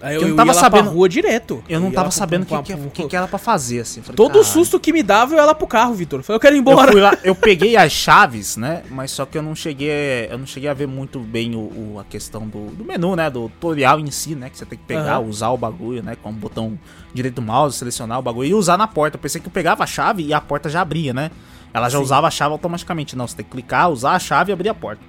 Aí 0.05 0.15
eu 0.15 0.27
não 0.27 0.35
tava 0.35 0.53
sabendo- 0.53 0.89
rua 0.89 1.07
direto. 1.07 1.63
Eu 1.69 1.79
não 1.79 1.89
tava 1.89 2.11
sabendo 2.11 2.43
o 2.43 2.45
que, 2.45 2.61
que, 2.61 2.89
que, 2.89 3.07
que 3.07 3.15
era 3.15 3.25
pra 3.25 3.39
fazer, 3.39 3.79
assim. 3.79 4.01
Falei, 4.01 4.17
Todo 4.17 4.33
"Caralho". 4.33 4.43
susto 4.45 4.77
que 4.77 4.91
me 4.91 5.01
dava, 5.01 5.33
eu 5.33 5.37
ia 5.37 5.45
lá 5.45 5.55
pro 5.55 5.65
carro, 5.65 5.93
Vitor. 5.93 6.21
Falei, 6.23 6.35
eu 6.35 6.39
quero 6.41 6.55
ir 6.55 6.57
Eu 6.57 6.61
embora. 6.61 6.91
fui 6.91 6.99
lá, 6.99 7.17
eu 7.23 7.33
peguei 7.33 7.77
as 7.77 7.91
chaves, 7.93 8.57
né? 8.57 8.83
Mas 8.91 9.11
só 9.11 9.25
que 9.25 9.37
eu 9.37 9.41
não 9.41 9.55
cheguei, 9.55 10.27
eu 10.29 10.37
não 10.37 10.45
cheguei 10.45 10.69
a 10.69 10.73
ver 10.73 10.87
muito 10.87 11.19
bem 11.19 11.55
o, 11.55 11.59
o- 11.59 11.97
a 11.99 12.03
questão 12.03 12.45
do, 12.47 12.65
do 12.71 12.83
menu, 12.83 13.15
né? 13.15 13.29
Do 13.29 13.47
tutorial 13.47 13.97
em 13.99 14.11
si, 14.11 14.35
né? 14.35 14.49
Que 14.49 14.57
você 14.57 14.65
tem 14.65 14.77
que 14.77 14.83
pegar, 14.83 15.15
Aham. 15.19 15.27
usar 15.29 15.49
o 15.51 15.57
bagulho, 15.57 16.03
né? 16.03 16.17
Com 16.21 16.31
o 16.31 16.33
botão 16.33 16.77
direito 17.13 17.35
do 17.35 17.41
mouse, 17.41 17.77
selecionar 17.77 18.19
o 18.19 18.21
bagulho 18.21 18.49
e 18.49 18.53
usar 18.53 18.77
na 18.77 18.87
porta. 18.87 19.15
Eu 19.15 19.21
pensei 19.21 19.39
que 19.39 19.47
eu 19.47 19.51
pegava 19.51 19.83
a 19.83 19.87
chave 19.87 20.21
e 20.21 20.33
a 20.33 20.41
porta 20.41 20.67
já 20.69 20.81
abria, 20.81 21.13
né? 21.13 21.31
Ela 21.73 21.87
já 21.87 21.97
Sim. 21.97 22.03
usava 22.03 22.27
a 22.27 22.31
chave 22.31 22.51
automaticamente. 22.51 23.15
Não, 23.15 23.25
você 23.25 23.37
tem 23.37 23.45
que 23.45 23.51
clicar, 23.51 23.89
usar 23.89 24.11
a 24.11 24.19
chave 24.19 24.51
e 24.51 24.53
abrir 24.53 24.67
a 24.67 24.73
porta. 24.75 25.01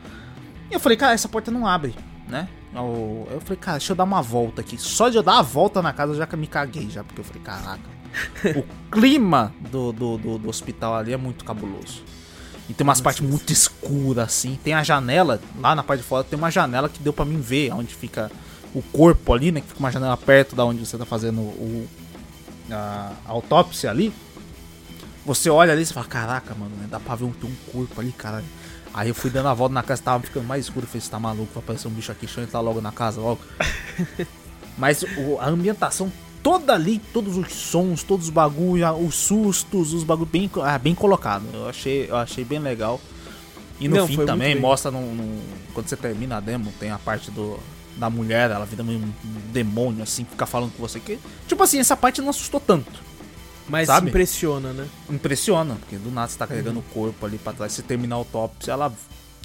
E 0.70 0.74
eu 0.74 0.78
falei, 0.80 0.96
cara, 0.96 1.12
essa 1.14 1.28
porta 1.28 1.50
não 1.50 1.66
abre, 1.66 1.94
né? 2.28 2.48
Eu, 2.74 3.28
eu 3.30 3.40
falei, 3.40 3.56
cara, 3.56 3.78
deixa 3.78 3.92
eu 3.92 3.96
dar 3.96 4.04
uma 4.04 4.20
volta 4.20 4.60
aqui. 4.60 4.76
Só 4.76 5.08
de 5.08 5.16
eu 5.16 5.22
dar 5.22 5.38
a 5.38 5.42
volta 5.42 5.80
na 5.80 5.92
casa 5.92 6.12
eu 6.12 6.16
já 6.16 6.26
que 6.26 6.36
me 6.36 6.46
caguei 6.46 6.90
já, 6.90 7.04
porque 7.04 7.20
eu 7.20 7.24
falei, 7.24 7.42
caraca. 7.42 7.82
o 8.56 8.64
clima 8.90 9.54
do, 9.70 9.92
do, 9.92 10.18
do, 10.18 10.38
do 10.38 10.48
hospital 10.48 10.94
ali 10.94 11.12
é 11.12 11.16
muito 11.16 11.44
cabuloso. 11.44 12.02
E 12.68 12.74
tem 12.74 12.84
umas 12.84 13.00
partes 13.00 13.20
muito 13.20 13.52
escuras, 13.52 14.24
assim. 14.24 14.58
Tem 14.62 14.74
a 14.74 14.82
janela, 14.82 15.40
lá 15.60 15.74
na 15.74 15.82
parte 15.82 16.00
de 16.00 16.06
fora, 16.06 16.24
tem 16.24 16.38
uma 16.38 16.50
janela 16.50 16.88
que 16.88 17.02
deu 17.02 17.12
pra 17.12 17.24
mim 17.24 17.40
ver 17.40 17.72
onde 17.72 17.94
fica 17.94 18.30
o 18.74 18.82
corpo 18.82 19.32
ali, 19.32 19.52
né? 19.52 19.60
Que 19.60 19.68
fica 19.68 19.80
uma 19.80 19.90
janela 19.90 20.16
perto 20.16 20.56
da 20.56 20.64
onde 20.64 20.84
você 20.84 20.96
tá 20.96 21.04
fazendo 21.04 21.40
o, 21.40 21.86
a, 22.70 23.12
a 23.26 23.30
autópsia 23.30 23.90
ali. 23.90 24.12
Você 25.26 25.48
olha 25.48 25.72
ali 25.72 25.82
e 25.82 25.86
fala, 25.86 26.06
caraca, 26.06 26.54
mano, 26.54 26.74
né, 26.76 26.86
dá 26.90 27.00
pra 27.00 27.14
ver 27.14 27.24
um, 27.24 27.32
um 27.44 27.72
corpo 27.72 28.00
ali, 28.00 28.12
caralho. 28.12 28.44
Aí 28.94 29.08
eu 29.08 29.14
fui 29.14 29.28
dando 29.28 29.48
a 29.48 29.54
volta 29.54 29.74
na 29.74 29.82
casa, 29.82 30.00
tava 30.02 30.22
ficando 30.24 30.46
mais 30.46 30.64
escuro. 30.66 30.84
Eu 30.84 30.88
falei, 30.88 31.00
você 31.00 31.10
tá 31.10 31.18
maluco, 31.18 31.48
vai 31.52 31.62
aparecer 31.62 31.88
um 31.88 31.90
bicho 31.90 32.12
aqui, 32.12 32.26
deixa 32.26 32.40
eu 32.40 32.44
entrar 32.44 32.60
logo 32.60 32.80
na 32.80 32.92
casa, 32.92 33.20
logo. 33.20 33.40
Mas 34.78 35.02
o- 35.02 35.38
a 35.40 35.48
ambientação 35.48 36.10
toda 36.42 36.74
ali, 36.74 36.98
todos 37.12 37.36
os 37.36 37.52
sons, 37.52 38.02
todos 38.02 38.26
os 38.26 38.30
bagulhos, 38.32 38.88
os 39.00 39.14
sustos, 39.14 39.92
os 39.92 40.04
bagulhos 40.04 40.30
bem, 40.30 40.50
ah, 40.62 40.78
bem 40.78 40.94
colocado. 40.94 41.44
Eu 41.52 41.68
achei, 41.68 42.08
eu 42.08 42.16
achei 42.16 42.44
bem 42.44 42.58
legal. 42.58 43.00
E 43.80 43.88
no 43.88 43.96
Não, 43.96 44.06
fim 44.06 44.24
também 44.24 44.58
mostra 44.60 44.92
quando 45.72 45.88
você 45.88 45.96
termina 45.96 46.36
a 46.36 46.40
demo, 46.40 46.72
tem 46.78 46.90
a 46.90 46.98
parte 46.98 47.30
do 47.30 47.58
da 47.96 48.10
mulher, 48.10 48.50
ela 48.50 48.66
vira 48.66 48.82
meio 48.82 48.98
um 48.98 49.12
demônio 49.52 50.02
assim, 50.02 50.24
fica 50.24 50.44
falando 50.46 50.72
com 50.76 50.82
você 50.82 50.98
que 50.98 51.16
tipo 51.46 51.62
assim, 51.62 51.78
essa 51.78 51.96
parte 51.96 52.20
não 52.20 52.30
assustou 52.30 52.58
tanto. 52.58 53.03
Mas 53.68 53.86
sabe? 53.86 54.08
impressiona, 54.08 54.72
né? 54.72 54.86
Impressiona, 55.10 55.74
porque 55.76 55.96
do 55.96 56.10
nada 56.10 56.28
você 56.28 56.38
tá 56.38 56.46
carregando 56.46 56.80
o 56.80 56.82
corpo 56.94 57.24
ali 57.24 57.38
pra 57.38 57.52
trás, 57.52 57.72
você 57.72 57.82
terminar 57.82 58.16
a 58.16 58.18
autópsia, 58.18 58.72
ela 58.72 58.92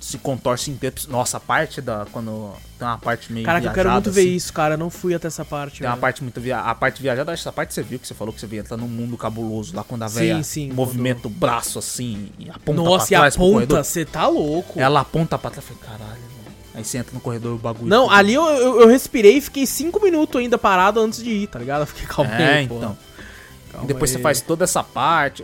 se 0.01 0.17
contorce 0.17 0.71
inteira. 0.71 0.95
Nossa, 1.09 1.37
a 1.37 1.39
parte 1.39 1.81
da 1.81 2.05
quando 2.11 2.53
tem 2.77 2.87
uma 2.87 2.97
parte 2.97 3.33
meio 3.33 3.45
Cara, 3.45 3.59
que 3.59 3.67
eu 3.67 3.73
quero 3.73 3.91
muito 3.91 4.11
ver 4.11 4.21
assim. 4.21 4.35
isso, 4.35 4.53
cara. 4.53 4.75
Eu 4.75 4.77
não 4.77 4.89
fui 4.89 5.13
até 5.13 5.27
essa 5.27 5.43
parte. 5.43 5.79
Tem 5.81 5.89
uma 5.89 5.97
parte 5.97 6.23
muito 6.23 6.39
via... 6.39 6.59
A 6.59 6.73
parte 6.73 7.01
viajada, 7.01 7.33
essa 7.33 7.51
parte 7.51 7.73
você 7.73 7.83
viu 7.83 7.99
que 7.99 8.07
você 8.07 8.13
falou 8.13 8.33
que 8.33 8.39
você 8.39 8.47
via 8.47 8.61
entrar 8.61 8.77
num 8.77 8.87
mundo 8.87 9.17
cabuloso 9.17 9.75
lá 9.75 9.83
quando 9.83 10.03
a 10.03 10.07
velha 10.07 10.41
sim, 10.41 10.71
movimenta 10.71 11.27
o 11.27 11.29
braço 11.29 11.79
assim 11.79 12.29
e 12.39 12.49
aponta 12.49 12.81
Nossa, 12.81 13.05
e 13.05 13.09
pra 13.09 13.17
a 13.17 13.21
trás 13.21 13.35
pro 13.35 13.43
ponta, 13.43 13.53
corredor. 13.53 13.83
você 13.83 14.05
tá 14.05 14.27
louco. 14.27 14.79
Ela 14.79 15.01
aponta 15.01 15.37
pra 15.37 15.51
trás 15.51 15.65
e 15.69 15.73
caralho, 15.75 16.01
mano. 16.03 16.55
Aí 16.75 16.85
você 16.85 16.97
entra 16.97 17.13
no 17.13 17.19
corredor 17.19 17.55
o 17.55 17.57
bagulho. 17.57 17.89
Não, 17.89 18.09
ali 18.09 18.33
eu, 18.33 18.45
eu, 18.45 18.81
eu 18.81 18.87
respirei 18.87 19.37
e 19.37 19.41
fiquei 19.41 19.65
5 19.65 20.01
minutos 20.01 20.39
ainda 20.39 20.57
parado 20.57 21.01
antes 21.01 21.21
de 21.21 21.29
ir, 21.29 21.47
tá 21.47 21.59
ligado? 21.59 21.81
Eu 21.81 21.87
fiquei 21.87 22.05
calma 22.07 22.31
É, 22.31 22.59
aí, 22.59 22.67
pô. 22.69 22.79
Calma 23.79 23.87
Depois 23.87 24.11
aí. 24.11 24.17
você 24.17 24.21
faz 24.23 24.41
toda 24.41 24.63
essa 24.65 24.83
parte. 24.83 25.43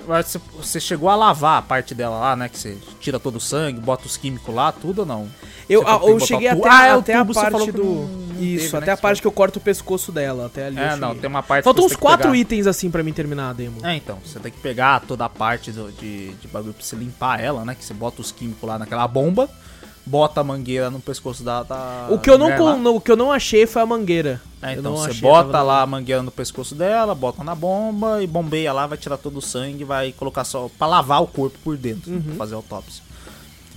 Você, 0.58 0.80
chegou 0.80 1.10
a 1.10 1.16
lavar 1.16 1.60
a 1.60 1.62
parte 1.62 1.96
dela 1.96 2.20
lá, 2.20 2.36
né? 2.36 2.50
Que 2.50 2.58
você 2.58 2.78
tira 3.00 3.20
todo 3.20 3.38
o 3.38 3.40
sangue, 3.40 3.80
bota 3.80 4.06
os 4.06 4.18
químicos 4.18 4.54
lá, 4.54 4.72
tudo 4.72 5.00
ou 5.00 5.06
não? 5.06 5.28
Eu, 5.70 5.84
tem 5.84 6.10
eu 6.10 6.20
cheguei 6.20 6.48
até. 6.48 6.70
Ah, 6.70 6.86
é, 6.88 6.92
até 6.92 7.14
a 7.16 7.26
parte 7.26 7.72
do. 7.72 7.84
não- 7.84 8.26
Isso, 8.40 8.66
teve, 8.66 8.74
né, 8.74 8.80
até 8.80 8.92
a 8.92 8.96
que 8.98 9.02
parte 9.02 9.22
que 9.22 9.28
eu 9.28 9.32
corto 9.32 9.58
o 9.60 9.62
pescoço 9.62 10.12
dela. 10.12 10.46
Até 10.48 10.68
ali. 10.68 10.78
É, 10.78 10.96
não, 10.96 11.16
tem 11.16 11.30
uma 11.30 11.42
parte 11.42 11.64
Faltam 11.64 11.86
uns 11.86 11.96
quatro 11.96 12.30
pegar. 12.32 12.38
itens 12.38 12.68
assim 12.68 12.92
pra 12.92 13.02
mim 13.02 13.14
terminar 13.14 13.50
a 13.50 13.54
demo. 13.54 13.78
É, 13.84 13.96
então, 13.96 14.20
você 14.24 14.40
tem 14.40 14.52
que 14.52 14.60
pegar 14.60 15.02
toda 15.02 15.26
a 15.26 15.30
parte 15.30 15.72
do- 15.72 15.92
de, 15.94 16.34
de 16.34 16.48
bagulho 16.48 16.74
pra 16.74 16.84
você 16.84 16.96
limpar 16.96 17.40
ela, 17.42 17.64
né? 17.66 17.74
Que 17.74 17.84
você 17.84 17.94
bota 17.94 18.22
os 18.22 18.32
químicos 18.32 18.68
lá 18.68 18.78
naquela 18.78 19.08
bomba, 19.08 19.50
bota 20.06 20.42
a 20.42 20.44
mangueira 20.44 20.90
no 20.92 21.00
pescoço 21.00 21.44
da. 21.44 21.64
da 21.64 22.08
O 22.10 22.20
que, 22.20 22.30
eu 22.30 22.38
não, 22.38 22.48
lá. 22.64 22.92
o 22.92 23.02
que 23.02 23.12
eu 23.12 23.16
não 23.16 23.32
achei 23.32 23.66
foi 23.66 23.82
a 23.82 23.86
mangueira. 23.86 24.42
É, 24.62 24.74
então 24.74 24.96
você 24.96 25.10
achei, 25.12 25.22
bota 25.22 25.62
lá 25.62 25.82
a 25.82 25.86
mangueira 25.86 26.22
no 26.24 26.32
pescoço 26.32 26.74
dela, 26.76 27.14
bota 27.16 27.44
na 27.44 27.54
bomba 27.56 28.22
e 28.24 28.28
bombeia 28.28 28.72
lá, 28.74 28.88
vai 28.88 28.98
tirar 28.98 29.18
todo 29.18 29.38
o 29.38 29.42
sangue, 29.42 29.84
vai 29.84 30.12
colocar 30.12 30.44
só 30.44 30.70
pra 30.78 30.88
lavar 30.88 31.22
o 31.22 31.28
corpo 31.28 31.58
por 31.64 31.78
dentro, 31.78 32.12
Uhum. 32.12 32.22
pra 32.22 32.36
fazer 32.36 32.56
autópsia. 32.56 33.04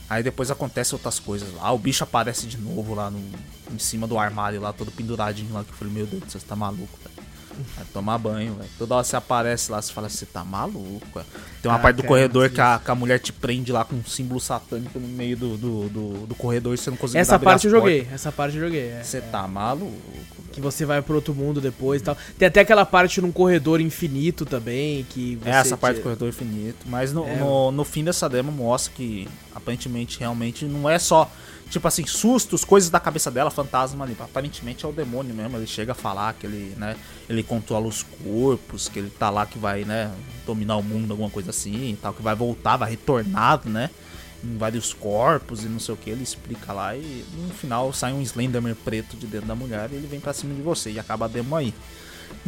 Aí 0.09 0.22
depois 0.22 0.51
acontece 0.51 0.95
outras 0.95 1.18
coisas 1.18 1.53
lá, 1.55 1.70
o 1.72 1.79
bicho 1.79 2.03
aparece 2.03 2.47
de 2.47 2.57
novo 2.57 2.95
lá 2.95 3.11
no, 3.11 3.18
em 3.70 3.79
cima 3.79 4.07
do 4.07 4.18
armário 4.18 4.59
lá, 4.61 4.72
todo 4.72 4.91
penduradinho 4.91 5.53
lá, 5.53 5.62
que 5.62 5.70
eu 5.70 5.74
falei, 5.76 5.93
meu 5.93 6.07
Deus 6.07 6.22
do 6.22 6.31
céu, 6.31 6.41
você 6.41 6.47
tá 6.47 6.57
maluco, 6.57 6.99
velho. 7.05 7.18
Vai 7.76 7.84
tomar 7.92 8.18
banho, 8.18 8.54
velho. 8.54 8.68
Toda 8.78 8.94
hora 8.96 9.04
você 9.04 9.16
aparece 9.16 9.70
lá, 9.70 9.80
você 9.80 9.92
fala, 9.92 10.09
você 10.09 10.26
tá 10.26 10.44
maluco. 10.44 11.06
velho. 11.14 11.26
Tem 11.62 11.70
uma 11.70 11.76
Ah, 11.76 11.80
parte 11.80 11.96
do 11.96 12.02
cara, 12.02 12.09
corredor 12.09 12.50
que 12.50 12.61
a, 12.61 12.80
que 12.84 12.90
a 12.90 12.94
mulher 12.94 13.18
te 13.18 13.32
prende 13.32 13.72
lá 13.72 13.84
com 13.84 13.96
um 13.96 14.04
símbolo 14.04 14.40
satânico 14.40 14.98
no 14.98 15.09
meio 15.09 15.36
do, 15.36 15.56
do, 15.56 15.88
do, 15.88 16.26
do 16.28 16.34
corredor 16.34 16.74
e 16.74 16.76
você 16.76 16.90
não 16.90 16.96
consegue 16.96 17.18
Essa 17.20 17.38
parte 17.38 17.66
eu 17.66 17.70
joguei, 17.70 18.06
essa 18.12 18.30
parte 18.30 18.56
eu 18.56 18.62
joguei. 18.64 18.88
é. 18.90 19.02
Você 19.02 19.20
tá 19.20 19.46
maluco. 19.48 19.92
Que 20.52 20.61
você 20.62 20.84
vai 20.84 21.00
pro 21.02 21.14
outro 21.14 21.34
mundo 21.34 21.61
depois 21.61 22.00
e 22.00 22.04
tal. 22.04 22.16
Tem 22.38 22.48
até 22.48 22.61
aquela 22.61 22.84
parte 22.86 23.20
num 23.20 23.30
corredor 23.30 23.80
infinito 23.80 24.44
também, 24.46 25.04
que. 25.11 25.38
É 25.44 25.50
essa 25.50 25.76
parte 25.76 25.96
do 25.98 26.02
corredor 26.02 26.28
infinito. 26.28 26.78
Mas 26.86 27.12
no, 27.12 27.24
É. 27.28 27.36
no, 27.36 27.70
no 27.70 27.84
fim 27.84 28.02
dessa 28.02 28.28
demo 28.28 28.50
mostra 28.50 28.92
que 28.96 29.28
aparentemente 29.54 30.18
realmente 30.18 30.64
não 30.64 30.88
é 30.88 30.98
só, 30.98 31.30
tipo 31.71 31.87
assim, 31.87 32.07
sustos, 32.07 32.64
coisas 32.64 32.91
da 32.91 32.99
cabeça 32.99 33.31
dela, 33.31 33.51
fantasma 33.51 34.05
ali. 34.05 34.16
Aparentemente 34.19 34.85
é 34.85 34.89
o 34.89 34.93
demônio 34.93 35.35
mesmo. 35.35 35.57
Ele 35.57 35.66
chega 35.66 35.93
a 35.93 35.95
falar 35.95 36.33
que 36.35 36.47
ele, 36.47 36.75
né, 36.77 36.97
ele 37.29 37.43
controla 37.43 37.87
os 37.87 38.03
corpos, 38.03 38.89
que 38.89 38.99
ele 38.99 39.11
tá 39.11 39.31
lá 39.31 39.47
que 39.47 39.59
vai, 39.59 39.85
né, 39.85 40.11
dominar 40.47 40.77
o 40.77 40.83
mundo, 40.83 41.11
alguma 41.12 41.31
coisa 41.31 41.51
assim 41.51 41.91
e 41.91 41.97
tal, 41.97 42.14
que 42.14 42.23
vai 42.23 42.35
voltar, 42.35 42.77
vai 42.77 42.91
retornar, 42.91 43.61
né? 43.66 43.91
Em 44.43 44.57
vários 44.57 44.95
corpos 44.95 45.64
e 45.64 45.69
não 45.69 45.81
sei 45.81 45.95
o 45.95 45.97
que, 45.97 46.09
ele 46.11 46.23
explica 46.23 46.73
lá 46.73 46.97
e 46.97 47.25
no 47.37 47.53
final 47.53 47.93
sai 47.93 48.12
um 48.12 48.23
Slenderman 48.23 48.75
preto 48.75 49.16
de 49.16 49.27
dentro 49.27 49.49
da 49.49 49.55
mulher 49.55 49.91
e 49.93 49.97
ele 49.97 50.07
vem 50.07 50.21
pra 50.21 50.33
cima 50.33 50.55
de 50.55 50.62
você 50.62 50.93
e 50.93 50.99
acaba 50.99 51.25
a 51.25 51.29
demo 51.29 51.57
aí. 51.57 51.75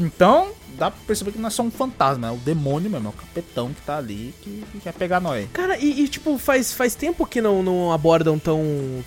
Então, 0.00 0.50
dá 0.78 0.90
pra 0.90 1.00
perceber 1.06 1.32
que 1.32 1.38
não 1.38 1.48
é 1.48 1.50
só 1.50 1.62
um 1.62 1.70
fantasma, 1.70 2.28
é 2.28 2.30
o 2.30 2.36
demônio 2.36 2.90
mesmo, 2.90 3.08
é 3.08 3.10
o 3.10 3.12
capetão 3.12 3.72
que 3.72 3.82
tá 3.82 3.98
ali 3.98 4.34
que, 4.40 4.64
que 4.72 4.80
quer 4.80 4.94
pegar 4.94 5.20
nós. 5.20 5.46
Cara, 5.52 5.76
e, 5.78 6.02
e, 6.02 6.08
tipo, 6.08 6.38
faz, 6.38 6.72
faz 6.72 6.94
tempo 6.94 7.26
que 7.26 7.40
não, 7.40 7.62
não 7.62 7.92
abordam 7.92 8.38
tão 8.38 8.64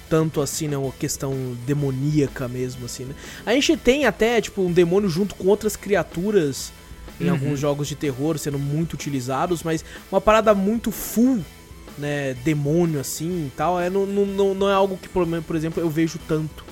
tanto 0.07 0.39
assim, 0.39 0.67
né, 0.67 0.77
uma 0.77 0.91
questão 0.91 1.33
demoníaca 1.65 2.47
mesmo, 2.47 2.85
assim, 2.85 3.05
né? 3.05 3.15
A 3.45 3.53
gente 3.53 3.75
tem 3.75 4.05
até, 4.05 4.39
tipo, 4.39 4.61
um 4.61 4.71
demônio 4.71 5.09
junto 5.09 5.35
com 5.35 5.47
outras 5.47 5.75
criaturas 5.75 6.71
em 7.19 7.25
Uhum. 7.25 7.31
alguns 7.31 7.59
jogos 7.59 7.87
de 7.87 7.95
terror 7.95 8.37
sendo 8.37 8.59
muito 8.59 8.93
utilizados, 8.93 9.63
mas 9.63 9.83
uma 10.11 10.21
parada 10.21 10.53
muito 10.53 10.91
full, 10.91 11.43
né, 11.97 12.33
demônio 12.43 12.99
assim 12.99 13.47
e 13.47 13.51
tal, 13.55 13.79
é, 13.79 13.89
não, 13.89 14.05
não, 14.05 14.53
não, 14.53 14.69
é 14.69 14.73
algo 14.73 14.97
que, 14.97 15.07
por, 15.07 15.27
exemplo, 15.55 15.81
eu 15.81 15.89
vejo 15.89 16.19
tanto. 16.27 16.65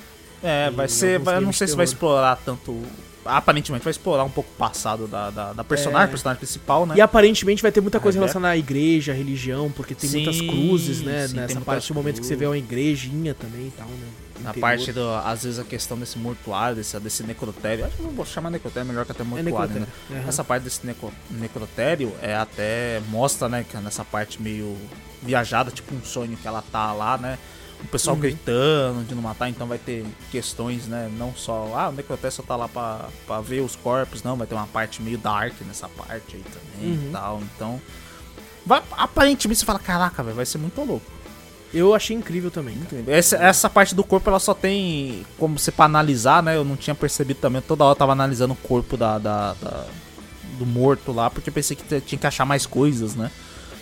É, 0.43 0.71
vai 0.71 0.87
ser. 0.87 1.19
Vai, 1.19 1.37
eu 1.37 1.41
não 1.41 1.53
sei 1.53 1.67
se 1.67 1.75
vai 1.75 1.85
explorar 1.85 2.35
tanto. 2.37 2.81
Aparentemente 3.25 3.83
vai 3.83 3.91
explorar 3.91 4.23
um 4.23 4.29
pouco 4.29 4.49
o 4.53 4.57
passado 4.57 5.07
da, 5.07 5.29
da, 5.29 5.53
da 5.53 5.63
personagem, 5.63 6.05
É. 6.05 6.09
personagem 6.09 6.39
principal, 6.39 6.85
né? 6.85 6.95
E 6.97 7.01
aparentemente 7.01 7.61
vai 7.61 7.71
ter 7.71 7.81
muita 7.81 7.99
coisa 7.99 8.17
é? 8.17 8.19
relacionada 8.19 8.53
à 8.53 8.57
igreja, 8.57 9.11
à 9.11 9.15
religião, 9.15 9.71
porque 9.71 9.93
tem 9.93 10.09
muitas 10.09 10.37
Sim, 10.37 10.47
cruzes, 10.47 11.01
né, 11.01 11.27
sim, 11.27 11.35
nessa 11.35 11.53
muitas 11.53 11.63
parte 11.63 11.87
do 11.87 11.93
momento 11.95 12.19
que 12.19 12.25
você 12.25 12.35
vê 12.35 12.45
uma 12.47 12.57
igrejinha 12.57 13.33
também 13.33 13.67
e 13.67 13.71
tal, 13.71 13.87
né. 13.87 14.07
Na 14.43 14.55
parte 14.55 14.91
do. 14.91 15.07
Às 15.23 15.43
vezes 15.43 15.59
a 15.59 15.63
questão 15.63 15.95
desse 15.99 16.17
mortuário, 16.17 16.75
desse, 16.75 16.99
desse 16.99 17.21
necrotério. 17.21 17.85
Acho 17.85 17.97
que 17.97 18.01
não 18.01 18.09
vou 18.09 18.25
chamar 18.25 18.49
necrotério, 18.49 18.87
melhor 18.89 19.05
que 19.05 19.11
até 19.11 19.21
É 19.21 19.25
mortuário, 19.25 19.73
né? 19.75 19.79
necrotério. 19.81 20.19
Aham. 20.21 20.27
Essa 20.29 20.43
parte 20.43 20.63
desse 20.63 20.83
neco- 20.83 21.13
necrotério 21.29 22.11
é 22.23 22.35
até 22.35 22.99
mostra, 23.09 23.47
né, 23.47 23.63
que 23.69 23.77
é 23.77 23.79
nessa 23.79 24.03
parte 24.03 24.41
meio 24.41 24.75
viajada, 25.21 25.69
tipo 25.69 25.93
um 25.93 26.01
sonho 26.03 26.35
que 26.35 26.47
ela 26.47 26.63
tá 26.71 26.91
lá, 26.91 27.19
né? 27.19 27.37
O 27.83 27.87
pessoal 27.87 28.15
Uhum. 28.15 28.21
gritando 28.21 29.03
de 29.05 29.15
não 29.15 29.21
matar, 29.23 29.49
então 29.49 29.65
vai 29.67 29.77
ter 29.77 30.05
questões, 30.31 30.85
né? 30.87 31.09
Não 31.17 31.33
só, 31.35 31.71
ah, 31.75 31.89
o 31.89 31.91
necrotério 31.91 32.31
só 32.35 32.43
tá 32.43 32.55
lá 32.55 32.67
pra, 32.67 33.05
pra 33.25 33.41
ver 33.41 33.61
os 33.61 33.75
corpos, 33.75 34.21
não, 34.23 34.35
vai 34.35 34.45
ter 34.47 34.53
uma 34.55 34.67
parte 34.67 35.01
meio 35.01 35.17
dark 35.17 35.53
nessa 35.67 35.89
parte 35.89 36.35
aí 36.35 36.43
também 36.43 36.91
Uhum. 36.97 37.07
e 37.07 37.11
tal. 37.11 37.41
Então, 37.55 37.81
vai, 38.65 38.81
aparentemente 38.91 39.59
você 39.59 39.65
fala, 39.65 39.79
caraca, 39.79 40.21
velho, 40.23 40.35
vai 40.35 40.45
ser 40.45 40.57
muito 40.59 40.79
louco. 40.83 41.05
Eu 41.73 41.95
achei 41.95 42.15
incrível 42.15 42.51
também. 42.51 42.75
Incrível. 42.75 43.13
Essa, 43.13 43.37
essa 43.37 43.69
parte 43.69 43.95
do 43.95 44.03
corpo 44.03 44.29
ela 44.29 44.39
só 44.39 44.53
tem 44.53 45.25
como 45.39 45.57
você 45.57 45.71
pra 45.71 45.85
analisar, 45.85 46.43
né? 46.43 46.57
Eu 46.57 46.65
não 46.65 46.75
tinha 46.75 46.93
percebido 46.93 47.39
também. 47.39 47.61
Toda 47.61 47.85
hora 47.85 47.93
eu 47.93 47.95
tava 47.97 48.11
analisando 48.11 48.53
o 48.53 48.57
corpo 48.57 48.97
da, 48.97 49.17
da- 49.17 49.53
da- 49.53 49.85
do 50.59 50.65
morto 50.65 51.13
lá, 51.13 51.29
porque 51.29 51.49
eu 51.49 51.53
pensei 51.53 51.77
que 51.77 52.01
tinha 52.01 52.19
que 52.19 52.27
achar 52.27 52.45
mais 52.45 52.65
coisas, 52.65 53.15
né? 53.15 53.31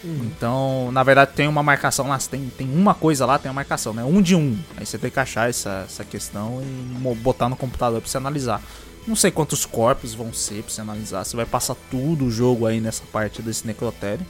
Então, 0.03 0.91
na 0.91 1.03
verdade, 1.03 1.31
tem 1.35 1.47
uma 1.47 1.63
marcação 1.63 2.07
lá. 2.07 2.17
Tem, 2.17 2.49
tem 2.57 2.69
uma 2.69 2.93
coisa 2.93 3.25
lá, 3.25 3.37
tem 3.37 3.49
uma 3.49 3.55
marcação, 3.55 3.93
né? 3.93 4.03
Um 4.03 4.21
de 4.21 4.35
um. 4.35 4.57
Aí 4.77 4.85
você 4.85 4.97
tem 4.97 5.11
que 5.11 5.19
achar 5.19 5.49
essa, 5.49 5.83
essa 5.85 6.03
questão 6.03 6.61
e 6.61 7.15
botar 7.15 7.49
no 7.49 7.55
computador 7.55 7.99
pra 7.99 8.09
você 8.09 8.17
analisar. 8.17 8.61
Não 9.05 9.15
sei 9.15 9.31
quantos 9.31 9.65
corpos 9.65 10.13
vão 10.13 10.31
ser 10.31 10.63
pra 10.63 10.71
você 10.71 10.81
analisar. 10.81 11.23
Você 11.23 11.35
vai 11.35 11.45
passar 11.45 11.75
tudo 11.89 12.25
o 12.25 12.31
jogo 12.31 12.65
aí 12.65 12.79
nessa 12.79 13.03
parte 13.11 13.41
desse 13.41 13.65
necrotério. 13.65 14.25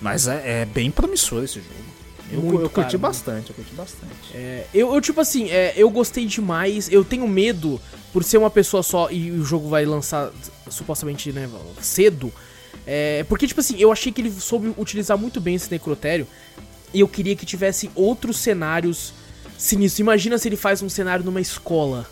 Mas 0.00 0.28
é, 0.28 0.62
é 0.62 0.64
bem 0.64 0.90
promissor 0.90 1.44
esse 1.44 1.60
jogo. 1.60 1.98
Eu, 2.30 2.40
Muito, 2.42 2.62
eu 2.62 2.70
curti 2.70 2.90
cara, 2.90 2.98
bastante, 2.98 3.50
eu 3.50 3.56
curti 3.56 3.74
bastante. 3.74 4.12
É, 4.34 4.66
eu, 4.74 4.94
eu, 4.94 5.00
tipo 5.00 5.20
assim, 5.20 5.48
é, 5.50 5.72
eu 5.76 5.88
gostei 5.88 6.26
demais. 6.26 6.90
Eu 6.90 7.04
tenho 7.04 7.26
medo, 7.26 7.80
por 8.12 8.22
ser 8.22 8.38
uma 8.38 8.50
pessoa 8.50 8.82
só 8.82 9.10
e 9.10 9.30
o 9.30 9.44
jogo 9.44 9.68
vai 9.68 9.84
lançar 9.84 10.30
supostamente 10.68 11.32
né, 11.32 11.48
cedo. 11.80 12.32
É, 12.90 13.22
porque, 13.28 13.46
tipo 13.46 13.60
assim, 13.60 13.76
eu 13.78 13.92
achei 13.92 14.10
que 14.10 14.22
ele 14.22 14.30
soube 14.30 14.72
utilizar 14.78 15.18
muito 15.18 15.42
bem 15.42 15.54
esse 15.54 15.70
necrotério. 15.70 16.26
E 16.94 17.00
eu 17.00 17.06
queria 17.06 17.36
que 17.36 17.44
tivesse 17.44 17.90
outros 17.94 18.38
cenários 18.38 19.12
sinistros. 19.58 19.98
Imagina 19.98 20.38
se 20.38 20.48
ele 20.48 20.56
faz 20.56 20.80
um 20.80 20.88
cenário 20.88 21.22
numa 21.22 21.38
escola. 21.38 22.08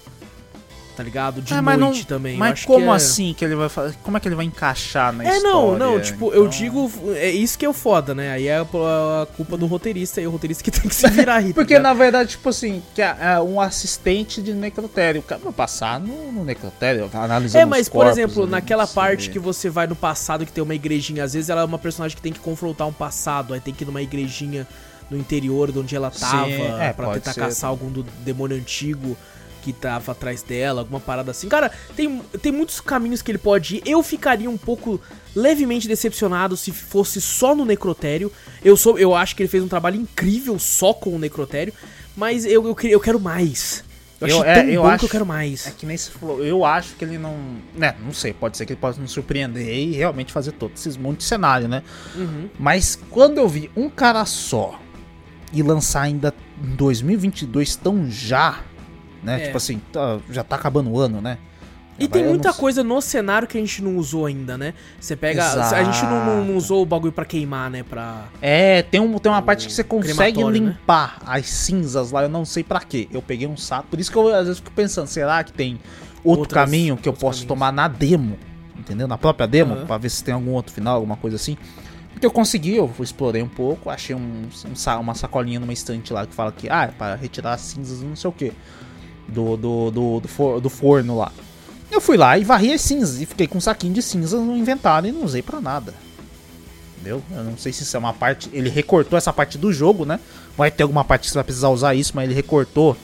Tá 0.96 1.02
ligado? 1.02 1.42
De 1.42 1.52
É, 1.52 1.60
noite 1.60 1.78
não- 1.78 2.04
também. 2.04 2.32
Eu 2.32 2.38
Mas 2.38 2.64
como 2.64 2.90
é... 2.90 2.96
assim 2.96 3.34
que 3.36 3.44
ele 3.44 3.54
vai 3.54 3.68
fazer? 3.68 3.94
Como 4.02 4.16
é 4.16 4.20
que 4.20 4.26
ele 4.28 4.34
vai 4.34 4.46
encaixar 4.46 5.12
na 5.12 5.24
É, 5.24 5.36
história? 5.36 5.52
não, 5.52 5.78
não, 5.78 6.00
tipo, 6.00 6.32
eu 6.32 6.46
Então, 6.46 6.48
digo, 6.48 6.90
é 7.14 7.28
isso 7.30 7.58
que 7.58 7.66
é 7.66 7.68
o 7.68 7.74
foda, 7.74 8.14
né? 8.14 8.30
Aí 8.32 8.48
é 8.48 8.56
a, 8.60 9.26
culpa 9.36 9.58
do 9.58 9.66
roteirista, 9.66 10.20
e 10.22 10.26
o 10.26 10.30
roteirista 10.30 10.64
que 10.64 10.70
tem 10.80 10.88
que 10.88 10.94
se 10.94 11.06
virar 11.10 11.34
aí. 11.36 11.48
tá 11.48 11.54
Porque 11.54 11.78
na 11.78 11.92
verdade, 11.92 12.30
tipo 12.30 12.48
assim, 12.48 12.82
que 12.94 13.02
é, 13.02 13.14
é 13.20 13.40
um 13.40 13.60
assistente 13.60 14.40
de 14.40 14.54
necrotério. 14.54 15.20
O 15.20 15.22
cara 15.24 15.40
vai 15.44 15.52
passar 15.52 16.00
no, 16.00 16.32
no 16.32 16.44
necrotério, 16.44 17.10
analisando 17.12 17.60
É, 17.62 17.66
mas, 17.66 17.82
os 17.82 17.88
por 17.90 17.98
corpos 18.04 18.16
exemplo, 18.18 18.42
ali, 18.44 18.52
naquela 18.52 18.86
parte 18.86 19.28
que 19.28 19.38
você 19.38 19.68
vai 19.68 19.86
no 19.86 19.94
passado, 19.94 20.46
que 20.46 20.52
tem 20.52 20.64
uma 20.64 20.74
igrejinha, 20.74 21.24
às 21.24 21.34
vezes 21.34 21.50
ela 21.50 21.60
é 21.60 21.64
uma 21.64 21.78
personagem 21.78 22.16
que 22.16 22.22
tem 22.22 22.32
que 22.32 22.40
confrontar 22.40 22.88
um 22.88 22.92
passado, 22.92 23.52
aí 23.52 23.60
tem 23.60 23.74
que 23.74 23.84
ir 23.84 23.86
numa 23.86 24.00
igrejinha 24.00 24.66
no 25.10 25.18
interior 25.18 25.70
de 25.70 25.78
onde 25.78 25.94
ela 25.94 26.10
tava, 26.10 26.48
é, 26.48 26.92
pra 26.94 27.12
tentar 27.12 27.32
ser 27.34 27.40
caçar 27.40 27.68
algum 27.70 27.90
do 27.90 28.02
demônio 28.24 28.56
antigo 28.56 29.14
que 29.66 29.72
tava 29.72 30.12
atrás 30.12 30.42
dela, 30.42 30.82
alguma 30.82 31.00
parada 31.00 31.32
assim. 31.32 31.48
Cara, 31.48 31.72
tem, 31.96 32.20
tem 32.40 32.52
muitos 32.52 32.80
caminhos 32.80 33.20
que 33.20 33.32
ele 33.32 33.38
pode 33.38 33.76
ir. 33.76 33.82
Eu 33.84 34.00
ficaria 34.00 34.48
um 34.48 34.56
pouco 34.56 35.00
levemente 35.34 35.88
decepcionado 35.88 36.56
se 36.56 36.70
fosse 36.70 37.20
só 37.20 37.52
no 37.52 37.64
necrotério. 37.64 38.30
Eu 38.64 38.76
sou, 38.76 38.96
eu 38.96 39.12
acho 39.14 39.34
que 39.34 39.42
ele 39.42 39.48
fez 39.48 39.64
um 39.64 39.68
trabalho 39.68 39.96
incrível 40.00 40.56
só 40.58 40.94
com 40.94 41.10
o 41.16 41.18
necrotério, 41.18 41.72
mas 42.16 42.44
eu, 42.44 42.64
eu, 42.64 42.76
eu 42.88 43.00
quero 43.00 43.18
mais. 43.18 43.82
Eu 44.20 44.28
Eu- 44.28 44.44
é, 44.44 44.54
tão 44.62 44.70
eu 44.70 44.82
bom 44.82 44.88
que 44.88 44.94
acho- 44.94 45.04
eu 45.04 45.08
quero 45.10 45.26
mais. 45.26 45.66
É 45.66 45.70
que 45.72 45.84
nem 45.84 45.96
se 45.96 46.10
falou, 46.12 46.44
eu 46.44 46.64
acho 46.64 46.94
que 46.94 47.04
ele 47.04 47.18
não. 47.18 47.36
Né, 47.76 47.96
não 48.04 48.12
sei, 48.14 48.32
pode 48.32 48.56
ser 48.56 48.64
que 48.66 48.72
ele 48.72 48.80
possa 48.80 49.00
nos 49.00 49.10
surpreender 49.10 49.66
e 49.68 49.92
realmente 49.92 50.32
fazer 50.32 50.52
todos 50.52 50.80
esses 50.80 50.96
montes 50.96 51.24
de 51.24 51.28
cenário, 51.28 51.66
né? 51.66 51.82
Uhum. 52.14 52.48
Mas 52.58 52.96
quando 53.10 53.38
eu 53.38 53.48
vi 53.48 53.68
um 53.76 53.90
cara 53.90 54.24
só 54.24 54.80
e 55.52 55.60
lançar 55.62 56.02
ainda 56.02 56.32
em 56.64 56.76
2022 56.76 57.76
tão 57.76 58.08
já, 58.10 58.60
né? 59.26 59.42
É. 59.42 59.44
Tipo 59.46 59.56
assim, 59.58 59.80
tá- 59.92 60.18
já 60.30 60.42
tá 60.42 60.56
acabando 60.56 60.90
o 60.90 60.98
ano, 60.98 61.20
né? 61.20 61.36
E 61.98 62.02
Já 62.04 62.10
tem 62.10 62.24
muita 62.26 62.52
coisa 62.52 62.84
no 62.84 63.00
cenário 63.00 63.48
que 63.48 63.56
a 63.56 63.60
gente 63.60 63.82
não 63.82 63.96
usou 63.96 64.26
ainda, 64.26 64.58
né? 64.58 64.74
Você 65.00 65.16
pega. 65.16 65.42
A 65.50 65.82
gente 65.82 66.02
não, 66.04 66.26
não- 66.26 66.42
Exato. 66.42 66.56
usou 66.58 66.82
o 66.82 66.86
bagulho 66.86 67.10
pra 67.12 67.24
queimar, 67.24 67.70
né? 67.70 67.82
Pra. 67.82 68.24
É, 68.42 68.82
tem, 68.82 69.00
um, 69.00 69.18
tem 69.18 69.32
uma 69.32 69.40
parte 69.40 69.66
que 69.66 69.72
você 69.72 69.82
consegue 69.82 70.44
né? 70.44 70.50
limpar 70.50 71.18
as 71.24 71.46
cinzas 71.46 72.10
lá, 72.12 72.22
eu 72.22 72.28
não 72.28 72.44
sei 72.44 72.62
pra 72.62 72.80
quê. 72.80 73.08
Eu 73.10 73.22
peguei 73.22 73.46
um 73.48 73.56
saco, 73.56 73.88
por 73.88 73.98
isso 73.98 74.10
que 74.12 74.16
eu 74.18 74.28
às 74.34 74.44
vezes 74.46 74.58
fico 74.58 74.72
pensando, 74.72 75.06
será 75.06 75.42
que 75.42 75.54
tem 75.54 75.80
outro 76.22 76.40
Outras- 76.42 76.64
caminho 76.64 76.98
que 76.98 77.08
eu 77.08 77.14
posso 77.14 77.40
caminhos. 77.40 77.46
tomar 77.48 77.72
na 77.72 77.88
demo? 77.88 78.36
Entendeu? 78.78 79.08
Na 79.08 79.16
própria 79.16 79.46
demo, 79.46 79.72
Aham. 79.74 79.86
pra 79.86 79.96
ver 79.96 80.10
se 80.10 80.22
tem 80.22 80.34
algum 80.34 80.50
outro 80.52 80.74
final, 80.74 80.96
alguma 80.96 81.16
coisa 81.16 81.36
assim. 81.36 81.56
Porque 82.12 82.26
eu 82.26 82.30
consegui, 82.30 82.76
eu 82.76 82.90
explorei 83.00 83.42
um 83.42 83.48
pouco, 83.48 83.88
achei 83.88 84.14
um, 84.14 84.18
um 84.66 85.00
uma 85.00 85.14
sacolinha 85.14 85.58
numa 85.60 85.72
estante 85.72 86.12
lá 86.12 86.26
que 86.26 86.34
fala 86.34 86.52
que, 86.52 86.68
ah, 86.68 86.84
é 86.84 86.86
pra 86.88 87.14
retirar 87.14 87.54
as 87.54 87.62
cinzas, 87.62 88.00
não 88.02 88.14
sei 88.16 88.28
o 88.28 88.32
que, 88.32 88.52
do, 89.28 89.56
do, 89.56 89.90
do, 89.90 90.20
do, 90.20 90.28
for- 90.28 90.60
do 90.60 90.68
forno 90.70 91.16
lá. 91.16 91.32
Eu 91.90 92.00
fui 92.00 92.16
lá 92.16 92.36
e 92.38 92.44
varri 92.44 92.72
as 92.72 92.80
cinzas 92.80 93.20
e 93.20 93.26
fiquei 93.26 93.46
com 93.46 93.58
um 93.58 93.60
saquinho 93.60 93.94
de 93.94 94.02
cinzas 94.02 94.40
no 94.40 94.56
inventário 94.56 95.08
e 95.08 95.12
não 95.12 95.24
usei 95.24 95.42
pra 95.42 95.60
nada. 95.60 95.94
Entendeu? 96.96 97.22
Eu 97.30 97.44
não 97.44 97.56
sei 97.56 97.72
se 97.72 97.82
isso 97.84 97.96
é 97.96 97.98
uma 98.00 98.12
parte. 98.12 98.50
Ele 98.52 98.68
recortou 98.68 99.16
essa 99.16 99.32
parte 99.32 99.56
do 99.56 99.72
jogo, 99.72 100.04
né? 100.04 100.18
Vai 100.56 100.70
ter 100.70 100.82
alguma 100.82 101.04
parte 101.04 101.22
que 101.22 101.28
você 101.28 101.34
vai 101.34 101.44
precisar 101.44 101.68
usar 101.68 101.94
isso, 101.94 102.12
mas 102.14 102.24
ele 102.24 102.34
recortou 102.34 102.96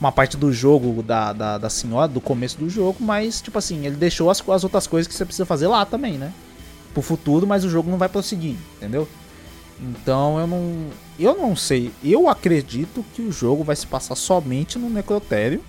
uma 0.00 0.10
parte 0.10 0.36
do 0.36 0.52
jogo 0.52 1.02
da, 1.02 1.32
da, 1.32 1.58
da 1.58 1.70
senhora, 1.70 2.08
do 2.08 2.20
começo 2.20 2.58
do 2.58 2.68
jogo, 2.68 2.96
mas, 3.00 3.40
tipo 3.40 3.56
assim, 3.56 3.86
ele 3.86 3.94
deixou 3.96 4.28
as, 4.28 4.42
as 4.48 4.64
outras 4.64 4.86
coisas 4.86 5.06
que 5.06 5.14
você 5.14 5.24
precisa 5.24 5.46
fazer 5.46 5.68
lá 5.68 5.86
também, 5.86 6.14
né? 6.18 6.32
Pro 6.92 7.00
futuro, 7.02 7.46
mas 7.46 7.64
o 7.64 7.70
jogo 7.70 7.90
não 7.90 7.96
vai 7.98 8.08
prosseguir, 8.08 8.56
entendeu? 8.76 9.08
Então 9.80 10.38
eu 10.38 10.46
não. 10.46 10.86
Eu 11.18 11.36
não 11.36 11.54
sei. 11.54 11.90
Eu 12.02 12.28
acredito 12.28 13.04
que 13.14 13.22
o 13.22 13.30
jogo 13.32 13.62
vai 13.64 13.76
se 13.76 13.86
passar 13.86 14.14
somente 14.14 14.78
no 14.78 14.88
necrotério. 14.90 15.60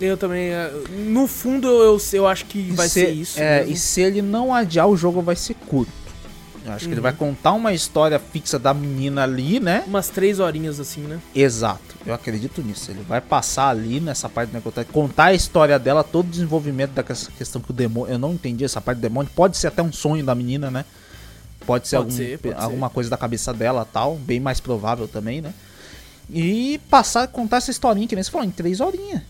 Eu 0.00 0.16
também. 0.16 0.50
eh, 0.50 0.70
No 1.08 1.26
fundo, 1.26 1.68
eu, 1.68 1.98
eu, 2.12 2.26
acho 2.26 2.44
que 2.46 2.70
vai 2.72 2.86
E 2.86 2.90
ser 2.90 3.06
se- 3.06 3.12
isso. 3.20 3.40
É, 3.40 3.60
mesmo. 3.60 3.72
e 3.72 3.76
se 3.76 4.00
ele 4.00 4.22
não 4.22 4.54
adiar, 4.54 4.86
o 4.88 4.96
jogo 4.96 5.22
vai 5.22 5.36
ser 5.36 5.54
curto. 5.54 5.92
Eu 6.64 6.72
acho 6.72 6.86
que 6.88 6.94
ele 6.94 7.00
vai 7.00 7.12
contar 7.12 7.52
uma 7.52 7.72
história 7.72 8.18
fixa 8.18 8.58
da 8.58 8.74
menina 8.74 9.22
ali, 9.22 9.60
né? 9.60 9.84
Umas 9.86 10.08
três 10.08 10.40
horinhas 10.40 10.80
assim, 10.80 11.02
né? 11.02 11.20
Exato, 11.32 11.94
eu 12.04 12.12
acredito 12.12 12.60
nisso. 12.60 12.90
Ele 12.90 13.04
vai 13.08 13.20
passar 13.20 13.68
ali 13.68 14.00
nessa 14.00 14.28
parte 14.28 14.50
do 14.50 14.54
necrotério, 14.54 14.92
contar 14.92 15.26
a 15.26 15.34
história 15.34 15.78
dela, 15.78 16.02
todo 16.02 16.26
o 16.26 16.30
desenvolvimento 16.30 16.90
daquela 16.90 17.18
questão 17.38 17.62
que 17.62 17.70
o 17.70 17.72
demônio. 17.74 18.12
Eu 18.14 18.18
não 18.18 18.32
entendi 18.32 18.64
essa 18.64 18.80
parte 18.80 18.98
do 18.98 19.02
demônio. 19.02 19.30
Pode 19.32 19.56
ser 19.56 19.68
até 19.68 19.80
um 19.80 19.92
sonho 19.92 20.24
da 20.24 20.34
menina, 20.34 20.68
né? 20.68 20.84
Pode 21.64 21.88
ser, 21.88 21.96
Pode 21.96 22.06
algum, 22.10 22.16
ser, 22.16 22.38
pode 22.38 22.54
alguma 22.54 22.88
ser. 22.88 22.94
coisa 22.94 23.10
da 23.10 23.16
cabeça 23.16 23.52
dela 23.54 23.86
tal, 23.90 24.16
bem 24.16 24.38
mais 24.40 24.60
provável 24.60 25.08
também, 25.08 25.40
né? 25.40 25.52
E 26.30 26.80
passar, 26.90 27.28
contar 27.28 27.58
essa 27.58 27.70
historinha 27.70 28.06
que 28.06 28.14
nem 28.14 28.22
você 28.22 28.30
falou, 28.30 28.46
em 28.46 28.50
três 28.50 28.80
horinhas. 28.80 29.22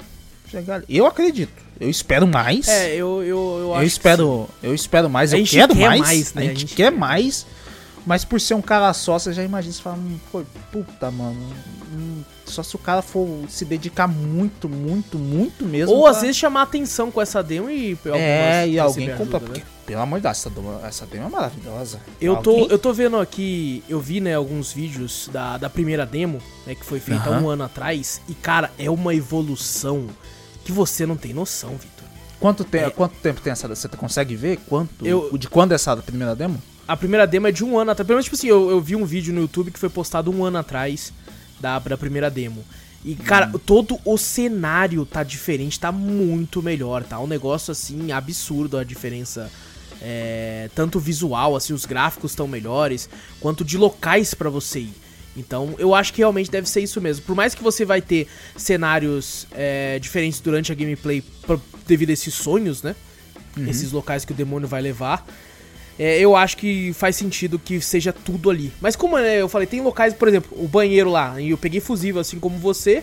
Chegar. 0.50 0.82
Eu 0.88 1.06
acredito. 1.06 1.52
Eu 1.78 1.90
espero 1.90 2.26
mais. 2.26 2.68
É, 2.68 2.94
eu, 2.94 3.22
eu, 3.22 3.26
eu 3.26 3.58
eu 3.60 3.74
acho 3.74 3.80
que 3.82 3.86
espero, 3.88 4.48
eu 4.62 4.74
espero 4.74 5.10
mais, 5.10 5.32
A 5.32 5.36
eu 5.36 5.44
gente 5.44 5.56
quero 5.56 5.74
quer 5.74 5.88
mais, 5.88 6.00
mais, 6.00 6.34
né? 6.34 6.42
a 6.42 6.44
A 6.44 6.48
gente 6.48 6.60
gente 6.60 6.74
quer 6.74 6.90
quer. 6.92 6.98
mais, 6.98 7.46
mas 8.06 8.24
por 8.24 8.40
ser 8.40 8.54
um 8.54 8.62
cara 8.62 8.92
só, 8.94 9.18
você 9.18 9.32
já 9.32 9.42
imagina, 9.42 9.74
você 9.74 9.82
fala, 9.82 9.96
hum, 9.96 10.18
pô, 10.32 10.42
puta, 10.72 11.10
mano, 11.10 11.36
hum, 11.92 12.22
só 12.46 12.62
se 12.62 12.74
o 12.76 12.78
cara 12.78 13.02
for 13.02 13.28
se 13.48 13.64
dedicar 13.64 14.06
muito, 14.06 14.68
muito, 14.68 15.18
muito 15.18 15.64
mesmo. 15.64 15.94
Ou 15.94 16.02
pra- 16.02 16.10
às 16.12 16.20
vezes 16.22 16.36
chamar 16.36 16.62
atenção 16.62 17.10
com 17.10 17.20
essa 17.20 17.42
demo 17.42 17.68
e 17.70 17.98
é, 18.14 18.68
e 18.68 18.78
alguém 18.78 19.06
receber 19.06 19.18
compra, 19.18 19.36
ajuda, 19.38 19.40
porque, 19.52 19.60
né? 19.60 19.66
pelo 19.86 20.00
amor 20.00 20.18
de 20.18 20.22
Deus, 20.24 20.36
essa 20.38 20.50
demo, 20.50 20.80
essa 20.84 21.06
demo 21.06 21.26
é 21.26 21.28
maravilhosa. 21.30 22.00
Eu 22.20 22.36
tô, 22.36 22.66
eu 22.66 22.78
tô 22.78 22.92
vendo 22.92 23.18
aqui, 23.18 23.82
eu 23.88 24.00
vi, 24.00 24.20
né, 24.20 24.34
alguns 24.34 24.72
vídeos 24.72 25.28
da, 25.32 25.58
da 25.58 25.68
primeira 25.70 26.06
demo, 26.06 26.38
né, 26.66 26.74
que 26.74 26.84
foi 26.84 27.00
feita 27.00 27.28
Aham. 27.30 27.42
um 27.42 27.48
ano 27.50 27.64
atrás, 27.64 28.20
e 28.28 28.34
cara, 28.34 28.70
é 28.78 28.90
uma 28.90 29.14
evolução 29.14 30.06
que 30.64 30.72
você 30.72 31.06
não 31.06 31.16
tem 31.16 31.32
noção, 31.32 31.70
Vitor. 31.70 32.06
Quanto, 32.40 32.64
te, 32.64 32.78
é- 32.78 32.90
quanto 32.90 33.14
tempo 33.16 33.40
tem 33.40 33.52
essa, 33.52 33.66
você 33.68 33.88
consegue 33.88 34.36
ver 34.36 34.58
quanto, 34.68 35.06
Eu- 35.06 35.36
de 35.38 35.48
quando 35.48 35.72
é 35.72 35.74
essa 35.76 35.96
primeira 35.96 36.34
demo? 36.34 36.60
A 36.88 36.96
primeira 36.96 37.26
demo 37.26 37.48
é 37.48 37.52
de 37.52 37.64
um 37.64 37.76
ano 37.78 37.90
atrás, 37.90 38.06
pelo 38.06 38.16
menos, 38.16 38.24
tipo 38.26 38.36
assim, 38.36 38.46
eu, 38.46 38.70
eu 38.70 38.80
vi 38.80 38.94
um 38.94 39.04
vídeo 39.04 39.34
no 39.34 39.40
YouTube 39.40 39.70
que 39.72 39.78
foi 39.78 39.88
postado 39.88 40.30
um 40.30 40.44
ano 40.44 40.58
atrás 40.58 41.12
da, 41.60 41.78
da 41.78 41.96
primeira 41.96 42.30
demo. 42.30 42.64
E, 43.04 43.14
cara, 43.14 43.50
Hum. 43.54 43.58
todo 43.64 43.98
o 44.04 44.18
cenário 44.18 45.04
tá 45.06 45.22
diferente, 45.22 45.78
tá 45.78 45.92
muito 45.92 46.60
melhor, 46.62 47.04
tá? 47.04 47.20
Um 47.20 47.26
negócio, 47.26 47.70
assim, 47.72 48.10
absurdo 48.12 48.76
a 48.78 48.84
diferença. 48.84 49.50
é, 50.02 50.68
tanto 50.74 51.00
visual, 51.00 51.56
assim, 51.56 51.72
os 51.72 51.86
gráficos 51.86 52.32
estão 52.32 52.46
melhores, 52.46 53.08
quanto 53.40 53.64
de 53.64 53.78
locais 53.78 54.34
pra 54.34 54.50
você 54.50 54.80
ir. 54.80 54.92
Então, 55.34 55.74
eu 55.78 55.94
acho 55.94 56.12
que 56.12 56.18
realmente 56.18 56.50
deve 56.50 56.68
ser 56.68 56.82
isso 56.82 57.00
mesmo. 57.00 57.24
Por 57.24 57.34
mais 57.34 57.54
que 57.54 57.62
você 57.62 57.82
vai 57.84 58.02
ter 58.02 58.28
cenários 58.56 59.46
é, 59.52 59.98
diferentes 59.98 60.38
durante 60.40 60.70
a 60.70 60.74
gameplay 60.74 61.22
pra- 61.46 61.58
devido 61.86 62.10
a 62.10 62.12
esses 62.12 62.34
sonhos, 62.34 62.82
né? 62.82 62.94
Esses 63.66 63.90
locais 63.90 64.22
que 64.24 64.32
o 64.32 64.34
demônio 64.34 64.68
vai 64.68 64.82
levar. 64.82 65.26
É, 65.98 66.18
eu 66.18 66.36
acho 66.36 66.56
que 66.56 66.92
faz 66.92 67.16
sentido 67.16 67.58
que 67.58 67.80
seja 67.80 68.12
tudo 68.12 68.50
ali. 68.50 68.72
Mas 68.80 68.96
como 68.96 69.16
né, 69.18 69.40
eu 69.40 69.48
falei, 69.48 69.66
tem 69.66 69.80
locais, 69.80 70.12
por 70.14 70.28
exemplo, 70.28 70.56
o 70.62 70.68
banheiro 70.68 71.10
lá, 71.10 71.40
e 71.40 71.50
eu 71.50 71.58
peguei 71.58 71.80
fusível 71.80 72.20
assim 72.20 72.38
como 72.38 72.58
você. 72.58 73.02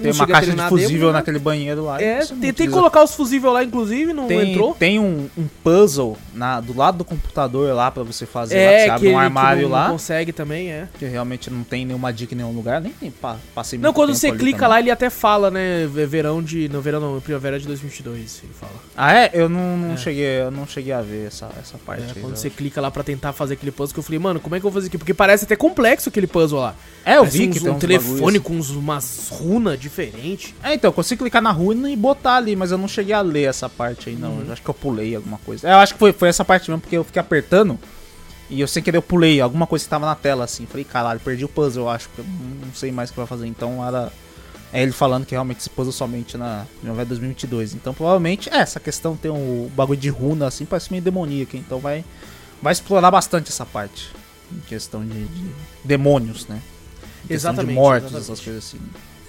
Né, 0.00 0.10
Tem 0.10 0.12
uma 0.12 0.26
caixa 0.26 0.50
de 0.50 0.56
demo, 0.56 0.68
fusível 0.68 1.08
né? 1.08 1.12
naquele 1.14 1.38
banheiro 1.38 1.84
lá. 1.84 2.00
É, 2.02 2.20
você 2.24 2.32
não 2.34 2.40
tentei 2.40 2.50
utiliza 2.66 2.76
colocar 2.76 3.02
os 3.04 3.14
fusível 3.14 3.52
lá, 3.52 3.62
inclusive, 3.64 4.12
não 4.12 4.26
Tem, 4.26 4.52
entrou. 4.52 4.74
tem 4.74 4.98
um, 4.98 5.28
um 5.36 5.46
puzzle 5.62 6.16
na, 6.34 6.60
do 6.60 6.76
lado 6.76 6.98
do 6.98 7.04
computador 7.04 7.74
lá 7.74 7.90
pra 7.90 8.02
você 8.02 8.26
fazer 8.26 8.54
lá, 8.56 8.60
que 8.60 8.66
É, 8.74 8.78
você 8.78 8.84
que, 8.84 8.90
abre 8.90 9.08
um 9.08 9.12
que 9.12 9.16
armário 9.16 9.68
lá, 9.68 9.88
consegue 9.88 10.32
também, 10.32 10.70
é. 10.70 10.88
que 10.98 11.04
realmente 11.04 11.50
não 11.50 11.62
tem 11.62 11.84
nenhuma 11.84 12.12
dica 12.12 12.34
em 12.34 12.36
nenhum 12.38 12.52
lugar, 12.52 12.80
nem 12.80 12.92
tem, 12.92 13.10
pa- 13.10 13.36
passei 13.54 13.78
Não, 13.78 13.92
quando 13.92 14.14
você 14.14 14.30
clica 14.32 14.58
também. 14.60 14.68
lá, 14.70 14.80
ele 14.80 14.90
até 14.90 15.10
fala, 15.10 15.50
né, 15.50 15.86
ve- 15.86 16.06
verão 16.06 16.42
de... 16.42 16.68
Não, 16.68 16.80
verão 16.80 17.00
não, 17.00 17.20
primavera 17.20 17.58
de 17.58 17.66
2022, 17.66 18.40
ele 18.44 18.52
fala. 18.58 18.72
Ah, 18.96 19.12
é? 19.14 19.30
Eu 19.32 19.48
não, 19.48 19.76
não 19.76 19.94
É. 19.94 19.96
cheguei, 19.96 20.40
eu 20.42 20.50
não 20.50 20.66
cheguei 20.66 20.92
a 20.92 21.00
ver 21.02 21.26
essa, 21.26 21.48
essa 21.60 21.78
parte 21.78 22.02
É, 22.02 22.06
aí, 22.16 22.20
quando 22.20 22.36
você 22.36 22.48
acho. 22.48 22.56
clica 22.56 22.80
lá 22.80 22.90
pra 22.90 23.02
tentar 23.02 23.32
fazer 23.32 23.54
aquele 23.54 23.70
puzzle, 23.72 23.92
que 23.94 23.98
eu 24.00 24.02
falei, 24.04 24.18
mano, 24.18 24.40
como 24.40 24.54
é 24.54 24.60
que 24.60 24.66
eu 24.66 24.70
vou 24.70 24.80
fazer 24.80 24.88
aqui? 24.88 24.98
Porque 24.98 25.14
parece 25.14 25.44
até 25.44 25.56
complexo 25.56 26.08
aquele 26.08 26.26
puzzle 26.26 26.60
lá. 26.60 26.74
É, 27.04 27.14
eu 27.16 27.20
Parece 27.20 27.38
vi 27.38 27.48
uns- 27.48 27.54
que 27.54 27.60
tem 27.60 27.72
um 27.72 27.78
telefone 27.78 28.38
com 28.40 28.54
umas 28.60 29.28
runas 29.30 29.78
diferentes. 29.82 30.54
É, 30.62 30.74
então, 30.74 30.88
eu 30.88 30.92
consigo 30.92 31.22
clicar 31.22 31.42
na 31.42 31.50
runa 31.50 31.90
e 31.90 31.96
botar 31.96 32.36
ali, 32.36 32.54
mas 32.56 32.70
eu 32.70 32.78
não 32.78 32.88
cheguei 32.88 33.14
a 33.14 33.20
ler 33.20 33.48
essa 33.48 33.68
parte 33.68 34.08
aí, 34.08 34.14
Uhum. 34.14 34.20
não. 34.20 34.40
Eu 34.46 34.52
acho 34.52 34.62
que 34.62 34.68
eu 34.70 34.74
pulei 34.74 35.14
alguma 35.16 35.38
coisa. 35.38 35.68
É, 35.68 35.72
eu 35.72 35.78
acho 35.78 35.92
que 35.94 35.98
foi, 35.98 36.12
foi 36.12 36.28
essa 36.28 36.44
parte 36.44 36.70
mesmo, 36.70 36.80
porque 36.80 36.96
eu 36.96 37.04
fiquei 37.04 37.20
apertando 37.20 37.78
e 38.48 38.60
eu 38.60 38.68
sem 38.68 38.82
querer 38.82 38.98
eu 38.98 39.02
pulei 39.02 39.40
alguma 39.40 39.66
coisa 39.66 39.84
que 39.84 39.88
tava 39.90 40.06
na 40.06 40.14
tela, 40.14 40.44
assim. 40.44 40.66
Falei, 40.66 40.84
caralho, 40.84 41.20
perdi 41.20 41.44
o 41.44 41.48
puzzle, 41.48 41.84
eu 41.84 41.90
acho, 41.90 42.08
porque 42.08 42.22
eu 42.22 42.66
não 42.66 42.74
sei 42.74 42.92
mais 42.92 43.10
o 43.10 43.12
que 43.12 43.18
vai 43.18 43.26
fazer. 43.26 43.46
Então 43.46 43.86
era. 43.86 44.12
É 44.74 44.82
ele 44.82 44.92
falando 44.92 45.26
que 45.26 45.32
realmente 45.32 45.58
esse 45.60 45.68
puzzle 45.68 45.92
somente 45.92 46.38
na 46.38 46.64
Primavera 46.80 47.04
2022. 47.06 47.74
Então 47.74 47.92
provavelmente, 47.92 48.48
é, 48.50 48.56
essa 48.58 48.80
questão 48.80 49.14
tem 49.14 49.30
um 49.30 49.70
bagulho 49.76 50.00
de 50.00 50.08
runa, 50.08 50.46
assim, 50.46 50.64
parece 50.64 50.90
meio 50.90 51.02
demoníaca. 51.02 51.58
Então 51.58 51.78
vai, 51.78 52.02
vai 52.62 52.72
explorar 52.72 53.10
bastante 53.10 53.50
essa 53.50 53.66
parte. 53.66 54.08
Em 54.50 54.60
questão 54.60 55.04
de, 55.04 55.24
de 55.26 55.44
demônios, 55.84 56.46
né? 56.46 56.58
Em 57.28 57.34
Exatamente, 57.34 57.68
De 57.68 57.74
mortos, 57.74 58.10
exatamente. 58.12 58.30
essas 58.32 58.40
coisas 58.44 58.64
assim. 58.64 58.80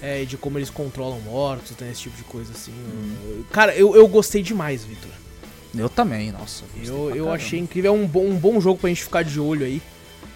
É, 0.04 0.24
de 0.24 0.36
como 0.36 0.58
eles 0.58 0.68
controlam 0.68 1.18
mortos, 1.20 1.74
né, 1.78 1.90
esse 1.90 2.02
tipo 2.02 2.16
de 2.16 2.24
coisa 2.24 2.52
assim. 2.52 2.72
Hum. 2.72 3.42
Cara, 3.50 3.74
eu, 3.74 3.96
eu 3.96 4.06
gostei 4.06 4.42
demais, 4.42 4.84
Vitor. 4.84 5.10
Eu 5.74 5.88
também, 5.88 6.30
nossa. 6.30 6.64
Eu, 6.84 7.16
eu 7.16 7.32
achei 7.32 7.58
incrível. 7.58 7.92
É 7.92 7.96
um 7.96 8.06
bom, 8.06 8.26
um 8.26 8.36
bom 8.36 8.60
jogo 8.60 8.78
pra 8.78 8.90
gente 8.90 9.02
ficar 9.02 9.24
de 9.24 9.40
olho 9.40 9.64
aí. 9.64 9.80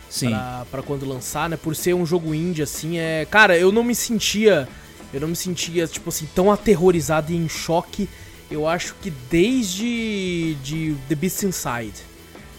Sim. 0.08 0.30
Pra, 0.30 0.66
pra 0.70 0.82
quando 0.82 1.06
lançar, 1.06 1.50
né? 1.50 1.56
Por 1.56 1.76
ser 1.76 1.94
um 1.94 2.06
jogo 2.06 2.34
indie, 2.34 2.62
assim, 2.62 2.98
é. 2.98 3.26
Cara, 3.30 3.58
eu 3.58 3.70
não 3.70 3.84
me 3.84 3.94
sentia. 3.94 4.66
Eu 5.12 5.20
não 5.20 5.28
me 5.28 5.36
sentia, 5.36 5.86
tipo 5.86 6.08
assim, 6.08 6.26
tão 6.34 6.50
aterrorizado 6.50 7.30
e 7.30 7.36
em 7.36 7.48
choque. 7.48 8.08
Eu 8.50 8.66
acho 8.66 8.94
que 9.02 9.10
desde 9.30 10.56
de 10.62 10.96
The 11.08 11.14
Beast 11.14 11.42
Inside. 11.42 11.94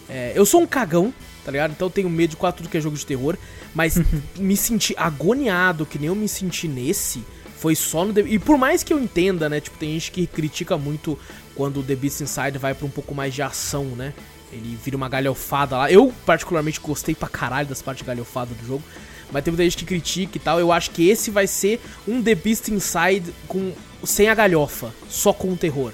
É, 0.08 0.34
eu 0.36 0.46
sou 0.46 0.62
um 0.62 0.68
cagão, 0.68 1.14
tá 1.50 1.52
ligado? 1.52 1.72
Então 1.72 1.88
eu 1.88 1.92
tenho 1.92 2.08
medo 2.10 2.30
de 2.32 2.36
quase 2.38 2.58
tudo 2.58 2.70
que 2.70 2.78
é 2.78 2.82
jogo 2.82 2.96
de 2.96 3.04
terror. 3.06 3.36
Mas 3.74 4.00
me 4.38 4.56
sentir 4.56 4.94
agoniado, 4.98 5.84
que 5.86 5.98
nem 5.98 6.08
eu 6.08 6.16
me 6.16 6.28
senti 6.28 6.68
nesse, 6.68 7.24
foi 7.58 7.76
só 7.76 8.06
no 8.06 8.14
The... 8.14 8.22
E 8.22 8.38
por 8.38 8.56
mais 8.58 8.84
que 8.84 8.94
eu 8.94 9.00
entenda, 9.00 9.50
né? 9.50 9.60
Tipo, 9.60 9.78
tem 9.80 9.94
gente 9.94 10.12
que 10.12 10.28
critica 10.28 10.78
muito 10.78 11.18
quando 11.56 11.80
o 11.80 11.84
The 11.84 11.96
Beast 11.96 12.22
Inside 12.22 12.58
vai 12.60 12.76
pra 12.76 12.86
um 12.86 12.90
pouco 12.90 13.16
mais 13.16 13.34
de 13.34 13.42
ação, 13.42 13.86
né? 13.86 14.14
Ele 14.54 14.78
vira 14.84 14.96
uma 14.96 15.10
galhofada 15.10 15.76
lá. 15.76 15.92
Eu, 15.92 16.14
particularmente, 16.26 16.80
gostei 16.80 17.16
pra 17.16 17.28
caralho 17.28 17.68
das 17.68 17.82
partes 17.82 18.06
galhofadas 18.06 18.56
do 18.56 18.66
jogo. 18.66 18.84
Mas 19.32 19.44
tem 19.44 19.52
muita 19.52 19.64
gente 19.64 19.78
que 19.78 19.86
critica 19.86 20.38
e 20.38 20.40
tal. 20.40 20.60
Eu 20.60 20.72
acho 20.72 20.92
que 20.92 21.10
esse 21.10 21.32
vai 21.32 21.48
ser 21.48 21.80
um 22.08 22.22
The 22.22 22.36
Beast 22.36 22.68
Inside 22.70 23.34
com... 23.48 23.72
sem 24.04 24.28
a 24.30 24.36
galhofa, 24.36 24.94
só 25.10 25.34
com 25.34 25.52
o 25.52 25.58
terror. 25.58 25.92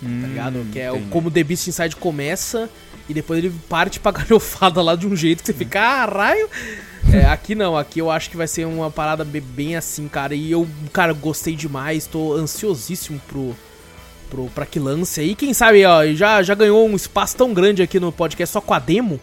Tá 0.00 0.06
ligado? 0.26 0.66
Que 0.72 0.78
é 0.80 0.90
o- 0.90 0.96
entendi. 0.96 1.10
como 1.10 1.30
The 1.30 1.44
Beast 1.44 1.66
Inside 1.68 1.94
começa 1.96 2.68
e 3.10 3.14
depois 3.14 3.38
ele 3.42 3.52
parte 3.68 3.98
pra 4.00 4.12
galhofada 4.22 4.80
lá 4.80 4.94
de 4.94 5.06
um 5.06 5.14
jeito 5.16 5.40
que 5.40 5.46
você 5.46 5.52
fica, 5.54 5.78
caralho. 5.80 6.48
É, 7.12 7.24
aqui 7.26 7.54
não, 7.54 7.76
aqui 7.76 7.98
eu 7.98 8.10
acho 8.10 8.30
que 8.30 8.36
vai 8.36 8.46
ser 8.46 8.66
uma 8.66 8.90
parada 8.90 9.24
be- 9.24 9.40
bem 9.40 9.74
assim, 9.76 10.06
cara. 10.06 10.34
E 10.34 10.50
eu, 10.52 10.66
cara, 10.92 11.12
gostei 11.12 11.56
demais, 11.56 12.06
tô 12.06 12.34
ansiosíssimo 12.34 13.20
pro, 13.26 13.56
pro, 14.30 14.46
pra 14.54 14.64
que 14.66 14.78
lance 14.78 15.20
aí. 15.20 15.34
Quem 15.34 15.52
sabe, 15.52 15.84
ó, 15.84 16.06
já, 16.12 16.42
já 16.42 16.54
ganhou 16.54 16.86
um 16.88 16.94
espaço 16.94 17.36
tão 17.36 17.52
grande 17.52 17.82
aqui 17.82 17.98
no 17.98 18.12
podcast 18.12 18.52
só 18.52 18.60
com 18.60 18.72
a 18.74 18.78
demo. 18.78 19.18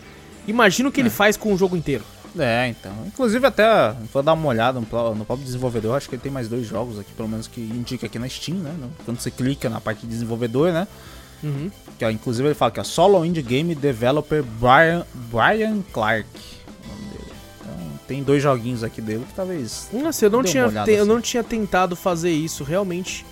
Imagina 0.48 0.90
o 0.90 0.92
que 0.92 1.00
ele 1.00 1.10
faz 1.10 1.38
com 1.38 1.54
o 1.54 1.58
jogo 1.58 1.78
inteiro. 1.78 2.04
É, 2.38 2.68
então. 2.68 2.92
Inclusive 3.08 3.46
até, 3.48 3.66
vou 4.14 4.22
dar 4.22 4.34
uma 4.34 4.48
olhada 4.48 4.80
no, 4.80 4.86
no 5.16 5.26
próprio 5.26 5.46
desenvolvedor, 5.46 5.96
acho 5.98 6.08
que 6.10 6.16
ele 6.16 6.22
tem 6.22 6.32
mais 6.32 6.48
dois 6.48 6.68
jogos 6.68 7.00
aqui, 7.00 7.12
pelo 7.14 7.28
menos 7.30 7.48
que 7.48 7.62
indica 7.62 8.06
aqui 8.06 8.20
na 8.20 8.28
Steam, 8.30 8.58
né? 8.60 8.74
Quando 9.06 9.20
você 9.20 9.32
clica 9.32 9.70
na 9.70 9.80
parte 9.82 10.02
de 10.02 10.08
desenvolvedor, 10.08 10.72
né? 10.72 10.88
Uhum. 11.44 11.70
Que, 11.98 12.06
ó, 12.06 12.10
inclusive 12.10 12.48
ele 12.48 12.56
fala 12.56 12.72
que 12.72 12.80
é 12.80 12.84
Solo 12.84 13.24
Indie 13.26 13.42
Game 13.42 13.74
Developer 13.76 14.44
Brian, 14.44 15.06
Brian 15.32 15.82
Clark. 15.92 16.28
Então 17.60 18.00
tem 18.08 18.24
dois 18.24 18.42
joguinhos 18.42 18.84
aqui 18.84 19.02
dele 19.02 19.26
que 19.28 19.34
talvez... 19.34 19.90
Nossa, 19.92 20.26
eu 20.26 20.30
não, 20.30 20.44
tinha, 20.44 20.68
te- 20.70 20.92
eu 20.92 21.02
assim. 21.02 21.08
não 21.08 21.22
tinha 21.22 21.44
tentado 21.44 21.96
fazer 21.96 22.32
isso, 22.32 22.64
realmente. 22.64 23.26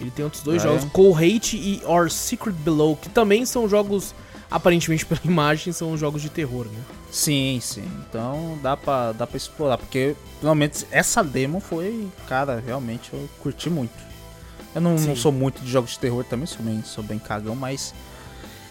Ele 0.00 0.10
tem 0.10 0.24
outros 0.24 0.42
dois 0.42 0.62
Ah, 0.64 0.68
jogos, 0.68 0.84
é? 0.84 0.88
Cold 0.92 1.24
Hate 1.24 1.56
e 1.56 1.80
Our 1.86 2.10
Secret 2.10 2.52
Below, 2.54 2.96
que 2.96 3.08
também 3.08 3.46
são 3.46 3.68
jogos, 3.68 4.14
aparentemente 4.50 5.04
pela 5.06 5.20
imagem, 5.24 5.72
são 5.72 5.96
jogos 5.96 6.20
de 6.22 6.28
terror, 6.28 6.66
né? 6.66 6.80
Sim, 7.10 7.58
sim. 7.62 7.84
Então 8.08 8.58
dá 8.62 8.76
pra, 8.76 9.12
dá 9.12 9.26
pra 9.26 9.36
explorar, 9.36 9.78
porque 9.78 10.16
realmente 10.40 10.86
essa 10.90 11.22
demo 11.22 11.60
foi, 11.60 12.08
cara, 12.28 12.62
realmente 12.66 13.10
eu 13.12 13.28
curti 13.40 13.68
muito. 13.70 13.92
Eu 14.74 14.80
não, 14.80 14.94
não 14.96 15.14
sou 15.16 15.30
muito 15.32 15.62
de 15.62 15.70
jogos 15.70 15.90
de 15.92 15.98
terror 15.98 16.24
também, 16.24 16.46
sou 16.46 16.62
bem, 16.62 16.82
sou 16.84 17.04
bem 17.04 17.18
cagão, 17.18 17.54
mas 17.54 17.94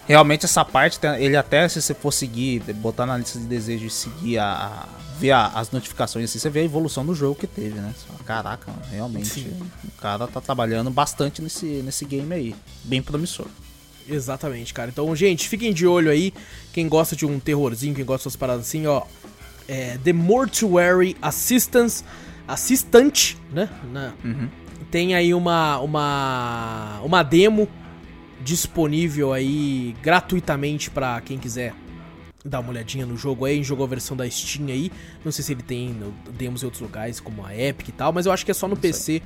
realmente 0.07 0.45
essa 0.45 0.65
parte, 0.65 0.99
ele 1.19 1.37
até 1.37 1.67
se 1.69 1.81
você 1.81 1.93
for 1.93 2.11
seguir, 2.11 2.61
botar 2.75 3.05
na 3.05 3.17
lista 3.17 3.37
de 3.39 3.45
desejos 3.45 3.93
e 3.93 3.95
seguir 3.95 4.37
a, 4.39 4.45
a- 4.51 4.89
ver 5.19 5.31
a- 5.31 5.47
as 5.53 5.69
notificações 5.71 6.25
assim, 6.29 6.39
você 6.39 6.49
vê 6.49 6.61
a 6.61 6.63
evolução 6.63 7.05
do 7.05 7.13
jogo 7.13 7.35
que 7.35 7.45
teve, 7.45 7.79
né? 7.79 7.93
Fala, 8.07 8.19
Caraca, 8.25 8.71
realmente 8.89 9.27
Sim. 9.27 9.53
o 9.85 10.01
cara 10.01 10.27
tá 10.27 10.41
trabalhando 10.41 10.89
bastante 10.89 11.41
nesse, 11.41 11.65
nesse 11.83 12.03
game 12.05 12.33
aí, 12.33 12.55
bem 12.83 13.01
promissor. 13.03 13.45
Exatamente, 14.09 14.73
cara. 14.73 14.89
Então, 14.89 15.15
gente, 15.15 15.47
fiquem 15.47 15.71
de 15.71 15.85
olho 15.85 16.09
aí. 16.09 16.33
Quem 16.73 16.89
gosta 16.89 17.15
de 17.15 17.23
um 17.25 17.39
terrorzinho, 17.39 17.93
quem 17.93 18.03
gosta 18.03 18.27
dessas 18.27 18.35
paradas 18.35 18.65
assim, 18.67 18.87
ó. 18.87 19.03
É, 19.67 19.97
The 20.03 20.11
Mortuary 20.11 21.15
Assistance. 21.21 22.03
Assistant, 22.47 23.35
né? 23.53 23.69
Na- 23.93 24.11
Uhum. 24.25 24.49
Tem 24.89 25.15
aí 25.15 25.33
uma, 25.33 25.79
uma, 25.79 26.99
uma 27.03 27.23
demo 27.23 27.67
disponível 28.41 29.31
aí 29.31 29.95
gratuitamente 30.01 30.89
pra 30.89 31.21
quem 31.21 31.37
quiser 31.37 31.73
dar 32.43 32.59
uma 32.59 32.71
olhadinha 32.71 33.05
no 33.05 33.15
jogo 33.15 33.45
aí, 33.45 33.63
jogou 33.63 33.85
a 33.85 33.89
versão 33.89 34.17
da 34.17 34.29
Steam 34.29 34.67
aí. 34.67 34.91
Não 35.23 35.31
sei 35.31 35.43
se 35.43 35.53
ele 35.53 35.61
tem 35.61 35.95
demos 36.31 36.63
em 36.63 36.65
outros 36.65 36.81
lugares, 36.81 37.19
como 37.19 37.45
a 37.45 37.55
Epic 37.55 37.89
e 37.89 37.91
tal, 37.91 38.11
mas 38.11 38.25
eu 38.25 38.31
acho 38.31 38.43
que 38.43 38.51
é 38.51 38.53
só 38.53 38.67
no 38.67 38.75
PC. 38.75 39.21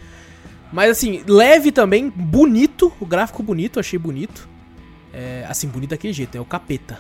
Mas 0.72 0.92
assim, 0.92 1.24
leve 1.28 1.72
também, 1.72 2.10
bonito, 2.10 2.92
o 3.00 3.06
gráfico 3.06 3.42
bonito, 3.42 3.80
achei 3.80 3.98
bonito. 3.98 4.50
É, 5.14 5.46
assim, 5.48 5.68
bonito 5.68 5.92
daquele 5.92 6.12
jeito, 6.12 6.38
é 6.38 6.42
o 6.42 6.46
capeta. 6.46 7.00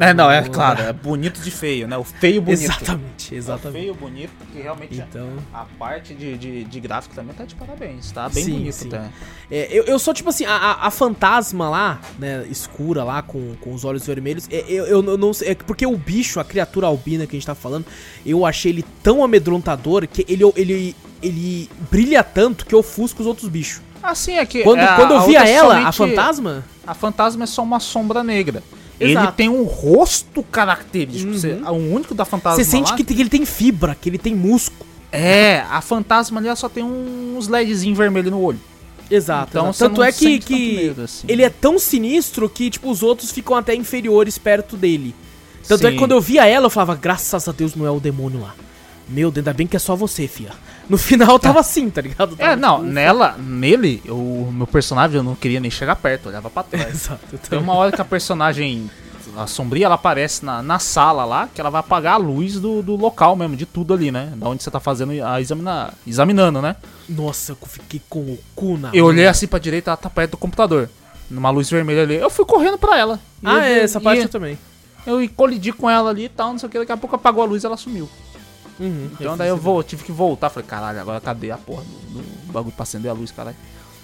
Tá 0.00 0.06
É, 0.06 0.14
não, 0.14 0.30
é 0.30 0.42
claro, 0.48 0.80
é 0.80 0.92
bonito 0.94 1.42
de 1.42 1.50
feio, 1.50 1.86
né? 1.86 1.94
O 1.98 2.02
feio 2.04 2.40
bonito. 2.40 2.62
Exatamente, 2.62 3.30
É 3.30 3.34
o 3.34 3.36
exatamente. 3.38 3.80
feio 3.82 3.94
bonito, 3.94 4.32
que 4.50 4.62
realmente 4.62 4.98
Então, 4.98 5.28
a 5.52 5.66
parte 5.78 6.14
de, 6.14 6.38
de, 6.38 6.64
de 6.64 6.80
gráfico 6.80 7.14
também 7.14 7.34
tá 7.34 7.44
de 7.44 7.54
parabéns, 7.54 8.10
tá 8.10 8.26
bem 8.30 8.44
Sim, 8.44 8.52
bonito 8.52 8.72
sim. 8.74 8.88
até. 8.88 9.10
é, 9.50 9.68
eu, 9.70 9.84
eu 9.84 9.98
sou 9.98 10.14
tipo 10.14 10.30
assim, 10.30 10.46
a, 10.46 10.78
a- 10.86 10.90
fantasma 10.90 11.68
lá, 11.68 12.00
né, 12.18 12.46
escura 12.50 13.04
lá, 13.04 13.20
com, 13.20 13.54
com 13.60 13.74
os 13.74 13.84
olhos 13.84 14.06
vermelhos, 14.06 14.48
é, 14.50 14.64
eu, 14.68 14.86
eu, 14.86 15.02
não- 15.02 15.18
não 15.18 15.34
sei, 15.34 15.50
é 15.50 15.54
porque 15.54 15.86
o 15.86 15.96
bicho, 15.98 16.40
a 16.40 16.44
criatura 16.44 16.86
albina 16.86 17.26
que 17.26 17.36
a 17.36 17.38
gente 17.38 17.46
tá 17.46 17.54
falando, 17.54 17.84
eu 18.24 18.46
achei 18.46 18.72
ele 18.72 18.84
tão 19.02 19.22
amedrontador 19.22 20.08
que 20.08 20.24
ele, 20.26 20.44
ele, 20.56 20.96
ele 21.22 21.68
brilha 21.90 22.24
tanto 22.24 22.64
que 22.64 22.74
ofusca 22.74 23.20
os 23.20 23.26
outros 23.26 23.48
bichos. 23.50 23.82
Assim, 24.02 24.38
é 24.38 24.46
que. 24.46 24.62
Quando, 24.62 24.80
é, 24.80 24.96
quando 24.96 25.12
eu 25.12 25.20
via 25.26 25.44
é 25.46 25.52
ela, 25.52 25.86
a 25.86 25.92
fantasma, 25.92 26.64
A 26.86 26.94
fantasma 26.94 27.44
é 27.44 27.46
só 27.46 27.62
uma 27.62 27.78
sombra 27.78 28.24
negra. 28.24 28.62
Exato. 29.00 29.26
Ele 29.28 29.32
tem 29.32 29.48
um 29.48 29.64
rosto 29.64 30.42
característico. 30.42 31.32
Uhum. 31.32 31.38
Você- 31.38 31.54
o 31.54 31.94
único 31.94 32.14
da 32.14 32.24
fantasma 32.24 32.62
você 32.62 32.70
sente 32.70 32.90
lá- 32.90 32.96
que, 32.96 33.04
ele 33.12 33.30
tem 33.30 33.44
fibra, 33.46 33.96
que 33.98 34.08
ele 34.08 34.18
tem 34.18 34.34
músculo. 34.34 34.88
É, 35.10 35.64
a 35.70 35.80
fantasma 35.80 36.38
ali 36.38 36.54
só 36.56 36.68
tem 36.68 36.84
uns 36.84 37.48
LEDzinhos 37.48 37.96
vermelhos 37.98 38.30
no 38.30 38.40
olho. 38.40 38.60
Exato. 39.10 39.48
Então 39.50 39.70
exato. 39.70 39.78
Tanto 39.90 40.02
é 40.04 40.12
que, 40.12 40.38
que 40.38 40.76
medo, 40.76 41.02
assim. 41.02 41.26
ele 41.28 41.42
é 41.42 41.50
tão 41.50 41.78
sinistro 41.80 42.48
que, 42.48 42.70
tipo, 42.70 42.88
os 42.90 43.02
outros 43.02 43.32
ficam 43.32 43.56
até 43.56 43.74
inferiores 43.74 44.38
perto 44.38 44.76
dele. 44.76 45.14
Tanto 45.66 45.84
é 45.86 45.90
Sim. 45.90 45.94
que 45.94 45.98
quando 45.98 46.12
eu 46.12 46.20
via 46.20 46.46
ela, 46.46 46.66
eu 46.66 46.70
falava, 46.70 46.94
graças 46.94 47.48
a 47.48 47.52
Deus 47.52 47.74
não 47.74 47.84
é 47.86 47.90
o 47.90 47.98
demônio 47.98 48.40
lá. 48.40 48.54
Meu 49.08 49.30
Deus, 49.30 49.44
ainda 49.44 49.52
bem 49.56 49.66
que 49.66 49.74
é 49.74 49.80
só 49.80 49.96
você, 49.96 50.28
fia. 50.28 50.50
No 50.90 50.98
final 50.98 51.38
tava 51.38 51.60
assim, 51.60 51.88
tá 51.88 52.00
ligado? 52.02 52.34
É, 52.38 52.48
Tava, 52.50 52.56
não, 52.56 52.78
tipo, 52.80 52.90
nela, 52.90 53.36
nele, 53.38 54.02
o 54.08 54.50
meu 54.52 54.66
personagem 54.66 55.16
eu 55.16 55.22
não 55.22 55.34
queria 55.34 55.60
nem 55.60 55.70
chegar 55.70 55.96
perto, 55.96 56.28
olhava 56.28 56.50
pra 56.50 56.62
trás. 56.68 56.88
Exato. 56.88 57.38
Tem 57.48 57.58
uma 57.58 57.74
hora 57.74 57.92
que 57.92 58.00
a 58.00 58.04
personagem, 58.04 58.90
a 59.36 59.46
sombria, 59.46 59.86
ela 59.86 59.94
aparece 59.94 60.44
na, 60.44 60.60
na 60.62 60.78
sala 60.78 61.24
lá, 61.24 61.48
que 61.54 61.60
ela 61.60 61.70
vai 61.70 61.80
apagar 61.80 62.14
a 62.14 62.16
luz 62.16 62.58
do, 62.58 62.82
do 62.82 62.96
local 62.96 63.36
mesmo, 63.36 63.54
de 63.56 63.64
tudo 63.66 63.94
ali, 63.94 64.10
né? 64.10 64.32
Da 64.36 64.48
onde 64.48 64.62
você 64.62 64.70
tá 64.70 64.80
fazendo 64.80 65.12
a 65.24 65.40
examina, 65.40 65.94
examinando, 66.06 66.60
né? 66.60 66.74
Nossa, 67.08 67.52
eu 67.52 67.58
fiquei 67.68 68.02
com 68.10 68.18
o 68.20 68.38
cu 68.56 68.76
na 68.76 68.90
Eu 68.92 69.06
olhei 69.06 69.26
assim 69.28 69.46
pra 69.46 69.58
direita, 69.58 69.90
ela 69.90 69.96
tá 69.96 70.10
perto 70.10 70.32
do 70.32 70.36
computador. 70.36 70.90
Numa 71.30 71.50
luz 71.50 71.70
vermelha 71.70 72.02
ali. 72.02 72.16
Eu 72.16 72.28
fui 72.28 72.44
correndo 72.44 72.76
pra 72.76 72.98
ela. 72.98 73.20
Ah, 73.44 73.54
eu- 73.58 73.60
é, 73.62 73.78
essa 73.84 74.00
parte 74.00 74.22
eu 74.22 74.28
também. 74.28 74.58
Eu 75.06 75.18
colidi 75.34 75.72
com 75.72 75.88
ela 75.88 76.10
ali 76.10 76.24
e 76.24 76.28
tal, 76.28 76.50
não 76.50 76.58
sei 76.58 76.66
o 76.68 76.70
que. 76.70 76.78
Daqui 76.78 76.90
a 76.92 76.96
pouco 76.96 77.14
apagou 77.14 77.42
a 77.44 77.46
luz 77.46 77.62
e 77.62 77.66
ela 77.66 77.76
sumiu. 77.76 78.08
Uhum, 78.80 79.10
Então 79.20 79.36
daí 79.36 79.48
eu 79.50 79.56
vou, 79.58 79.82
tive 79.82 80.02
que 80.02 80.10
voltar. 80.12 80.48
Falei, 80.50 80.66
caralho, 80.68 81.00
agora 81.00 81.20
cadê 81.20 81.50
a 81.50 81.58
porra 81.58 81.82
do, 81.84 82.18
do 82.22 82.52
bagulho 82.52 82.74
pra 82.74 82.82
acender 82.84 83.10
a 83.10 83.14
luz, 83.14 83.30
caralho? 83.30 83.56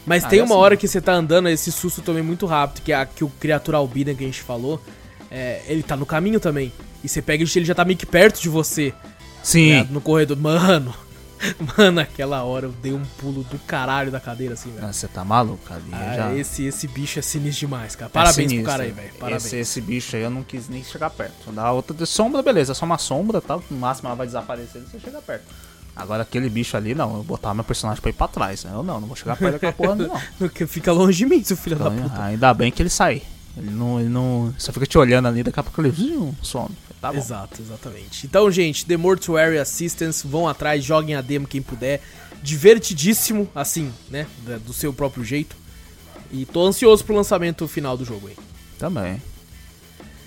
Mas 0.04 0.24
Ah, 0.24 0.28
tem 0.28 0.38
é 0.38 0.42
uma 0.42 0.54
assim. 0.54 0.62
hora 0.62 0.76
que 0.76 0.86
você 0.86 1.00
tá 1.00 1.14
andando, 1.14 1.48
esse 1.48 1.72
susto 1.72 2.02
também 2.02 2.22
muito 2.22 2.46
rápido, 2.46 2.82
que 2.82 2.92
é 2.92 2.96
a, 2.96 3.06
que 3.06 3.24
o 3.24 3.28
criatura 3.40 3.78
albina 3.78 4.14
que 4.14 4.22
a 4.22 4.26
gente 4.26 4.42
falou, 4.42 4.80
é, 5.30 5.62
ele 5.66 5.82
tá 5.82 5.96
no 5.96 6.06
caminho 6.06 6.38
também. 6.38 6.72
E 7.02 7.08
você 7.08 7.20
pega 7.22 7.42
ele 7.42 7.64
já 7.64 7.74
tá 7.74 7.84
meio 7.84 7.98
que 7.98 8.06
perto 8.06 8.40
de 8.40 8.48
você. 8.48 8.92
Sim. 9.42 9.68
ligado? 9.70 9.90
No 9.92 10.00
corredor. 10.00 10.36
Mano, 10.36 10.94
mano, 11.76 12.00
aquela 12.00 12.42
hora 12.44 12.66
eu 12.66 12.72
dei 12.82 12.92
um 12.92 13.04
pulo 13.18 13.42
do 13.44 13.58
caralho 13.60 14.10
da 14.10 14.18
cadeira 14.20 14.54
assim, 14.54 14.70
velho. 14.70 14.86
Você 14.92 15.06
tá 15.08 15.24
maluco 15.24 15.72
ali? 15.72 15.84
Ah, 15.92 16.14
já. 16.16 16.34
esse, 16.34 16.64
esse 16.64 16.86
bicho 16.88 17.18
é 17.18 17.22
sinistro 17.22 17.66
demais, 17.66 17.94
cara. 17.94 18.10
É 18.10 18.12
Parabéns 18.12 18.34
pro 18.36 18.48
sinistro. 18.48 18.70
cara 18.70 18.82
aí, 18.84 18.90
velho. 18.90 19.12
Parabéns. 19.18 19.44
Esse, 19.46 19.56
esse 19.56 19.80
bicho 19.80 20.16
aí 20.16 20.22
eu 20.22 20.30
não 20.30 20.42
quis 20.42 20.68
nem 20.68 20.82
chegar 20.82 21.10
perto. 21.10 21.50
Da 21.52 21.70
outra 21.72 21.94
de 21.96 22.06
sombra, 22.06 22.42
beleza, 22.42 22.72
é 22.72 22.74
só 22.74 22.84
uma 22.86 22.98
sombra, 22.98 23.40
tá? 23.40 23.58
No 23.70 23.78
máximo 23.78 24.08
ela 24.08 24.16
vai 24.16 24.26
desaparecer 24.26 24.82
e 24.82 24.90
você 24.90 24.98
chega 24.98 25.20
perto. 25.20 25.44
Agora 25.94 26.22
aquele 26.22 26.50
bicho 26.50 26.76
ali, 26.76 26.94
não, 26.94 27.16
eu 27.16 27.24
botava 27.24 27.54
meu 27.54 27.64
personagem 27.64 28.02
pra 28.02 28.10
ir 28.10 28.14
pra 28.14 28.28
trás. 28.28 28.64
né? 28.64 28.70
Eu 28.74 28.82
não, 28.82 29.00
não 29.00 29.08
vou 29.08 29.16
chegar 29.16 29.36
perto 29.36 29.52
daquela 29.52 29.72
porra 29.72 29.94
não. 29.96 30.20
Porque 30.38 30.66
Fica 30.66 30.92
longe 30.92 31.16
de 31.16 31.26
mim, 31.26 31.42
seu 31.42 31.56
filho 31.56 31.76
da 31.76 31.86
Então, 31.86 32.08
puta. 32.08 32.22
ainda 32.22 32.52
bem 32.52 32.70
que 32.70 32.82
ele 32.82 32.90
sai. 32.90 33.22
Ele 33.56 33.70
não, 33.70 33.98
ele 33.98 34.10
não. 34.10 34.54
Só 34.58 34.70
fica 34.70 34.84
te 34.84 34.98
olhando 34.98 35.26
ali, 35.28 35.42
daqui 35.42 35.58
a 35.58 35.62
pouco 35.62 35.80
ele 35.80 35.90
some. 36.42 36.68
Tá 37.06 37.12
bom. 37.12 37.18
Exato, 37.18 37.62
exatamente. 37.62 38.26
Então, 38.26 38.50
gente, 38.50 38.84
The 38.86 38.96
Mortuary 38.96 39.58
Assistance, 39.58 40.26
vão 40.26 40.48
atrás, 40.48 40.82
joguem 40.84 41.14
a 41.14 41.20
demo 41.20 41.46
quem 41.46 41.62
puder. 41.62 42.00
Divertidíssimo, 42.42 43.48
assim, 43.54 43.92
né? 44.10 44.26
Do 44.64 44.72
seu 44.72 44.92
próprio 44.92 45.24
jeito. 45.24 45.56
E 46.32 46.44
tô 46.44 46.64
ansioso 46.66 47.04
pro 47.04 47.14
lançamento 47.14 47.66
final 47.68 47.96
do 47.96 48.04
jogo 48.04 48.28
aí. 48.28 48.36
Também. 48.78 49.22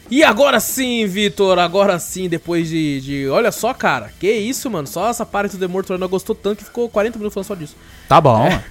E 0.09 0.23
agora 0.23 0.59
sim, 0.59 1.05
Vitor, 1.05 1.59
agora 1.59 1.99
sim, 1.99 2.27
depois 2.27 2.67
de, 2.67 2.99
de- 3.01 3.29
Olha 3.29 3.51
só, 3.51 3.73
cara, 3.73 4.11
que 4.19 4.31
isso, 4.31 4.69
mano. 4.69 4.87
Só 4.87 5.07
essa 5.09 5.25
parte 5.25 5.51
do 5.55 5.59
The 5.59 5.67
Mortuary 5.67 5.99
não 6.01 6.07
gostou 6.09 6.33
tanto 6.33 6.59
que 6.59 6.63
ficou 6.65 6.89
40 6.89 7.17
minutos 7.19 7.33
falando 7.33 7.47
só 7.47 7.55
disso. 7.55 7.75
Tá 8.07 8.19
bom. 8.19 8.43
É. 8.45 8.63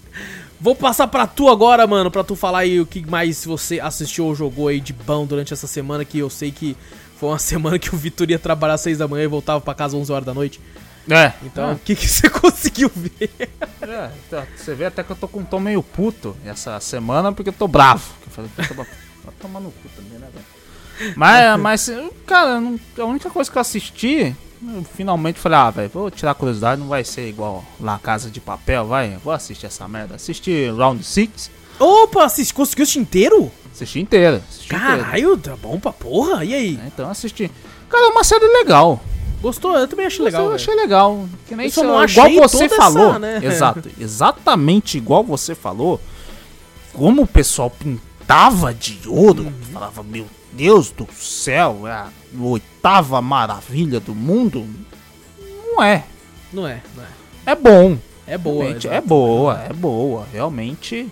Vou 0.58 0.74
passar 0.74 1.06
pra 1.08 1.26
tu 1.26 1.50
agora, 1.50 1.86
mano, 1.86 2.10
pra 2.10 2.24
tu 2.24 2.34
falar 2.34 2.60
aí 2.60 2.80
o 2.80 2.86
que 2.86 3.04
mais 3.04 3.44
você 3.44 3.78
assistiu 3.78 4.24
ou 4.24 4.34
jogou 4.34 4.68
aí 4.68 4.80
de 4.80 4.94
bom 4.94 5.26
durante 5.26 5.52
essa 5.52 5.66
semana, 5.66 6.02
que 6.02 6.18
eu 6.18 6.30
sei 6.30 6.50
que 6.50 6.74
foi 7.18 7.28
uma 7.30 7.38
semana 7.40 7.78
que 7.78 7.94
o 7.94 7.98
Vitor 7.98 8.30
ia 8.30 8.38
trabalhar 8.38 8.74
às 8.74 8.80
6 8.82 8.98
da 8.98 9.08
manhã 9.08 9.24
e 9.24 9.28
voltava 9.28 9.60
pra 9.60 9.74
casa 9.74 9.96
às 9.96 10.02
11 10.02 10.12
horas 10.12 10.26
da 10.26 10.34
noite. 10.34 10.60
É. 11.08 11.32
Então, 11.44 11.72
o 11.72 11.78
que, 11.78 11.94
que 11.94 12.06
você 12.08 12.28
conseguiu 12.30 12.90
ver? 12.94 13.30
É, 13.80 14.10
tá, 14.28 14.44
você 14.56 14.74
vê 14.74 14.86
até 14.86 15.02
que 15.04 15.10
eu 15.10 15.16
tô 15.16 15.28
com 15.28 15.40
um 15.40 15.44
tom 15.44 15.60
meio 15.60 15.82
puto 15.82 16.36
essa 16.44 16.78
semana 16.80 17.30
porque 17.32 17.50
eu 17.50 17.54
tô 17.54 17.68
bravo. 17.68 18.12
Eu 18.26 18.32
falei, 18.32 18.50
puta, 18.56 18.74
vai 18.74 19.34
tomar 19.40 19.60
no 19.60 19.70
cu 19.70 19.88
também, 19.94 20.18
né, 20.18 20.26
velho? 20.32 21.14
Mas, 21.16 21.60
mas, 21.60 21.90
cara, 22.26 22.60
não- 22.60 22.80
a 22.98 23.04
única 23.04 23.30
coisa 23.30 23.48
que 23.50 23.56
eu 23.56 23.60
assisti, 23.60 24.34
eu 24.74 24.84
finalmente 24.96 25.38
falei, 25.38 25.58
ah, 25.58 25.70
velho, 25.70 25.90
vou 25.90 26.10
tirar 26.10 26.32
a 26.32 26.34
curiosidade, 26.34 26.80
não 26.80 26.88
vai 26.88 27.04
ser 27.04 27.28
igual 27.28 27.64
lá 27.78 27.98
Casa 28.00 28.28
de 28.28 28.40
Papel, 28.40 28.86
vai, 28.86 29.16
vou 29.22 29.32
assistir 29.32 29.66
essa 29.66 29.86
merda. 29.86 30.16
Assisti 30.16 30.68
Round 30.70 31.04
6, 31.04 31.50
Opa, 31.78 32.24
assist, 32.24 32.52
conseguiu 32.54 32.82
assistir 32.84 32.98
inteiro? 33.00 33.52
Assisti 33.76 34.00
inteira. 34.00 34.42
Assisti 34.48 34.74
inteira. 34.74 35.04
Caralho, 35.04 35.36
tá 35.38 35.56
bom 35.56 35.78
pra 35.78 35.92
porra. 35.92 36.44
E 36.44 36.54
aí? 36.54 36.80
É, 36.82 36.86
Então 36.88 37.08
assisti. 37.10 37.50
Cara, 37.88 38.06
é 38.06 38.08
uma 38.08 38.24
série 38.24 38.46
legal. 38.46 39.00
Gostou? 39.40 39.76
Eu 39.76 39.86
também 39.86 40.06
achei 40.06 40.24
legal. 40.24 40.46
eu 40.46 40.52
achei 40.54 40.74
legal. 40.74 41.28
Que 41.46 41.54
nem 41.54 41.68
se- 41.70 41.82
não 41.82 42.02
igual 42.04 42.30
você 42.48 42.68
falou. 42.68 43.10
essa, 43.10 43.18
né? 43.18 43.40
Exato. 43.44 43.88
Exatamente 44.00 44.96
igual 44.96 45.22
você 45.22 45.54
falou. 45.54 46.00
Como 46.92 47.22
o 47.22 47.26
pessoal 47.26 47.70
pintava 47.70 48.72
de 48.72 48.98
ouro. 49.06 49.44
Uhum. 49.44 49.52
Falava, 49.72 50.02
meu 50.02 50.26
Deus 50.52 50.90
do 50.90 51.06
céu, 51.12 51.86
é 51.86 51.92
a 51.92 52.08
oitava 52.40 53.20
maravilha 53.20 54.00
do 54.00 54.14
mundo. 54.14 54.66
Não 55.66 55.82
é. 55.82 56.04
Não 56.52 56.66
é, 56.66 56.80
não 56.96 57.02
é. 57.04 57.06
É 57.52 57.54
bom. 57.54 57.98
É 58.26 58.38
boa. 58.38 58.64
É 58.90 59.00
boa, 59.00 59.60
é 59.68 59.72
boa. 59.72 60.26
Realmente. 60.32 61.06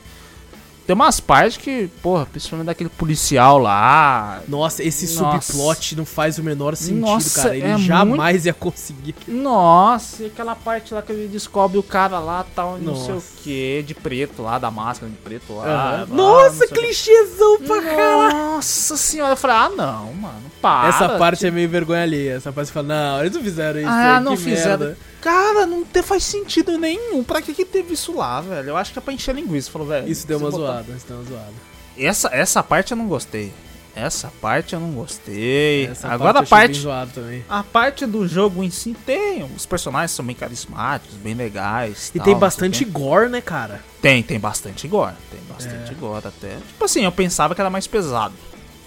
Tem 0.87 0.95
umas 0.95 1.19
partes 1.19 1.57
que, 1.57 1.89
porra, 2.03 2.27
principalmente 2.27 2.67
daquele 2.67 2.91
policial 2.91 3.59
lá. 3.59 4.43
Nossa, 4.47 4.83
esse 4.83 5.19
Nossa. 5.19 5.41
subplot 5.41 5.97
não 5.97 6.05
faz 6.05 6.39
o 6.39 6.43
menor 6.43 6.77
sentido, 6.77 7.01
Nossa, 7.01 7.43
cara. 7.43 7.57
Ele 7.57 7.67
é 7.67 7.79
jamais 7.79 8.45
ia 8.45 8.53
conseguir. 8.53 9.15
Nossa, 9.27 10.23
e 10.23 10.27
aquela 10.27 10.55
parte 10.55 10.93
lá 10.93 11.01
que 11.01 11.11
ele 11.11 11.29
descobre 11.29 11.79
o 11.79 11.83
cara 11.83 12.19
lá, 12.19 12.45
tal, 12.55 12.77
não 12.79 12.95
sei 12.97 13.15
o 13.15 13.23
que, 13.43 13.85
de 13.87 13.95
preto 13.95 14.43
lá, 14.43 14.59
da 14.59 14.71
máscara 14.71 15.11
de 15.11 15.17
preto 15.17 15.55
lá. 15.55 15.65
Ah, 16.03 16.07
não 16.07 16.17
Nossa, 16.17 16.67
clichêzão 16.69 17.61
pra 17.67 17.81
caralho. 17.81 18.37
Nossa 18.37 18.97
senhora, 18.97 19.33
eu 19.33 19.37
falei, 19.37 19.57
ah 19.57 19.71
não, 19.71 20.13
mano, 20.15 20.43
para. 20.61 20.89
Essa 20.89 21.09
parte 21.19 21.47
é 21.47 21.51
meio 21.51 21.69
vergonha 21.69 22.03
alheia. 22.03 22.35
Essa 22.35 22.53
parte 22.53 22.71
fala, 22.71 22.89
não, 22.89 23.21
eles 23.21 23.35
não 23.35 23.43
fizeram 23.43 23.81
isso. 23.81 23.89
Ah, 23.89 24.19
aí, 24.19 24.25
não 24.25 24.37
que 24.37 24.43
fizeram. 24.43 24.79
merda. 24.79 24.99
Cara, 25.25 25.65
não 25.65 25.83
te, 25.85 26.03
faz 26.03 26.23
sentido 26.23 26.77
nenhum. 26.77 27.25
Pra 27.25 27.41
que 27.41 27.55
que 27.55 27.65
teve 27.65 27.95
isso 27.95 28.15
lá, 28.15 28.43
velho? 28.43 28.69
Eu 28.69 28.77
acho 28.77 28.93
que 28.93 28.99
é 28.99 29.03
pra 29.03 29.15
encher 29.15 29.35
linguiça. 29.35 29.71
Falou, 29.71 29.89
velho. 29.89 30.07
Isso 30.07 30.27
deu 30.27 30.37
uma 30.39 30.51
botar- 30.51 30.65
zoada, 30.67 30.93
isso 30.95 31.07
deu 31.09 31.17
uma 31.17 31.25
zoada. 31.25 31.53
Essa, 31.97 32.29
essa 32.31 32.63
parte 32.63 32.91
eu 32.93 32.97
não 32.99 33.07
gostei. 33.09 33.51
Essa 33.97 34.31
parte 34.41 34.75
eu 34.75 34.81
não 34.81 34.91
gostei. 34.91 35.87
Essa 35.87 36.09
Agora 36.09 36.41
a 36.41 36.43
parte. 36.47 36.79
zoado 36.79 37.11
também. 37.15 37.43
A 37.49 37.63
parte 37.63 38.05
do 38.05 38.29
jogo 38.29 38.63
em 38.63 38.69
si 38.69 38.95
tem. 39.07 39.45
Os 39.57 39.65
personagens 39.65 40.11
são 40.11 40.25
bem 40.27 40.35
carismáticos, 40.37 41.15
bem 41.17 41.33
legais. 41.33 42.11
E 42.15 42.19
tal, 42.19 42.25
tem 42.27 42.37
bastante 42.37 42.85
gore, 42.85 43.31
né, 43.31 43.41
cara? 43.41 43.83
Tem, 44.03 44.23
tem 44.23 44.39
bastante 44.39 44.87
gore. 44.89 45.15
Tem 45.31 45.41
bastante 45.49 45.93
É. 45.93 45.95
gore 45.95 46.27
até. 46.27 46.57
Tipo 46.57 46.85
assim, 46.85 47.05
eu 47.05 47.13
pensava 47.13 47.55
que 47.55 47.61
era 47.63 47.71
mais 47.71 47.87
pesado. 47.87 48.35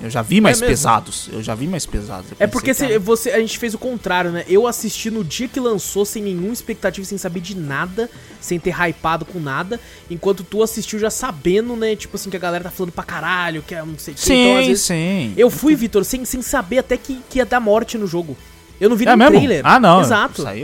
Eu 0.01 0.09
já 0.11 0.21
vi 0.21 0.39
mais 0.39 0.61
É 0.61 0.67
pesados. 0.67 1.27
Eu 1.31 1.41
já 1.41 1.55
vi 1.55 1.65
mais 1.67 1.85
pesados. 1.85 2.27
É 2.33 2.35
pensei 2.35 2.47
porque 2.49 2.67
que 2.67 2.73
se- 2.75 2.85
era- 2.85 2.99
você, 2.99 3.31
a 3.31 3.39
gente 3.39 3.57
fez 3.57 3.73
o 3.73 3.79
contrário, 3.79 4.29
né? 4.31 4.45
Eu 4.47 4.67
assisti 4.67 5.09
no 5.09 5.23
dia 5.23 5.47
que 5.47 5.59
lançou, 5.59 6.05
sem 6.05 6.21
nenhuma 6.21 6.53
expectativa, 6.53 7.03
sem 7.05 7.17
saber 7.17 7.39
de 7.39 7.55
nada, 7.57 8.07
sem 8.39 8.59
ter 8.59 8.75
hypado 8.89 9.25
com 9.25 9.39
nada, 9.39 9.79
enquanto 10.09 10.43
tu 10.43 10.61
assistiu 10.61 10.99
já 10.99 11.09
sabendo, 11.09 11.75
né? 11.75 11.95
Tipo 11.95 12.15
assim, 12.15 12.29
que 12.29 12.35
a 12.37 12.39
galera 12.39 12.65
tá 12.65 12.69
falando 12.71 12.91
pra 12.91 13.03
caralho, 13.03 13.63
que 13.63 13.73
é 13.73 13.79
não 13.83 13.97
sei 13.97 14.13
o 14.13 14.17
que. 14.17 14.23
Sim, 14.23 14.33
Então, 14.49 14.59
às 14.59 14.67
vezes, 14.67 14.83
sim. 14.83 15.33
eu 15.35 15.49
fui, 15.49 15.73
Vitor, 15.75 16.05
sem, 16.05 16.23
sem 16.25 16.41
saber 16.43 16.77
até 16.77 16.95
que, 16.95 17.19
que 17.29 17.39
ia 17.39 17.45
dar 17.45 17.59
morte 17.59 17.97
no 17.97 18.05
jogo. 18.05 18.37
Eu 18.79 18.89
não 18.89 18.95
vi 18.95 19.07
É 19.07 19.15
mesmo? 19.15 19.31
trailer. 19.35 19.61
Ah, 19.65 19.79
não. 19.79 20.01
Exato. 20.01 20.41
Isso 20.41 20.47
aí, 20.47 20.61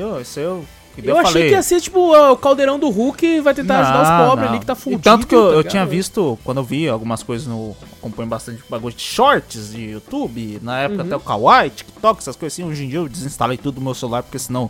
eu- 0.97 1.03
eu 1.05 1.17
achei 1.17 1.47
que 1.47 1.51
ia 1.55 1.63
ser 1.63 1.81
tipo 1.81 1.99
o 2.13 2.37
caldeirão 2.37 2.77
do 2.77 2.89
Hulk 2.89 3.39
vai 3.41 3.53
tentar 3.53 3.79
ajudar 3.81 4.01
os 4.03 4.09
Não, 4.09 4.27
pobres 4.29 4.45
não. 4.45 4.51
ali 4.51 4.59
que 4.59 4.65
tá 4.65 4.73
E 4.73 4.75
fudido. 4.75 5.01
tanto 5.01 5.25
que 5.27 5.33
eu, 5.35 5.49
tá 5.49 5.55
eu 5.55 5.63
tinha 5.63 5.85
visto, 5.85 6.37
quando 6.43 6.57
eu 6.59 6.63
vi 6.63 6.87
algumas 6.89 7.23
coisas 7.23 7.47
no. 7.47 7.75
Acompanho 7.99 8.27
bastante 8.29 8.61
bagulho 8.69 8.93
de 8.93 9.01
shorts 9.01 9.71
de 9.71 9.81
YouTube, 9.91 10.59
na 10.61 10.79
época 10.81 11.01
Uhum. 11.01 11.07
até 11.07 11.15
o 11.15 11.19
Kawaii, 11.21 11.69
TikTok, 11.69 12.19
essas 12.19 12.35
coisas 12.35 12.53
assim. 12.59 12.69
Hoje 12.69 12.83
em 12.83 12.89
dia 12.89 12.99
eu 12.99 13.07
desinstalei 13.07 13.57
tudo 13.57 13.75
do 13.75 13.81
meu 13.81 13.93
celular, 13.93 14.21
porque 14.23 14.37
senão 14.37 14.69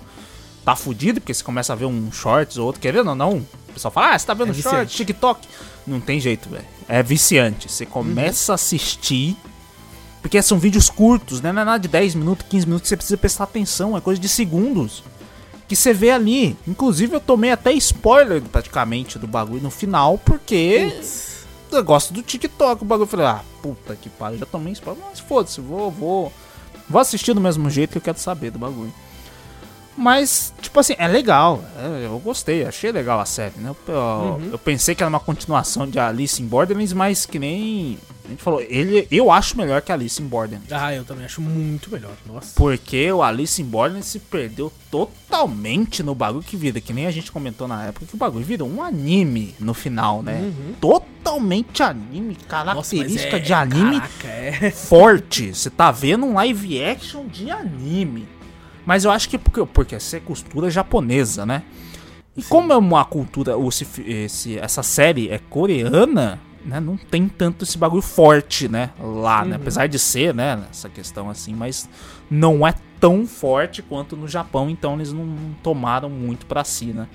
tá 0.64 0.76
fudido, 0.76 1.20
porque 1.20 1.34
você 1.34 1.44
começa 1.44 1.74
a 1.74 1.76
ver 1.76 1.86
um 1.86 2.12
shorts 2.12 2.58
ou 2.58 2.68
outro, 2.68 2.80
querendo 2.80 3.10
ou 3.10 3.16
não. 3.16 3.38
O 3.70 3.74
pessoal 3.74 3.92
fala, 3.92 4.14
ah, 4.14 4.20
você 4.20 4.26
tá 4.28 4.34
vendo 4.36 4.52
É 4.52 4.54
shorts, 4.54 4.72
viciante. 4.72 4.96
TikTok. 4.98 5.48
Não 5.88 6.00
tem 6.00 6.20
jeito, 6.20 6.48
velho. 6.48 6.64
É 6.88 7.02
viciante. 7.02 7.70
Você 7.72 7.86
começa 7.88 8.54
a 8.54 8.56
assistir. 8.56 9.36
Porque 10.22 10.42
são 10.42 10.58
vídeos 10.58 10.90
curtos, 10.90 11.42
né? 11.42 11.52
Não 11.52 11.64
é 11.64 11.66
nada 11.66 11.80
de 11.80 11.90
10 11.90 12.16
minutos, 12.16 12.46
15 12.50 12.66
minutos 12.66 12.84
que 12.84 12.88
você 12.90 12.96
precisa 12.96 13.18
prestar 13.18 13.44
atenção, 13.44 13.98
é 13.98 14.00
coisa 14.00 14.22
de 14.22 14.30
segundos. 14.30 15.04
Que 15.68 15.76
você 15.76 15.94
vê 15.94 16.12
ali. 16.12 16.58
Inclusive, 16.68 17.16
eu 17.16 17.20
tomei 17.20 17.52
até 17.52 17.72
spoiler 17.74 18.42
praticamente 18.42 19.18
do 19.18 19.28
bagulho 19.28 19.62
no 19.62 19.72
final, 19.72 20.18
porque 20.18 20.92
Putz. 20.94 21.46
eu 21.72 21.84
gosto 21.84 22.14
do 22.14 22.22
TikTok. 22.22 22.84
O 22.84 22.86
bagulho 22.86 23.06
eu 23.06 23.10
falei, 23.10 23.26
ah, 23.26 23.42
puta 23.62 23.96
que 23.96 24.10
pariu, 24.10 24.38
já 24.38 24.46
tomei 24.46 24.74
spoiler, 24.74 25.04
mas 25.10 25.20
foda-se, 25.20 25.62
vou, 25.62 25.90
vou. 25.90 26.34
Vou 26.90 27.00
assistir 27.00 27.34
do 27.34 27.40
mesmo 27.42 27.70
jeito 27.70 27.92
que 27.92 27.98
eu 27.98 28.02
quero 28.02 28.20
saber 28.20 28.52
do 28.52 28.60
bagulho. 28.60 28.94
Mas, 29.96 30.54
tipo 30.62 30.80
assim, 30.80 30.96
é 30.98 31.08
legal. 31.08 31.64
é, 31.78 32.06
eu 32.06 32.18
gostei, 32.20 32.66
achei 32.66 32.92
legal 32.92 33.20
a 33.20 33.26
série, 33.26 33.54
né? 33.60 33.74
Eu, 33.88 33.94
Uhum. 33.96 34.50
eu 34.54 34.58
pensei 34.58 34.96
que 34.96 35.04
era 35.04 35.10
uma 35.10 35.20
continuação 35.20 35.88
de 35.88 36.00
Alice 36.00 36.42
in 36.42 36.48
Borderlands, 36.48 36.94
mas 36.94 37.26
que 37.26 37.38
nem. 37.40 37.98
A 38.26 38.30
gente 38.30 38.42
falou, 38.42 38.62
ele, 38.62 39.06
eu 39.12 39.30
acho 39.30 39.58
melhor 39.58 39.82
que 39.82 39.92
Alice 39.92 40.22
in 40.22 40.26
Borderlands. 40.28 40.72
Ah, 40.72 40.94
eu 40.96 41.04
também 41.04 41.26
acho 41.26 41.42
muito 41.42 41.92
melhor. 41.92 42.14
Nossa. 42.26 42.54
Porque 42.56 43.12
o 43.12 43.22
Alice 43.22 43.62
in 43.62 43.66
Borderlands 43.66 44.08
se 44.08 44.18
perdeu 44.18 44.72
totalmente 44.90 46.02
no 46.02 46.16
bagulho 46.16 46.44
que 46.44 46.56
vira, 46.56 46.80
que 46.80 46.94
nem 46.94 47.06
a 47.06 47.12
gente 47.12 47.32
comentou 47.32 47.68
na 47.68 47.86
época, 47.88 48.06
que 48.06 48.16
o 48.16 48.18
bagulho 48.18 48.46
virou 48.46 48.70
um 48.70 48.82
anime 48.82 49.54
no 49.60 49.74
final, 49.74 50.24
né? 50.24 50.54
Totalmente 50.80 51.84
anime, 51.84 52.36
Nossa, 52.36 52.48
característica 52.48 53.38
é- 53.38 53.40
de 53.40 53.54
anime 53.54 54.00
Caraca, 54.00 54.28
é. 54.28 54.72
forte. 54.72 55.54
Você 55.54 55.70
tá 55.70 55.92
vendo 55.92 56.26
um 56.26 56.34
live 56.34 56.82
action 56.84 57.26
de 57.28 57.52
anime. 57.52 58.26
Mas 58.86 59.06
eu 59.06 59.12
acho 59.12 59.30
que 59.30 59.38
porque, 59.38 59.66
porque 59.66 59.96
essa 59.96 60.18
é 60.18 60.20
cultura 60.20 60.70
japonesa, 60.70 61.46
né? 61.46 61.64
E 62.36 62.42
como 62.44 62.74
é 62.74 62.78
uma 62.78 63.06
cultura, 63.06 63.54
esse, 63.68 63.88
esse- 64.06 64.58
essa 64.58 64.82
série 64.84 65.30
é 65.30 65.38
coreana, 65.38 66.40
né? 66.66 66.80
Não 66.80 66.98
tem 66.98 67.28
tanto 67.28 67.64
esse 67.64 67.78
bagulho 67.78 68.02
forte, 68.02 68.68
né? 68.68 68.90
Lá, 69.00 69.46
né? 69.46 69.56
Apesar 69.56 69.88
de 69.88 70.00
ser, 70.00 70.34
né? 70.34 70.64
Essa 70.70 70.90
questão 70.90 71.30
assim, 71.30 71.54
mas 71.54 71.88
não 72.30 72.66
é 72.66 72.74
tão 73.00 73.28
forte 73.28 73.82
quanto 73.82 74.16
no 74.18 74.28
Japão, 74.28 74.70
então 74.70 74.96
eles 74.96 75.12
não 75.14 75.28
tomaram 75.62 76.10
muito 76.10 76.46
pra 76.46 76.64
si, 76.64 76.86
né? 76.88 77.08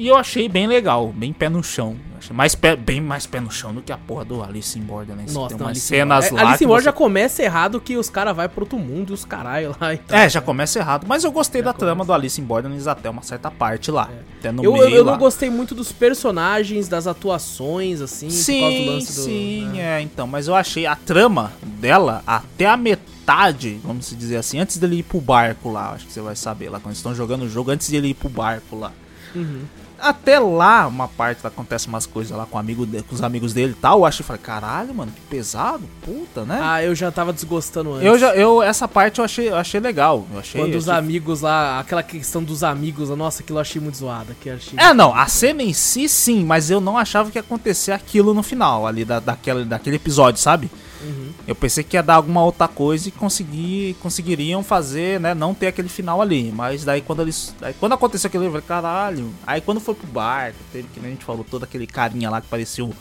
E 0.00 0.06
eu 0.06 0.16
achei 0.16 0.48
bem 0.48 0.68
legal, 0.68 1.08
bem 1.08 1.32
pé 1.32 1.48
no 1.48 1.62
chão. 1.62 1.96
Mais 2.32 2.54
pé, 2.54 2.76
bem 2.76 3.00
mais 3.00 3.26
pé 3.26 3.40
no 3.40 3.50
chão 3.50 3.72
do 3.74 3.80
que 3.82 3.90
a 3.90 3.96
porra 3.96 4.24
do 4.24 4.42
Alice 4.42 4.78
in 4.78 4.82
Borderlands. 4.82 5.32
Nossa, 5.34 5.48
tem 5.50 5.58
não, 5.58 5.66
umas 5.66 5.78
cenas 5.78 6.08
Borderlands- 6.24 6.42
lá 6.44 6.48
Alice 6.50 6.64
in 6.64 6.66
Borderlands 6.66 6.82
você 6.84 6.84
já 6.84 6.92
começa 6.92 7.42
errado 7.42 7.80
que 7.80 7.96
os 7.96 8.08
caras 8.10 8.36
vão 8.36 8.48
pro 8.48 8.60
outro 8.62 8.78
mundo 8.78 9.10
e 9.10 9.14
os 9.14 9.24
caralho 9.24 9.74
lá 9.80 9.94
e 9.94 9.98
tal. 9.98 10.18
É, 10.18 10.28
já 10.28 10.40
começa 10.40 10.78
errado. 10.78 11.04
Mas 11.08 11.24
eu 11.24 11.32
gostei 11.32 11.62
da 11.62 11.72
trama 11.72 12.04
do 12.04 12.12
Alice 12.12 12.40
in 12.40 12.44
Borderlands 12.44 12.86
até 12.86 13.08
uma 13.10 13.22
certa 13.22 13.50
parte 13.50 13.90
lá. 13.90 14.08
Até 14.38 14.52
no 14.52 14.62
Eu, 14.64 14.72
meio 14.74 14.84
eu, 14.84 14.90
eu 14.90 15.04
não 15.04 15.16
gostei 15.18 15.50
muito 15.50 15.74
dos 15.74 15.90
personagens, 15.90 16.86
das 16.86 17.06
atuações, 17.06 18.00
assim, 18.00 18.28
por 18.28 18.34
causa 18.34 18.76
do 18.76 18.82
Sim, 18.82 18.86
lance 18.90 19.06
do. 19.14 19.22
sim, 19.24 19.64
né? 19.74 19.98
é, 19.98 20.00
então. 20.00 20.26
Mas 20.28 20.46
eu 20.46 20.54
achei 20.54 20.86
a 20.86 20.94
trama 20.94 21.52
dela 21.62 22.22
até 22.26 22.66
a 22.66 22.76
metade, 22.76 23.80
vamos 23.82 24.14
dizer 24.16 24.36
assim, 24.36 24.58
antes 24.60 24.76
dele 24.76 24.98
ir 24.98 25.02
pro 25.02 25.20
barco 25.20 25.70
lá. 25.72 25.90
Acho 25.92 26.06
que 26.06 26.12
você 26.12 26.20
vai 26.20 26.36
saber 26.36 26.68
lá, 26.68 26.78
quando 26.78 26.86
eles 26.88 26.98
estão 26.98 27.14
jogando 27.14 27.42
o 27.42 27.48
jogo, 27.48 27.70
antes 27.70 27.88
dele 27.90 28.08
ir 28.08 28.14
pro 28.14 28.28
barco 28.28 28.76
lá. 28.76 28.92
Uhum. 29.34 29.62
Até 30.00 30.38
lá, 30.38 30.86
uma 30.86 31.08
parte 31.08 31.46
acontece 31.46 31.88
umas 31.88 32.06
coisas 32.06 32.36
lá 32.36 32.46
com, 32.46 32.56
amigo 32.58 32.86
de- 32.86 33.02
com 33.02 33.14
os 33.14 33.22
amigos 33.22 33.52
dele 33.52 33.72
e 33.72 33.80
tal. 33.80 33.98
Eu 34.00 34.06
achei, 34.06 34.24
falei, 34.24 34.40
caralho, 34.42 34.94
mano, 34.94 35.10
que 35.12 35.20
pesado, 35.22 35.82
puta, 36.02 36.44
né? 36.44 36.58
Ah, 36.62 36.82
eu 36.82 36.94
já 36.94 37.10
tava 37.10 37.32
desgostando 37.32 37.94
antes. 37.94 38.06
eu 38.06 38.18
já, 38.18 38.34
eu, 38.34 38.62
essa 38.62 38.86
parte 38.86 39.18
eu 39.18 39.24
achei, 39.24 39.48
eu 39.48 39.56
achei 39.56 39.80
legal. 39.80 40.26
Eu 40.32 40.38
achei, 40.38 40.60
Quando 40.60 40.74
os 40.76 40.88
achei 40.88 40.98
amigos 40.98 41.40
lá, 41.40 41.80
aquela 41.80 42.02
questão 42.02 42.42
dos 42.42 42.62
amigos, 42.62 43.08
nossa, 43.10 43.42
aquilo 43.42 43.58
eu 43.58 43.62
achei 43.62 43.80
muito 43.80 43.96
zoada. 43.98 44.36
Que 44.40 44.50
achei... 44.50 44.78
É, 44.78 44.94
não, 44.94 45.14
a 45.14 45.26
cena 45.26 45.62
em 45.62 45.72
si 45.72 46.08
sim, 46.08 46.44
mas 46.44 46.70
eu 46.70 46.80
não 46.80 46.96
achava 46.96 47.30
que 47.30 47.38
ia 47.38 47.42
acontecer 47.42 47.92
aquilo 47.92 48.32
no 48.32 48.42
final 48.42 48.86
ali 48.86 49.04
da, 49.04 49.18
daquela, 49.20 49.64
daquele 49.64 49.96
episódio, 49.96 50.40
sabe? 50.40 50.70
Uhum. 51.00 51.30
Eu 51.46 51.54
pensei 51.54 51.84
que 51.84 51.96
ia 51.96 52.02
dar 52.02 52.14
alguma 52.14 52.42
outra 52.42 52.66
coisa 52.68 53.08
e 53.08 53.12
conseguir, 53.12 53.94
conseguiriam 54.00 54.62
fazer, 54.62 55.20
né, 55.20 55.32
não 55.34 55.54
ter 55.54 55.68
aquele 55.68 55.88
final 55.88 56.20
ali. 56.20 56.50
Mas 56.54 56.84
daí 56.84 57.00
quando 57.00 57.22
eles. 57.22 57.54
Daí 57.60 57.74
quando 57.74 57.92
aconteceu 57.92 58.28
aquilo, 58.28 58.44
eu 58.44 58.50
falei, 58.50 58.66
caralho. 58.66 59.32
Aí 59.46 59.60
quando 59.60 59.80
foi 59.80 59.94
pro 59.94 60.06
barco, 60.06 60.58
teve 60.72 60.88
que 60.92 60.98
nem 61.00 61.10
a 61.10 61.12
gente 61.14 61.24
falou, 61.24 61.44
todo 61.44 61.62
aquele 61.64 61.86
carinha 61.86 62.28
lá 62.30 62.40
que 62.40 62.48
parecia 62.48 62.84
um- 62.84 62.92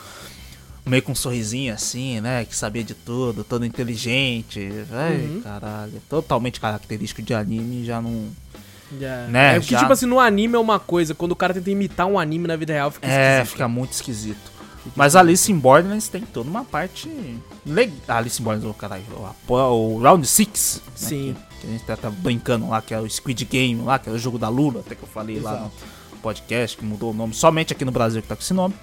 meio 0.86 1.04
com 1.04 1.12
um 1.12 1.16
sorrisinho 1.16 1.74
assim, 1.74 2.22
né? 2.22 2.46
Que 2.46 2.56
sabia 2.56 2.84
de 2.84 2.94
tudo, 2.94 3.44
todo 3.44 3.66
inteligente. 3.66 4.70
Ai, 4.92 5.16
Uhum. 5.18 5.42
caralho. 5.42 6.02
Totalmente 6.10 6.60
característico 6.62 7.22
de 7.22 7.34
anime, 7.34 7.84
já 7.86 8.02
não. 8.02 8.26
Já- 8.98 9.28
Né, 9.28 9.56
é 9.58 9.60
porque, 9.60 9.74
já- 9.74 9.80
tipo 9.80 9.92
assim, 9.92 10.06
no 10.06 10.18
anime 10.18 10.56
é 10.56 10.60
uma 10.60 10.80
coisa, 10.80 11.14
quando 11.14 11.34
o 11.34 11.36
cara 11.36 11.54
tenta 11.54 11.70
imitar 11.70 12.06
um 12.08 12.18
anime 12.18 12.48
na 12.48 12.56
vida 12.56 12.72
real, 12.72 12.90
fica 12.90 13.06
É, 13.06 13.34
esquisito. 13.40 13.52
fica 13.52 13.68
muito 13.68 13.92
esquisito. 13.92 14.57
Mas 14.96 15.16
Alice 15.16 15.52
in 15.52 15.58
Borderlands 15.58 16.08
tem 16.08 16.22
toda 16.22 16.50
uma 16.50 16.64
parte 16.64 17.10
legal. 17.66 17.96
Alice 18.08 18.42
in 18.42 18.44
Borderlands, 18.44 18.76
oh, 18.76 18.80
caralho, 18.80 19.04
o, 19.48 19.54
o 19.54 20.00
Round 20.02 20.26
6. 20.28 20.82
Sim. 20.96 21.36
Que, 21.50 21.62
que 21.62 21.68
a 21.68 21.70
gente 21.72 21.84
tá, 21.86 21.98
tá 21.98 22.10
brincando 22.10 22.70
lá, 22.70 22.82
que 22.82 22.94
é 22.94 23.00
o 23.00 23.10
Squid 23.10 23.46
Game 23.46 23.82
lá, 23.84 24.00
que 24.00 24.10
é 24.10 24.12
o 24.12 24.18
jogo 24.18 24.38
da 24.38 24.50
Lula, 24.50 24.82
até 24.86 24.96
que 24.96 25.04
eu 25.04 25.08
falei 25.10 25.40
lá 25.40 25.52
Exato. 25.54 25.72
no 26.12 26.18
podcast, 26.20 26.78
que 26.78 26.86
mudou 26.86 27.12
o 27.12 27.14
nome, 27.14 27.34
somente 27.34 27.74
aqui 27.74 27.84
no 27.86 27.92
Brasil 27.92 28.22
que 28.22 28.28
tá 28.28 28.36
com 28.36 28.42
esse 28.42 28.54
nome. 28.54 28.74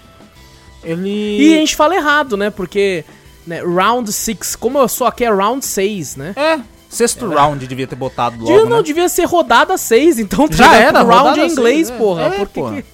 Ele. 0.83 1.09
E 1.41 1.55
a 1.55 1.59
gente 1.59 1.77
fala 1.77 1.97
errado, 1.97 2.37
né? 2.37 2.51
Porque, 2.51 3.05
né, 3.47 3.63
round 3.63 4.13
6, 4.13 4.57
como 4.57 4.79
eu 4.79 4.89
sou 4.89 5.07
aqui 5.07 5.25
é 5.25 5.31
round 5.33 5.65
6, 5.65 6.17
né? 6.17 6.35
É, 6.37 6.61
sexto 6.89 7.29
round 7.29 7.67
devia 7.67 7.87
ter 7.87 7.97
botado 7.97 8.37
logo. 8.37 8.47
Devia, 8.47 8.65
não 8.69 8.77
né? 8.79 8.83
devia 8.83 9.09
ser 9.09 9.25
rodada 9.25 9.77
6, 9.77 10.19
então 10.19 10.47
tá 10.47 10.57
Já 10.57 10.73
ligado? 10.73 10.97
era, 10.97 11.03
round 11.03 11.41
em 11.41 11.51
inglês, 11.51 11.89
seis, 11.89 11.91
é. 11.91 11.99
porra. 11.99 12.23
É, 12.23 12.31
Por 12.31 12.49
que 12.49 12.55
porra. 12.55 12.77
que- 12.77 12.94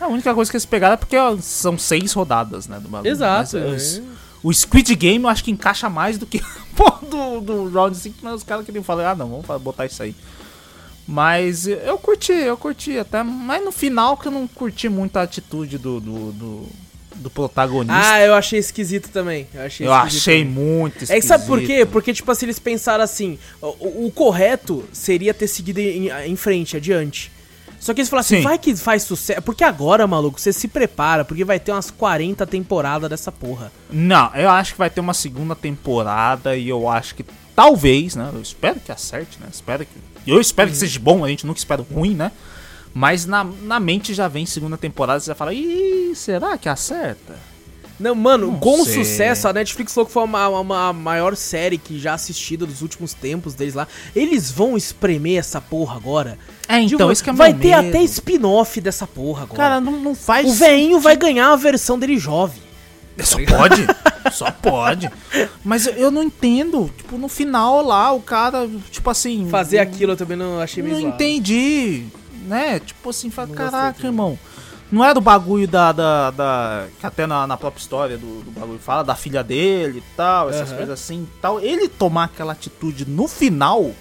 A 0.00 0.06
única 0.08 0.34
coisa 0.34 0.50
que 0.50 0.56
eles 0.56 0.66
pegaram 0.66 0.94
é 0.94 0.96
porque 0.96 1.16
ó, 1.16 1.36
são 1.40 1.78
seis 1.78 2.12
rodadas, 2.12 2.66
né? 2.68 2.78
Do 2.80 2.88
bagulho. 2.88 3.10
Exato. 3.10 3.58
Mas, 3.58 3.98
é. 3.98 4.02
O 4.42 4.52
Squid 4.52 4.94
Game 4.94 5.24
eu 5.24 5.28
acho 5.30 5.42
que 5.42 5.50
encaixa 5.50 5.88
mais 5.88 6.18
do 6.18 6.26
que 6.26 6.40
do, 7.10 7.40
do 7.40 7.68
Round 7.70 7.96
5, 7.96 8.18
mas 8.22 8.34
os 8.34 8.42
caras 8.42 8.64
queriam 8.66 8.84
falar, 8.84 9.10
ah 9.10 9.14
não, 9.14 9.40
vamos 9.42 9.62
botar 9.62 9.86
isso 9.86 10.02
aí. 10.02 10.14
Mas 11.08 11.66
eu 11.66 11.98
curti, 11.98 12.32
eu 12.32 12.56
curti 12.56 12.98
até. 12.98 13.22
Mas 13.22 13.64
no 13.64 13.70
final 13.72 14.16
que 14.16 14.26
eu 14.28 14.32
não 14.32 14.46
curti 14.46 14.88
muito 14.88 15.16
a 15.16 15.22
atitude 15.22 15.78
do, 15.78 16.00
do, 16.00 16.32
do, 16.32 16.66
do 17.16 17.30
protagonista. 17.30 17.94
Ah, 17.96 18.20
eu 18.20 18.34
achei 18.34 18.58
esquisito 18.58 19.08
também. 19.10 19.46
Eu 19.54 19.62
achei, 19.62 19.86
eu 19.86 19.92
esquisito 19.94 20.20
achei 20.20 20.40
também. 20.44 20.52
muito 20.54 20.94
É 20.94 21.02
esquisito. 21.04 21.20
que 21.22 21.26
sabe 21.28 21.46
por 21.46 21.60
quê? 21.62 21.86
Porque, 21.86 22.12
tipo 22.12 22.30
assim, 22.30 22.46
eles 22.46 22.58
pensaram 22.58 23.04
assim: 23.04 23.38
o, 23.62 23.66
o- 23.68 24.06
o 24.06 24.10
correto 24.12 24.84
seria 24.92 25.32
ter 25.32 25.46
seguido 25.46 25.78
em, 25.78 26.08
em 26.10 26.34
frente, 26.36 26.76
adiante. 26.76 27.30
Só 27.78 27.92
que 27.94 28.00
eles 28.00 28.08
falaram 28.08 28.22
assim: 28.26 28.36
Sim. 28.38 28.42
vai 28.42 28.58
que 28.58 28.74
faz 28.74 29.02
sucesso. 29.04 29.42
Porque 29.42 29.62
agora, 29.64 30.06
maluco, 30.06 30.40
você 30.40 30.52
se 30.52 30.66
prepara, 30.68 31.24
porque 31.24 31.44
vai 31.44 31.60
ter 31.60 31.72
umas 31.72 31.90
40 31.90 32.46
temporadas 32.46 33.08
dessa 33.10 33.30
porra. 33.30 33.70
Não, 33.90 34.34
eu 34.34 34.50
acho 34.50 34.72
que 34.72 34.78
vai 34.78 34.90
ter 34.90 35.00
uma 35.00 35.14
segunda 35.14 35.54
temporada 35.54 36.56
e 36.56 36.68
eu 36.68 36.88
acho 36.88 37.14
que 37.14 37.24
talvez, 37.54 38.16
né? 38.16 38.30
Eu 38.32 38.40
espero 38.42 38.80
que 38.80 38.90
acerte, 38.92 39.38
né? 39.40 39.46
Espero 39.52 39.84
que. 39.84 40.30
Eu 40.30 40.40
espero 40.40 40.68
Uhum. 40.68 40.72
que 40.72 40.78
seja 40.78 40.98
bom, 40.98 41.24
a 41.24 41.28
gente 41.28 41.46
nunca 41.46 41.58
espera 41.58 41.84
ruim, 41.94 42.14
né? 42.14 42.32
Mas 42.92 43.26
na, 43.26 43.44
na 43.44 43.78
mente 43.78 44.14
já 44.14 44.26
vem 44.26 44.46
segunda 44.46 44.76
temporada 44.76 45.18
e 45.18 45.20
você 45.22 45.26
já 45.28 45.34
fala, 45.34 45.52
ih, 45.54 46.12
será 46.16 46.56
que 46.56 46.68
acerta? 46.68 47.34
Não, 47.98 48.14
mano, 48.14 48.48
Não 48.52 48.58
com 48.58 48.84
sei. 48.84 48.94
sucesso, 49.04 49.48
a 49.48 49.52
Netflix 49.52 49.94
falou 49.94 50.06
que 50.06 50.12
foi 50.12 50.22
uma, 50.24 50.48
uma 50.48 50.92
maior 50.92 51.34
série 51.34 51.78
que 51.78 51.98
já 51.98 52.12
assistida 52.14 52.66
dos 52.66 52.82
últimos 52.82 53.14
tempos 53.14 53.54
deles 53.54 53.74
lá. 53.74 53.88
Eles 54.14 54.50
vão 54.50 54.76
espremer 54.76 55.38
essa 55.38 55.60
porra 55.60 55.96
agora. 55.96 56.38
É, 56.68 56.78
então, 56.78 56.98
Digo, 56.98 57.12
isso 57.12 57.24
que 57.24 57.30
é 57.30 57.32
vai 57.32 57.52
meu 57.52 57.60
ter 57.62 57.76
medo. 57.76 57.88
até 57.88 58.02
spin-off 58.04 58.80
dessa 58.80 59.06
porra 59.06 59.44
agora. 59.44 59.56
Cara, 59.56 59.80
não, 59.80 59.92
não 59.92 60.14
faz. 60.14 60.46
o 60.46 60.52
veinho 60.52 61.00
vai 61.00 61.16
ganhar 61.16 61.52
a 61.52 61.56
versão 61.56 61.98
dele 61.98 62.18
jovem. 62.18 62.62
Só 63.18 63.38
pode? 63.46 63.86
Só 64.32 64.50
pode. 64.50 65.10
Mas 65.64 65.86
eu, 65.86 66.10
não 66.10 66.22
entendo. 66.22 66.90
Tipo, 66.98 67.16
no 67.16 67.28
final 67.28 67.82
lá, 67.82 68.12
o 68.12 68.20
cara, 68.20 68.68
tipo 68.90 69.08
assim. 69.08 69.48
Fazer 69.48 69.78
aquilo 69.78 70.12
eu 70.12 70.16
também 70.16 70.36
não 70.36 70.60
achei 70.60 70.82
meio 70.82 70.96
Não 70.96 71.00
zoado. 71.02 71.14
entendi. 71.14 72.04
Né? 72.46 72.78
Tipo 72.80 73.08
assim, 73.10 73.30
fala, 73.30 73.48
caraca, 73.48 74.02
também. 74.02 74.38
Não 74.90 75.04
era 75.04 75.18
o 75.18 75.22
bagulho 75.22 75.66
da. 75.66 75.90
da, 75.92 76.30
da- 76.30 76.86
que 77.00 77.06
até 77.06 77.26
na, 77.26 77.46
na 77.46 77.56
própria 77.56 77.80
história 77.80 78.16
do, 78.16 78.42
do 78.42 78.50
bagulho 78.52 78.78
fala, 78.78 79.02
da 79.02 79.14
filha 79.16 79.42
dele 79.42 79.98
e 79.98 80.16
tal, 80.16 80.48
essas 80.50 80.68
Aham. 80.68 80.76
coisas 80.76 81.00
assim 81.00 81.22
e 81.22 81.40
tal. 81.40 81.60
Ele 81.60 81.88
tomar 81.88 82.24
aquela 82.24 82.52
atitude 82.52 83.04
no 83.08 83.26
final. 83.26 83.92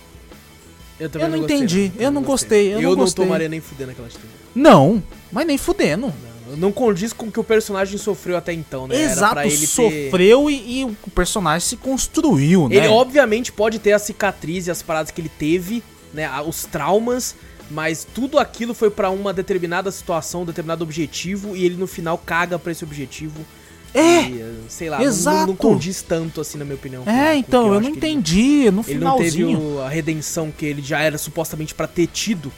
Eu 0.99 1.09
também 1.09 1.27
Eu 1.27 1.31
não 1.31 1.39
gostei, 1.39 1.57
entendi, 1.57 1.91
eu 1.97 2.11
não 2.11 2.21
gostei, 2.23 2.67
eu 2.67 2.77
Eu, 2.77 2.81
não 2.83 2.89
não 2.91 2.95
gostei. 2.97 3.25
tomaria 3.25 3.49
nem 3.49 3.59
fudendo 3.59 3.91
aquela 3.91 4.07
atitude. 4.07 4.27
Não, 4.53 5.03
mas 5.31 5.45
nem 5.45 5.57
fudendo. 5.57 6.13
Não, 6.47 6.55
não 6.57 6.71
condiz 6.71 7.11
com 7.11 7.25
o 7.25 7.31
que 7.31 7.39
o 7.39 7.43
personagem 7.43 7.97
sofreu 7.97 8.37
até 8.37 8.53
então, 8.53 8.87
né? 8.87 8.95
Exato, 9.01 9.39
ele 9.41 9.57
ter- 9.57 9.65
sofreu 9.67 10.49
e, 10.49 10.81
e 10.81 10.85
o 10.85 11.09
personagem 11.13 11.67
se 11.67 11.75
construiu, 11.75 12.69
né? 12.69 12.75
Ele 12.77 12.87
obviamente 12.87 13.51
pode 13.51 13.79
ter 13.79 13.91
a 13.91 13.99
cicatriz 13.99 14.67
e 14.67 14.71
as 14.71 14.81
paradas 14.81 15.11
que 15.11 15.19
ele 15.19 15.27
teve, 15.29 15.83
né? 16.13 16.29
Os 16.47 16.63
traumas, 16.65 17.35
mas 17.69 18.05
tudo 18.13 18.37
aquilo 18.39 18.73
foi 18.73 18.89
pra 18.89 19.09
uma 19.09 19.33
determinada 19.33 19.91
situação, 19.91 20.41
um 20.43 20.45
determinado 20.45 20.83
objetivo, 20.83 21.55
e 21.55 21.65
ele 21.65 21.75
no 21.75 21.87
final 21.87 22.17
caga 22.17 22.57
pra 22.59 22.71
esse 22.71 22.83
objetivo. 22.83 23.45
É, 23.93 24.23
E, 24.23 24.41
eh, 24.41 24.51
sei 24.67 24.89
lá, 24.89 24.97
não- 24.99 25.05
exato. 25.05 25.37
Não, 25.37 25.47
não 25.47 25.55
condiz 25.55 26.01
tanto 26.01 26.41
assim, 26.41 26.57
na 26.57 26.65
minha 26.65 26.75
opinião. 26.75 27.03
com- 27.03 27.09
com 27.11 27.17
É, 27.17 27.31
o 27.31 27.35
então, 27.37 27.63
que 27.63 27.69
eu, 27.69 27.73
acho 27.73 27.81
não 27.83 27.91
que 27.95 27.99
ele- 28.05 28.11
entendi. 28.13 28.71
No 28.71 28.83
Ele 28.87 28.99
não 28.99 29.17
teve 29.17 29.31
finalzinho. 29.31 29.75
o- 29.77 29.81
a 29.81 29.87
redenção 29.89 30.51
que 30.51 30.65
ele 30.65 30.81
já 30.81 30.99
era 30.99 31.17
supostamente 31.17 31.73
pra 31.73 31.87
ter 31.87 32.07
tido, 32.07 32.51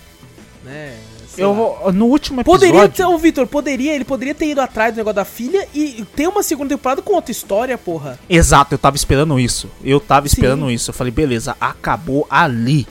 né? 0.65 0.95
Sei 1.29 1.43
Eu 1.43 1.53
vou- 1.53 1.93
no 1.93 2.05
último 2.07 2.41
episódio. 2.41 2.67
Poderia 2.67 2.89
ter, 2.89 3.05
o 3.05 3.15
Vitor, 3.19 3.45
poderia, 3.45 3.93
ele 3.93 4.03
poderia 4.03 4.33
ter 4.33 4.47
ido 4.49 4.59
atrás 4.61 4.91
do 4.91 4.97
negócio 4.97 5.15
da 5.17 5.25
filha 5.25 5.67
e 5.75 6.03
ter 6.15 6.27
uma 6.27 6.41
segunda 6.41 6.69
temporada 6.75 7.03
com 7.03 7.13
outra 7.13 7.31
história, 7.31 7.77
porra. 7.77 8.17
Exato, 8.27 8.73
eu 8.73 8.79
tava 8.79 8.95
esperando 8.95 9.39
isso. 9.39 9.69
Eu 9.83 9.99
tava 9.99 10.27
Sim. 10.27 10.33
esperando 10.33 10.71
isso. 10.71 10.89
Eu 10.89 10.93
falei, 10.95 11.11
beleza, 11.11 11.55
acabou 11.61 12.25
ali. 12.27 12.87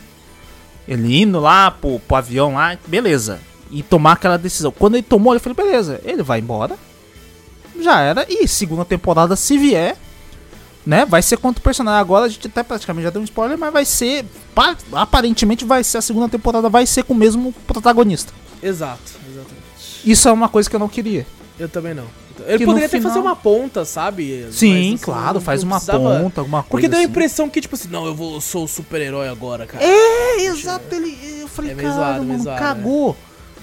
Ele 0.87 1.21
indo 1.23 1.41
lá 1.41 1.71
pro, 1.71 1.99
pro 2.01 2.17
avião 2.17 2.55
lá, 2.55 2.77
beleza. 2.87 3.41
E 3.71 3.83
tomar 3.83 4.13
aquela 4.13 4.37
decisão. 4.39 4.71
Quando 4.71 4.95
ele 4.95 5.03
tomou, 5.03 5.35
eu 5.35 5.41
falei, 5.41 5.57
beleza, 5.57 6.01
ele 6.05 6.23
vai 6.23 6.39
embora. 6.39 6.77
Já 7.81 8.01
era. 8.01 8.25
E 8.29 8.47
segunda 8.47 8.85
temporada, 8.85 9.35
se 9.37 9.59
vier, 9.59 9.97
né? 10.87 11.05
Vai 11.05 11.21
ser 11.23 11.37
contra 11.37 11.61
o 11.61 11.63
personagem. 11.63 12.01
Agora 12.01 12.27
a 12.27 12.29
gente 12.29 12.47
até 12.47 12.63
praticamente 12.63 13.05
já 13.05 13.11
deu 13.11 13.21
um 13.21 13.25
spoiler, 13.25 13.59
mas 13.59 13.73
vai 13.73 13.85
ser. 13.85 14.25
pa- 14.55 14.77
Aparentemente 14.93 15.65
vai 15.65 15.83
ser. 15.83 15.99
A 15.99 16.03
segunda 16.03 16.29
temporada 16.29 16.69
vai 16.69 16.87
ser 16.87 17.03
com 17.03 17.13
o 17.13 17.17
mesmo 17.17 17.53
protagonista. 17.67 18.33
Exato, 18.63 19.03
exatamente. 19.29 19.57
Isso 20.05 20.29
é 20.29 20.33
uma 20.33 20.49
coisa 20.49 20.71
que 20.71 20.77
eu 20.77 20.81
não 20.81 20.89
queria. 20.89 21.27
Eu 21.59 21.69
também 21.69 21.93
não. 21.93 22.07
Ele 22.45 22.59
Que 22.59 22.65
poderia 22.65 22.87
até 22.87 22.99
final- 22.99 23.13
fazer 23.13 23.21
uma 23.25 23.37
ponta, 23.37 23.85
sabe? 23.85 24.47
Sim, 24.53 24.75
Mas, 24.75 24.87
assim, 24.87 24.97
claro, 24.99 25.35
não- 25.35 25.41
faz 25.41 25.63
não 25.63 25.69
uma 25.71 25.77
precisava- 25.77 26.21
ponta, 26.21 26.41
alguma 26.41 26.63
coisa. 26.63 26.71
Porque 26.71 26.89
deu 26.89 26.99
a 26.99 27.03
assim. 27.03 27.11
impressão 27.11 27.49
que, 27.49 27.61
tipo 27.61 27.75
assim, 27.75 27.89
não, 27.89 28.05
eu 28.07 28.15
vou, 28.15 28.35
eu 28.35 28.41
sou 28.41 28.65
o 28.65 28.69
super-herói 28.69 29.29
agora, 29.29 29.67
cara. 29.67 29.85
É, 29.85 30.45
exato. 30.45 30.95
Ele, 30.95 31.17
eu 31.41 31.49
falei, 31.49 31.73
É 31.73 31.75
cara, 31.75 32.23
mano, 32.23 32.45
cagou. 32.45 33.17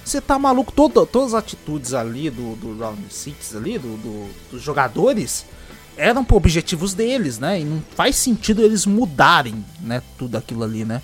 Você 0.04 0.20
tá 0.20 0.38
maluco? 0.38 0.72
Todo, 0.72 1.06
todas 1.06 1.34
as 1.34 1.40
atitudes 1.40 1.94
ali 1.94 2.30
do, 2.30 2.56
do 2.58 2.78
Round 2.78 3.02
Six 3.10 3.56
ali, 3.56 3.78
do, 3.78 3.96
do- 3.98 4.30
dos 4.52 4.62
jogadores, 4.62 5.46
eram 5.96 6.26
por 6.26 6.36
objetivos 6.38 6.94
deles, 6.94 7.40
né? 7.40 7.62
E 7.62 7.64
não 7.64 7.82
faz 7.96 8.16
sentido 8.18 8.62
eles 8.64 8.86
mudarem, 8.86 9.64
né? 9.80 10.02
Tudo 10.18 10.36
aquilo 10.38 10.64
ali, 10.64 10.84
né? 10.84 11.02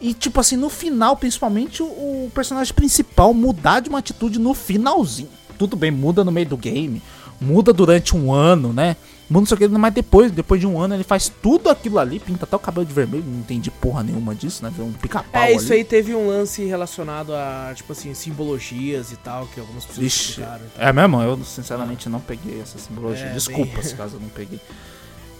E, 0.00 0.14
tipo 0.14 0.40
assim, 0.40 0.56
no 0.56 0.68
final, 0.70 1.16
principalmente, 1.16 1.82
o, 1.82 1.86
o 1.86 2.30
personagem 2.34 2.72
principal 2.74 3.32
mudar 3.34 3.80
de 3.80 3.88
uma 3.88 3.98
atitude 3.98 4.38
no 4.38 4.54
finalzinho. 4.54 5.28
Tudo 5.62 5.76
bem, 5.76 5.92
muda 5.92 6.24
no 6.24 6.32
meio 6.32 6.46
do 6.48 6.56
game, 6.56 7.00
muda 7.40 7.72
durante 7.72 8.16
um 8.16 8.32
ano, 8.32 8.72
né? 8.72 8.96
Muda 9.30 9.40
não 9.42 9.46
sei 9.46 9.54
o 9.54 9.58
que, 9.58 9.68
mas 9.68 9.94
depois, 9.94 10.32
depois 10.32 10.60
de 10.60 10.66
um 10.66 10.76
ano, 10.80 10.94
ele 10.94 11.04
faz 11.04 11.30
tudo 11.40 11.70
aquilo 11.70 12.00
ali, 12.00 12.18
pinta 12.18 12.44
até 12.44 12.56
o 12.56 12.58
cabelo 12.58 12.84
de 12.84 12.92
vermelho, 12.92 13.22
não 13.24 13.38
entendi 13.38 13.70
porra 13.70 14.02
nenhuma 14.02 14.34
disso, 14.34 14.64
né? 14.64 14.72
Vê 14.76 14.82
um 14.82 14.92
pica-pau 14.92 15.40
É, 15.40 15.52
isso 15.52 15.66
ali. 15.72 15.76
aí 15.82 15.84
teve 15.84 16.14
um 16.16 16.26
lance 16.26 16.64
relacionado 16.64 17.32
a, 17.32 17.72
tipo 17.76 17.92
assim, 17.92 18.12
simbologias 18.12 19.12
e 19.12 19.16
tal, 19.16 19.46
que 19.46 19.60
algumas 19.60 19.84
pessoas 19.84 20.02
Vixe, 20.04 20.30
explicaram. 20.30 20.64
é 20.76 20.92
mesmo? 20.92 21.22
Eu 21.22 21.38
sinceramente 21.44 22.08
não 22.08 22.18
peguei 22.18 22.60
essa 22.60 22.76
simbologia. 22.78 23.26
É, 23.26 23.32
Desculpa 23.34 23.72
bem- 23.74 23.82
se 23.84 23.94
caso 23.94 24.16
eu 24.16 24.20
não 24.20 24.28
peguei. 24.28 24.58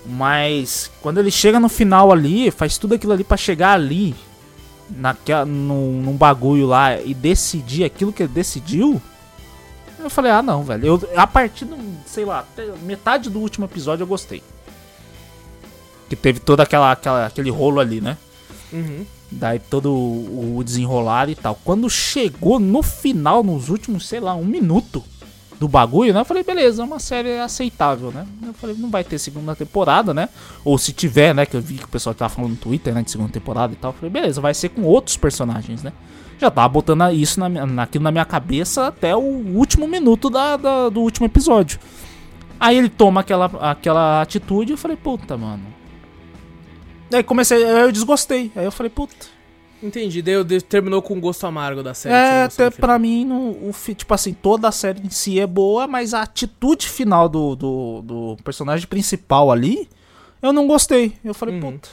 Mas 0.07 0.91
quando 1.01 1.19
ele 1.19 1.31
chega 1.31 1.61
no 1.61 1.69
final 1.69 2.13
ali, 2.13 2.51
faz 2.51 2.79
tudo 2.79 2.95
aquilo 2.95 3.13
ali 3.13 3.25
pra 3.25 3.37
chegar 3.37 3.73
ali, 3.73 4.15
naquela, 4.91 5.45
num, 5.45 6.01
num 6.03 6.17
bagulho 6.17 6.67
lá 6.67 7.01
e 7.01 7.15
decidir 7.15 7.85
aquilo 7.85 8.13
que 8.13 8.23
ele 8.23 8.33
decidiu. 8.33 9.01
Eu 10.03 10.11
falei, 10.11 10.31
ah 10.31 10.43
não, 10.43 10.63
velho. 10.63 10.87
Eu, 10.87 11.11
a 11.17 11.27
partir 11.27 11.65
do, 11.65 11.77
sei 12.07 12.25
lá, 12.25 12.45
metade 12.83 13.31
do 13.31 13.39
último 13.39 13.67
episódio 13.67 14.03
eu 14.03 14.07
gostei. 14.07 14.43
Que 16.09 16.17
teve 16.17 16.41
todo 16.41 16.61
aquela, 16.61 16.93
aquela, 16.93 17.27
aquele 17.27 17.51
rolo 17.51 17.81
ali, 17.81 18.01
né? 18.01 18.17
Uhum. 18.73 19.07
Daí 19.31 19.59
todo 19.59 19.91
o 19.93 20.57
o 20.59 20.65
desenrolar 20.65 21.29
e 21.29 21.35
tal. 21.35 21.59
Quando 21.65 21.89
chegou 21.89 22.59
no 22.59 22.83
final, 22.83 23.43
nos 23.43 23.69
últimos, 23.69 24.07
sei 24.07 24.21
lá, 24.21 24.35
um 24.35 24.45
minuto 24.45 25.03
do 25.59 25.69
bagulho, 25.69 26.13
né? 26.13 26.21
Eu 26.21 26.25
falei, 26.25 26.43
beleza, 26.43 26.83
é 26.83 26.85
uma 26.85 26.99
série 26.99 27.39
aceitável, 27.39 28.11
né? 28.11 28.27
Eu 28.45 28.53
falei, 28.53 28.77
não 28.77 28.91
vai 28.91 29.05
ter 29.05 29.19
segunda 29.19 29.55
temporada, 29.55 30.13
né? 30.13 30.29
Ou 30.65 30.77
se 30.77 30.93
tiver, 30.93 31.35
né? 31.35 31.47
Que 31.47 31.57
eu 31.57 31.61
vi 31.61 31.79
que 31.79 31.85
o 31.85 31.89
pessoal 31.89 32.15
tava 32.15 32.35
falando 32.35 32.51
no 32.51 32.57
Twitter, 32.57 32.93
né? 32.93 33.03
De 33.03 33.11
segunda 33.11 33.31
temporada 33.31 33.73
e 33.73 33.77
tal. 33.77 33.91
Eu 33.93 33.95
falei, 33.95 34.11
beleza, 34.11 34.41
vai 34.41 34.55
ser 34.55 34.71
com 34.71 34.83
outros 34.83 35.17
personagens, 35.17 35.83
né? 35.83 35.93
Já 36.43 36.51
tava 36.51 36.69
botando 36.69 37.09
isso 37.13 37.39
na, 37.39 37.49
naquilo 37.49 38.03
na 38.05 38.11
minha 38.11 38.25
cabeça 38.25 38.89
até 38.89 39.15
o 39.15 39.21
último 39.21 39.87
minuto 39.87 40.29
da, 40.29 40.57
da- 40.57 40.89
do 40.89 41.01
último 41.01 41.25
episódio. 41.27 41.79
Aí 42.59 42.77
ele 42.77 42.89
toma 42.89 43.21
aquela, 43.21 43.47
aquela 43.71 44.21
atitude 44.23 44.73
e 44.73 44.75
eu 44.75 44.77
falei, 44.77 44.97
puta, 44.97 45.37
mano. 45.37 45.63
Aí 47.13 47.23
comecei, 47.23 47.63
aí 47.65 47.83
eu 47.83 47.93
desgostei. 47.93 48.51
Aí 48.57 48.65
eu 48.65 48.73
falei, 48.73 48.91
puta. 48.91 49.15
Entendi, 49.83 50.23
deu, 50.23 50.43
deu- 50.45 50.63
terminou 50.63 51.01
com 51.03 51.15
um 51.15 51.21
gosto 51.21 51.47
amargo 51.47 51.83
da 51.83 51.93
série. 51.95 52.15
É, 52.15 52.43
até 52.45 52.71
pra 52.71 52.99
mim, 52.99 53.25
no, 53.25 53.51
o, 53.51 53.73
tipo 53.95 54.15
assim, 54.15 54.33
toda 54.33 54.69
a 54.69 54.73
série 54.73 55.01
em 55.05 55.11
si 55.11 55.39
é 55.41 55.47
boa, 55.47 55.87
mas 55.87 56.15
a 56.15 56.23
atitude 56.23 56.89
final 56.89 57.29
do, 57.29 57.55
do, 57.57 58.03
do 58.03 58.37
personagem 58.45 58.87
principal 58.87 59.51
ali, 59.51 59.89
eu 60.41 60.53
não 60.53 60.67
gostei. 60.67 61.15
Eu 61.25 61.35
falei, 61.35 61.55
Uhum. 61.57 61.73
puta. 61.73 61.89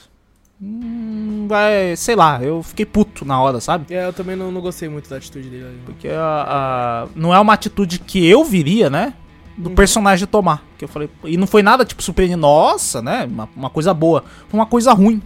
Hum, 0.62 1.46
vai, 1.48 1.96
sei 1.96 2.16
lá, 2.16 2.42
eu 2.44 2.62
fiquei 2.62 2.86
puto 2.86 3.24
na 3.24 3.42
hora, 3.42 3.60
sabe? 3.62 3.94
É, 3.94 4.06
eu 4.06 4.14
também 4.14 4.36
não, 4.36 4.52
não 4.52 4.60
gostei 4.62 4.90
muito 4.90 5.10
da 5.10 5.16
atitude 5.18 5.50
dele. 5.50 5.66
ali. 5.66 5.80
Porque 5.86 6.08
a, 6.10 6.16
a- 6.16 7.08
não 7.16 7.34
é 7.34 7.40
uma 7.40 7.54
atitude 7.54 8.00
que 8.00 8.26
eu 8.28 8.44
viria, 8.44 8.90
né? 8.90 9.14
Do 9.58 9.70
Uhum. 9.70 9.76
personagem 9.76 10.28
tomar. 10.28 10.64
Que 10.78 10.86
eu 10.86 10.90
falei, 10.90 11.10
e 11.26 11.38
não 11.38 11.48
foi 11.48 11.62
nada 11.64 11.84
tipo 11.86 12.02
surpreendente, 12.04 12.40
nossa, 12.42 13.02
né? 13.02 13.26
Uma, 13.26 13.50
uma 13.56 13.70
coisa 13.70 13.94
boa. 13.94 14.24
Foi 14.50 14.60
uma 14.60 14.66
coisa 14.66 14.92
ruim. 14.94 15.22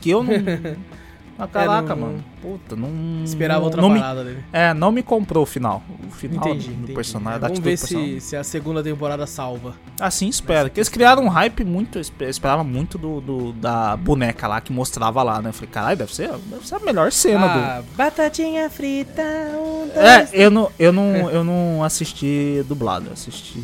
Que 0.00 0.10
eu 0.10 0.22
não. 0.22 0.32
Ah, 1.38 1.46
caraca, 1.46 1.94
não- 1.94 2.06
mano. 2.06 2.24
Puta, 2.40 2.74
não. 2.74 3.22
Esperava 3.24 3.64
outra 3.64 3.82
não 3.82 3.90
me, 3.90 3.98
parada 4.00 4.24
dele. 4.24 4.42
É, 4.52 4.72
não 4.72 4.90
me 4.90 5.02
comprou 5.02 5.42
o 5.42 5.46
final. 5.46 5.82
O 6.08 6.10
final 6.10 6.48
Entendi, 6.48 6.68
do, 6.68 6.72
do 6.72 6.78
entendi. 6.78 6.92
personagem, 6.94 7.36
É, 7.36 7.40
da 7.40 7.48
Vamos 7.48 7.62
ver 7.62 7.76
do 7.76 7.86
se, 7.86 8.20
se 8.20 8.36
a 8.36 8.42
segunda 8.44 8.82
temporada 8.82 9.26
salva. 9.26 9.74
Assim 10.00 10.28
espero. 10.28 10.68
Porque 10.70 10.80
eles 10.80 10.88
criaram 10.88 11.24
um 11.24 11.28
hype 11.28 11.62
muito. 11.64 11.98
Eu 11.98 12.02
espe- 12.02 12.24
eu 12.24 12.30
esperava 12.30 12.64
muito 12.64 12.96
do, 12.96 13.20
do- 13.20 13.52
da 13.52 13.96
boneca 13.96 14.46
lá 14.48 14.60
que 14.60 14.72
mostrava 14.72 15.22
lá, 15.22 15.42
né? 15.42 15.50
Eu 15.50 15.52
falei, 15.52 15.68
caralho, 15.70 15.96
deve 15.98 16.14
ser, 16.14 16.30
deve 16.46 16.66
ser 16.66 16.76
a 16.76 16.80
melhor 16.80 17.12
cena 17.12 17.46
do. 17.46 17.58
Ah, 17.58 17.82
batatinha 17.96 18.70
frita, 18.70 19.22
um, 19.54 19.88
dois, 19.88 19.96
É, 19.96 20.28
eu 20.32 20.50
não, 20.50 20.70
eu 20.78 20.92
não, 20.92 21.04
eu 21.30 21.44
não 21.44 21.84
assisti 21.84 22.64
dublado, 22.66 23.06
eu 23.08 23.12
assisti 23.12 23.58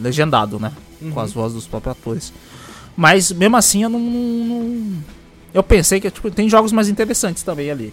legendado, 0.00 0.58
né? 0.58 0.72
Uhum. 1.02 1.10
Com 1.10 1.20
as 1.20 1.32
vozes 1.32 1.54
dos 1.54 1.66
próprios 1.66 1.96
atores. 1.98 2.32
Mas 2.96 3.30
mesmo 3.32 3.56
assim 3.56 3.82
eu 3.82 3.88
não- 3.88 3.98
não- 4.00 5.04
eu 5.52 5.62
pensei 5.62 6.00
que 6.00 6.10
tipo, 6.10 6.30
tem 6.30 6.48
jogos 6.48 6.72
mais 6.72 6.88
interessantes 6.88 7.42
também 7.42 7.70
ali. 7.70 7.92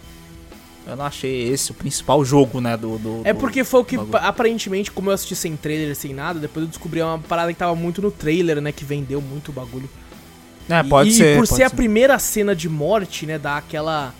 Eu 0.85 0.95
não 0.95 1.05
achei 1.05 1.49
esse 1.51 1.71
o 1.71 1.73
principal 1.73 2.23
jogo, 2.23 2.61
né? 2.61 2.77
Do, 2.77 2.97
do- 2.97 3.21
É 3.25 3.33
porque 3.33 3.65
foi 3.65 3.81
o 3.81 3.85
que, 3.85 3.97
aparentemente, 4.13 4.89
como 4.89 5.09
eu 5.09 5.13
assisti 5.13 5.35
sem 5.35 5.57
trailer, 5.57 5.93
sem 5.95 6.13
nada, 6.13 6.39
depois 6.39 6.63
eu 6.65 6.69
descobri 6.69 7.01
uma 7.01 7.19
parada 7.19 7.51
que 7.51 7.59
tava 7.59 7.75
muito 7.75 8.01
no 8.01 8.09
trailer, 8.09 8.61
né? 8.61 8.71
Que 8.71 8.85
vendeu 8.85 9.19
muito 9.21 9.49
o 9.49 9.51
bagulho. 9.51 9.89
É, 10.69 10.81
pode 10.83 11.09
e, 11.09 11.13
ser. 11.13 11.33
E 11.33 11.39
por 11.39 11.47
pode 11.47 11.55
ser 11.57 11.63
a 11.63 11.69
primeira 11.69 12.17
cena 12.19 12.55
de 12.55 12.69
morte, 12.69 13.25
né? 13.25 13.37
Dá 13.37 13.57
aquela. 13.57 14.13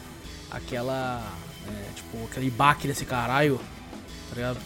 Aquela. 0.51 1.23
é, 1.67 1.95
tipo, 1.95 2.17
aquele 2.29 2.49
baque 2.49 2.85
desse 2.85 3.05
caralho. 3.05 3.59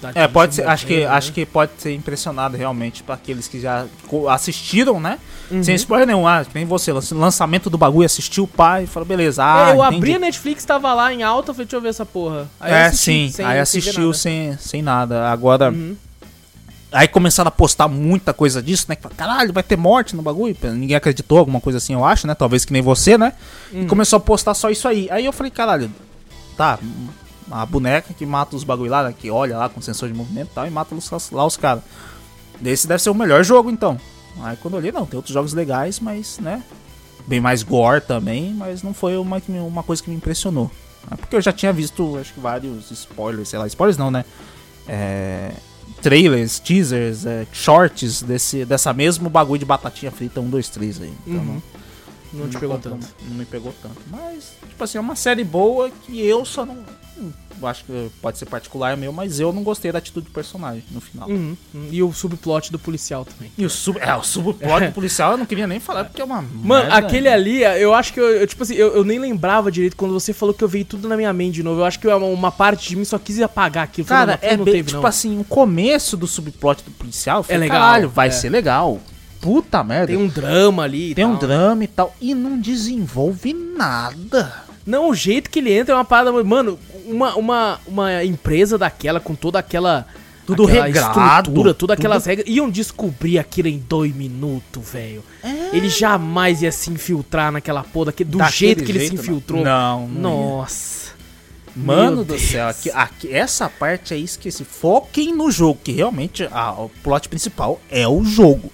Tá? 0.01 0.11
Dá 0.11 0.21
É, 0.21 0.27
pode 0.27 0.55
ser. 0.55 0.67
Acho 0.67 0.85
que, 0.85 0.93
morrendo, 0.95 1.11
acho 1.13 1.27
né? 1.29 1.33
que 1.33 1.45
pode 1.45 1.71
ser 1.77 1.93
impressionado 1.93 2.57
realmente 2.57 3.01
pra 3.03 3.15
aqueles 3.15 3.47
que 3.47 3.59
já 3.59 3.85
assistiram, 4.29 4.99
né? 4.99 5.17
Uhum. 5.49 5.63
Sem 5.63 5.75
spoiler 5.75 6.05
nenhum. 6.07 6.27
Ah, 6.27 6.45
nem 6.53 6.65
você, 6.65 6.91
lan- 6.91 7.01
lançamento 7.11 7.69
do 7.69 7.77
bagulho, 7.77 8.05
assistiu 8.05 8.43
o 8.43 8.47
pai 8.47 8.83
e 8.83 8.87
falou, 8.87 9.07
beleza. 9.07 9.43
Ah, 9.43 9.69
É, 9.69 9.71
eu 9.71 9.75
entendi. 9.83 9.95
abri 9.97 10.13
a 10.15 10.19
Netflix, 10.19 10.65
tava 10.65 10.93
lá 10.93 11.13
em 11.13 11.23
alta, 11.23 11.51
eu 11.51 11.53
falei, 11.55 11.65
deixa 11.65 11.77
eu 11.77 11.81
ver 11.81 11.89
essa 11.89 12.05
porra. 12.05 12.49
Aí 12.59 12.71
É, 12.73 12.85
assisti, 12.87 13.03
sim. 13.05 13.29
sem- 13.31 13.45
aí 13.45 13.51
sem 13.53 13.61
assistiu 13.61 14.03
nada. 14.07 14.13
sem, 14.13 14.57
sem 14.57 14.81
nada. 14.81 15.29
Agora. 15.29 15.71
Uhum. 15.71 15.95
Aí 16.93 17.07
começaram 17.07 17.47
a 17.47 17.51
postar 17.51 17.87
muita 17.87 18.33
coisa 18.33 18.61
disso, 18.61 18.85
né? 18.89 18.97
Que 18.97 19.01
fala, 19.03 19.15
Caralho, 19.15 19.53
vai 19.53 19.63
ter 19.63 19.77
morte 19.77 20.13
no 20.13 20.21
bagulho. 20.21 20.53
Ninguém 20.73 20.97
acreditou, 20.97 21.37
alguma 21.37 21.61
coisa 21.61 21.77
assim, 21.77 21.93
eu 21.93 22.03
acho, 22.03 22.27
né? 22.27 22.35
Talvez 22.35 22.65
que 22.65 22.73
nem 22.73 22.81
você, 22.81 23.17
né? 23.17 23.31
Uhum. 23.71 23.83
E 23.83 23.85
começou 23.85 24.17
a 24.17 24.19
postar 24.19 24.53
só 24.53 24.69
isso 24.69 24.85
aí. 24.89 25.07
Aí 25.09 25.23
eu 25.25 25.31
falei, 25.31 25.49
caralho, 25.49 25.89
tá. 26.57 26.77
A 27.51 27.65
boneca 27.65 28.13
que 28.13 28.25
mata 28.25 28.55
os 28.55 28.63
bagulho 28.63 28.89
lá, 28.89 29.03
né, 29.03 29.13
que 29.17 29.29
olha 29.29 29.57
lá 29.57 29.67
com 29.67 29.81
sensor 29.81 30.07
de 30.09 30.15
movimento 30.15 30.49
e 30.51 30.55
tal, 30.55 30.65
e 30.67 30.69
mata 30.69 30.95
os- 30.95 31.31
lá 31.31 31.45
os 31.45 31.57
caras. 31.57 31.83
Esse 32.63 32.87
deve 32.87 33.01
ser 33.03 33.09
o 33.09 33.15
melhor 33.15 33.43
jogo, 33.43 33.69
então. 33.69 33.99
Aí 34.41 34.55
quando 34.57 34.75
eu 34.75 34.79
olhei, 34.79 34.91
não, 34.91 35.05
tem 35.05 35.17
outros 35.17 35.33
jogos 35.33 35.53
legais, 35.53 35.99
mas, 35.99 36.39
né? 36.39 36.63
Bem 37.27 37.39
mais 37.41 37.61
gore 37.63 38.01
também, 38.01 38.53
mas 38.53 38.81
não 38.81 38.93
foi 38.93 39.17
uma, 39.17 39.41
uma 39.67 39.83
coisa 39.83 40.01
que 40.01 40.09
me 40.09 40.15
impressionou. 40.15 40.71
É 41.11 41.15
Porque 41.15 41.35
eu 41.35 41.41
já 41.41 41.51
tinha 41.51 41.73
visto, 41.73 42.17
acho 42.17 42.33
que 42.33 42.39
vários 42.39 42.89
spoilers, 42.91 43.49
sei 43.49 43.59
lá, 43.59 43.67
spoilers 43.67 43.97
não, 43.97 44.09
né? 44.09 44.23
É, 44.87 45.51
trailers, 46.01 46.59
teasers, 46.59 47.25
é, 47.25 47.45
shorts 47.51 48.21
desse, 48.23 48.65
dessa 48.65 48.93
mesmo 48.93 49.29
bagulho 49.29 49.59
de 49.59 49.65
batatinha 49.65 50.11
frita 50.11 50.39
1, 50.39 50.49
2, 50.49 50.69
3 50.69 51.01
aí. 51.01 51.13
Então, 51.27 51.39
Uhum. 51.41 51.61
não- 52.33 52.41
Não 52.41 52.49
te 52.49 52.57
pegou 52.57 52.77
tanto. 52.79 53.05
Não 53.27 53.35
me 53.35 53.43
pegou 53.45 53.73
tanto. 53.81 53.97
Mas, 54.09 54.53
tipo 54.69 54.81
assim, 54.81 54.97
é 54.97 55.01
uma 55.01 55.17
série 55.17 55.43
boa 55.43 55.89
que 55.89 56.21
eu 56.25 56.45
só 56.45 56.65
não. 56.65 56.77
Eu 57.61 57.67
acho 57.67 57.83
que 57.85 58.09
pode 58.21 58.37
ser 58.39 58.45
particular 58.45 58.97
meu, 58.97 59.13
mas 59.13 59.39
eu 59.39 59.53
não 59.53 59.61
gostei 59.63 59.91
da 59.91 59.99
atitude 59.99 60.27
do 60.27 60.31
personagem 60.31 60.83
no 60.89 60.99
final. 60.99 61.29
Uhum, 61.29 61.55
uhum. 61.73 61.87
E 61.91 62.01
o 62.01 62.11
subplot 62.11 62.71
do 62.71 62.79
policial 62.79 63.23
também. 63.23 63.51
E 63.57 63.65
o 63.65 63.69
sub, 63.69 63.99
é, 63.99 64.15
o 64.15 64.23
subplot 64.23 64.87
do 64.87 64.91
policial 64.93 65.33
eu 65.33 65.37
não 65.37 65.45
queria 65.45 65.67
nem 65.67 65.79
falar 65.79 66.05
porque 66.05 66.21
é 66.21 66.25
uma. 66.25 66.41
Mano, 66.41 66.89
merda. 66.89 66.95
aquele 66.95 67.27
ali, 67.27 67.61
eu 67.61 67.93
acho 67.93 68.13
que 68.13 68.19
eu, 68.19 68.27
eu, 68.27 68.47
tipo 68.47 68.63
assim, 68.63 68.73
eu, 68.73 68.95
eu 68.95 69.03
nem 69.03 69.19
lembrava 69.19 69.71
direito 69.71 69.95
quando 69.95 70.13
você 70.13 70.33
falou 70.33 70.53
que 70.55 70.63
eu 70.63 70.67
veio 70.67 70.85
tudo 70.85 71.07
na 71.07 71.15
minha 71.15 71.31
mente 71.33 71.55
de 71.55 71.63
novo. 71.63 71.81
Eu 71.81 71.85
acho 71.85 71.99
que 71.99 72.07
uma, 72.07 72.17
uma 72.17 72.51
parte 72.51 72.89
de 72.89 72.95
mim 72.95 73.05
só 73.05 73.19
quis 73.19 73.39
apagar 73.41 73.83
aquilo. 73.83 74.05
Eu 74.05 74.09
Cara, 74.09 74.39
é 74.41 74.57
não 74.57 74.65
bem, 74.65 74.75
teve, 74.75 74.87
tipo 74.89 75.01
não. 75.01 75.07
assim, 75.07 75.39
o 75.39 75.43
começo 75.43 76.17
do 76.17 76.25
subplot 76.25 76.83
do 76.83 76.91
policial, 76.91 77.39
eu 77.39 77.43
falei, 77.43 77.57
É 77.57 77.59
legal, 77.59 77.79
caralho, 77.79 78.09
vai 78.09 78.29
é. 78.29 78.31
ser 78.31 78.49
legal. 78.49 78.99
Puta 79.39 79.83
merda. 79.83 80.07
Tem 80.07 80.17
um 80.17 80.27
drama 80.27 80.83
ali. 80.83 81.11
e 81.11 81.15
Tem 81.15 81.25
um 81.25 81.31
tal. 81.31 81.39
drama 81.39 81.83
e 81.83 81.87
tal. 81.87 82.15
E 82.21 82.33
não 82.33 82.59
desenvolve 82.59 83.53
nada. 83.53 84.71
Não, 84.85 85.09
o 85.09 85.15
jeito 85.15 85.49
que 85.49 85.59
ele 85.59 85.71
entra 85.71 85.93
é 85.93 85.97
uma 85.97 86.05
parada. 86.05 86.31
Mano, 86.43 86.77
uma, 87.05 87.35
uma, 87.35 87.79
uma 87.87 88.23
empresa 88.23 88.77
daquela, 88.77 89.19
com 89.19 89.35
toda 89.35 89.59
aquela. 89.59 90.05
Tudo 90.45 90.63
aquela 90.67 90.85
regrado, 90.85 91.19
estrutura, 91.49 91.73
todas 91.73 91.97
aquelas 91.97 92.23
tudo- 92.23 92.29
regras. 92.29 92.47
Iam 92.49 92.69
descobrir 92.69 93.37
aquilo 93.39 93.67
em 93.67 93.77
dois 93.77 94.13
minutos, 94.13 94.89
velho. 94.89 95.23
É. 95.43 95.69
Ele 95.75 95.87
jamais 95.87 96.61
ia 96.61 96.71
se 96.71 96.89
infiltrar 96.91 97.51
naquela 97.51 97.83
porra, 97.83 98.07
daquele- 98.07 98.29
do 98.29 98.37
Daquele 98.39 98.57
jeito 98.57 98.83
que 98.83 98.91
ele 98.91 98.99
se 99.01 99.07
jeito, 99.07 99.21
infiltrou. 99.21 99.63
Não, 99.63 100.07
não. 100.07 100.57
Nossa. 100.57 101.11
Mano 101.75 102.15
Meu 102.17 102.25
do 102.25 102.33
Deus. 102.33 102.41
céu, 102.41 102.67
aqui, 102.67 102.89
aqui- 102.91 103.33
essa 103.33 103.69
parte 103.69 104.13
aí 104.13 104.23
esqueci. 104.23 104.65
Foquem 104.65 105.33
no 105.33 105.49
jogo, 105.49 105.79
que 105.81 105.91
realmente 105.93 106.43
a- 106.51 106.73
o 106.73 106.89
plot 107.01 107.29
principal 107.29 107.79
é 107.89 108.05
o 108.07 108.23
jogo. 108.25 108.69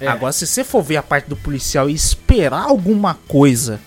É. 0.00 0.08
Agora, 0.08 0.32
se 0.32 0.44
você 0.46 0.64
for 0.64 0.82
ver 0.82 0.96
a 0.96 1.02
parte 1.02 1.28
do 1.28 1.36
policial 1.36 1.88
e 1.88 1.94
esperar 1.94 2.62
alguma 2.64 3.14
coisa 3.28 3.78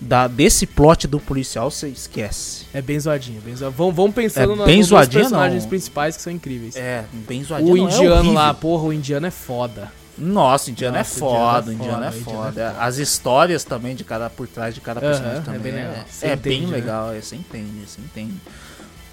da, 0.00 0.28
desse 0.28 0.66
plot 0.66 1.06
do 1.08 1.18
policial, 1.18 1.70
você 1.70 1.88
esquece. 1.88 2.66
É 2.72 2.80
bem 2.80 2.98
zoadinho, 3.00 3.40
bem 3.40 3.56
zoadinho. 3.56 3.76
Vamos, 3.76 3.94
vamos 3.96 4.14
pensando 4.14 4.52
É 4.52 4.56
na- 4.56 4.64
bem 4.64 4.78
nos 4.78 4.88
personagens 5.08 5.62
não. 5.64 5.68
principais 5.68 6.16
que 6.16 6.22
são 6.22 6.32
incríveis. 6.32 6.76
É, 6.76 7.04
bem 7.26 7.42
zoadinho. 7.42 7.72
o 7.72 7.76
é 7.76 7.80
indiano 7.80 8.32
lá, 8.32 8.44
horrível. 8.44 8.60
porra, 8.60 8.84
o 8.84 8.92
indiano 8.92 9.26
é 9.26 9.30
foda. 9.30 9.92
Nossa, 10.16 10.68
o 10.68 10.70
indiano 10.72 10.96
Nossa, 10.98 11.16
é 11.16 11.18
foda, 11.18 11.72
indiano 11.72 11.72
indiano 11.72 12.04
é 12.04 12.08
é 12.08 12.10
foda, 12.10 12.18
indiano 12.20 12.44
foda. 12.46 12.60
é 12.62 12.68
foda. 12.72 12.82
As 12.84 12.96
histórias 12.98 13.64
também 13.64 13.94
de 13.94 14.04
cada 14.04 14.28
por 14.28 14.48
trás 14.48 14.74
de 14.74 14.80
cada 14.80 15.00
personagem 15.00 15.38
é 15.38 15.42
também. 15.42 15.60
bem 15.60 15.72
É, 15.72 15.76
legal. 15.88 16.04
Você 16.08 16.26
é 16.26 16.32
entende, 16.34 16.48
bem 16.58 16.66
né? 16.66 16.76
legal, 16.76 17.12
é, 17.12 17.20
você 17.20 17.36
entende, 17.36 17.70
você 17.86 18.00
entende. 18.00 18.34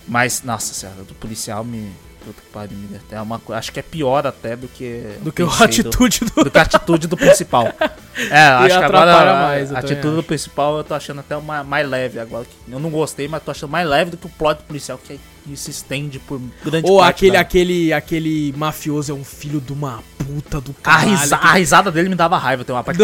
Mas, 0.07 0.43
nossa 0.43 0.73
senhora, 0.73 1.03
do 1.03 1.13
policial 1.15 1.63
me. 1.63 1.91
Puta 2.25 2.41
que 2.41 2.47
pariu, 2.51 2.77
até 2.95 3.21
uma 3.21 3.39
Acho 3.49 3.71
que 3.71 3.79
é 3.79 3.83
pior 3.83 4.25
até 4.25 4.55
do 4.55 4.67
que. 4.67 5.03
Do 5.21 5.31
que 5.31 5.43
a 5.43 5.45
atitude 5.63 6.19
do. 6.21 6.31
Do, 6.31 6.43
do 6.45 6.51
que 6.51 6.57
a 6.57 6.61
atitude 6.63 7.07
do 7.07 7.15
principal. 7.15 7.71
É, 8.31 8.39
acho 8.47 8.77
que 8.79 8.83
agora 8.85 9.11
a, 9.11 9.47
mais, 9.47 9.73
a 9.73 9.79
atitude 9.79 10.01
do 10.13 10.19
acho. 10.19 10.23
principal 10.23 10.77
eu 10.77 10.85
tô 10.85 10.93
achando 10.93 11.19
até 11.19 11.35
uma, 11.35 11.65
mais 11.65 11.85
leve 11.87 12.17
agora. 12.17 12.45
que 12.45 12.71
Eu 12.71 12.79
não 12.79 12.89
gostei, 12.89 13.27
mas 13.27 13.43
tô 13.43 13.51
achando 13.51 13.69
mais 13.69 13.85
leve 13.85 14.11
do 14.11 14.15
que 14.15 14.25
o 14.25 14.29
plot 14.29 14.59
do 14.59 14.63
policial 14.63 14.97
que, 14.97 15.19
que 15.43 15.57
se 15.57 15.69
estende 15.71 16.17
por 16.17 16.39
grande 16.63 16.89
Ou 16.89 16.99
parte 16.99 17.25
aquele, 17.25 17.35
aquele, 17.35 17.91
aquele 17.93 18.53
mafioso 18.57 19.11
é 19.11 19.15
um 19.15 19.25
filho 19.25 19.59
de 19.59 19.73
uma 19.73 20.01
puta 20.17 20.61
do 20.61 20.71
a, 20.79 20.81
caralho. 20.81 21.09
risa- 21.09 21.37
que- 21.37 21.45
a 21.45 21.51
risada 21.55 21.91
dele 21.91 22.07
me 22.07 22.15
dava 22.15 22.37
raiva, 22.37 22.63
tem 22.63 22.73
uma 22.73 22.85
parte 22.85 22.99
que 22.99 23.03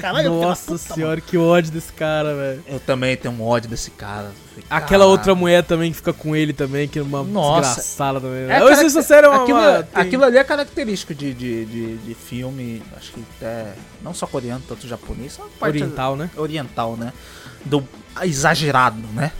Caralho, 0.00 0.30
Nossa 0.40 0.72
puta, 0.72 0.94
senhora, 0.94 1.20
que 1.20 1.36
ódio 1.36 1.70
desse 1.72 1.92
cara, 1.92 2.34
velho. 2.34 2.64
Eu 2.66 2.80
também 2.80 3.16
tenho 3.16 3.34
um 3.34 3.42
ódio 3.42 3.68
desse 3.70 3.90
cara. 3.90 4.30
Aquela 4.68 4.80
"Caralho". 4.80 5.10
outra 5.10 5.34
mulher 5.34 5.62
também 5.64 5.90
que 5.90 5.96
fica 5.96 6.12
com 6.12 6.36
ele 6.36 6.52
também, 6.52 6.86
que 6.86 6.98
é 6.98 7.02
uma 7.02 7.22
Nossa. 7.22 7.68
desgraçada 7.68 8.20
também. 8.20 8.50
É? 8.50 8.56
Essa- 8.72 8.84
essa 8.84 9.02
série 9.02 9.26
é 9.26 9.30
uma, 9.30 9.42
aquilo, 9.42 9.58
uma- 9.58 9.82
tem- 9.82 10.02
aquilo 10.02 10.24
ali 10.24 10.36
é 10.38 10.44
característico 10.44 11.14
de, 11.14 11.32
de, 11.34 11.64
de, 11.64 11.96
de 11.98 12.14
filme, 12.14 12.82
acho 12.96 13.12
que 13.12 13.24
até 13.38 13.72
não 14.02 14.12
só 14.14 14.26
coreano, 14.26 14.62
tanto 14.68 14.86
japonês, 14.86 15.32
só 15.32 15.48
oriental, 15.60 16.16
né? 16.16 16.30
oriental, 16.36 16.96
né? 16.96 17.12
Do 17.64 17.86
exagerado, 18.22 18.98
né? 19.14 19.32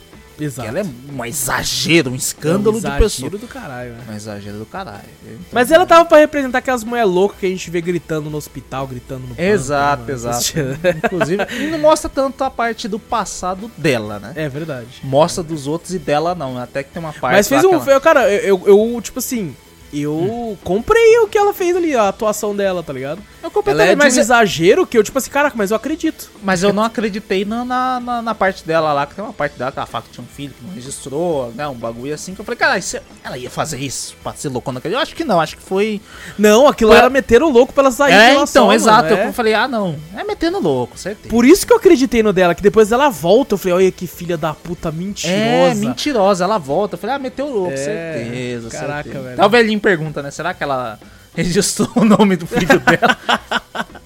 Exato. 0.45 0.69
ela 0.69 0.81
é 0.81 0.85
um 1.13 1.25
exagero, 1.25 2.11
um 2.11 2.15
escândalo 2.15 2.77
É 2.77 2.79
um 2.79 2.81
de 2.81 2.87
exagero 2.87 3.03
pessoa. 3.05 3.31
do 3.31 3.47
caralho, 3.49 3.93
né? 3.93 4.05
Um 4.11 4.13
exagero 4.15 4.59
do 4.59 4.67
caralho. 4.67 5.05
Então, 5.25 5.39
Mas 5.53 5.71
ela 5.71 5.87
tava 5.87 6.05
pra 6.05 6.19
representar 6.19 6.59
aquelas 6.59 6.85
mulheres 6.85 7.11
loucas 7.11 7.39
que 7.39 7.47
a 7.47 7.49
gente 7.49 7.71
vê 7.71 7.81
gritando 7.81 8.29
no 8.31 8.37
hospital, 8.37 8.87
gritando 8.87 9.27
no 9.27 9.35
Exato, 9.41 10.05
né, 10.05 10.13
exato. 10.13 10.53
mano? 10.57 10.79
Inclusive, 11.05 11.47
não 11.71 11.79
mostra 11.79 12.09
tanto 12.11 12.43
a 12.45 12.51
parte 12.51 12.89
do 12.89 12.99
passado 12.99 13.71
dela, 13.77 14.19
né? 14.19 14.33
É 14.37 14.49
verdade. 14.49 15.01
Mostra 15.05 15.43
dos 15.43 15.67
outros 15.67 15.95
e 15.95 15.99
dela 15.99 16.35
não. 16.35 16.59
Até 16.59 16.83
que 16.83 16.91
tem 16.93 17.01
uma 17.03 17.13
parte. 17.13 17.35
Mas 17.37 17.49
fez 17.49 17.65
um. 17.65 17.75
ela- 17.75 18.01
Cara, 18.01 18.31
eu, 18.33 18.63
eu, 18.67 19.01
tipo 19.01 19.19
assim. 19.19 19.55
Eu 19.93 20.15
Hum. 20.15 20.57
comprei 20.65 21.19
o 21.19 21.27
que 21.29 21.37
ela 21.37 21.53
fez 21.53 21.77
ali, 21.77 21.95
a 21.95 22.09
atuação 22.09 22.57
dela, 22.57 22.83
tá 22.83 22.93
ligado? 22.93 23.21
Eu 23.43 23.51
comprei 23.51 23.75
Ela 23.75 23.83
é 23.83 23.87
também, 23.87 23.97
de 23.99 24.05
mas, 24.05 24.17
um 24.17 24.21
exagero 24.21 24.87
que 24.87 24.97
eu, 24.97 25.03
tipo 25.03 25.19
assim, 25.19 25.31
caraca, 25.31 25.55
mas 25.57 25.71
eu 25.71 25.77
acredito. 25.77 26.31
mas 26.43 26.63
eu 26.63 26.73
não 26.73 26.83
acreditei 26.85 27.45
na, 27.45 27.65
na, 27.65 28.23
na- 28.23 28.35
parte 28.35 28.65
dela 28.67 28.93
lá, 28.93 29.05
que 29.07 29.15
tem 29.15 29.23
uma 29.23 29.33
parte 29.35 29.59
dela 29.59 29.71
que 29.71 29.79
ela 29.79 29.87
fala 29.87 30.05
que 30.05 30.11
tinha 30.11 30.25
um 30.25 30.27
filho 30.35 30.55
que 30.59 30.65
não 30.65 30.73
registrou, 30.75 31.53
né? 31.55 31.67
Um 31.69 31.75
bagulho 31.75 32.15
assim, 32.15 32.35
que 32.35 32.41
eu 32.41 32.45
falei, 32.45 32.57
cara, 32.59 32.79
isso 32.79 32.97
é- 32.97 33.03
ela 33.23 33.37
ia 33.37 33.51
fazer 33.51 33.79
isso 33.81 34.17
pra 34.23 34.33
ser 34.33 34.49
loucona 34.49 34.77
naquele. 34.77 34.95
Eu 34.95 34.99
acho 35.01 35.15
que 35.15 35.25
não, 35.25 35.41
acho 35.41 35.57
que 35.57 35.63
foi. 35.63 36.01
Não, 36.39 36.67
aquilo 36.69 36.91
Foi- 36.91 36.99
era 36.99 37.11
meter 37.11 37.43
o 37.43 37.49
louco 37.51 37.73
pra 37.73 37.83
ela 37.83 37.91
sair 37.91 38.13
é, 38.15 38.35
de 38.37 38.43
então, 38.51 38.67
mano, 38.67 38.75
exato. 38.77 39.13
é. 39.13 39.27
Eu 39.29 39.33
falei, 39.33 39.53
ah, 39.55 39.69
não. 39.69 39.97
É 40.17 40.25
metendo 40.25 40.59
louco, 40.61 40.97
certeza. 40.97 41.29
Por 41.29 41.45
isso 41.45 41.67
que 41.67 41.73
eu 41.73 41.77
acreditei 41.77 42.23
no 42.23 42.33
dela, 42.33 42.55
que 42.55 42.63
depois 42.63 42.91
ela 42.93 43.11
volta, 43.11 43.55
eu 43.55 43.59
falei, 43.59 43.75
olha 43.75 43.93
que 43.93 44.07
filha 44.07 44.37
da 44.39 44.55
puta 44.55 44.91
mentirosa. 44.91 45.37
É, 45.37 45.75
mentirosa, 45.75 46.45
ela 46.45 46.57
volta. 46.59 46.95
Eu 46.95 46.99
falei, 46.99 47.17
ah, 47.17 47.19
meteu 47.19 47.47
louco, 47.49 47.73
É, 47.73 47.77
certeza. 47.77 48.71
caraca, 48.71 49.03
certeza. 49.05 49.25
velho. 49.25 49.41
Aí 49.41 49.47
o 49.47 49.51
velhinho 49.51 49.81
pergunta, 49.83 50.23
né? 50.23 50.31
Será 50.31 50.55
que 50.55 50.63
ela 50.63 50.99
registrou 51.35 51.91
o 51.97 52.05
nome 52.05 52.37
do 52.37 52.47
filho 52.47 52.79
dela? 52.81 53.19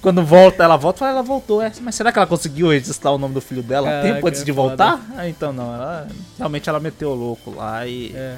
Quando 0.01 0.23
volta, 0.23 0.63
ela 0.63 0.77
volta, 0.77 0.99
fala, 0.99 1.11
ela 1.11 1.23
voltou. 1.23 1.61
É, 1.61 1.71
mas 1.81 1.95
será 1.95 2.11
que 2.11 2.19
ela 2.19 2.27
conseguiu 2.27 2.69
registrar 2.69 3.11
o 3.11 3.17
nome 3.17 3.33
do 3.33 3.41
filho 3.41 3.63
dela 3.63 3.87
Caraca, 3.87 4.13
tempo 4.13 4.27
antes 4.27 4.41
é 4.41 4.45
de 4.45 4.53
foda. 4.53 4.67
voltar? 4.67 5.01
Ah, 5.15 5.27
então 5.27 5.53
não. 5.53 5.73
Ela, 5.73 6.07
realmente 6.37 6.69
ela 6.69 6.79
meteu 6.79 7.13
louco 7.13 7.51
lá 7.55 7.85
e. 7.85 8.11
É. 8.15 8.37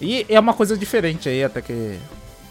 E 0.00 0.26
é 0.28 0.40
uma 0.40 0.54
coisa 0.54 0.76
diferente 0.76 1.28
aí, 1.28 1.44
até 1.44 1.60
que. 1.60 1.98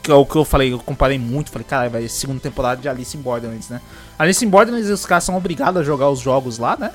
Que 0.02 0.10
é 0.10 0.15
o 0.15 0.26
que 0.26 0.36
eu 0.36 0.44
falei, 0.44 0.73
eu 0.73 0.80
comparei 0.80 1.19
muito. 1.19 1.52
Falei, 1.52 1.68
cara, 1.68 1.90
vai 1.90 2.07
segunda 2.07 2.40
temporada 2.40 2.82
de 2.82 2.90
Alice 2.90 3.15
in 3.15 3.22
Borderlands, 3.22 3.69
né? 3.69 3.80
Alice 4.18 4.44
in 4.44 4.49
Borderlands, 4.49 4.90
os 4.90 5.06
caras 5.06 5.23
são 5.23 5.38
obrigados 5.38 5.80
a 5.80 5.84
jogar 5.84 6.10
os 6.10 6.19
jogos 6.19 6.57
lá, 6.57 6.76
né? 6.76 6.91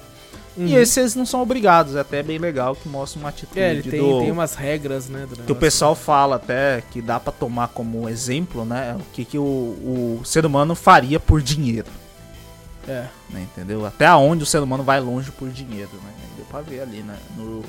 E 0.57 0.63
Uhum. 0.63 0.79
esses 0.79 1.15
não 1.15 1.27
são 1.27 1.43
obrigados, 1.43 1.95
é 1.97 2.01
até 2.01 2.23
bem 2.23 2.39
legal 2.39 2.75
que 2.75 2.89
mostra 2.89 3.21
uma 3.21 3.29
atitude 3.29 3.61
É, 3.61 3.73
ele 3.73 3.83
tem, 3.91 4.01
do, 4.01 4.21
tem 4.21 4.31
umas 4.31 4.55
regras, 4.55 5.07
né? 5.09 5.27
que 5.45 5.53
o 5.53 5.57
pessoal 5.57 5.95
fala 5.95 6.37
até 6.37 6.83
que 6.91 7.03
dá 7.03 7.21
pra 7.21 7.31
tomar 7.33 7.69
como 7.69 8.09
exemplo, 8.09 8.65
né? 8.65 8.97
O 8.99 9.03
que, 9.13 9.25
que 9.25 9.39
o, 9.39 9.43
o 9.43 10.21
ser 10.25 10.47
humano 10.47 10.75
faria 10.75 11.21
por 11.21 11.43
dinheiro, 11.43 11.89
É. 12.89 13.05
né? 13.31 13.43
Entendeu? 13.53 13.85
Até 13.85 14.07
aonde 14.07 14.45
o 14.45 14.47
ser 14.47 14.63
humano 14.63 14.83
vai 14.83 14.99
longe 14.99 15.31
por 15.31 15.51
dinheiro, 15.51 15.91
né? 16.03 16.11
Deu 16.37 16.47
pra 16.47 16.63
ver 16.63 16.81
ali, 16.81 17.03
né? 17.03 17.17
No, 17.37 17.63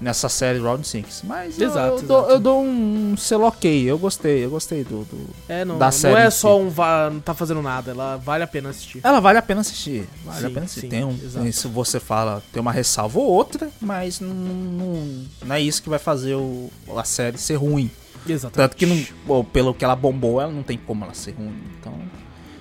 nessa 0.00 0.28
série 0.28 0.58
Round 0.58 0.86
6. 0.86 1.22
Mas 1.24 1.58
eu- 1.58 1.68
Exato, 1.68 1.96
eu, 1.96 2.02
dou, 2.02 2.18
exato. 2.18 2.32
eu 2.32 2.40
dou 2.40 2.62
um 2.62 3.16
selo 3.16 3.44
ok, 3.44 3.84
eu 3.84 3.98
gostei, 3.98 4.44
eu 4.44 4.50
gostei 4.50 4.84
do... 4.84 5.04
do- 5.04 5.30
É, 5.48 5.64
não, 5.64 5.78
Da 5.78 5.86
não 5.86 5.92
série 5.92 6.20
é 6.20 6.26
em 6.26 6.30
só 6.30 6.58
um. 6.60 6.68
va- 6.68 7.10
Não 7.10 7.20
tá 7.20 7.32
fazendo 7.34 7.62
nada, 7.62 7.92
ela 7.92 8.16
vale 8.16 8.42
a 8.44 8.46
pena 8.46 8.70
assistir. 8.70 9.00
Ela 9.02 9.20
vale 9.20 9.38
a 9.38 9.42
pena 9.42 9.60
assistir, 9.62 10.06
vale 10.24 10.40
Sim, 10.40 10.46
a 10.46 10.50
pena 10.50 10.64
assistir. 10.66 10.80
sim, 10.82 10.88
tem 10.88 11.04
um, 11.04 11.12
exato. 11.12 11.52
se 11.52 11.68
você 11.68 11.98
fala, 12.00 12.42
tem 12.52 12.60
uma 12.60 12.72
ressalva 12.72 13.18
ou 13.18 13.26
outra, 13.26 13.70
mas 13.80 14.20
não, 14.20 14.34
não, 14.34 15.24
não 15.44 15.54
é 15.54 15.60
isso 15.60 15.82
que 15.82 15.88
vai 15.88 15.98
fazer 15.98 16.34
o, 16.34 16.70
a 16.96 17.04
série 17.04 17.38
ser 17.38 17.54
ruim. 17.54 17.90
Exatamente. 18.26 18.54
Tanto 18.70 18.76
que, 18.76 18.86
não, 18.86 19.44
pelo 19.44 19.74
que 19.74 19.84
ela 19.84 19.94
bombou, 19.94 20.40
ela 20.40 20.50
não 20.50 20.62
tem 20.62 20.78
como 20.78 21.04
ela 21.04 21.12
ser 21.14 21.32
ruim. 21.32 21.54
Então, 21.78 21.92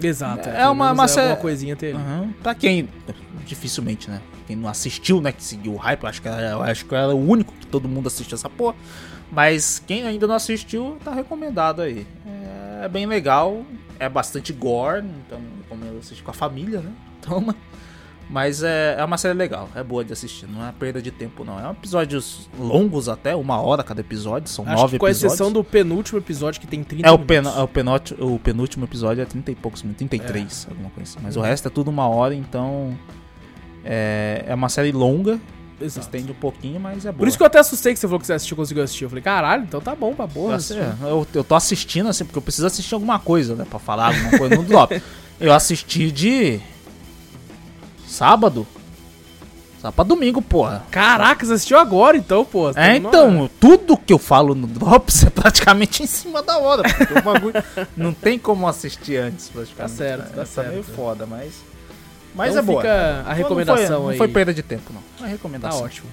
Exato. 0.01 0.49
É 0.49 0.51
pelo 0.57 0.71
uma- 0.73 0.91
uma 0.91 1.05
é 1.05 1.19
alguma 1.19 1.35
coisinha 1.37 1.75
teve. 1.77 1.97
uhum, 1.97 2.33
pra 2.43 2.53
quem, 2.53 2.89
dificilmente, 3.45 4.09
né? 4.09 4.21
Quem 4.47 4.55
não 4.55 4.69
assistiu, 4.69 5.21
né? 5.21 5.31
Que 5.31 5.43
seguiu 5.43 5.73
o 5.73 5.77
hype, 5.77 6.03
eu 6.03 6.09
acho 6.09 6.21
que, 6.21 6.27
era, 6.27 6.51
eu 6.51 6.61
acho 6.63 6.85
que 6.85 6.93
era 6.95 7.13
o 7.13 7.29
único 7.29 7.53
que 7.53 7.67
todo 7.67 7.87
mundo 7.87 8.07
assistiu 8.07 8.35
essa 8.35 8.49
porra. 8.49 8.75
Mas 9.31 9.81
quem 9.85 10.03
ainda 10.05 10.27
não 10.27 10.35
assistiu, 10.35 10.97
tá 11.03 11.13
recomendado 11.13 11.81
aí. 11.81 12.05
É 12.81 12.87
bem 12.89 13.05
legal, 13.05 13.63
é 13.97 14.07
bastante 14.09 14.51
gore, 14.51 15.05
então 15.25 15.39
recomendo 15.61 15.97
assistir 15.99 16.21
com 16.23 16.31
a 16.31 16.33
família, 16.33 16.81
né? 16.81 16.91
Então, 17.23 17.55
mas 18.29 18.63
é, 18.63 18.95
é 18.99 19.03
uma 19.05 19.17
série 19.17 19.33
legal, 19.33 19.69
é 19.75 19.81
boa 19.83 20.03
de 20.03 20.11
assistir, 20.11 20.45
não 20.47 20.65
é 20.67 20.71
perda 20.73 21.01
de 21.01 21.09
tempo 21.09 21.45
não. 21.45 21.57
É 21.59 21.67
um 21.67 21.71
episódios 21.71 22.49
longos 22.59 23.07
até, 23.07 23.33
uma 23.35 23.61
hora 23.61 23.81
cada 23.83 24.01
episódio, 24.01 24.49
são 24.49 24.65
Acho 24.65 24.75
nove 24.75 24.91
que 24.93 24.99
com 24.99 25.07
episódios. 25.07 25.33
exceção 25.33 25.51
do 25.51 25.63
penúltimo 25.63 26.19
episódio 26.19 26.59
que 26.59 26.67
tem 26.67 26.83
30 26.83 27.07
É 27.07 27.11
o, 27.11 27.17
minutos. 27.17 27.27
pen, 27.27 27.59
é 27.59 27.63
o, 27.63 27.67
penúltimo, 27.67 28.33
o 28.35 28.39
penúltimo 28.39 28.85
episódio 28.85 29.21
é 29.21 29.25
30 29.25 29.51
e 29.51 29.55
poucos 29.55 29.83
minutos, 29.83 29.99
33, 29.99 30.67
alguma 30.69 30.89
coisa 30.89 31.11
assim. 31.11 31.19
Mas 31.23 31.37
o 31.37 31.41
resto 31.41 31.67
é 31.69 31.71
tudo 31.71 31.89
uma 31.89 32.07
hora, 32.09 32.35
então. 32.35 32.97
É, 33.85 34.45
é 34.47 34.55
uma 34.55 34.69
série 34.69 34.91
longa, 34.91 35.39
Exato. 35.81 36.05
estende 36.05 36.31
um 36.31 36.35
pouquinho, 36.35 36.79
mas 36.79 37.05
é 37.05 37.11
boa. 37.11 37.19
Por 37.19 37.27
isso 37.27 37.35
que 37.37 37.43
eu 37.43 37.47
até 37.47 37.59
assustei 37.59 37.93
que 37.93 37.99
você 37.99 38.07
falou 38.07 38.19
que 38.19 38.25
você 38.25 38.33
assistiu, 38.33 38.55
conseguiu 38.55 38.83
assistir. 38.83 39.03
Eu 39.03 39.09
falei, 39.09 39.23
caralho, 39.23 39.63
então 39.63 39.81
tá 39.81 39.93
bom 39.95 40.13
pra 40.13 40.27
porra. 40.27 40.57
eu, 41.01 41.07
eu, 41.07 41.27
eu 41.33 41.43
tô 41.43 41.55
assistindo 41.55 42.07
assim, 42.09 42.23
porque 42.23 42.37
eu 42.37 42.41
preciso 42.41 42.67
assistir 42.67 42.93
alguma 42.93 43.19
coisa, 43.19 43.55
né? 43.55 43.65
Pra 43.69 43.79
falar 43.79 44.07
alguma 44.15 44.37
coisa 44.37 44.55
no 44.55 44.63
drop. 44.63 45.01
Eu 45.39 45.51
assisti 45.53 46.11
de. 46.11 46.59
Sábado. 48.07 48.65
Só 49.81 49.91
pra 49.91 50.03
domingo, 50.05 50.41
porra. 50.41 50.83
Caraca, 50.89 51.45
você 51.45 51.53
assistiu 51.53 51.77
agora 51.77 52.15
então, 52.15 52.45
pô. 52.45 52.67
Você 52.67 52.75
tá 52.75 52.81
É, 52.85 52.99
numa- 52.99 53.09
então, 53.09 53.49
tudo 53.59 53.97
que 53.97 54.13
eu 54.13 54.17
falo 54.19 54.55
no 54.55 54.65
Drops 54.65 55.23
é 55.27 55.29
praticamente 55.29 56.03
em 56.03 56.05
cima 56.07 56.41
da 56.41 56.57
hora. 56.57 56.83
Porque 56.83 57.19
o 57.19 57.21
bagulho 57.21 57.55
não 57.97 58.13
tem 58.13 58.39
como 58.39 58.65
assistir 58.67 59.17
antes, 59.17 59.49
praticamente. 59.49 59.75
Tá 59.91 60.03
certo, 60.03 60.21
né? 60.29 60.31
tá 60.35 60.41
Essa 60.43 60.61
é 60.61 60.69
meio 60.69 60.83
certo. 60.85 60.95
foda, 60.95 61.25
mas. 61.25 61.51
Mas 62.35 62.51
Então 62.51 62.63
é 62.63 62.65
boa. 62.65 62.81
fica 62.81 63.23
a 63.27 63.33
recomendação 63.33 63.89
não 63.89 63.97
foi, 64.03 64.05
aí. 64.05 64.09
Não 64.11 64.17
foi 64.17 64.27
perda 64.27 64.53
de 64.53 64.63
tempo, 64.63 64.93
não. 64.93 65.01
É 65.19 65.21
Tá 65.21 65.27
recomendação. 65.27 65.83
ótimo. 65.83 66.07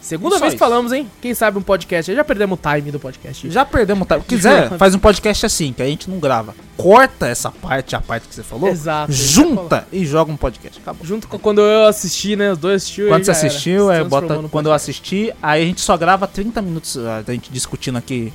Segunda 0.00 0.38
vez 0.38 0.52
que 0.52 0.56
isso. 0.56 0.58
falamos, 0.58 0.92
hein? 0.92 1.06
Quem 1.20 1.34
sabe 1.34 1.58
um 1.58 1.62
podcast. 1.62 2.14
Já 2.14 2.24
perdemos 2.24 2.58
o 2.58 2.62
time 2.62 2.90
do 2.90 2.98
podcast. 2.98 3.50
Já 3.50 3.66
perdemos 3.66 4.02
o 4.02 4.06
time. 4.06 4.20
Se 4.22 4.26
quiser, 4.26 4.70
faz 4.78 4.94
um 4.94 4.98
podcast 4.98 5.44
assim, 5.44 5.74
que 5.74 5.82
a 5.82 5.86
gente 5.86 6.08
não 6.08 6.18
grava. 6.18 6.54
Corta 6.76 7.28
essa 7.28 7.50
parte, 7.50 7.94
a 7.94 8.00
parte 8.00 8.26
que 8.26 8.34
você 8.34 8.42
falou. 8.42 8.70
Exato. 8.70 9.12
Junta 9.12 9.86
e 9.92 10.06
joga 10.06 10.32
um 10.32 10.38
podcast. 10.38 10.80
Acabou. 10.80 11.06
Junto 11.06 11.28
com 11.28 11.38
quando 11.38 11.60
eu 11.60 11.86
assisti, 11.86 12.34
né? 12.34 12.50
Os 12.50 12.58
dois 12.58 12.82
assistiu. 12.82 13.08
Quando 13.08 13.24
você 13.24 13.30
assistiu, 13.30 13.90
é, 13.90 14.02
bota, 14.02 14.26
quando 14.26 14.44
eu 14.44 14.48
podcast. 14.48 14.90
assisti, 14.90 15.34
aí 15.42 15.62
a 15.62 15.66
gente 15.66 15.82
só 15.82 15.98
grava 15.98 16.26
30 16.26 16.62
minutos 16.62 16.96
ah, 16.96 17.22
da 17.24 17.34
gente 17.34 17.52
discutindo 17.52 17.98
aqui, 17.98 18.32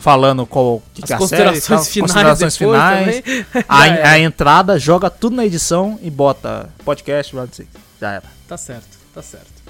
falando 0.00 0.44
qual 0.46 0.82
que, 0.92 1.04
As 1.04 1.10
é 1.12 1.16
considerações 1.16 1.62
série, 1.82 1.92
finais 1.92 2.12
considerações 2.12 2.56
finais. 2.56 3.22
A, 3.68 3.82
a 4.12 4.18
entrada, 4.18 4.78
joga 4.78 5.08
tudo 5.08 5.36
na 5.36 5.46
edição 5.46 5.98
e 6.02 6.10
bota 6.10 6.70
podcast, 6.84 7.36
Round 7.36 7.54
6. 7.54 7.68
Já 8.00 8.10
era. 8.12 8.24
Tá 8.48 8.56
certo, 8.56 8.98
tá 9.14 9.22
certo. 9.22 9.60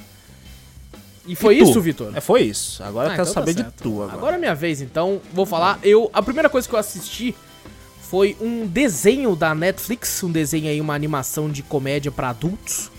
E 1.27 1.37
foi 1.37 1.59
E 1.59 1.63
isso, 1.63 1.81
Vitor? 1.81 2.13
É, 2.17 2.21
foi 2.21 2.43
isso. 2.43 2.83
Agora 2.83 3.09
Ah, 3.09 3.13
eu 3.13 3.17
quero 3.17 3.23
então 3.29 3.35
tá 3.35 3.41
saber 3.41 3.55
de 3.55 3.63
certo. 3.63 3.83
tu 3.83 4.03
agora. 4.03 4.13
Agora 4.17 4.37
é 4.37 4.39
minha 4.39 4.55
vez, 4.55 4.81
então 4.81 5.21
vou 5.35 5.45
falar. 5.45 5.79
Eu, 5.83 6.09
a 6.15 6.23
primeira 6.23 6.49
coisa 6.49 6.67
que 6.69 6.75
eu 6.75 6.79
assisti 6.79 7.35
foi 8.01 8.37
um 8.41 8.67
desenho 8.67 9.37
da 9.37 9.55
Netflix, 9.55 10.23
um 10.23 10.31
desenho 10.33 10.69
aí, 10.69 10.81
uma 10.81 10.95
animação 10.95 11.49
de 11.51 11.63
comédia 11.63 12.11
pra 12.11 12.31
adultos, 12.31 12.91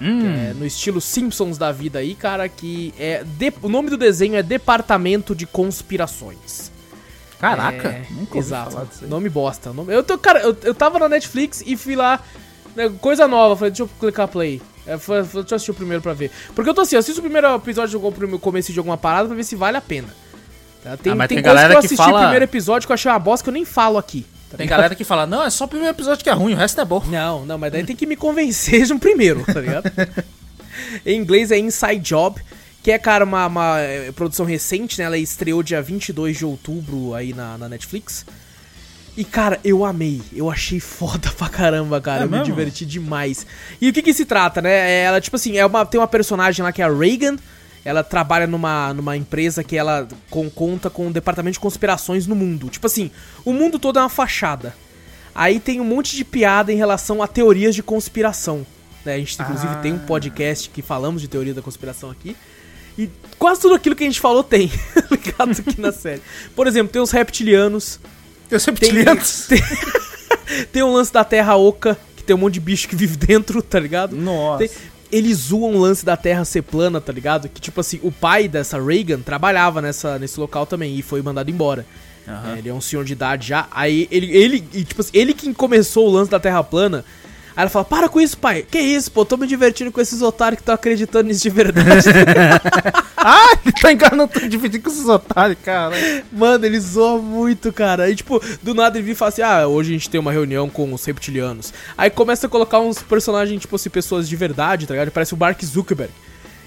Hum, 0.00 0.26
é, 0.26 0.52
no 0.54 0.66
estilo 0.66 1.00
Simpsons 1.00 1.56
da 1.56 1.72
vida 1.72 1.98
aí, 2.00 2.14
cara, 2.14 2.48
que 2.48 2.92
é 2.98 3.24
de- 3.24 3.52
o 3.62 3.68
nome 3.68 3.88
do 3.90 3.96
desenho 3.96 4.34
é 4.36 4.42
Departamento 4.42 5.34
de 5.34 5.46
Conspirações. 5.46 6.70
caraca, 7.38 7.88
É, 7.88 8.06
nunca 8.10 8.38
exato. 8.38 8.76
Nome 9.02 9.28
bosta. 9.28 9.72
Nome- 9.72 9.92
Eu, 9.94 10.02
tô, 10.02 10.16
cara, 10.18 10.40
eu, 10.40 10.56
eu 10.62 10.74
tava 10.74 10.98
na 10.98 11.08
Netflix 11.08 11.62
e 11.66 11.76
fui 11.76 11.94
lá, 11.94 12.20
né, 12.74 12.90
coisa 13.00 13.28
nova, 13.28 13.54
falei, 13.56 13.70
deixa 13.70 13.82
eu 13.82 13.90
clicar 14.00 14.26
play. 14.28 14.60
É, 14.86 14.96
foi- 14.98 15.22
foi- 15.24 15.42
deixa 15.42 15.54
eu 15.54 15.56
assistir 15.56 15.70
o 15.70 15.74
primeiro 15.74 16.02
pra 16.02 16.12
ver. 16.14 16.30
Porque 16.54 16.70
eu 16.70 16.74
tô 16.74 16.80
assim, 16.82 16.96
eu 16.96 17.00
assisto 17.00 17.20
o 17.20 17.22
primeiro 17.22 17.54
episódio 17.54 17.98
do 17.98 18.12
primeiro 18.12 18.38
começo 18.38 18.72
de 18.72 18.78
alguma 18.78 18.96
parada 18.96 19.26
pra 19.28 19.36
ver 19.36 19.44
se 19.44 19.54
vale 19.56 19.76
a 19.76 19.80
pena. 19.80 20.08
Tá? 20.82 20.96
Tem, 20.96 21.12
Ah, 21.12 21.16
mas 21.16 21.28
tem 21.28 21.36
tem 21.38 21.44
galera 21.44 21.68
que 21.70 21.76
eu 21.76 21.80
que 21.80 21.86
assisti 21.86 21.96
fala- 22.04 22.18
o 22.18 22.22
primeiro 22.22 22.44
episódio 22.44 22.86
que 22.86 22.92
eu 22.92 22.94
achei 22.94 23.10
uma 23.10 23.18
bosta 23.18 23.44
que 23.44 23.50
eu 23.50 23.54
nem 23.54 23.64
falo 23.64 23.98
aqui. 23.98 24.24
Tá 24.50 24.56
Tem 24.56 24.64
ligado? 24.66 24.78
galera 24.78 24.94
que 24.94 25.04
fala, 25.04 25.26
não, 25.26 25.42
é 25.42 25.50
só 25.50 25.64
o 25.64 25.68
primeiro 25.68 25.94
episódio 25.94 26.22
que 26.22 26.30
é 26.30 26.32
ruim, 26.32 26.54
o 26.54 26.56
resto 26.56 26.80
é 26.80 26.84
bom. 26.84 27.02
Não, 27.06 27.44
não, 27.44 27.58
mas 27.58 27.72
daí 27.72 27.84
tem 27.84 27.96
que 27.96 28.06
me 28.06 28.16
convencer 28.16 28.88
no 28.88 28.98
primeiro, 28.98 29.44
tá 29.44 29.60
ligado? 29.60 29.90
em 31.04 31.18
inglês 31.18 31.50
é 31.50 31.58
Inside 31.58 31.98
Job, 32.00 32.40
que 32.82 32.90
é, 32.90 32.98
cara, 32.98 33.24
uma, 33.24 33.46
uma, 33.46 33.80
eh, 33.80 34.12
produção 34.12 34.46
recente, 34.46 34.98
né? 34.98 35.06
Ela 35.06 35.18
estreou 35.18 35.62
dia 35.62 35.82
22 35.82 36.38
de 36.38 36.44
outubro 36.44 37.14
aí 37.14 37.32
na, 37.32 37.58
na 37.58 37.68
Netflix. 37.68 38.24
E, 39.16 39.24
cara, 39.24 39.58
eu 39.64 39.84
amei. 39.84 40.20
Eu 40.32 40.50
achei 40.50 40.78
foda 40.78 41.30
pra 41.36 41.48
caramba, 41.48 42.00
cara. 42.00 42.20
É 42.20 42.24
eu 42.24 42.28
me 42.28 42.32
mesmo? 42.32 42.44
diverti 42.44 42.84
demais. 42.84 43.46
E 43.80 43.88
o 43.88 43.92
que 43.92 44.02
que 44.02 44.12
se 44.12 44.24
trata, 44.24 44.60
né? 44.60 44.70
É, 44.70 45.02
Ela, 45.04 45.20
tipo 45.20 45.36
assim, 45.36 45.56
é 45.56 45.64
uma, 45.64 45.86
tem 45.86 45.98
uma 45.98 46.06
personagem 46.06 46.62
lá 46.62 46.70
que 46.70 46.82
é 46.82 46.84
a 46.84 46.92
Reagan. 46.92 47.36
Ela 47.86 48.02
trabalha 48.02 48.46
numa, 48.46 48.92
numa 48.92 49.16
empresa 49.16 49.62
que 49.62 49.76
ela 49.76 50.08
com- 50.28 50.50
conta 50.50 50.90
com 50.90 51.06
um 51.06 51.12
departamento 51.12 51.52
de 51.54 51.60
conspirações 51.60 52.26
no 52.26 52.34
mundo. 52.34 52.68
Tipo 52.68 52.86
assim, 52.86 53.10
o 53.44 53.52
mundo 53.52 53.78
todo 53.78 53.98
é 53.98 54.02
uma 54.02 54.08
fachada. 54.08 54.74
Aí 55.34 55.60
tem 55.60 55.80
um 55.80 55.84
monte 55.84 56.16
de 56.16 56.24
piada 56.24 56.72
em 56.72 56.76
relação 56.76 57.22
a 57.22 57.26
teorias 57.28 57.74
de 57.74 57.82
conspiração. 57.82 58.66
né? 59.04 59.14
A 59.14 59.18
gente, 59.18 59.40
inclusive, 59.40 59.72
Ah. 59.72 59.76
tem 59.76 59.92
um 59.92 59.98
podcast 60.00 60.68
que 60.68 60.82
falamos 60.82 61.22
de 61.22 61.28
teoria 61.28 61.54
da 61.54 61.62
conspiração 61.62 62.10
aqui. 62.10 62.36
E 62.98 63.08
quase 63.38 63.60
tudo 63.60 63.74
aquilo 63.76 63.94
que 63.94 64.02
a 64.02 64.06
gente 64.08 64.18
falou 64.20 64.42
tem, 64.42 64.68
ligado 65.08 65.52
aqui 65.52 65.80
na 65.80 65.92
série. 65.92 66.20
Por 66.56 66.66
exemplo, 66.66 66.92
tem 66.92 67.00
os 67.00 67.12
reptilianos, 67.12 68.00
tem, 68.48 68.58
te 68.74 68.90
lento. 68.90 69.24
tem, 69.48 69.62
tem 70.72 70.82
um 70.82 70.92
lance 70.92 71.12
da 71.12 71.22
Terra 71.22 71.54
Oca, 71.56 71.96
que 72.16 72.24
tem 72.24 72.34
um 72.34 72.38
monte 72.40 72.54
de 72.54 72.60
bicho 72.60 72.88
que 72.88 72.96
vive 72.96 73.16
dentro, 73.16 73.62
tá 73.62 73.78
ligado? 73.78 74.16
Nossa. 74.16 74.66
Tem- 74.66 74.70
eles 75.10 75.38
zoam 75.38 75.74
o 75.74 75.80
lance 75.80 76.04
da 76.04 76.16
Terra 76.16 76.44
ser 76.44 76.62
plana, 76.62 77.00
tá 77.00 77.12
ligado? 77.12 77.48
Que 77.48 77.60
tipo 77.60 77.80
assim, 77.80 78.00
o 78.02 78.10
pai 78.10 78.48
dessa 78.48 78.80
Reagan 78.80 79.20
trabalhava 79.20 79.80
nessa, 79.82 80.18
nesse 80.18 80.38
local 80.38 80.66
também 80.66 80.96
e 80.96 81.02
foi 81.02 81.22
mandado 81.22 81.50
embora. 81.50 81.86
Aham. 82.28 82.54
É, 82.54 82.58
ele 82.58 82.68
é 82.68 82.74
um 82.74 82.80
senhor 82.80 83.04
de 83.04 83.12
idade 83.12 83.48
já. 83.48 83.68
Aí 83.70 84.08
ele, 84.10 84.36
ele, 84.36 84.64
e, 84.72 84.84
tipo 84.84 85.00
assim, 85.00 85.12
ele 85.14 85.32
que 85.32 85.52
começou 85.54 86.08
o 86.08 86.10
lance 86.10 86.30
da 86.30 86.40
Terra 86.40 86.62
plana. 86.62 87.04
Aí 87.56 87.62
ela 87.62 87.70
fala: 87.70 87.84
Para 87.86 88.08
com 88.08 88.20
isso, 88.20 88.36
pai. 88.36 88.62
Que 88.70 88.78
isso, 88.78 89.10
pô? 89.10 89.24
Tô 89.24 89.38
me 89.38 89.46
divertindo 89.46 89.90
com 89.90 90.00
esses 90.00 90.20
otários 90.20 90.58
que 90.58 90.62
estão 90.62 90.74
acreditando 90.74 91.28
nisso 91.28 91.42
de 91.42 91.50
verdade. 91.50 92.06
Ah, 93.28 93.56
tá 93.82 93.92
enganando 93.92 94.28
tudo 94.28 94.48
dividindo 94.48 94.84
com 94.84 94.88
esses 94.90 95.08
otários, 95.08 95.58
cara. 95.64 95.96
Mano, 96.30 96.64
ele 96.64 96.78
zoa 96.78 97.20
muito, 97.20 97.72
cara. 97.72 98.04
Aí, 98.04 98.14
tipo, 98.14 98.40
do 98.62 98.72
nada 98.72 98.96
ele 98.98 99.02
vira 99.02 99.14
e 99.14 99.18
fala 99.18 99.30
assim: 99.30 99.42
Ah, 99.42 99.66
hoje 99.66 99.90
a 99.90 99.92
gente 99.94 100.08
tem 100.08 100.20
uma 100.20 100.30
reunião 100.30 100.70
com 100.70 100.92
os 100.92 101.04
reptilianos. 101.04 101.74
Aí 101.98 102.08
começa 102.08 102.46
a 102.46 102.50
colocar 102.50 102.78
uns 102.78 103.02
personagens, 103.02 103.60
tipo 103.60 103.74
assim, 103.74 103.90
pessoas 103.90 104.28
de 104.28 104.36
verdade, 104.36 104.86
tá 104.86 104.94
ligado? 104.94 105.10
Parece 105.10 105.34
o 105.34 105.36
Mark 105.36 105.60
Zuckerberg. 105.64 106.12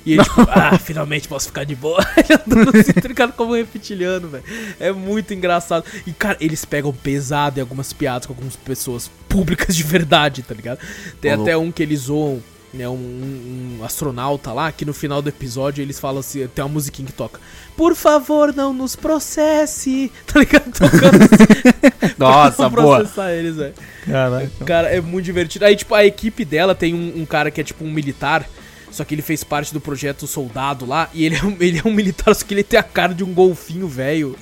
E 0.06 0.14
ele, 0.14 0.24
tipo, 0.24 0.42
ah, 0.50 0.78
finalmente 0.78 1.28
posso 1.28 1.48
ficar 1.48 1.64
de 1.64 1.76
boa. 1.76 2.00
Ele 2.18 2.42
andando 2.46 2.78
assim, 2.78 2.94
tá 2.94 3.08
ligado? 3.08 3.34
Como 3.34 3.52
um 3.52 3.56
reptiliano, 3.56 4.28
velho. 4.28 4.44
É 4.80 4.92
muito 4.92 5.34
engraçado. 5.34 5.86
E, 6.08 6.12
cara, 6.12 6.38
eles 6.40 6.64
pegam 6.66 6.94
pesado 6.94 7.60
em 7.60 7.62
algumas 7.62 7.92
piadas 7.92 8.26
com 8.26 8.34
algumas 8.34 8.56
pessoas 8.56 9.10
públicas 9.28 9.76
de 9.76 9.84
verdade, 9.84 10.42
tá 10.42 10.56
ligado? 10.56 10.80
Tem 11.22 11.32
até 11.32 11.58
um 11.58 11.72
que 11.72 11.84
eles 11.84 12.02
zoam, 12.02 12.42
né? 12.74 12.88
Um, 12.88 13.78
um 13.80 13.84
astronauta 13.84 14.54
lá, 14.54 14.72
que 14.72 14.86
no 14.86 14.94
final 14.94 15.22
do 15.22 15.30
episódio 15.30 15.82
eles 15.82 16.00
falam 16.00 16.20
assim: 16.20 16.48
tem 16.48 16.64
uma 16.64 16.72
musiquinha 16.72 17.06
que 17.08 17.14
toca. 17.14 17.40
Por 17.76 17.96
favor, 17.96 18.54
não 18.54 18.74
nos 18.74 18.96
processe. 18.96 20.12
Tá 20.26 20.40
ligado? 20.40 20.72
Tocando 20.72 21.24
assim. 21.24 22.14
Nossa, 22.18 22.70
pra 22.70 22.82
boa. 22.82 22.98
processar 23.00 23.32
eles, 23.32 23.56
velho. 23.56 23.74
Caraca. 24.06 24.66
Cara, 24.66 24.88
é 24.90 25.02
muito 25.02 25.26
divertido. 25.26 25.66
Aí, 25.66 25.76
tipo, 25.76 25.94
a 25.96 26.06
equipe 26.06 26.46
dela 26.46 26.76
tem 26.76 26.94
um, 26.94 27.22
um 27.22 27.26
cara 27.26 27.50
que 27.50 27.60
é 27.60 27.64
tipo 27.64 27.84
um 27.84 27.92
militar. 27.92 28.48
Só 28.92 29.04
que 29.04 29.14
ele 29.14 29.22
fez 29.22 29.44
parte 29.44 29.74
do 29.74 29.80
projeto 29.80 30.26
Soldado 30.26 30.86
lá. 30.86 31.10
E 31.14 31.26
ele 31.26 31.36
é, 31.36 31.44
um, 31.44 31.56
ele 31.62 31.82
é 31.84 31.88
um 31.88 31.94
militar, 31.94 32.34
só 32.34 32.46
que 32.46 32.54
ele 32.54 32.64
tem 32.64 32.80
a 32.80 32.84
cara 32.84 33.14
de 33.14 33.24
um 33.24 33.34
golfinho 33.34 33.88
velho. 33.88 34.36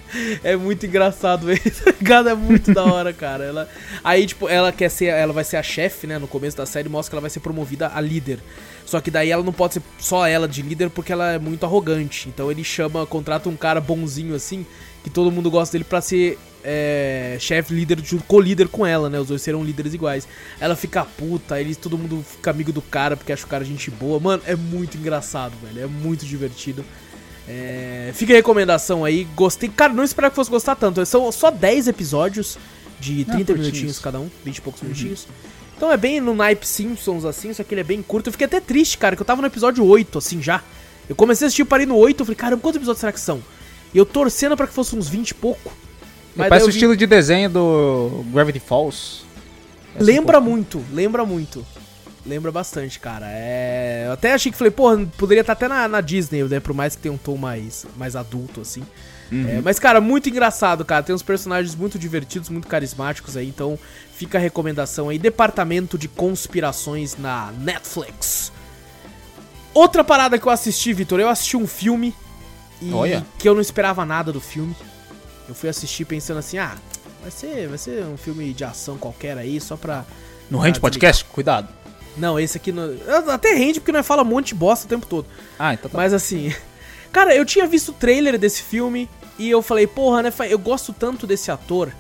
É 0.43 0.55
muito 0.55 0.85
engraçado 0.85 1.49
ele, 1.51 1.59
tá 1.59 1.91
ligado? 1.91 2.29
É 2.29 2.35
muito 2.35 2.73
da 2.73 2.83
hora, 2.83 3.13
cara. 3.13 3.43
Ela, 3.43 3.69
aí, 4.03 4.25
tipo, 4.25 4.47
ela 4.47 4.71
quer 4.71 4.89
ser. 4.89 5.05
Ela 5.05 5.33
vai 5.33 5.43
ser 5.43 5.57
a 5.57 5.63
chefe, 5.63 6.07
né? 6.07 6.17
No 6.17 6.27
começo 6.27 6.57
da 6.57 6.65
série, 6.65 6.89
mostra 6.89 7.11
que 7.11 7.15
ela 7.15 7.21
vai 7.21 7.29
ser 7.29 7.39
promovida 7.39 7.91
a 7.93 8.01
líder. 8.01 8.39
Só 8.85 9.01
que 9.01 9.11
daí 9.11 9.29
ela 9.29 9.43
não 9.43 9.51
pode 9.51 9.75
ser 9.75 9.81
só 9.99 10.25
ela 10.25 10.47
de 10.47 10.61
líder 10.61 10.89
porque 10.89 11.11
ela 11.11 11.33
é 11.33 11.39
muito 11.39 11.65
arrogante. 11.65 12.29
Então 12.29 12.49
ele 12.49 12.63
chama, 12.63 13.05
contrata 13.05 13.49
um 13.49 13.55
cara 13.55 13.81
bonzinho 13.81 14.33
assim, 14.33 14.65
que 15.03 15.09
todo 15.09 15.29
mundo 15.29 15.51
gosta 15.51 15.73
dele 15.73 15.83
pra 15.83 15.99
ser 15.99 16.37
é, 16.63 17.38
chefe, 17.39 17.73
líder, 17.73 17.99
junto- 18.03 18.23
co-líder 18.25 18.67
com 18.67 18.85
ela, 18.85 19.09
né? 19.09 19.19
Os 19.19 19.27
dois 19.27 19.41
serão 19.41 19.63
líderes 19.63 19.93
iguais. 19.93 20.27
Ela 20.59 20.75
fica 20.75 21.03
puta, 21.05 21.59
eles, 21.59 21.77
todo 21.77 21.97
mundo 21.97 22.23
fica 22.29 22.51
amigo 22.51 22.71
do 22.71 22.81
cara 22.81 23.15
porque 23.15 23.31
acha 23.31 23.45
o 23.45 23.47
cara 23.47 23.63
gente 23.63 23.89
boa. 23.91 24.19
Mano, 24.19 24.43
é 24.45 24.55
muito 24.55 24.97
engraçado, 24.97 25.53
velho. 25.63 25.84
É 25.84 25.88
muito 25.88 26.25
divertido. 26.25 26.84
É, 27.47 28.11
fica 28.13 28.34
a 28.34 28.35
recomendação 28.35 29.05
aí. 29.05 29.25
Gostei. 29.35 29.69
Cara, 29.69 29.93
não 29.93 30.03
esperava 30.03 30.31
que 30.31 30.35
fosse 30.35 30.49
gostar 30.49 30.75
tanto. 30.75 31.05
São 31.05 31.31
só 31.31 31.49
10 31.49 31.88
episódios 31.88 32.57
de 32.99 33.23
30 33.23 33.35
curtinhos. 33.38 33.59
minutinhos 33.59 33.99
cada 33.99 34.19
um, 34.19 34.29
20 34.43 34.57
e 34.57 34.61
poucos 34.61 34.81
minutinhos. 34.81 35.27
Então 35.75 35.91
é 35.91 35.95
bem 35.95 36.19
no 36.19 36.34
naipe 36.34 36.67
Simpsons, 36.67 37.23
assim, 37.23 37.53
só 37.53 37.63
que 37.63 37.73
ele 37.73 37.81
é 37.81 37.84
bem 37.84 38.01
curto. 38.01 38.27
Eu 38.27 38.31
fiquei 38.31 38.45
até 38.45 38.59
triste, 38.59 38.97
cara, 38.97 39.15
que 39.15 39.21
eu 39.21 39.25
tava 39.25 39.41
no 39.41 39.47
episódio 39.47 39.85
8, 39.85 40.17
assim, 40.17 40.41
já. 40.41 40.61
Eu 41.07 41.15
comecei 41.15 41.45
a 41.45 41.47
assistir, 41.47 41.63
parei 41.65 41.85
no 41.85 41.95
8, 41.95 42.19
eu 42.19 42.25
falei, 42.25 42.35
caramba, 42.35 42.61
quantos 42.61 42.77
episódios 42.77 42.99
será 42.99 43.11
que 43.13 43.19
são? 43.19 43.41
E 43.93 43.97
eu 43.97 44.05
torcendo 44.05 44.57
pra 44.57 44.65
que 44.67 44.73
fosse 44.73 44.95
uns 44.95 45.07
20 45.07 45.29
e 45.29 45.34
pouco. 45.35 45.71
Daí 46.38 46.49
Parece 46.49 46.65
o 46.65 46.69
vi- 46.69 46.73
estilo 46.76 46.95
de 46.95 47.05
desenho 47.07 47.49
do 47.49 48.23
Gravity 48.31 48.59
Falls. 48.59 49.22
Parece 49.93 50.03
um 50.11 50.14
Lembra 50.15 50.38
pouco. 50.39 50.49
muito, 50.49 50.85
lembra 50.93 51.26
muito. 51.26 51.65
Lembra 52.26 52.51
bastante, 52.51 52.99
cara. 52.99 53.26
É... 53.30 54.03
Eu 54.07 54.11
até 54.11 54.34
achei 54.34 54.51
que 54.51 54.57
falei, 54.57 54.69
porra, 54.72 54.97
poderia 55.18 55.41
estar 55.41 55.53
até 55.53 55.68
na, 55.68 55.88
na 55.88 56.01
Disney, 56.01 56.43
né? 56.43 56.59
Por 56.59 56.73
mais 56.73 56.93
que 56.95 57.01
tenha 57.01 57.14
um 57.14 57.18
tom 57.18 57.38
mais, 57.38 57.85
mais 57.95 58.15
adulto, 58.18 58.59
assim. 58.61 58.84
Uhum. 59.31 59.47
É, 59.47 59.61
mas, 59.61 59.80
cara, 59.80 60.01
muito 60.01 60.27
engraçado, 60.30 60.84
cara. 60.84 61.01
Tem 61.03 61.15
uns 61.15 61.23
personagens 61.23 61.73
muito 61.73 61.97
divertidos, 61.97 62.49
muito 62.49 62.68
carismáticos 62.68 63.38
aí. 63.38 63.47
Então, 63.47 63.80
fica 64.14 64.38
a 64.38 64.41
recomendação 64.41 65.07
aí. 65.07 65.18
Departamento 65.18 65.97
de 65.97 66.09
Conspirações 66.09 67.15
na 67.18 67.51
Netflix. 67.59 68.51
Outra 69.73 70.03
parada 70.03 70.38
que 70.38 70.45
eu 70.45 70.51
assisti, 70.51 70.91
Vitor, 70.93 71.19
eu 71.22 71.30
assisti 71.30 71.55
um 71.55 71.68
filme 71.68 72.14
e 72.81 72.91
Olha. 72.91 73.26
que 73.39 73.47
eu 73.47 73.53
não 73.53 73.61
esperava 73.61 74.05
nada 74.05 74.31
do 74.34 74.41
filme. 74.41 74.76
Eu 75.47 75.55
fui 75.55 75.69
assistir 75.69 76.05
pensando 76.05 76.37
assim, 76.37 76.57
ah, 76.57 76.75
vai 77.21 77.31
ser, 77.31 77.67
vai 77.67 77.77
ser 77.77 78.03
um 78.03 78.17
filme 78.17 78.53
de 78.53 78.63
ação 78.63 78.97
qualquer 78.97 79.37
aí, 79.37 79.59
só 79.59 79.75
pra... 79.75 80.05
No 80.49 80.59
Ah, 80.61 80.65
Rende 80.65 80.79
Podcast? 80.79 81.25
Cuidado. 81.25 81.67
Não, 82.15 82.39
esse 82.39 82.57
aqui 82.57 82.71
não... 82.71 82.89
até 83.31 83.53
rende 83.53 83.79
porque 83.79 83.91
não 83.91 84.03
fala 84.03 84.23
um 84.23 84.25
monte 84.25 84.47
de 84.47 84.55
bosta 84.55 84.85
o 84.85 84.89
tempo 84.89 85.05
todo. 85.05 85.27
Ah, 85.59 85.73
então 85.73 85.89
tá. 85.89 85.97
Mas 85.97 86.13
assim, 86.13 86.53
cara, 87.11 87.35
eu 87.35 87.45
tinha 87.45 87.67
visto 87.67 87.89
o 87.89 87.93
trailer 87.93 88.37
desse 88.37 88.63
filme 88.63 89.09
e 89.37 89.49
eu 89.49 89.61
falei, 89.61 89.85
porra, 89.85 90.23
né, 90.23 90.33
eu 90.49 90.57
gosto 90.57 90.91
tanto 90.91 91.27
desse 91.27 91.51
ator 91.51 91.91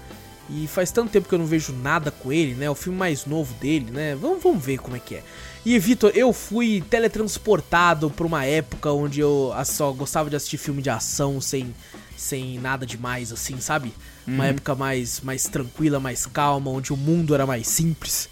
e 0.49 0.67
faz 0.67 0.91
tanto 0.91 1.11
tempo 1.11 1.27
que 1.27 1.35
eu 1.35 1.39
não 1.39 1.45
vejo 1.45 1.73
nada 1.73 2.09
com 2.09 2.31
ele, 2.31 2.55
né? 2.55 2.69
O 2.69 2.75
filme 2.75 2.97
mais 2.97 3.25
novo 3.25 3.53
dele, 3.55 3.91
né? 3.91 4.15
Vamos, 4.15 4.41
vamos 4.41 4.63
ver 4.63 4.77
como 4.77 4.95
é 4.95 4.99
que 4.99 5.15
é. 5.15 5.23
E, 5.69 5.77
Vitor, 5.79 6.13
eu 6.15 6.31
fui 6.31 6.81
teletransportado 6.89 8.09
pra 8.09 8.25
uma 8.25 8.45
época 8.45 8.89
onde 8.93 9.19
eu 9.19 9.51
ah, 9.53 9.65
só 9.65 9.91
gostava 9.91 10.29
de 10.29 10.35
assistir 10.37 10.55
filme 10.57 10.81
de 10.81 10.89
ação 10.89 11.41
sem, 11.41 11.75
sem 12.15 12.57
nada 12.57 12.85
demais, 12.85 13.33
assim, 13.33 13.59
sabe? 13.59 13.91
Uma 14.25 14.45
Uhum. 14.45 14.49
época 14.51 14.75
mais, 14.75 15.19
mais 15.19 15.43
tranquila, 15.43 15.99
mais 15.99 16.25
calma, 16.25 16.71
onde 16.71 16.93
o 16.93 16.95
mundo 16.95 17.35
era 17.35 17.45
mais 17.45 17.67
simples. 17.67 18.29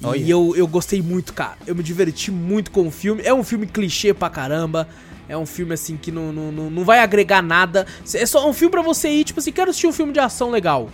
Olha. 0.00 0.16
E 0.20 0.30
eu, 0.30 0.54
eu 0.56 0.64
gostei 0.68 1.02
muito, 1.02 1.34
cara. 1.34 1.56
Eu 1.66 1.74
me 1.74 1.82
diverti 1.82 2.30
muito 2.30 2.70
com 2.70 2.86
o 2.86 2.90
filme. 2.92 3.22
É 3.24 3.34
um 3.34 3.42
filme 3.42 3.66
clichê 3.66 4.14
pra 4.14 4.30
caramba. 4.30 4.86
É 5.28 5.36
um 5.36 5.46
filme, 5.46 5.74
assim, 5.74 5.96
que 5.96 6.12
não, 6.12 6.32
não, 6.32 6.52
não, 6.52 6.70
não 6.70 6.84
vai 6.84 7.00
agregar 7.00 7.42
nada. 7.42 7.84
É 8.14 8.24
só 8.24 8.48
um 8.48 8.52
filme 8.52 8.70
pra 8.70 8.82
você 8.82 9.08
ir, 9.10 9.24
tipo 9.24 9.40
assim, 9.40 9.50
quero 9.50 9.70
assistir 9.70 9.88
um 9.88 9.92
filme 9.92 10.12
de 10.12 10.20
ação 10.20 10.50
legal. 10.52 10.88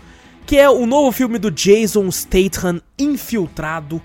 Que 0.47 0.57
é 0.57 0.70
o 0.70 0.86
novo 0.86 1.12
filme 1.12 1.39
do 1.39 1.51
Jason 1.51 2.11
Statham, 2.11 2.81
Infiltrado. 2.98 4.01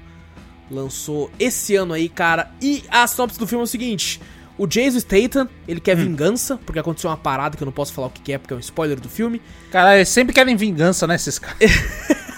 Lançou 0.71 1.29
esse 1.37 1.75
ano 1.75 1.93
aí, 1.93 2.07
cara. 2.07 2.51
E 2.61 2.83
a 2.89 3.05
sinopse 3.05 3.37
do 3.37 3.45
filme 3.45 3.61
é 3.61 3.65
o 3.65 3.67
seguinte. 3.67 4.21
O 4.57 4.67
Jason 4.67 4.99
Statham, 4.99 5.49
ele 5.67 5.79
Hum. 5.79 5.83
quer 5.83 5.95
vingança, 5.95 6.59
porque 6.65 6.79
aconteceu 6.79 7.09
uma 7.09 7.17
parada 7.17 7.57
que 7.57 7.63
eu 7.63 7.65
não 7.65 7.71
posso 7.73 7.91
falar 7.93 8.07
o 8.07 8.09
que 8.11 8.21
que 8.21 8.33
é, 8.33 8.37
porque 8.37 8.53
é 8.53 8.57
um 8.57 8.59
spoiler 8.59 8.99
do 8.99 9.09
filme. 9.09 9.41
Cara, 9.71 9.95
eles 9.95 10.09
sempre 10.09 10.33
querem 10.33 10.55
vingança, 10.55 11.05
né, 11.07 11.15
esses 11.15 11.39
caras? 11.39 11.57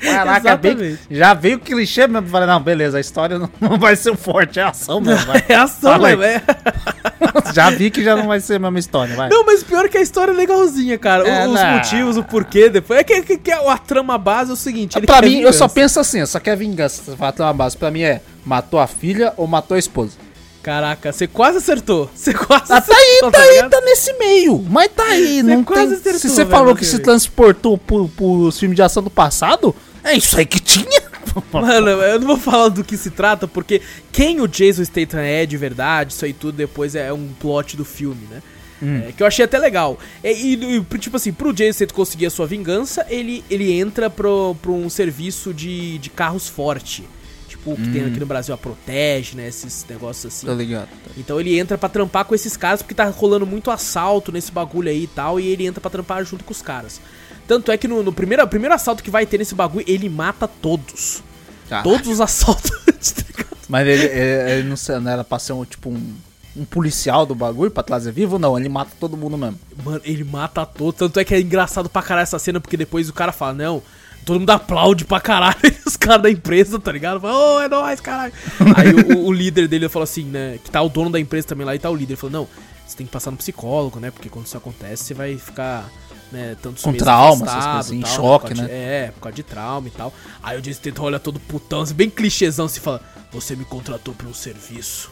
Caraca, 0.00 0.56
bem- 0.56 0.72
Exatamente. 0.72 0.98
já 1.10 1.34
veio 1.34 1.56
o 1.56 1.60
clichê 1.60 2.06
mesmo. 2.06 2.28
Falei, 2.28 2.46
não, 2.46 2.60
beleza, 2.60 2.98
a 2.98 3.00
história 3.00 3.38
não, 3.38 3.48
não 3.60 3.78
vai 3.78 3.96
ser 3.96 4.10
o 4.10 4.16
forte, 4.16 4.58
é 4.60 4.62
a 4.62 4.68
ação 4.68 5.00
mesmo. 5.00 5.24
vai. 5.26 5.42
É 5.48 5.54
ação, 5.54 5.98
mesmo, 5.98 6.22
é. 6.22 6.42
já 7.54 7.70
vi 7.70 7.90
que 7.90 8.02
já 8.02 8.14
não 8.16 8.26
vai 8.26 8.40
ser 8.40 8.54
a 8.54 8.58
mesma 8.58 8.78
história, 8.78 9.14
vai. 9.16 9.28
Não, 9.28 9.44
mas 9.44 9.62
pior 9.62 9.88
que 9.88 9.96
a 9.98 10.02
história 10.02 10.32
é 10.32 10.34
legalzinha, 10.34 10.98
cara. 10.98 11.26
É, 11.26 11.46
Os 11.46 11.62
motivos, 11.62 12.16
o 12.16 12.22
porquê, 12.24 12.68
depois. 12.68 13.00
É 13.00 13.04
que, 13.04 13.22
que, 13.22 13.38
que 13.38 13.52
a 13.52 13.78
trama 13.78 14.18
base 14.18 14.50
é 14.50 14.54
o 14.54 14.56
seguinte: 14.56 14.98
ele 14.98 15.06
pra 15.06 15.20
quer 15.20 15.26
mim, 15.26 15.40
eu 15.40 15.52
só 15.52 15.66
vingança. 15.66 15.68
penso 15.74 16.00
assim, 16.00 16.26
só 16.26 16.38
quero 16.40 16.58
vingança. 16.58 17.02
Tem 17.32 17.46
uma 17.46 17.52
base. 17.52 17.76
Pra 17.76 17.90
mim 17.90 18.02
é, 18.02 18.20
matou 18.44 18.78
a 18.80 18.86
filha 18.86 19.32
ou 19.36 19.46
matou 19.46 19.74
a 19.74 19.78
esposa. 19.78 20.25
Caraca, 20.66 21.12
você 21.12 21.28
quase 21.28 21.58
acertou. 21.58 22.10
Você 22.12 22.34
quase 22.34 22.72
Ah, 22.72 22.80
tá 22.80 22.92
aí, 22.92 23.18
acertou, 23.18 23.30
tá 23.30 23.40
aí, 23.40 23.70
tá 23.70 23.80
nesse 23.82 24.12
meio. 24.14 24.58
Mas 24.68 24.88
tá 24.88 25.04
aí, 25.04 25.40
não 25.40 25.62
quase 25.62 25.96
tem... 25.98 26.10
acertou, 26.10 26.18
Se 26.18 26.28
você 26.28 26.44
falou 26.44 26.74
que 26.74 26.84
se 26.84 26.98
transportou 26.98 27.78
pro, 27.78 28.08
pros 28.08 28.58
filmes 28.58 28.74
de 28.74 28.82
ação 28.82 29.00
do 29.00 29.08
passado, 29.08 29.72
é 30.02 30.16
isso 30.16 30.36
aí 30.36 30.44
que 30.44 30.58
tinha. 30.58 31.02
Mano, 31.52 31.88
eu 31.88 32.18
não 32.18 32.26
vou 32.26 32.36
falar 32.36 32.68
do 32.70 32.82
que 32.82 32.96
se 32.96 33.10
trata, 33.10 33.46
porque 33.46 33.80
quem 34.10 34.40
o 34.40 34.48
Jason 34.48 34.84
Statham 34.84 35.20
é 35.20 35.46
de 35.46 35.56
verdade, 35.56 36.12
isso 36.12 36.24
aí 36.24 36.32
tudo 36.32 36.56
depois 36.56 36.96
é 36.96 37.12
um 37.12 37.28
plot 37.38 37.76
do 37.76 37.84
filme, 37.84 38.26
né? 38.28 38.42
Hum. 38.82 39.02
É, 39.08 39.12
que 39.12 39.22
eu 39.22 39.26
achei 39.28 39.44
até 39.44 39.58
legal. 39.58 39.96
E, 40.24 40.32
e, 40.32 40.76
e, 40.78 40.98
tipo 40.98 41.16
assim, 41.16 41.32
pro 41.32 41.52
Jason 41.52 41.74
Statham 41.74 41.94
conseguir 41.94 42.26
a 42.26 42.30
sua 42.30 42.46
vingança, 42.48 43.06
ele, 43.08 43.44
ele 43.48 43.70
entra 43.72 44.10
pro, 44.10 44.56
pro 44.60 44.74
um 44.74 44.90
serviço 44.90 45.54
de, 45.54 45.96
de 45.98 46.10
carros 46.10 46.48
forte. 46.48 47.04
Tipo, 47.66 47.72
o 47.72 47.76
que 47.76 47.82
Hum. 47.88 47.92
tem 47.92 48.04
aqui 48.06 48.20
no 48.20 48.26
Brasil, 48.26 48.54
a 48.54 48.58
Protege, 48.58 49.36
né? 49.36 49.48
Esses 49.48 49.84
negócios 49.88 50.32
assim. 50.32 50.54
ligado. 50.54 50.88
Então 51.16 51.40
ele 51.40 51.58
entra 51.58 51.76
pra 51.76 51.88
trampar 51.88 52.24
com 52.24 52.34
esses 52.34 52.56
caras, 52.56 52.80
porque 52.82 52.94
tá 52.94 53.04
rolando 53.06 53.44
muito 53.46 53.70
assalto 53.70 54.30
nesse 54.30 54.52
bagulho 54.52 54.88
aí 54.88 55.04
e 55.04 55.06
tal, 55.08 55.40
e 55.40 55.46
ele 55.48 55.66
entra 55.66 55.80
pra 55.80 55.90
trampar 55.90 56.24
junto 56.24 56.44
com 56.44 56.52
os 56.52 56.62
caras. 56.62 57.00
Tanto 57.48 57.70
é 57.72 57.76
que 57.76 57.88
no, 57.88 58.02
no 58.02 58.12
primeiro, 58.12 58.46
primeiro 58.46 58.74
assalto 58.74 59.02
que 59.02 59.10
vai 59.10 59.26
ter 59.26 59.38
nesse 59.38 59.54
bagulho, 59.54 59.84
ele 59.88 60.08
mata 60.08 60.46
todos. 60.46 61.22
Todos 61.82 62.06
os 62.08 62.20
assaltos. 62.20 62.70
tá 62.86 63.22
ligado? 63.28 63.56
Mas 63.68 63.86
ele, 63.88 64.04
ele, 64.04 64.50
ele 64.52 64.68
não, 64.68 64.76
sei, 64.76 64.98
não 65.00 65.10
era 65.10 65.24
pra 65.24 65.38
ser 65.38 65.52
um, 65.52 65.64
tipo 65.64 65.88
um, 65.90 66.14
um 66.56 66.64
policial 66.64 67.26
do 67.26 67.34
bagulho 67.34 67.70
pra 67.70 67.82
trazer 67.82 68.12
vivo? 68.12 68.38
Não, 68.38 68.56
ele 68.56 68.68
mata 68.68 68.92
todo 69.00 69.16
mundo 69.16 69.36
mesmo. 69.36 69.58
Mano, 69.84 70.00
ele 70.04 70.22
mata 70.22 70.64
todos. 70.64 70.98
Tanto 70.98 71.18
é 71.18 71.24
que 71.24 71.34
é 71.34 71.40
engraçado 71.40 71.88
pra 71.88 72.02
caralho 72.02 72.22
essa 72.22 72.38
cena, 72.38 72.60
porque 72.60 72.76
depois 72.76 73.08
o 73.08 73.12
cara 73.12 73.32
fala, 73.32 73.52
não. 73.54 73.82
Todo 74.26 74.40
mundo 74.40 74.50
aplaude 74.50 75.04
pra 75.04 75.20
caralho 75.20 75.56
os 75.86 75.96
caras 75.96 76.22
da 76.24 76.30
empresa, 76.30 76.78
tá 76.80 76.90
ligado? 76.92 77.20
Fala, 77.20 77.34
ô, 77.34 77.60
é 77.62 77.68
nóis, 77.68 78.00
caralho. 78.00 78.32
Aí 78.76 78.92
o, 79.16 79.26
o 79.26 79.32
líder 79.32 79.68
dele 79.68 79.88
falou 79.88 80.02
assim, 80.04 80.24
né? 80.24 80.58
Que 80.62 80.70
tá 80.70 80.82
o 80.82 80.88
dono 80.88 81.08
da 81.10 81.18
empresa 81.20 81.46
também 81.46 81.64
lá 81.64 81.74
e 81.74 81.78
tá 81.78 81.88
o 81.88 81.94
líder. 81.94 82.14
Ele 82.14 82.20
falou, 82.20 82.32
não, 82.32 82.48
você 82.84 82.96
tem 82.96 83.06
que 83.06 83.12
passar 83.12 83.30
no 83.30 83.36
psicólogo, 83.36 84.00
né? 84.00 84.10
Porque 84.10 84.28
quando 84.28 84.44
isso 84.46 84.56
acontece, 84.56 85.04
você 85.04 85.14
vai 85.14 85.38
ficar, 85.38 85.88
né, 86.32 86.56
tantos 86.60 86.82
Com 86.82 86.92
trauma, 86.92 87.46
essas 87.46 87.64
coisas 87.64 87.86
assim, 87.86 87.98
e 88.00 88.02
tal, 88.02 88.14
choque, 88.16 88.46
causa 88.48 88.62
de- 88.62 88.68
né? 88.68 88.68
É, 89.04 89.10
por 89.14 89.20
causa 89.20 89.36
de 89.36 89.42
trauma 89.44 89.86
e 89.86 89.90
tal. 89.92 90.12
Aí 90.42 90.58
o 90.58 90.60
Jason 90.60 90.80
Statham 90.80 91.04
olha 91.04 91.20
todo 91.20 91.38
putão, 91.38 91.82
assim, 91.82 91.94
bem 91.94 92.10
clichêzão, 92.10 92.66
assim, 92.66 92.80
fala, 92.80 93.00
você 93.30 93.54
me 93.54 93.64
contratou 93.64 94.12
pra 94.12 94.26
um 94.26 94.34
serviço. 94.34 95.08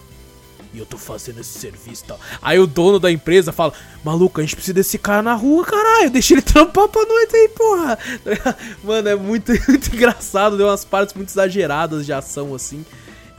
E 0.75 0.79
eu 0.81 0.85
tô 0.85 0.99
fazendo 0.99 1.41
esse 1.41 1.57
serviço 1.57 2.03
e 2.05 2.09
tal. 2.09 2.21
Aí 2.43 2.59
o 2.59 2.67
dono 2.67 2.99
da 2.99 3.11
empresa 3.11 3.53
fala: 3.53 3.73
Maluco, 4.05 4.41
a 4.41 4.43
gente 4.43 4.57
precisa 4.57 4.75
desse 4.75 4.99
cara 4.99 5.23
na 5.23 5.35
rua, 5.35 5.65
caralho. 5.65 6.11
Deixa 6.11 6.35
ele 6.35 6.43
trampar 6.43 6.89
pra 6.89 7.05
noite 7.07 7.37
aí, 7.37 7.49
porra. 7.49 7.99
Mano, 8.83 9.09
é 9.09 9.15
muito, 9.15 9.53
muito 9.69 9.95
engraçado. 9.95 10.57
Deu 10.57 10.67
umas 10.67 10.85
partes 10.85 11.15
muito 11.15 11.29
exageradas 11.29 12.05
de 12.05 12.13
ação, 12.13 12.55
assim. 12.55 12.85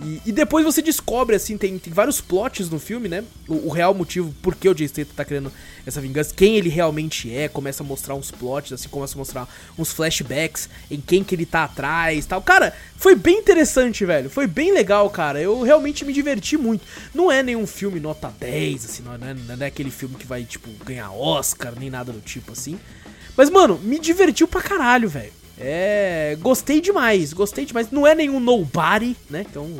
E, 0.01 0.21
e 0.25 0.31
depois 0.31 0.65
você 0.65 0.81
descobre, 0.81 1.37
assim, 1.37 1.57
tem, 1.57 1.79
tem 1.79 1.93
vários 1.93 2.19
plots 2.19 2.69
no 2.69 2.79
filme, 2.79 3.07
né? 3.07 3.23
O, 3.47 3.67
o 3.67 3.69
real 3.69 3.93
motivo 3.93 4.33
por 4.41 4.53
que 4.53 4.67
o 4.67 4.77
Jay 4.77 4.87
Statham 4.87 5.13
tá 5.15 5.23
querendo 5.23 5.51
essa 5.85 6.01
vingança, 6.01 6.33
quem 6.33 6.57
ele 6.57 6.67
realmente 6.67 7.33
é, 7.33 7.47
começa 7.47 7.81
a 7.81 7.85
mostrar 7.85 8.13
uns 8.15 8.29
plots, 8.29 8.73
assim, 8.73 8.89
começa 8.89 9.15
a 9.15 9.17
mostrar 9.17 9.47
uns 9.77 9.93
flashbacks 9.93 10.69
em 10.91 10.99
quem 10.99 11.23
que 11.23 11.33
ele 11.33 11.45
tá 11.45 11.63
atrás 11.63 12.25
tal. 12.25 12.41
Cara, 12.41 12.73
foi 12.97 13.15
bem 13.15 13.37
interessante, 13.39 14.05
velho. 14.05 14.29
Foi 14.29 14.47
bem 14.47 14.73
legal, 14.73 15.09
cara. 15.09 15.39
Eu 15.39 15.61
realmente 15.61 16.03
me 16.03 16.11
diverti 16.11 16.57
muito. 16.57 16.85
Não 17.13 17.31
é 17.31 17.41
nenhum 17.41 17.65
filme 17.65 17.99
nota 17.99 18.33
10, 18.37 18.85
assim, 18.85 19.03
não 19.03 19.13
é, 19.13 19.33
não 19.33 19.65
é 19.65 19.67
aquele 19.67 19.91
filme 19.91 20.15
que 20.15 20.25
vai, 20.25 20.43
tipo, 20.43 20.69
ganhar 20.83 21.11
Oscar, 21.11 21.73
nem 21.79 21.89
nada 21.89 22.11
do 22.11 22.19
tipo, 22.19 22.51
assim. 22.51 22.77
Mas, 23.37 23.49
mano, 23.49 23.79
me 23.79 23.97
divertiu 23.97 24.47
pra 24.47 24.61
caralho, 24.61 25.07
velho. 25.07 25.31
É. 25.59 26.37
Gostei 26.41 26.81
demais, 26.81 27.33
gostei 27.33 27.65
demais. 27.65 27.89
Não 27.91 28.05
é 28.05 28.13
nenhum 28.13 28.39
Nobody, 28.39 29.15
né? 29.29 29.45
Que 29.49 29.57
é 29.57 29.61
um, 29.61 29.79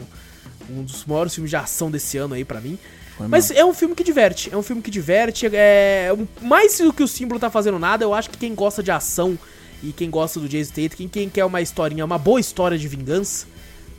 um 0.69 0.83
dos 0.83 1.05
maiores 1.05 1.33
filmes 1.33 1.49
de 1.49 1.55
ação 1.55 1.91
desse 1.91 2.17
ano 2.17 2.33
aí 2.33 2.45
pra 2.45 2.61
mim. 2.61 2.77
Foi 3.17 3.27
Mas 3.27 3.51
é 3.51 3.63
um 3.63 3.73
filme 3.73 3.95
que 3.95 4.03
diverte. 4.03 4.49
É 4.51 4.57
um 4.57 4.63
filme 4.63 4.81
que 4.81 4.91
diverte. 4.91 5.47
É. 5.51 6.09
Mais 6.41 6.77
do 6.77 6.93
que 6.93 7.03
o 7.03 7.07
símbolo 7.07 7.39
tá 7.39 7.49
fazendo 7.49 7.79
nada, 7.79 8.03
eu 8.03 8.13
acho 8.13 8.29
que 8.29 8.37
quem 8.37 8.53
gosta 8.53 8.83
de 8.83 8.91
ação 8.91 9.37
e 9.83 9.91
quem 9.91 10.09
gosta 10.09 10.39
do 10.39 10.47
Jason 10.47 10.71
Statham, 10.71 10.97
quem, 10.97 11.07
quem 11.07 11.29
quer 11.29 11.45
uma 11.45 11.61
historinha, 11.61 12.05
uma 12.05 12.17
boa 12.17 12.39
história 12.39 12.77
de 12.77 12.87
vingança. 12.87 13.47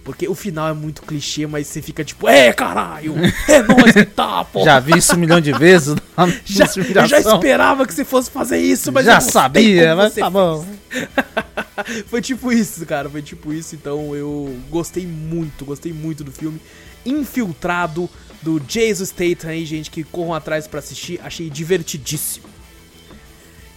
Porque 0.04 0.28
o 0.28 0.36
final 0.36 0.68
é 0.68 0.72
muito 0.72 1.02
clichê, 1.02 1.48
mas 1.48 1.66
você 1.66 1.82
fica 1.82 2.04
tipo, 2.04 2.28
é 2.28 2.52
caralho, 2.52 3.16
é 3.48 3.62
nóis 3.64 3.92
que 3.92 4.04
tá, 4.04 4.44
pô. 4.44 4.64
Já 4.64 4.78
vi 4.78 4.96
isso 4.96 5.16
um 5.16 5.18
milhão 5.18 5.40
de 5.40 5.50
vezes. 5.52 5.96
Já, 6.46 6.66
eu 6.76 7.06
já 7.08 7.18
esperava 7.18 7.84
que 7.84 7.92
você 7.92 8.04
fosse 8.04 8.30
fazer 8.30 8.58
isso, 8.58 8.92
mas 8.92 9.04
Já 9.04 9.20
sabia, 9.20 9.96
mas 9.96 10.14
tá 10.14 10.30
bom. 10.30 10.64
foi 12.06 12.20
tipo 12.20 12.52
isso, 12.52 12.84
cara. 12.86 13.08
Foi 13.08 13.22
tipo 13.22 13.52
isso. 13.52 13.74
Então 13.74 14.14
eu 14.14 14.58
gostei 14.70 15.06
muito, 15.06 15.64
gostei 15.64 15.92
muito 15.92 16.24
do 16.24 16.32
filme. 16.32 16.60
Infiltrado 17.04 18.08
do 18.42 18.60
Jason 18.60 19.04
Statham 19.04 19.50
aí, 19.50 19.64
gente, 19.64 19.90
que 19.90 20.04
corram 20.04 20.34
atrás 20.34 20.66
pra 20.66 20.80
assistir. 20.80 21.20
Achei 21.22 21.48
divertidíssimo. 21.50 22.48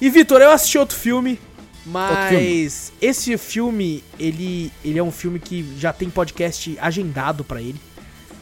E 0.02 0.10
Vitor, 0.10 0.42
eu 0.42 0.52
assisti 0.52 0.78
outro 0.78 0.98
filme, 0.98 1.38
mas 1.86 2.94
esse 3.02 3.38
filme, 3.38 4.04
ele, 4.18 4.72
ele 4.84 4.98
é 4.98 5.04
um 5.04 5.12
filme 5.12 5.40
que 5.40 5.76
já 5.78 5.92
tem 5.92 6.10
podcast 6.10 6.78
agendado 6.80 7.44
pra 7.44 7.62
ele. 7.62 7.80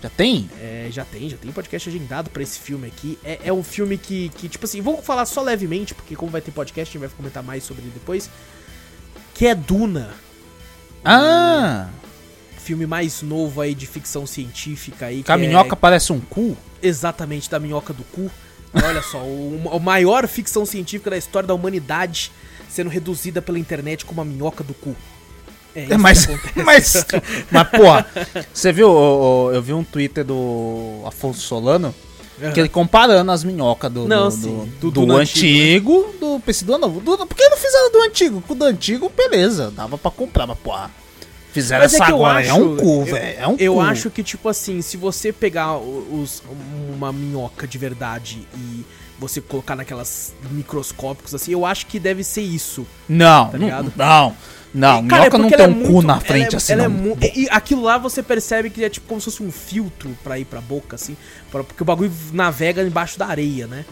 Já 0.01 0.09
tem? 0.09 0.47
É, 0.59 0.89
já 0.91 1.03
tem, 1.03 1.27
já 1.27 1.37
tem 1.37 1.51
podcast 1.51 1.89
agendado 1.89 2.29
pra 2.29 2.43
esse 2.43 2.59
filme 2.59 2.87
aqui. 2.87 3.17
É, 3.23 3.39
é 3.45 3.53
um 3.53 3.63
filme 3.63 3.97
que, 3.97 4.29
que, 4.29 4.47
tipo 4.47 4.65
assim, 4.65 4.79
vou 4.79 5.01
falar 5.01 5.25
só 5.25 5.41
levemente, 5.41 5.95
porque 5.95 6.15
como 6.15 6.31
vai 6.31 6.41
ter 6.41 6.51
podcast, 6.51 6.91
a 6.91 6.99
gente 6.99 7.09
vai 7.09 7.17
comentar 7.17 7.41
mais 7.41 7.63
sobre 7.63 7.83
ele 7.83 7.91
depois. 7.93 8.29
Que 9.37 9.47
é 9.47 9.55
Duna. 9.55 10.09
Ah! 11.05 11.87
Filme 12.57 12.85
mais 12.85 13.21
novo 13.21 13.61
aí 13.61 13.75
de 13.75 13.85
ficção 13.85 14.25
científica 14.25 15.05
aí. 15.05 15.23
Que 15.23 15.31
a 15.31 15.35
é 15.35 15.37
minhoca 15.37 15.75
parece 15.75 16.11
um 16.11 16.19
cu? 16.19 16.57
exatamente 16.81 17.49
da 17.49 17.59
minhoca 17.59 17.93
do 17.93 18.03
cu. 18.03 18.29
Olha 18.73 19.01
só, 19.01 19.19
o, 19.19 19.67
o 19.71 19.79
maior 19.79 20.27
ficção 20.27 20.65
científica 20.65 21.09
da 21.09 21.17
história 21.17 21.47
da 21.47 21.53
humanidade 21.53 22.31
sendo 22.69 22.89
reduzida 22.89 23.41
pela 23.41 23.57
internet 23.57 24.05
como 24.05 24.21
a 24.21 24.25
minhoca 24.25 24.63
do 24.63 24.73
cu. 24.73 24.95
É 25.75 25.83
isso 25.83 25.93
É, 25.93 25.97
mas, 25.97 26.25
que 26.25 26.33
acontece. 26.33 26.61
mas, 26.65 27.05
mas, 27.51 27.69
porra, 27.69 28.05
você 28.53 28.71
viu? 28.73 28.89
ô, 28.89 29.51
Eu 29.51 29.61
vi 29.61 29.73
um 29.73 29.83
Twitter 29.83 30.23
do 30.23 31.03
Afonso 31.05 31.41
Solano 31.41 31.93
que 32.53 32.59
ele 32.59 32.69
comparando 32.69 33.31
as 33.31 33.43
minhocas 33.43 33.91
do, 33.91 34.07
Não, 34.07 34.29
do, 34.29 34.35
do, 34.37 34.65
do- 34.79 34.91
do 34.91 35.05
do 35.07 35.15
antigo, 35.17 36.13
do 36.19 36.39
PC 36.39 36.65
do 36.65 36.77
novo. 36.77 36.99
Do, 37.01 37.17
por 37.25 37.35
que 37.35 37.47
não 37.49 37.57
fizeram 37.57 37.91
do 37.91 38.01
antigo? 38.03 38.41
Com 38.41 38.53
o 38.53 38.55
do 38.55 38.65
antigo, 38.65 39.11
beleza, 39.15 39.71
dava 39.75 39.97
pra 39.97 40.11
comprar, 40.11 40.45
mas 40.47 40.57
porra. 40.59 40.91
Fizeram 41.51 41.83
Mas 41.83 41.93
é 41.93 41.95
essa 41.97 42.11
eu 42.11 42.15
agora, 42.17 42.43
é 42.45 42.49
acho- 42.49 42.61
um 42.61 42.77
cu, 42.77 43.05
velho. 43.05 43.39
É 43.39 43.47
um 43.47 43.55
Eu 43.57 43.73
cu. 43.75 43.81
acho 43.81 44.09
que, 44.11 44.21
tipo 44.21 44.47
assim, 44.47 44.81
se 44.81 44.95
você 44.97 45.33
pegar 45.33 45.77
os, 45.77 46.43
uma 46.95 47.11
minhoca 47.11 47.65
de 47.67 47.77
verdade 47.79 48.47
e 48.55 48.85
você 49.17 49.41
colocar 49.41 49.75
naquelas 49.75 50.33
microscópicos 50.51 51.33
assim, 51.33 51.51
eu 51.51 51.65
acho 51.65 51.87
que 51.87 51.99
deve 51.99 52.23
ser 52.23 52.41
isso. 52.41 52.85
Não, 53.09 53.47
tá 53.49 53.57
não, 53.57 53.65
ligado? 53.65 53.91
Não. 54.73 55.01
Não, 55.01 55.07
Cara, 55.07 55.25
é 55.25 55.29
minhoca 55.29 55.37
não 55.37 55.45
porque 55.49 55.57
tem 55.57 55.65
ela 55.65 55.73
um 55.73 55.81
é 55.81 55.85
cu 55.85 55.91
muito- 55.93 56.07
na 56.07 56.19
frente 56.19 56.53
é- 56.53 56.57
assim, 56.57 56.73
ela 56.73 56.83
é 56.83 56.87
não. 56.87 56.95
mu- 56.95 57.17
E 57.21 57.47
aquilo 57.49 57.81
lá 57.83 57.97
você 57.97 58.21
percebe 58.21 58.69
que 58.69 58.83
é 58.83 58.89
tipo 58.89 59.07
como 59.07 59.19
se 59.21 59.25
fosse 59.25 59.41
um 59.43 59.51
filtro 59.51 60.15
pra 60.23 60.37
ir 60.37 60.45
pra 60.45 60.61
boca, 60.61 60.95
assim. 60.95 61.15
pra- 61.51 61.63
Porque 61.63 61.81
o 61.81 61.85
bagulho 61.85 62.11
navega 62.33 62.81
embaixo 62.83 63.17
da 63.17 63.25
areia, 63.27 63.67
né? 63.67 63.85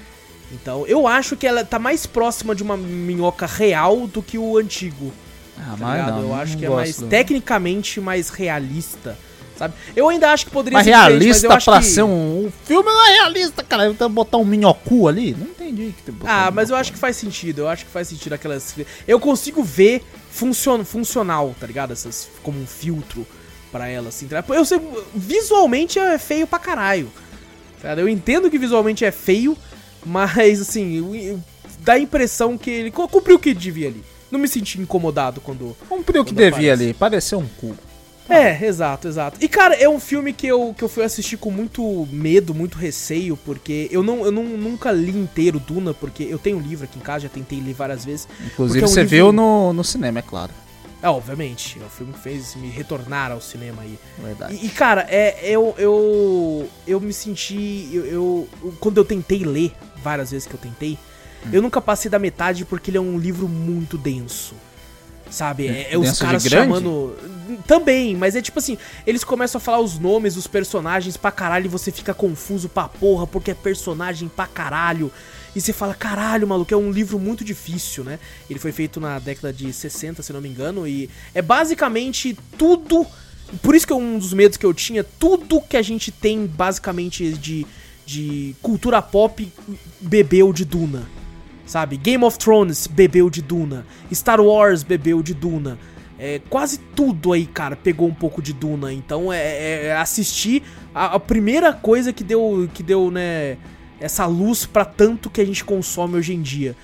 Então, 0.52 0.86
eu 0.88 1.08
acho 1.08 1.36
que 1.36 1.46
ela 1.48 1.64
tá 1.66 1.80
mais 1.80 2.06
próxima 2.06 2.54
de 2.54 2.62
uma 2.64 2.78
minhoca 2.78 3.46
real 3.46 4.06
do 4.08 4.22
que 4.22 4.38
o 4.38 4.58
antigo. 4.58 5.12
Ah, 5.58 5.72
tá 5.72 5.78
mas 5.80 6.08
não, 6.08 6.18
eu 6.22 6.28
não 6.28 6.36
acho 6.36 6.58
que 6.58 6.66
é 6.66 6.70
mais 6.70 6.98
do- 6.98 7.08
tecnicamente 7.08 8.00
mais 8.02 8.30
realista 8.30 9.18
Sabe? 9.58 9.74
Eu 9.96 10.10
ainda 10.10 10.32
acho 10.34 10.44
que 10.48 10.52
poderia 10.52 10.78
Mas 10.78 10.84
ser 10.84 10.92
realista 10.92 11.48
eu 11.48 11.52
acho 11.54 11.72
pra 11.72 11.80
que- 11.80 11.86
ser 11.86 12.04
um, 12.04 12.46
um 12.48 12.52
filme 12.66 12.84
não 12.90 13.08
é 13.08 13.14
realista, 13.22 13.64
cara. 13.64 13.88
Então 13.88 14.12
botar 14.12 14.36
um 14.36 14.44
minhocu 14.44 15.08
ali? 15.08 15.34
Não 15.34 15.48
entendi 15.48 15.94
que 15.96 16.04
tem 16.12 16.14
Ah, 16.26 16.50
um 16.52 16.54
mas 16.54 16.70
eu 16.70 16.76
acho 16.76 16.92
que 16.92 16.98
faz 17.00 17.16
sentido. 17.16 17.60
Eu 17.60 17.70
acho 17.70 17.86
que 17.86 17.92
faz 17.92 18.10
sentido 18.10 18.34
aquelas. 18.34 18.76
Eu 19.08 19.18
consigo 19.18 19.64
ver 19.64 20.04
funcion... 20.36 20.84
funcional, 20.84 21.56
tá 21.60 21.66
ligado? 21.66 21.92
Essas 21.94 22.28
como 22.44 22.60
um 22.60 22.68
filtro 22.68 23.26
pra 23.72 23.88
ela, 23.88 24.10
assim. 24.10 24.28
tá? 24.28 24.44
Eu 24.50 24.66
sei, 24.66 24.80
visualmente 25.14 25.98
é 26.00 26.18
feio 26.18 26.46
pra 26.46 26.60
caralho. 26.60 27.10
tá? 27.82 27.94
Eu 27.94 28.08
entendo 28.10 28.50
que 28.50 28.58
visualmente 28.58 29.04
é 29.06 29.12
feio, 29.12 29.58
mas 30.06 30.62
assim, 30.62 30.98
eu- 30.98 31.16
eu- 31.16 31.40
dá 31.80 31.94
a 31.94 32.00
impressão 32.00 32.58
que 32.58 32.70
ele 32.70 32.92
cu- 32.92 33.08
cumpriu 33.08 33.38
o 33.38 33.40
que 33.40 33.54
devia 33.54 33.88
ali. 33.88 34.04
Não 34.32 34.40
me 34.40 34.48
senti 34.48 34.80
incomodado 34.82 35.40
quando. 35.40 35.76
Cumpriu 35.88 36.22
o 36.22 36.26
que 36.26 36.34
devia 36.34 36.74
ali. 36.74 36.94
Pareceu 36.94 37.40
um 37.40 37.48
cu. 37.48 37.76
É, 38.30 38.66
exato, 38.66 39.08
exato. 39.08 39.38
E 39.40 39.48
cara, 39.48 39.76
é 39.76 39.88
um 39.88 40.00
filme 40.00 40.34
que 40.34 40.48
eu, 40.48 40.74
que 40.78 40.84
eu 40.84 40.90
fui 40.90 41.04
assistir 41.04 41.38
com 41.38 41.52
muito 41.52 42.08
medo, 42.12 42.54
muito 42.56 42.78
receio, 42.78 43.38
porque 43.38 43.88
eu 43.92 44.02
não 44.02 44.26
eu 44.26 44.32
não, 44.32 44.44
nunca 44.44 44.92
li 44.92 45.12
inteiro 45.16 45.60
Duna, 45.60 45.94
porque 45.94 46.24
eu 46.24 46.40
tenho 46.40 46.58
um 46.58 46.62
livro 46.62 46.86
aqui 46.86 46.98
em 46.98 47.02
casa, 47.02 47.22
já 47.22 47.30
tentei 47.30 47.62
ler 47.62 47.74
várias 47.74 48.04
vezes. 48.04 48.28
Inclusive, 48.46 48.82
é 48.82 48.84
um 48.84 48.88
você 48.88 49.02
livro- 49.02 49.10
viu 49.16 49.32
no, 49.32 49.74
no 49.74 49.84
cinema, 49.84 50.20
é 50.20 50.22
claro. 50.24 50.52
É, 51.04 51.08
obviamente, 51.10 51.78
é 51.80 51.86
o 51.86 51.90
filme 51.90 52.14
que 52.14 52.20
fez 52.20 52.56
me 52.56 52.68
retornar 52.70 53.32
ao 53.32 53.40
cinema 53.40 53.84
aí. 53.84 54.00
Verdade. 54.18 54.56
E, 54.60 54.66
e, 54.66 54.70
cara, 54.70 55.06
é, 55.08 55.38
eu, 55.48 55.76
eu, 55.78 56.68
eu 56.88 57.00
me 57.00 57.14
senti. 57.14 57.90
Eu, 57.94 58.06
eu- 58.08 58.50
Quando 58.80 58.98
eu 58.98 59.06
tentei 59.06 59.44
ler, 59.44 59.72
várias 60.02 60.32
vezes 60.32 60.48
que 60.48 60.54
eu 60.56 60.60
tentei, 60.60 60.98
Hum. 61.46 61.50
eu 61.54 61.62
nunca 61.62 61.80
passei 61.80 62.10
da 62.10 62.18
metade 62.18 62.66
porque 62.66 62.90
ele 62.90 62.98
é 62.98 63.02
um 63.02 63.20
livro 63.20 63.48
muito 63.48 64.00
denso. 64.00 64.56
Sabe? 65.30 65.68
É, 65.68 65.94
é 65.94 65.98
os 65.98 66.20
caras 66.20 66.44
chamando. 66.44 67.16
Também, 67.68 68.16
mas 68.16 68.36
é 68.36 68.42
tipo 68.42 68.60
assim: 68.60 68.78
eles 69.06 69.24
começam 69.24 69.58
a 69.58 69.62
falar 69.62 69.80
os 69.80 69.98
nomes 69.98 70.36
dos 70.36 70.48
personagens 70.48 71.18
pra 71.18 71.32
caralho 71.32 71.66
e 71.66 71.70
você 71.70 71.92
fica 71.92 72.14
confuso 72.14 72.70
pra 72.70 72.88
porra 72.88 73.26
porque 73.26 73.52
é 73.52 73.54
personagem 73.54 74.28
pra 74.28 74.48
caralho. 74.48 75.12
E 75.56 75.62
você 75.62 75.72
fala, 75.72 75.94
caralho, 75.94 76.46
maluco, 76.46 76.74
é 76.74 76.78
um 76.78 76.92
livro 76.92 77.18
muito 77.18 77.46
difícil, 77.46 78.04
né? 78.04 78.20
Ele 78.50 78.60
foi 78.60 78.74
feito 78.74 79.00
na 79.00 79.20
década 79.20 79.54
de 79.54 79.72
60, 79.72 80.22
se 80.22 80.34
não 80.34 80.42
me 80.42 80.50
engano, 80.50 80.86
e 80.86 81.10
é 81.34 81.42
basicamente 81.42 82.38
tudo. 82.58 83.08
Por 83.62 83.74
isso 83.74 83.88
que 83.88 83.94
é 83.94 83.96
um 83.96 84.20
dos 84.20 84.34
medos 84.34 84.58
que 84.58 84.66
eu 84.66 84.74
tinha, 84.74 85.04
tudo 85.04 85.62
que 85.62 85.78
a 85.78 85.82
gente 85.82 86.12
tem 86.12 86.46
basicamente 86.46 87.32
de, 87.34 87.66
de 88.06 88.54
cultura 88.62 89.02
pop 89.02 89.50
bebeu 90.02 90.52
de 90.52 90.66
Duna. 90.66 91.08
Sabe? 91.66 91.98
Game 91.98 92.24
of 92.24 92.38
Thrones 92.38 92.88
bebeu 92.88 93.30
de 93.30 93.42
Duna. 93.42 93.86
Star 94.14 94.40
Wars 94.40 94.84
bebeu 94.84 95.24
de 95.24 95.34
Duna. 95.34 95.78
É, 96.18 96.40
quase 96.50 96.78
tudo 96.96 97.34
aí, 97.34 97.46
cara, 97.46 97.76
pegou 97.76 98.08
um 98.08 98.14
pouco 98.14 98.42
de 98.42 98.54
Duna. 98.54 98.94
Então 98.94 99.32
é, 99.34 99.88
é 99.88 99.98
assistir 99.98 100.64
a, 100.94 101.16
a 101.16 101.20
primeira 101.20 101.74
coisa 101.74 102.14
que 102.14 102.24
deu, 102.24 102.70
que 102.74 102.82
deu, 102.82 103.12
né, 103.12 103.58
essa 104.00 104.26
luz 104.26 104.66
pra 104.66 104.86
tanto 104.86 105.30
que 105.30 105.42
a 105.42 105.46
gente 105.46 105.64
consome 105.64 106.16
hoje 106.16 106.34
em 106.34 106.42
dia. 106.42 106.76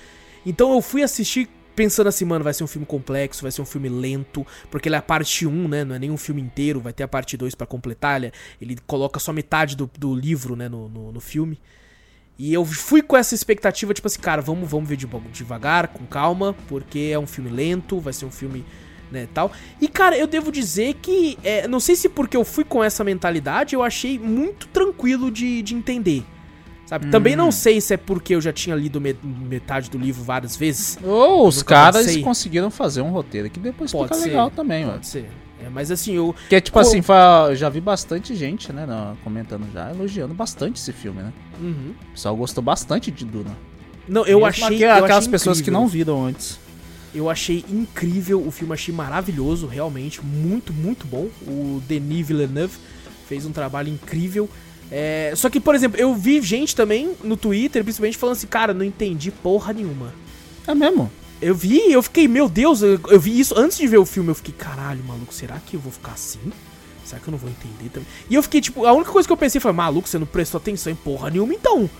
Então 0.44 0.74
eu 0.74 0.82
fui 0.82 1.02
assistir 1.02 1.48
pensando 1.74 2.08
assim, 2.08 2.24
mano, 2.24 2.44
vai 2.44 2.52
ser 2.52 2.64
um 2.64 2.66
filme 2.66 2.86
complexo, 2.86 3.42
vai 3.42 3.50
ser 3.50 3.62
um 3.62 3.66
filme 3.66 3.88
lento, 3.88 4.46
porque 4.70 4.88
ele 4.88 4.96
é 4.96 4.98
a 4.98 5.02
parte 5.02 5.46
1, 5.46 5.68
né, 5.68 5.84
não 5.84 5.94
é 5.94 5.98
nem 5.98 6.10
um 6.10 6.18
filme 6.18 6.42
inteiro, 6.42 6.80
vai 6.80 6.92
ter 6.92 7.02
a 7.02 7.08
parte 7.08 7.34
2 7.34 7.54
pra 7.54 7.66
completar, 7.66 8.22
ele, 8.22 8.32
ele 8.60 8.76
coloca 8.86 9.18
só 9.18 9.32
metade 9.32 9.74
do, 9.74 9.90
do 9.98 10.14
livro, 10.14 10.54
né, 10.54 10.68
no, 10.68 10.88
no, 10.88 11.12
no 11.12 11.20
filme. 11.20 11.58
E 12.44 12.52
eu 12.52 12.64
fui 12.64 13.00
com 13.02 13.16
essa 13.16 13.36
expectativa, 13.36 13.94
tipo 13.94 14.08
assim, 14.08 14.18
cara, 14.18 14.42
vamos, 14.42 14.68
vamos 14.68 14.88
ver 14.88 14.96
de- 14.96 15.06
devagar, 15.32 15.86
com 15.86 16.04
calma, 16.04 16.56
porque 16.66 17.10
é 17.12 17.16
um 17.18 17.24
filme 17.26 17.48
lento, 17.48 18.00
vai 18.00 18.12
ser 18.12 18.24
um 18.24 18.32
filme, 18.32 18.64
né, 19.12 19.28
tal. 19.32 19.52
E, 19.80 19.86
cara, 19.86 20.18
eu 20.18 20.26
devo 20.26 20.50
dizer 20.50 20.94
que, 21.00 21.38
é, 21.44 21.68
não 21.68 21.78
sei 21.78 21.94
se 21.94 22.08
porque 22.08 22.36
eu 22.36 22.44
fui 22.44 22.64
com 22.64 22.82
essa 22.82 23.04
mentalidade, 23.04 23.76
eu 23.76 23.82
achei 23.84 24.18
muito 24.18 24.66
tranquilo 24.66 25.30
de, 25.30 25.62
de 25.62 25.72
entender. 25.72 26.24
Sabe? 26.84 27.06
Também 27.12 27.36
não 27.36 27.52
sei 27.52 27.80
se 27.80 27.94
é 27.94 27.96
porque 27.96 28.34
eu 28.34 28.40
já 28.40 28.52
tinha 28.52 28.74
lido 28.74 29.00
me- 29.00 29.16
metade 29.22 29.88
do 29.88 29.96
livro 29.96 30.24
várias 30.24 30.56
vezes. 30.56 30.98
Ou 31.00 31.46
os 31.46 31.58
Nunca 31.58 31.68
caras 31.68 32.16
conseguiram 32.16 32.72
fazer 32.72 33.02
um 33.02 33.10
roteiro 33.10 33.48
que 33.48 33.60
depois 33.60 33.92
Pode 33.92 34.08
fica 34.08 34.16
ser. 34.20 34.28
legal 34.30 34.50
também, 34.50 34.80
mano. 34.84 34.94
Pode 34.94 35.06
ser. 35.06 35.30
É, 35.64 35.68
mas 35.68 35.90
assim, 35.90 36.14
eu. 36.14 36.34
Porque, 36.38 36.60
tipo 36.60 36.74
Co- 36.74 36.80
assim, 36.80 37.00
eu 37.48 37.54
já 37.56 37.68
vi 37.68 37.80
bastante 37.80 38.34
gente, 38.34 38.72
né, 38.72 38.86
comentando 39.22 39.64
já, 39.72 39.90
elogiando 39.90 40.34
bastante 40.34 40.80
esse 40.80 40.92
filme, 40.92 41.22
né? 41.22 41.32
Uhum. 41.60 41.94
O 42.08 42.12
pessoal 42.12 42.36
gostou 42.36 42.62
bastante 42.62 43.10
de 43.10 43.24
Duna. 43.24 43.56
Não, 44.08 44.22
eu 44.26 44.40
Mesmo 44.40 44.46
achei. 44.46 44.66
aqu- 44.66 44.82
eu 44.82 44.92
aquelas 45.04 45.18
achei 45.18 45.30
pessoas 45.30 45.60
que 45.60 45.70
não 45.70 45.86
viram 45.86 46.24
antes. 46.24 46.58
Eu 47.14 47.28
achei 47.30 47.64
incrível 47.68 48.44
o 48.44 48.50
filme, 48.50 48.72
achei 48.72 48.92
maravilhoso, 48.92 49.66
realmente, 49.66 50.24
muito, 50.24 50.72
muito 50.72 51.06
bom. 51.06 51.28
O 51.46 51.80
Denis 51.86 52.26
Villeneuve 52.26 52.74
fez 53.28 53.44
um 53.46 53.52
trabalho 53.52 53.88
incrível. 53.90 54.48
É, 54.90 55.32
só 55.36 55.48
que, 55.48 55.60
por 55.60 55.74
exemplo, 55.74 56.00
eu 56.00 56.14
vi 56.14 56.40
gente 56.42 56.74
também 56.74 57.12
no 57.22 57.36
Twitter, 57.36 57.82
principalmente, 57.84 58.16
falando 58.18 58.36
assim, 58.36 58.46
cara, 58.46 58.74
não 58.74 58.84
entendi 58.84 59.30
porra 59.30 59.72
nenhuma. 59.72 60.12
É 60.66 60.74
mesmo? 60.74 61.10
Eu 61.42 61.56
vi, 61.56 61.90
eu 61.90 62.00
fiquei, 62.02 62.28
meu 62.28 62.48
Deus, 62.48 62.82
eu, 62.82 63.00
eu 63.08 63.18
vi 63.18 63.38
isso 63.38 63.58
antes 63.58 63.76
de 63.76 63.88
ver 63.88 63.98
o 63.98 64.06
filme, 64.06 64.30
eu 64.30 64.34
fiquei, 64.34 64.54
caralho, 64.56 65.02
maluco, 65.02 65.34
será 65.34 65.58
que 65.58 65.74
eu 65.74 65.80
vou 65.80 65.90
ficar 65.90 66.12
assim? 66.12 66.38
Será 67.04 67.20
que 67.20 67.26
eu 67.26 67.32
não 67.32 67.38
vou 67.38 67.50
entender 67.50 67.90
também? 67.90 68.08
E 68.30 68.34
eu 68.36 68.42
fiquei, 68.44 68.60
tipo, 68.60 68.86
a 68.86 68.92
única 68.92 69.10
coisa 69.10 69.26
que 69.26 69.32
eu 69.32 69.36
pensei 69.36 69.60
foi, 69.60 69.72
maluco, 69.72 70.08
você 70.08 70.18
não 70.20 70.26
prestou 70.26 70.58
atenção 70.58 70.92
em 70.92 70.96
porra 70.96 71.30
nenhuma, 71.30 71.52
então. 71.52 71.90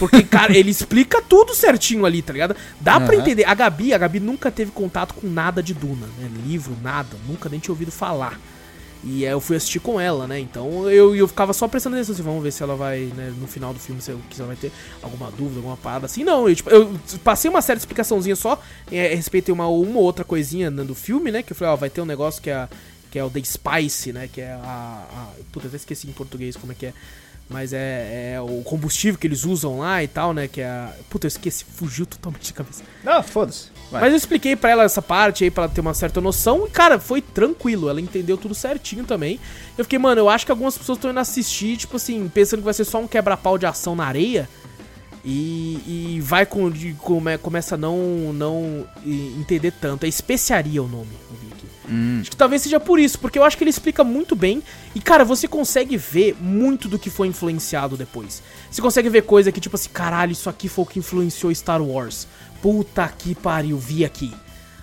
Porque, 0.00 0.22
cara, 0.26 0.56
ele 0.56 0.70
explica 0.70 1.22
tudo 1.22 1.54
certinho 1.54 2.04
ali, 2.04 2.22
tá 2.22 2.32
ligado? 2.32 2.56
Dá 2.80 2.98
pra 2.98 3.14
Aham. 3.14 3.22
entender. 3.22 3.44
A 3.44 3.54
Gabi, 3.54 3.94
a 3.94 3.98
Gabi 3.98 4.18
nunca 4.18 4.50
teve 4.50 4.72
contato 4.72 5.14
com 5.14 5.28
nada 5.28 5.62
de 5.62 5.72
Duna, 5.74 6.06
né? 6.18 6.28
Livro, 6.44 6.76
nada. 6.82 7.16
Nunca 7.28 7.48
nem 7.48 7.60
tinha 7.60 7.72
ouvido 7.72 7.92
falar. 7.92 8.38
E 9.04 9.24
eu 9.24 9.40
fui 9.40 9.56
assistir 9.56 9.80
com 9.80 10.00
ela, 10.00 10.28
né? 10.28 10.38
Então 10.38 10.88
eu, 10.88 11.14
eu 11.16 11.26
ficava 11.26 11.52
só 11.52 11.66
prestando 11.66 11.96
atenção 11.96 12.14
assim, 12.14 12.22
vamos 12.22 12.42
ver 12.42 12.52
se 12.52 12.62
ela 12.62 12.76
vai, 12.76 13.12
né, 13.16 13.34
no 13.40 13.48
final 13.48 13.74
do 13.74 13.80
filme, 13.80 14.00
se 14.00 14.12
ela 14.12 14.46
vai 14.46 14.54
ter 14.54 14.70
alguma 15.02 15.28
dúvida, 15.30 15.56
alguma 15.56 15.76
parada 15.76 16.06
assim. 16.06 16.22
Não, 16.22 16.48
eu, 16.48 16.54
tipo, 16.54 16.70
eu 16.70 16.98
passei 17.24 17.50
uma 17.50 17.60
certa 17.60 17.80
explicaçãozinha 17.80 18.36
só, 18.36 18.62
é, 18.90 19.12
respeitei 19.14 19.52
uma, 19.52 19.66
uma 19.66 19.98
ou 19.98 20.04
outra 20.04 20.24
coisinha 20.24 20.70
né, 20.70 20.84
do 20.84 20.94
filme, 20.94 21.32
né? 21.32 21.42
Que 21.42 21.52
eu 21.52 21.56
falei, 21.56 21.74
ó, 21.74 21.76
vai 21.76 21.90
ter 21.90 22.00
um 22.00 22.04
negócio 22.04 22.40
que 22.40 22.48
é, 22.48 22.68
que 23.10 23.18
é 23.18 23.24
o 23.24 23.28
The 23.28 23.42
Spice, 23.42 24.12
né? 24.12 24.28
Que 24.32 24.40
é 24.40 24.52
a, 24.52 25.04
a. 25.10 25.26
Puta, 25.50 25.66
eu 25.66 25.68
até 25.68 25.76
esqueci 25.76 26.08
em 26.08 26.12
português 26.12 26.56
como 26.56 26.70
é 26.70 26.74
que 26.74 26.86
é. 26.86 26.94
Mas 27.50 27.72
é, 27.72 28.34
é 28.34 28.40
o 28.40 28.62
combustível 28.62 29.18
que 29.18 29.26
eles 29.26 29.44
usam 29.44 29.80
lá 29.80 30.02
e 30.02 30.06
tal, 30.08 30.32
né? 30.32 30.46
Que 30.46 30.60
é 30.60 30.66
a. 30.66 30.94
Puta, 31.10 31.26
eu 31.26 31.28
esqueci, 31.28 31.64
fugiu 31.64 32.06
totalmente 32.06 32.44
de 32.44 32.52
cabeça. 32.52 32.84
Não, 33.02 33.20
foda-se. 33.20 33.71
Vai. 33.92 34.00
Mas 34.00 34.12
eu 34.12 34.16
expliquei 34.16 34.56
pra 34.56 34.70
ela 34.70 34.84
essa 34.84 35.02
parte 35.02 35.44
aí, 35.44 35.50
pra 35.50 35.64
ela 35.64 35.72
ter 35.72 35.82
uma 35.82 35.92
certa 35.92 36.18
noção. 36.18 36.66
E, 36.66 36.70
cara, 36.70 36.98
foi 36.98 37.20
tranquilo. 37.20 37.90
Ela 37.90 38.00
entendeu 38.00 38.38
tudo 38.38 38.54
certinho 38.54 39.04
também. 39.04 39.38
Eu 39.76 39.84
fiquei, 39.84 39.98
mano, 39.98 40.18
eu 40.18 40.30
acho 40.30 40.46
que 40.46 40.50
algumas 40.50 40.78
pessoas 40.78 40.96
estão 40.96 41.10
indo 41.10 41.20
assistir, 41.20 41.76
tipo 41.76 41.96
assim, 41.96 42.26
pensando 42.32 42.60
que 42.60 42.64
vai 42.64 42.72
ser 42.72 42.86
só 42.86 42.98
um 42.98 43.06
quebra-pau 43.06 43.58
de 43.58 43.66
ação 43.66 43.94
na 43.94 44.06
areia. 44.06 44.48
E, 45.22 46.16
e 46.16 46.20
vai 46.22 46.46
com, 46.46 46.70
de, 46.70 46.94
come, 46.94 47.36
começa 47.36 47.74
a 47.74 47.78
não, 47.78 48.32
não 48.32 48.86
entender 49.04 49.72
tanto. 49.72 50.04
É 50.04 50.08
especiaria 50.08 50.82
o 50.82 50.88
nome, 50.88 51.10
eu 51.30 51.36
vi 51.36 51.52
aqui. 51.52 51.66
Hum. 51.88 52.18
Acho 52.22 52.30
que 52.30 52.36
talvez 52.36 52.62
seja 52.62 52.80
por 52.80 52.98
isso, 52.98 53.18
porque 53.18 53.38
eu 53.38 53.44
acho 53.44 53.56
que 53.58 53.62
ele 53.62 53.70
explica 53.70 54.02
muito 54.02 54.34
bem. 54.34 54.62
E, 54.94 55.00
cara, 55.00 55.22
você 55.22 55.46
consegue 55.46 55.98
ver 55.98 56.34
muito 56.40 56.88
do 56.88 56.98
que 56.98 57.10
foi 57.10 57.28
influenciado 57.28 57.96
depois. 57.96 58.42
Você 58.70 58.80
consegue 58.80 59.10
ver 59.10 59.22
coisa 59.22 59.52
que, 59.52 59.60
tipo 59.60 59.76
assim, 59.76 59.90
caralho, 59.90 60.32
isso 60.32 60.48
aqui 60.48 60.66
foi 60.66 60.82
o 60.82 60.88
que 60.88 60.98
influenciou 60.98 61.54
Star 61.54 61.82
Wars. 61.82 62.26
Puta 62.62 63.08
que 63.08 63.34
pariu, 63.34 63.76
vi 63.76 64.04
aqui. 64.04 64.32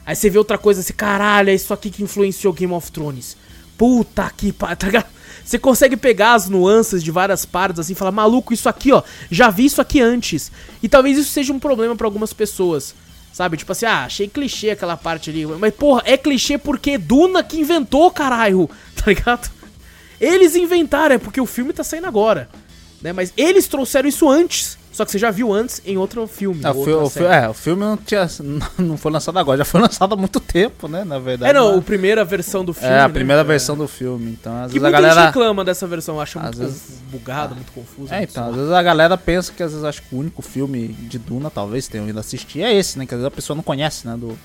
Aí 0.05 0.15
você 0.15 0.29
vê 0.29 0.37
outra 0.37 0.57
coisa 0.57 0.81
assim, 0.81 0.93
caralho, 0.93 1.49
é 1.49 1.55
isso 1.55 1.73
aqui 1.73 1.89
que 1.89 2.03
influenciou 2.03 2.51
Game 2.51 2.73
of 2.73 2.91
Thrones. 2.91 3.37
Puta 3.77 4.29
que 4.35 4.51
pariu, 4.51 4.75
tá 4.77 4.87
ligado? 4.87 5.07
Você 5.45 5.57
consegue 5.57 5.95
pegar 5.95 6.33
as 6.33 6.49
nuances 6.49 7.01
de 7.01 7.09
várias 7.09 7.45
partes 7.45 7.79
assim 7.79 7.93
e 7.93 7.95
falar, 7.95 8.11
maluco, 8.11 8.53
isso 8.53 8.67
aqui, 8.67 8.91
ó, 8.91 9.01
já 9.31 9.49
vi 9.49 9.65
isso 9.65 9.79
aqui 9.79 10.01
antes. 10.01 10.51
E 10.83 10.89
talvez 10.89 11.17
isso 11.17 11.31
seja 11.31 11.53
um 11.53 11.59
problema 11.59 11.95
pra 11.95 12.05
algumas 12.05 12.33
pessoas. 12.33 12.93
Sabe? 13.31 13.55
Tipo 13.55 13.71
assim, 13.71 13.85
ah, 13.85 14.03
achei 14.03 14.27
clichê 14.27 14.71
aquela 14.71 14.97
parte 14.97 15.29
ali. 15.29 15.45
Mas, 15.45 15.73
porra, 15.73 16.01
é 16.03 16.17
clichê 16.17 16.57
porque 16.57 16.97
Duna 16.97 17.43
que 17.43 17.59
inventou, 17.59 18.11
caralho. 18.11 18.69
Tá 18.99 19.05
ligado? 19.07 19.49
Eles 20.19 20.57
inventaram, 20.57 21.15
é 21.15 21.17
porque 21.17 21.39
o 21.39 21.45
filme 21.45 21.71
tá 21.71 21.85
saindo 21.85 22.07
agora. 22.07 22.49
Né? 23.01 23.13
Mas 23.13 23.31
eles 23.37 23.65
trouxeram 23.65 24.09
isso 24.09 24.27
antes. 24.27 24.77
Só 24.99 25.05
que 25.05 25.11
você 25.11 25.17
já 25.17 25.31
viu 25.31 25.53
antes 25.53 25.81
em 25.85 25.95
outro 25.97 26.27
filme. 26.27 26.59
Ah, 26.61 26.73
outra 26.73 26.97
o 26.97 27.09
série. 27.09 27.25
é, 27.45 27.47
o 27.47 27.53
filme 27.53 27.81
não, 27.81 27.95
tinha, 27.95 28.27
não 28.77 28.97
foi 28.97 29.09
lançado 29.13 29.39
agora, 29.39 29.57
já 29.59 29.63
foi 29.63 29.79
lançado 29.81 30.11
há 30.13 30.17
muito 30.17 30.41
tempo, 30.41 30.89
né? 30.89 31.05
Na 31.05 31.17
verdade. 31.17 31.51
É, 31.51 31.53
não, 31.53 31.69
a 31.69 31.75
mas- 31.77 31.85
primeira 31.85 32.25
versão 32.25 32.65
do 32.65 32.73
filme. 32.73 32.93
é 32.93 32.99
a 32.99 33.07
né? 33.07 33.13
primeira 33.13 33.41
É. 33.41 33.45
versão 33.45 33.77
do 33.77 33.87
filme. 33.87 34.31
Então, 34.31 34.53
às 34.63 34.73
Que 34.73 34.77
vezes 34.77 34.85
a 34.85 34.91
galera. 35.01 35.25
reclama 35.27 35.63
dessa 35.63 35.87
versão, 35.87 36.19
acha 36.19 36.37
Às 36.39 36.45
muito 36.47 36.57
vezes- 36.59 36.99
bugado, 37.09 37.55
muito 37.55 37.71
confuso. 37.71 38.13
É, 38.13 38.17
muito 38.17 38.31
então, 38.31 38.49
às 38.49 38.55
vezes 38.57 38.71
a 38.73 38.83
galera 38.83 39.17
pensa 39.17 39.53
que 39.55 39.63
às 39.63 39.71
vezes 39.71 39.85
acho 39.85 40.01
que 40.01 40.13
o 40.13 40.19
único 40.19 40.41
filme 40.41 40.89
de 40.89 41.17
Duna, 41.17 41.49
talvez 41.49 41.87
tenham 41.87 42.09
ido 42.09 42.19
assistir, 42.19 42.61
é 42.61 42.73
esse, 42.75 42.99
né? 42.99 43.05
Que 43.05 43.13
às 43.13 43.19
vezes 43.21 43.27
a 43.31 43.35
pessoa 43.35 43.55
não 43.55 43.63
conhece, 43.63 44.05
né? 44.05 44.17
Do, 44.17 44.37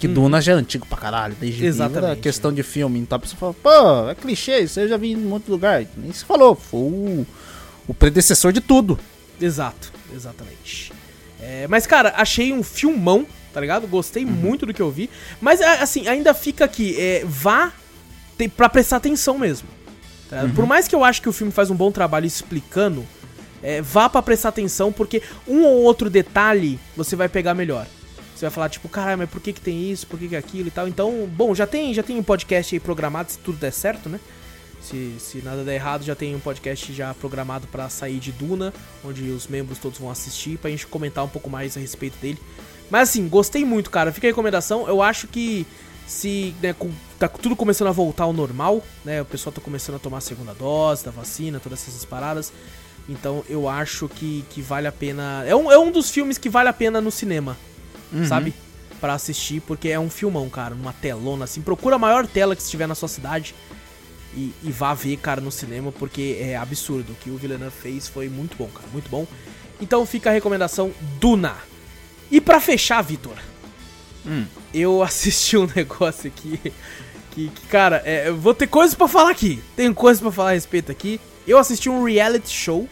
que 0.00 0.08
Duna 0.08 0.40
já 0.40 0.52
é 0.52 0.54
antigo 0.54 0.86
pra 0.86 0.96
caralho, 0.96 1.36
desde. 1.38 1.66
Exatamente. 1.66 2.12
a 2.12 2.16
questão 2.16 2.50
de 2.50 2.62
filme. 2.62 2.98
Então 2.98 3.16
a 3.16 3.18
pessoa 3.18 3.52
fala, 3.52 3.54
pô, 3.62 4.08
é 4.10 4.14
clichê, 4.14 4.60
isso 4.60 4.80
eu 4.80 4.88
já 4.88 4.96
vi 4.96 5.12
em 5.12 5.16
um 5.16 5.28
monte 5.28 5.44
de 5.44 5.50
lugar. 5.50 5.84
Nem 5.98 6.10
se 6.14 6.24
falou, 6.24 6.54
foi 6.54 6.80
o, 6.80 7.26
o 7.86 7.92
predecessor 7.92 8.52
de 8.54 8.62
tudo. 8.62 8.98
Exato, 9.40 9.92
exatamente. 10.14 10.92
É, 11.40 11.66
mas, 11.68 11.86
cara, 11.86 12.12
achei 12.16 12.52
um 12.52 12.62
filmão, 12.62 13.26
tá 13.54 13.60
ligado? 13.60 13.86
Gostei 13.86 14.24
Uhum. 14.24 14.30
muito 14.30 14.66
do 14.66 14.74
que 14.74 14.82
eu 14.82 14.90
vi. 14.90 15.08
Mas, 15.40 15.60
é, 15.60 15.80
assim, 15.80 16.08
ainda 16.08 16.34
fica 16.34 16.64
aqui, 16.64 16.96
é, 17.00 17.22
vá 17.24 17.72
ter, 18.36 18.48
pra 18.48 18.68
prestar 18.68 18.96
atenção 18.96 19.38
mesmo. 19.38 19.68
tá 20.28 20.36
ligado? 20.42 20.54
Por 20.56 20.66
mais 20.66 20.86
que 20.88 20.94
eu 20.94 21.02
acho 21.04 21.22
que 21.22 21.28
o 21.28 21.32
filme 21.32 21.52
faz 21.52 21.70
um 21.70 21.74
bom 21.76 21.90
trabalho 21.92 22.26
explicando, 22.26 23.06
é, 23.62 23.80
vá 23.80 24.08
pra 24.10 24.20
prestar 24.20 24.50
atenção, 24.50 24.92
porque 24.92 25.22
um 25.46 25.62
ou 25.64 25.82
outro 25.84 26.10
detalhe 26.10 26.78
você 26.96 27.16
vai 27.16 27.28
pegar 27.28 27.54
melhor. 27.54 27.86
Você 28.34 28.44
vai 28.44 28.50
falar, 28.50 28.68
tipo, 28.68 28.88
caralho, 28.88 29.18
mas 29.18 29.30
por 29.30 29.40
que 29.40 29.52
que 29.52 29.60
tem 29.60 29.90
isso, 29.90 30.06
por 30.06 30.18
que 30.18 30.28
que 30.28 30.36
é 30.36 30.38
aquilo 30.38 30.68
e 30.68 30.70
tal. 30.70 30.86
Então, 30.86 31.26
bom, 31.32 31.54
já 31.54 31.66
tem, 31.66 31.92
já 31.94 32.02
tem 32.02 32.16
um 32.18 32.22
podcast 32.22 32.74
aí 32.74 32.78
programado, 32.78 33.32
se 33.32 33.38
tudo 33.38 33.58
der 33.58 33.72
certo, 33.72 34.08
né? 34.08 34.20
Se, 34.88 35.16
se 35.18 35.42
nada 35.42 35.62
der 35.64 35.74
errado, 35.74 36.02
já 36.04 36.14
tem 36.14 36.34
um 36.34 36.40
podcast 36.40 36.92
já 36.92 37.12
programado 37.14 37.66
pra 37.66 37.88
sair 37.88 38.18
de 38.18 38.32
Duna, 38.32 38.72
onde 39.04 39.22
os 39.30 39.46
membros 39.46 39.78
todos 39.78 39.98
vão 39.98 40.10
assistir, 40.10 40.56
pra 40.58 40.70
gente 40.70 40.86
comentar 40.86 41.24
um 41.24 41.28
pouco 41.28 41.50
mais 41.50 41.76
a 41.76 41.80
respeito 41.80 42.16
dele. 42.18 42.38
Mas 42.90 43.10
assim, 43.10 43.28
gostei 43.28 43.64
muito, 43.64 43.90
cara. 43.90 44.12
Fica 44.12 44.26
a 44.26 44.30
recomendação. 44.30 44.88
Eu 44.88 45.02
acho 45.02 45.26
que 45.28 45.66
se 46.06 46.54
né, 46.62 46.72
com- 46.72 46.90
tá 47.18 47.28
tudo 47.28 47.54
começando 47.54 47.88
a 47.88 47.92
voltar 47.92 48.24
ao 48.24 48.32
normal, 48.32 48.82
né? 49.04 49.20
O 49.20 49.26
pessoal 49.26 49.52
tá 49.52 49.60
começando 49.60 49.96
a 49.96 49.98
tomar 49.98 50.18
a 50.18 50.22
segunda 50.22 50.54
dose 50.54 51.04
da 51.04 51.10
vacina, 51.10 51.60
todas 51.60 51.86
essas 51.86 52.04
paradas. 52.06 52.50
Então 53.06 53.44
eu 53.48 53.68
acho 53.68 54.08
que, 54.08 54.42
que 54.48 54.62
vale 54.62 54.86
a 54.86 54.92
pena. 54.92 55.44
É 55.46 55.54
um, 55.54 55.70
é 55.70 55.78
um 55.78 55.90
dos 55.92 56.10
filmes 56.10 56.38
que 56.38 56.48
vale 56.48 56.70
a 56.70 56.72
pena 56.72 56.98
no 57.00 57.10
cinema, 57.10 57.58
sabe? 58.26 58.54
Pra 59.02 59.12
assistir, 59.12 59.60
porque 59.60 59.90
é 59.90 60.00
um 60.00 60.08
filmão, 60.10 60.48
cara, 60.48 60.74
numa 60.74 60.92
telona 60.94 61.44
assim. 61.44 61.60
Procura 61.60 61.96
a 61.96 61.98
maior 61.98 62.26
tela 62.26 62.56
que 62.56 62.62
estiver 62.62 62.88
na 62.88 62.94
sua 62.94 63.08
cidade 63.08 63.54
e, 64.34 64.52
e 64.62 64.70
vá 64.70 64.94
ver, 64.94 65.16
cara, 65.16 65.40
no 65.40 65.50
cinema, 65.50 65.90
porque 65.92 66.38
é 66.40 66.56
absurdo. 66.56 67.12
O 67.12 67.14
que 67.16 67.30
o 67.30 67.36
Villeneuve 67.36 67.74
fez 67.74 68.06
foi 68.08 68.28
muito 68.28 68.56
bom, 68.56 68.68
cara, 68.68 68.86
muito 68.92 69.08
bom. 69.08 69.26
Então 69.80 70.04
fica 70.06 70.30
a 70.30 70.32
recomendação 70.32 70.92
Duna. 71.20 71.56
E 72.30 72.40
pra 72.40 72.60
fechar, 72.60 73.02
Vitor, 73.02 73.36
Hum. 74.26 74.44
eu 74.74 75.00
assisti 75.04 75.56
um 75.56 75.68
negócio 75.74 76.28
aqui 76.28 76.60
que, 77.30 77.48
que, 77.48 77.66
cara, 77.68 78.02
é, 78.04 78.28
eu 78.28 78.36
vou 78.36 78.52
ter 78.52 78.66
coisas 78.66 78.94
pra 78.94 79.08
falar 79.08 79.30
aqui. 79.30 79.62
Tenho 79.76 79.94
coisas 79.94 80.20
pra 80.20 80.30
falar 80.32 80.50
a 80.50 80.54
respeito 80.54 80.90
aqui. 80.92 81.20
Eu 81.46 81.56
assisti 81.56 81.88
um 81.88 82.04
reality 82.04 82.50
show 82.50 82.86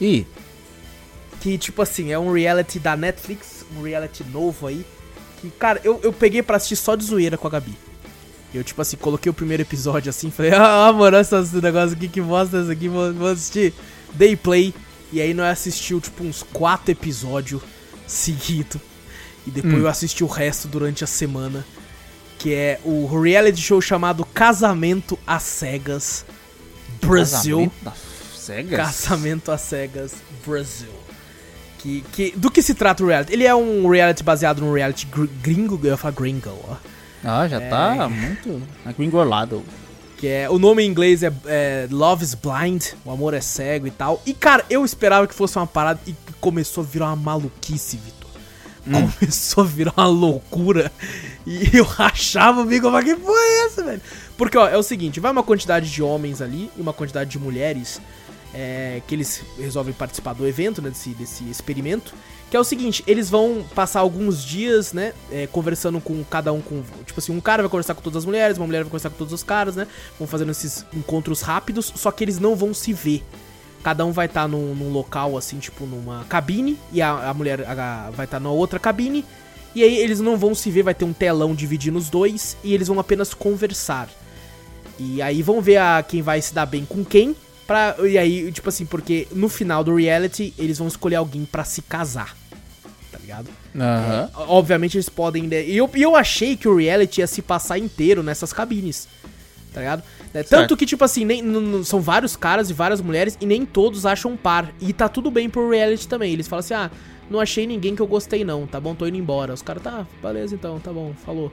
Ih, 0.00 0.26
que, 1.40 1.56
tipo 1.56 1.80
assim, 1.80 2.12
é 2.12 2.18
um 2.18 2.32
reality 2.32 2.78
da 2.78 2.96
Netflix, 2.96 3.64
um 3.76 3.82
reality 3.82 4.24
novo 4.24 4.66
aí. 4.66 4.84
Que, 5.40 5.50
cara, 5.50 5.80
eu, 5.84 6.00
eu 6.02 6.12
peguei 6.12 6.42
pra 6.42 6.56
assistir 6.56 6.76
só 6.76 6.94
de 6.96 7.04
zoeira 7.04 7.38
com 7.38 7.46
a 7.46 7.50
Gabi. 7.50 7.74
Eu, 8.54 8.64
tipo 8.64 8.80
assim, 8.80 8.96
coloquei 8.96 9.28
o 9.30 9.34
primeiro 9.34 9.62
episódio 9.62 10.08
assim, 10.10 10.30
falei, 10.30 10.52
ah, 10.56 10.92
mano, 10.92 11.16
esses 11.18 11.52
negócios 11.52 11.92
aqui 11.92 12.08
que 12.08 12.20
mostra 12.20 12.62
isso 12.62 12.70
aqui, 12.70 12.88
vou, 12.88 13.12
vou 13.12 13.28
assistir. 13.28 13.74
Dei 14.14 14.34
play. 14.36 14.72
E 15.12 15.20
aí 15.20 15.34
nós 15.34 15.52
assistiu, 15.58 16.00
tipo, 16.00 16.24
uns 16.24 16.42
quatro 16.42 16.90
episódios 16.90 17.62
seguidos. 18.06 18.80
E 19.46 19.50
depois 19.50 19.74
Hum. 19.74 19.78
eu 19.80 19.88
assisti 19.88 20.24
o 20.24 20.26
resto 20.26 20.66
durante 20.68 21.04
a 21.04 21.06
semana. 21.06 21.64
Que 22.38 22.52
é 22.54 22.80
o 22.84 23.06
reality 23.06 23.60
show 23.60 23.80
chamado 23.80 24.24
Casamento 24.24 25.18
às 25.26 25.42
Cegas 25.42 26.24
Brasil. 27.00 27.56
casamento 27.58 27.84
das 27.84 27.98
cegas? 28.38 28.76
Casamento 28.76 29.52
às 29.52 29.60
Cegas 29.62 30.12
Brasil. 30.46 30.90
Que, 31.78 32.04
que, 32.12 32.32
do 32.36 32.50
que 32.50 32.62
se 32.62 32.74
trata 32.74 33.02
o 33.02 33.06
reality? 33.06 33.32
Ele 33.32 33.44
é 33.44 33.54
um 33.54 33.88
reality 33.88 34.22
baseado 34.22 34.60
num 34.60 34.72
reality 34.72 35.06
gr- 35.06 35.26
gringo, 35.42 35.78
eu 35.82 35.90
ia 35.90 35.96
falar 35.96 36.14
gringo, 36.14 36.50
ó. 36.68 36.76
Ah, 37.24 37.46
já 37.48 37.60
É. 37.60 37.68
tá 37.68 38.08
muito 38.08 38.62
engorlado. 39.02 39.62
Que 40.16 40.28
é, 40.28 40.48
o 40.48 40.58
nome 40.58 40.82
em 40.82 40.88
inglês 40.88 41.22
é, 41.22 41.30
é 41.44 41.88
Love 41.90 42.24
is 42.24 42.34
Blind, 42.34 42.84
o 43.04 43.10
amor 43.10 43.34
é 43.34 43.40
cego 43.40 43.86
e 43.86 43.90
tal. 43.90 44.22
E 44.24 44.32
cara, 44.32 44.64
eu 44.70 44.84
esperava 44.84 45.26
que 45.26 45.34
fosse 45.34 45.56
uma 45.58 45.66
parada 45.66 46.00
e 46.06 46.14
começou 46.40 46.82
a 46.82 46.86
virar 46.86 47.06
uma 47.06 47.16
maluquice, 47.16 47.98
Vitor. 47.98 48.30
Começou 49.18 49.64
a 49.64 49.66
virar 49.66 49.92
uma 49.96 50.06
loucura. 50.06 50.90
E 51.46 51.70
eu 51.76 51.84
rachava 51.84 52.62
amigo, 52.62 52.90
mas 52.90 53.04
que 53.04 53.14
porra 53.16 53.38
é 53.38 53.66
essa, 53.66 53.84
velho? 53.84 54.00
Porque, 54.38 54.56
ó, 54.56 54.66
é 54.68 54.76
o 54.76 54.82
seguinte, 54.82 55.20
vai 55.20 55.30
uma 55.32 55.42
quantidade 55.42 55.90
de 55.90 56.02
homens 56.02 56.40
ali 56.40 56.70
e 56.76 56.80
uma 56.80 56.92
quantidade 56.92 57.28
de 57.28 57.38
mulheres 57.38 58.00
é, 58.54 59.02
que 59.06 59.14
eles 59.14 59.42
resolvem 59.58 59.92
participar 59.92 60.32
do 60.34 60.46
evento, 60.46 60.80
né, 60.80 60.88
desse, 60.88 61.10
desse 61.10 61.44
experimento. 61.50 62.14
Que 62.56 62.58
é 62.58 62.62
o 62.62 62.64
seguinte, 62.64 63.04
eles 63.06 63.28
vão 63.28 63.66
passar 63.74 64.00
alguns 64.00 64.42
dias, 64.42 64.94
né, 64.94 65.12
é, 65.30 65.46
conversando 65.46 66.00
com 66.00 66.24
cada 66.24 66.54
um 66.54 66.62
com... 66.62 66.82
Tipo 67.04 67.20
assim, 67.20 67.30
um 67.30 67.38
cara 67.38 67.62
vai 67.62 67.68
conversar 67.68 67.94
com 67.94 68.00
todas 68.00 68.22
as 68.22 68.24
mulheres, 68.24 68.56
uma 68.56 68.64
mulher 68.66 68.78
vai 68.78 68.86
conversar 68.86 69.10
com 69.10 69.16
todos 69.18 69.34
os 69.34 69.42
caras, 69.42 69.76
né? 69.76 69.86
Vão 70.18 70.26
fazendo 70.26 70.52
esses 70.52 70.86
encontros 70.94 71.42
rápidos, 71.42 71.92
só 71.94 72.10
que 72.10 72.24
eles 72.24 72.38
não 72.38 72.56
vão 72.56 72.72
se 72.72 72.94
ver. 72.94 73.22
Cada 73.82 74.06
um 74.06 74.10
vai 74.10 74.24
estar 74.24 74.48
num, 74.48 74.74
num 74.74 74.90
local, 74.90 75.36
assim, 75.36 75.58
tipo, 75.58 75.84
numa 75.84 76.24
cabine, 76.30 76.78
e 76.90 77.02
a, 77.02 77.28
a 77.28 77.34
mulher 77.34 77.60
a- 77.60 78.10
vai 78.16 78.24
estar 78.24 78.40
na 78.40 78.48
outra 78.48 78.78
cabine, 78.78 79.22
e 79.74 79.82
aí 79.82 79.94
eles 79.98 80.20
não 80.20 80.38
vão 80.38 80.54
se 80.54 80.70
ver, 80.70 80.82
vai 80.82 80.94
ter 80.94 81.04
um 81.04 81.12
telão 81.12 81.54
dividindo 81.54 81.98
os 81.98 82.08
dois, 82.08 82.56
e 82.64 82.72
eles 82.72 82.88
vão 82.88 82.98
apenas 82.98 83.34
conversar. 83.34 84.08
E 84.98 85.20
aí 85.20 85.42
vão 85.42 85.60
ver 85.60 85.76
a, 85.76 86.02
quem 86.02 86.22
vai 86.22 86.40
se 86.40 86.54
dar 86.54 86.64
bem 86.64 86.86
com 86.86 87.04
quem, 87.04 87.36
pra, 87.66 87.96
e 88.08 88.16
aí, 88.16 88.50
tipo 88.50 88.68
assim, 88.70 88.86
porque 88.86 89.28
no 89.32 89.48
final 89.50 89.84
do 89.84 89.94
reality, 89.94 90.54
eles 90.56 90.78
vão 90.78 90.88
escolher 90.88 91.16
alguém 91.16 91.44
pra 91.44 91.64
se 91.64 91.82
casar, 91.82 92.34
tá 93.26 93.42
ligado? 93.42 93.48
Aham. 93.74 94.30
Obviamente 94.48 94.96
eles 94.96 95.08
podem. 95.08 95.44
né, 95.44 95.64
E 95.64 95.76
eu, 95.76 95.90
eu 95.94 96.14
achei 96.14 96.56
que 96.56 96.68
o 96.68 96.76
reality 96.76 97.20
ia 97.20 97.26
se 97.26 97.42
passar 97.42 97.78
inteiro 97.78 98.22
nessas 98.22 98.52
cabines. 98.52 99.08
Tá 99.72 99.80
ligado? 99.80 100.02
Né, 100.32 100.42
Tanto 100.42 100.76
que, 100.76 100.86
tipo 100.86 101.04
assim, 101.04 101.24
nem, 101.24 101.84
são 101.84 102.00
vários 102.00 102.34
caras 102.34 102.70
e 102.70 102.72
várias 102.72 103.00
mulheres 103.00 103.36
e 103.40 103.44
nem 103.46 103.66
todos 103.66 104.06
acham 104.06 104.36
par. 104.36 104.72
E 104.80 104.92
tá 104.92 105.08
tudo 105.08 105.30
bem 105.30 105.50
pro 105.50 105.68
reality 105.68 106.08
também. 106.08 106.32
Eles 106.32 106.48
falam 106.48 106.60
assim: 106.60 106.74
ah, 106.74 106.90
não 107.28 107.40
achei 107.40 107.66
ninguém 107.66 107.94
que 107.94 108.00
eu 108.00 108.06
gostei, 108.06 108.44
não, 108.44 108.66
tá 108.66 108.80
bom? 108.80 108.94
Tô 108.94 109.06
indo 109.06 109.18
embora. 109.18 109.52
Os 109.52 109.60
caras, 109.62 109.82
tá, 109.82 110.06
beleza 110.22 110.54
então, 110.54 110.78
tá 110.80 110.92
bom, 110.92 111.12
falou. 111.24 111.52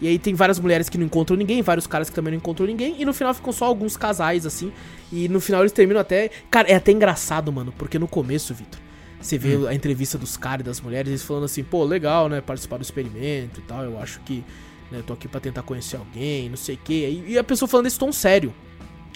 E 0.00 0.08
aí 0.08 0.18
tem 0.18 0.34
várias 0.34 0.58
mulheres 0.58 0.88
que 0.88 0.98
não 0.98 1.06
encontram 1.06 1.36
ninguém, 1.36 1.62
vários 1.62 1.86
caras 1.86 2.10
que 2.10 2.14
também 2.16 2.32
não 2.32 2.38
encontram 2.38 2.66
ninguém. 2.66 3.00
E 3.00 3.04
no 3.04 3.14
final 3.14 3.32
ficam 3.32 3.52
só 3.52 3.66
alguns 3.66 3.96
casais, 3.96 4.44
assim. 4.44 4.72
E 5.12 5.28
no 5.28 5.40
final 5.40 5.62
eles 5.62 5.72
terminam 5.72 6.00
até. 6.00 6.28
Cara, 6.50 6.68
é 6.68 6.74
até 6.74 6.90
engraçado, 6.90 7.52
mano, 7.52 7.72
porque 7.78 7.98
no 7.98 8.08
começo, 8.08 8.52
Vitor. 8.52 8.80
Você 9.22 9.38
vê 9.38 9.68
a 9.68 9.74
entrevista 9.74 10.18
dos 10.18 10.36
caras 10.36 10.60
e 10.60 10.64
das 10.64 10.80
mulheres, 10.80 11.08
eles 11.08 11.22
falando 11.22 11.44
assim, 11.44 11.62
pô, 11.62 11.84
legal, 11.84 12.28
né, 12.28 12.40
participar 12.40 12.76
do 12.76 12.82
experimento 12.82 13.60
e 13.60 13.62
tal, 13.62 13.84
eu 13.84 13.98
acho 13.98 14.20
que, 14.20 14.44
né, 14.90 14.98
eu 14.98 15.02
tô 15.02 15.12
aqui 15.12 15.28
pra 15.28 15.40
tentar 15.40 15.62
conhecer 15.62 15.96
alguém, 15.96 16.48
não 16.48 16.56
sei 16.56 16.74
o 16.74 16.78
quê. 16.82 17.22
E, 17.26 17.32
e 17.32 17.38
a 17.38 17.44
pessoa 17.44 17.68
falando 17.68 17.86
esse 17.86 17.98
tom 17.98 18.10
sério. 18.12 18.52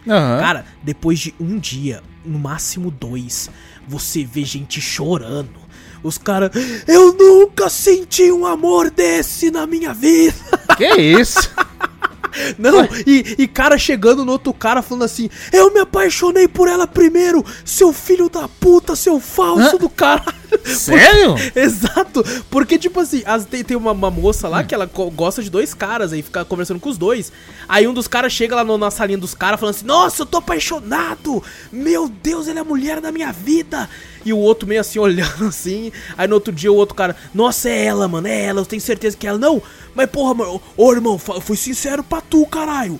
Aham. 0.06 0.40
Cara, 0.40 0.66
depois 0.82 1.18
de 1.18 1.34
um 1.40 1.58
dia, 1.58 2.02
no 2.24 2.38
máximo 2.38 2.90
dois, 2.90 3.50
você 3.88 4.24
vê 4.24 4.44
gente 4.44 4.80
chorando. 4.80 5.66
Os 6.02 6.16
caras, 6.18 6.50
eu 6.86 7.12
nunca 7.14 7.68
senti 7.68 8.30
um 8.30 8.46
amor 8.46 8.90
desse 8.90 9.50
na 9.50 9.66
minha 9.66 9.92
vida. 9.92 10.36
Que 10.76 10.86
isso? 10.94 11.50
Não, 12.58 12.84
e, 13.06 13.36
e 13.38 13.46
cara 13.46 13.78
chegando 13.78 14.24
no 14.24 14.32
outro 14.32 14.52
cara 14.52 14.82
falando 14.82 15.04
assim: 15.04 15.28
Eu 15.52 15.72
me 15.72 15.80
apaixonei 15.80 16.48
por 16.48 16.68
ela 16.68 16.86
primeiro, 16.86 17.44
seu 17.64 17.92
filho 17.92 18.28
da 18.28 18.48
puta, 18.48 18.94
seu 18.96 19.20
falso 19.20 19.76
Hã? 19.76 19.78
do 19.78 19.88
caralho. 19.88 20.45
Sério? 20.64 21.34
Exato, 21.54 22.24
porque 22.50 22.78
tipo 22.78 23.00
assim, 23.00 23.22
as- 23.26 23.44
tem, 23.44 23.62
tem 23.64 23.76
uma, 23.76 23.92
uma 23.92 24.10
moça 24.10 24.48
lá 24.48 24.62
que 24.64 24.74
ela 24.74 24.88
gosta 25.14 25.42
de 25.42 25.50
dois 25.50 25.74
caras 25.74 26.12
aí, 26.12 26.22
fica 26.22 26.44
conversando 26.44 26.80
com 26.80 26.88
os 26.88 26.98
dois. 26.98 27.32
Aí 27.68 27.86
um 27.86 27.94
dos 27.94 28.06
caras 28.08 28.32
chega 28.32 28.54
lá 28.56 28.64
no- 28.64 28.78
na 28.78 28.90
salinha 28.90 29.18
dos 29.18 29.34
caras 29.34 29.58
falando 29.60 29.74
assim: 29.74 29.86
Nossa, 29.86 30.22
eu 30.22 30.26
tô 30.26 30.38
apaixonado! 30.38 31.42
Meu 31.72 32.08
Deus, 32.08 32.48
ela 32.48 32.58
é 32.58 32.62
a 32.62 32.64
mulher 32.64 33.00
da 33.00 33.10
minha 33.12 33.32
vida! 33.32 33.88
E 34.24 34.32
o 34.32 34.38
outro 34.38 34.68
meio 34.68 34.80
assim 34.80 34.98
olhando 35.00 35.46
assim. 35.46 35.92
Aí 36.18 36.26
no 36.26 36.34
outro 36.34 36.52
dia 36.52 36.70
o 36.72 36.76
outro 36.76 36.94
cara: 36.94 37.16
Nossa, 37.34 37.68
é 37.68 37.84
ela, 37.86 38.08
mano, 38.08 38.26
é 38.28 38.44
ela, 38.44 38.60
eu 38.60 38.66
tenho 38.66 38.82
certeza 38.82 39.16
que 39.16 39.26
é 39.26 39.30
ela. 39.30 39.38
Não, 39.38 39.62
mas 39.94 40.08
porra, 40.10 40.34
mano, 40.34 40.60
ô 40.76 40.92
irmão, 40.92 41.18
fui 41.18 41.56
sincero 41.56 42.02
pra 42.02 42.20
tu, 42.20 42.44
caralho. 42.46 42.98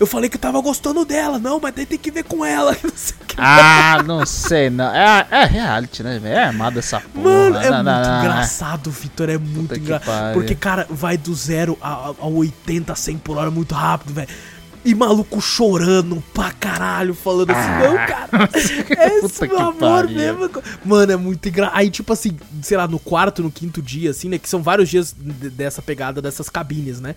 Eu 0.00 0.06
falei 0.06 0.30
que 0.30 0.38
tava 0.38 0.60
gostando 0.60 1.04
dela, 1.04 1.38
não, 1.38 1.58
mas 1.60 1.74
daí 1.74 1.84
tem 1.84 1.98
que 1.98 2.10
ver 2.10 2.22
com 2.22 2.44
ela. 2.44 2.70
não. 2.84 2.90
Ah, 3.36 4.02
não 4.06 4.24
sei, 4.26 4.70
não. 4.70 4.94
É, 4.94 5.26
é 5.30 5.44
reality, 5.44 6.02
né, 6.02 6.18
velho? 6.18 6.34
É 6.36 6.44
armado 6.44 6.78
essa 6.78 7.00
porra. 7.00 7.24
Mano, 7.24 7.56
é 7.56 7.70
Não, 7.70 7.76
muito 7.76 7.84
não, 8.08 8.20
engraçado, 8.20 8.90
Vitor. 8.90 9.28
É 9.28 9.38
muito 9.38 9.74
engraçado. 9.74 10.34
Porque, 10.34 10.54
cara, 10.54 10.86
vai 10.88 11.16
do 11.16 11.34
zero 11.34 11.76
a, 11.80 12.12
a 12.20 12.26
80, 12.26 12.94
100 12.94 13.18
por 13.18 13.36
hora 13.38 13.50
muito 13.50 13.74
rápido, 13.74 14.14
velho. 14.14 14.28
E 14.84 14.94
maluco 14.94 15.40
chorando 15.40 16.22
pra 16.32 16.52
caralho, 16.52 17.12
falando 17.12 17.50
assim, 17.50 17.68
não, 17.68 17.96
cara, 18.06 18.48
é 18.96 19.18
esse 19.18 19.46
meu 19.48 19.58
amor 19.58 19.74
pariu. 20.06 20.16
mesmo. 20.16 20.50
Mano, 20.84 21.12
é 21.12 21.16
muito 21.16 21.48
engraçado. 21.48 21.76
Aí, 21.76 21.90
tipo 21.90 22.12
assim, 22.12 22.36
sei 22.62 22.76
lá, 22.76 22.86
no 22.86 22.98
quarto, 23.00 23.42
no 23.42 23.50
quinto 23.50 23.82
dia, 23.82 24.10
assim, 24.12 24.28
né, 24.28 24.38
que 24.38 24.48
são 24.48 24.62
vários 24.62 24.88
dias 24.88 25.12
de- 25.18 25.50
dessa 25.50 25.82
pegada 25.82 26.22
dessas 26.22 26.48
cabines, 26.48 27.00
né. 27.00 27.16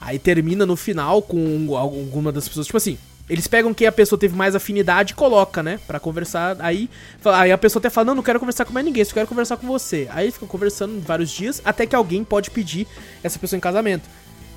Aí 0.00 0.18
termina 0.18 0.64
no 0.64 0.76
final 0.76 1.20
com 1.20 1.76
alguma 1.76 2.32
das 2.32 2.48
pessoas, 2.48 2.66
tipo 2.66 2.78
assim, 2.78 2.96
eles 3.30 3.46
pegam 3.46 3.72
quem 3.72 3.86
a 3.86 3.92
pessoa 3.92 4.18
teve 4.18 4.34
mais 4.34 4.56
afinidade 4.56 5.12
e 5.12 5.14
coloca, 5.14 5.62
né? 5.62 5.78
Pra 5.86 6.00
conversar. 6.00 6.56
Aí, 6.58 6.90
aí 7.24 7.52
a 7.52 7.58
pessoa 7.58 7.80
até 7.80 7.88
fala: 7.88 8.06
Não, 8.06 8.16
não 8.16 8.22
quero 8.24 8.40
conversar 8.40 8.64
com 8.64 8.72
mais 8.72 8.84
ninguém, 8.84 9.04
só 9.04 9.14
quero 9.14 9.28
conversar 9.28 9.56
com 9.56 9.68
você. 9.68 10.08
Aí 10.10 10.32
ficam 10.32 10.48
conversando 10.48 11.00
vários 11.00 11.30
dias, 11.30 11.62
até 11.64 11.86
que 11.86 11.94
alguém 11.94 12.24
pode 12.24 12.50
pedir 12.50 12.88
essa 13.22 13.38
pessoa 13.38 13.56
em 13.56 13.60
casamento. 13.60 14.08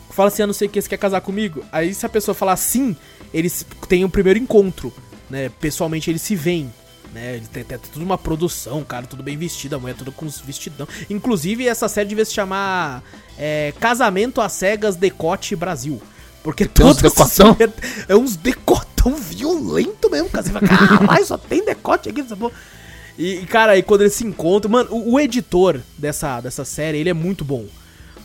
Fala 0.10 0.30
assim: 0.30 0.42
Eu 0.42 0.48
não 0.48 0.54
sei 0.56 0.68
o 0.68 0.72
que, 0.72 0.82
você 0.82 0.90
quer 0.90 0.98
casar 0.98 1.22
comigo? 1.22 1.64
Aí 1.72 1.94
se 1.94 2.04
a 2.04 2.10
pessoa 2.10 2.34
falar 2.34 2.56
sim, 2.56 2.96
eles 3.32 3.64
têm 3.88 4.04
um 4.04 4.10
primeiro 4.10 4.40
encontro, 4.40 4.92
né? 5.30 5.52
Pessoalmente 5.62 6.10
eles 6.10 6.24
se 6.24 6.36
veem. 6.36 6.74
Né, 7.14 7.36
ele 7.36 7.46
tem, 7.46 7.64
tem 7.64 7.78
tudo 7.78 8.04
uma 8.04 8.18
produção, 8.18 8.84
cara, 8.84 9.06
tudo 9.06 9.22
bem 9.22 9.38
vestido, 9.38 9.76
a 9.76 9.80
mulher 9.80 9.96
tudo 9.96 10.12
com 10.12 10.26
os 10.26 10.40
vestidão. 10.40 10.88
Inclusive, 11.10 11.68
essa 11.68 11.88
série 11.88 12.10
devia 12.10 12.26
se 12.26 12.34
chamar 12.34 13.04
é, 13.38 13.72
Casamento 13.80 14.42
às 14.42 14.54
Cegas 14.54 14.96
Decote 14.96 15.56
Brasil. 15.56 16.02
Porque 16.42 16.66
Tem 16.66 16.88
essas 16.90 17.02
decotão? 17.02 17.54
mulher- 17.54 17.72
é 18.10 18.16
uns 18.16 18.36
decotão 18.36 18.94
tão 19.04 19.16
violento 19.16 20.10
mesmo, 20.10 20.30
cara. 20.30 20.44
Você 20.46 20.52
fala, 20.52 20.68
caralho, 20.68 21.26
só 21.26 21.38
tem 21.38 21.64
decote 21.64 22.10
aqui 22.10 22.22
nessa 22.22 22.38
porra. 22.38 22.54
E, 23.18 23.36
e, 23.36 23.46
cara, 23.46 23.74
aí 23.74 23.84
quando 23.84 24.02
eles 24.02 24.14
se 24.14 24.26
encontram, 24.26 24.72
mano, 24.72 24.90
o, 24.92 25.14
o 25.14 25.20
editor 25.20 25.80
dessa, 25.98 26.40
dessa 26.42 26.66
série, 26.66 26.98
ele 26.98 27.10
é 27.10 27.14
muito 27.14 27.44
bom. 27.46 27.66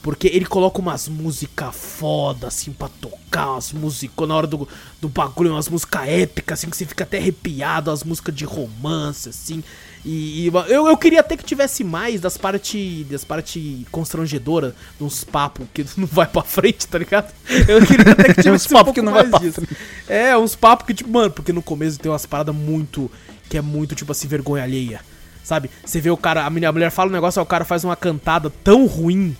Porque 0.02 0.28
ele 0.28 0.46
coloca 0.46 0.78
umas 0.78 1.08
músicas 1.08 1.74
foda, 1.74 2.46
assim, 2.48 2.72
pra 2.72 2.88
tocar, 2.88 3.52
umas 3.52 3.72
músicas 3.72 4.28
na 4.28 4.36
hora 4.36 4.46
do, 4.46 4.68
do 5.00 5.08
bagulho, 5.08 5.52
umas 5.52 5.68
músicas 5.68 6.08
épicas, 6.08 6.58
assim, 6.58 6.70
que 6.70 6.76
você 6.76 6.86
fica 6.86 7.04
até 7.04 7.18
arrepiado, 7.18 7.90
as 7.90 8.04
músicas 8.04 8.34
de 8.34 8.44
romance, 8.44 9.28
assim. 9.28 9.62
E, 10.04 10.46
e 10.46 10.52
eu, 10.68 10.86
eu 10.86 10.96
queria 10.96 11.20
até 11.20 11.36
que 11.36 11.44
tivesse 11.44 11.82
mais 11.82 12.20
das 12.20 12.36
partes 12.36 13.06
das 13.08 13.24
parte 13.24 13.86
constrangedoras, 13.90 14.72
uns 15.00 15.24
papos 15.24 15.66
que 15.74 15.84
não 15.96 16.06
vai 16.06 16.26
pra 16.26 16.42
frente, 16.42 16.86
tá 16.86 16.98
ligado? 16.98 17.32
Eu 17.66 17.84
queria 17.84 18.12
até 18.12 18.32
que 18.34 18.34
tivesse 18.42 18.66
uns 18.66 18.72
papos 18.72 18.90
um 18.90 18.94
que 18.94 19.02
não 19.02 19.12
vai 19.12 19.26
pra 19.26 19.38
disso. 19.38 19.60
Frente. 19.60 19.76
É, 20.08 20.36
uns 20.36 20.54
papos 20.54 20.86
que, 20.86 20.94
tipo, 20.94 21.10
mano, 21.10 21.30
porque 21.30 21.52
no 21.52 21.62
começo 21.62 21.98
tem 21.98 22.10
umas 22.10 22.24
paradas 22.26 22.54
muito. 22.54 23.10
que 23.48 23.58
é 23.58 23.60
muito, 23.60 23.94
tipo 23.94 24.12
assim, 24.12 24.28
vergonha 24.28 24.62
alheia. 24.62 25.00
Sabe? 25.42 25.70
Você 25.84 26.00
vê 26.00 26.10
o 26.10 26.16
cara, 26.16 26.44
a 26.44 26.50
mulher 26.50 26.90
fala 26.90 27.08
um 27.08 27.12
negócio, 27.12 27.40
aí 27.40 27.42
o 27.42 27.46
cara 27.46 27.64
faz 27.64 27.82
uma 27.82 27.96
cantada 27.96 28.50
tão 28.62 28.86
ruim 28.86 29.34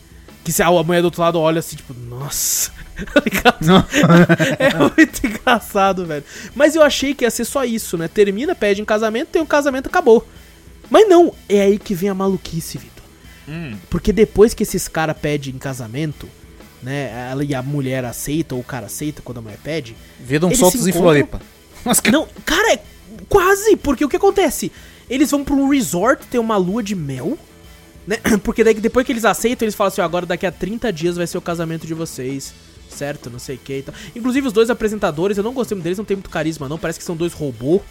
que 0.49 0.53
se 0.53 0.63
a 0.63 0.71
mulher 0.71 1.03
do 1.03 1.05
outro 1.05 1.21
lado 1.21 1.39
olha 1.39 1.59
assim, 1.59 1.77
tipo, 1.77 1.93
nossa. 1.93 2.73
Tá 2.99 3.55
é 4.59 4.75
muito 4.75 5.27
engraçado, 5.27 6.07
velho. 6.07 6.25
Mas 6.55 6.75
eu 6.75 6.83
achei 6.83 7.15
que 7.15 7.25
ia 7.25 7.31
ser 7.31 7.45
só 7.45 7.65
isso, 7.65 7.99
né? 7.99 8.09
Termina, 8.09 8.55
pede 8.55 8.81
em 8.81 8.85
casamento, 8.85 9.29
tem 9.29 9.43
um 9.43 9.47
casamento, 9.47 9.89
acabou. 9.89 10.27
Mas 10.91 11.07
não, 11.07 11.35
é 11.49 11.61
aí 11.61 11.79
que 11.79 11.95
vem 11.95 12.09
a 12.09 12.15
maluquice, 12.15 12.79
Vitor. 12.79 13.05
Hum. 13.47 13.77
Porque 13.91 14.11
depois 14.11 14.55
que 14.55 14.63
esses 14.63 14.89
caras 14.89 15.17
pedem 15.17 15.55
em 15.55 15.59
casamento, 15.59 16.27
né? 16.83 17.29
Ela 17.31 17.45
e 17.45 17.55
a 17.55 17.63
mulher 17.63 18.07
aceita, 18.07 18.55
ou 18.55 18.63
o 18.63 18.65
cara 18.65 18.87
aceita 18.87 19.21
quando 19.23 19.39
a 19.39 19.43
mulher 19.43 19.59
pede. 19.63 19.95
Viram 20.19 20.53
soltos 20.55 20.87
em 20.87 20.93
Floripa. 20.93 21.43
Mas... 21.85 22.01
Não, 22.11 22.27
cara, 22.45 22.73
é 22.73 22.81
quase, 23.29 23.77
porque 23.77 24.05
o 24.05 24.09
que 24.09 24.17
acontece? 24.17 24.73
Eles 25.09 25.31
vão 25.31 25.45
pra 25.45 25.55
um 25.55 25.69
resort 25.69 26.27
ter 26.27 26.39
uma 26.39 26.57
lua 26.57 26.83
de 26.83 26.97
mel. 26.97 27.39
Né? 28.09 28.17
Porque 28.43 28.65
daí 28.65 28.73
depois 28.73 29.05
que 29.05 29.13
eles 29.13 29.27
aceitam, 29.27 29.67
eles 29.67 29.75
falam 29.75 29.89
assim: 29.89 30.01
agora 30.01 30.25
daqui 30.25 30.47
a 30.47 30.51
30 30.51 30.91
dias 30.91 31.17
vai 31.17 31.27
ser 31.27 31.37
o 31.37 31.43
casamento 31.43 31.87
de 31.87 31.93
vocês. 31.93 32.55
Certo? 32.89 33.29
Não 33.29 33.39
sei 33.39 33.57
o 33.57 33.59
que 33.59 33.75
e 33.75 33.83
tal. 33.83 33.95
Inclusive, 34.17 34.47
os 34.47 34.53
dois 34.53 34.71
apresentadores, 34.71 35.37
eu 35.37 35.45
não 35.45 35.53
gostei 35.53 35.77
muito 35.77 35.85
deles, 35.85 35.99
não 35.99 36.07
tem 36.07 36.17
muito 36.17 36.31
carisma, 36.31 36.71
não. 36.71 36.79
Parece 36.79 36.99
que 36.99 37.05
são 37.05 37.15
dois 37.15 37.35
robôs. 37.35 37.83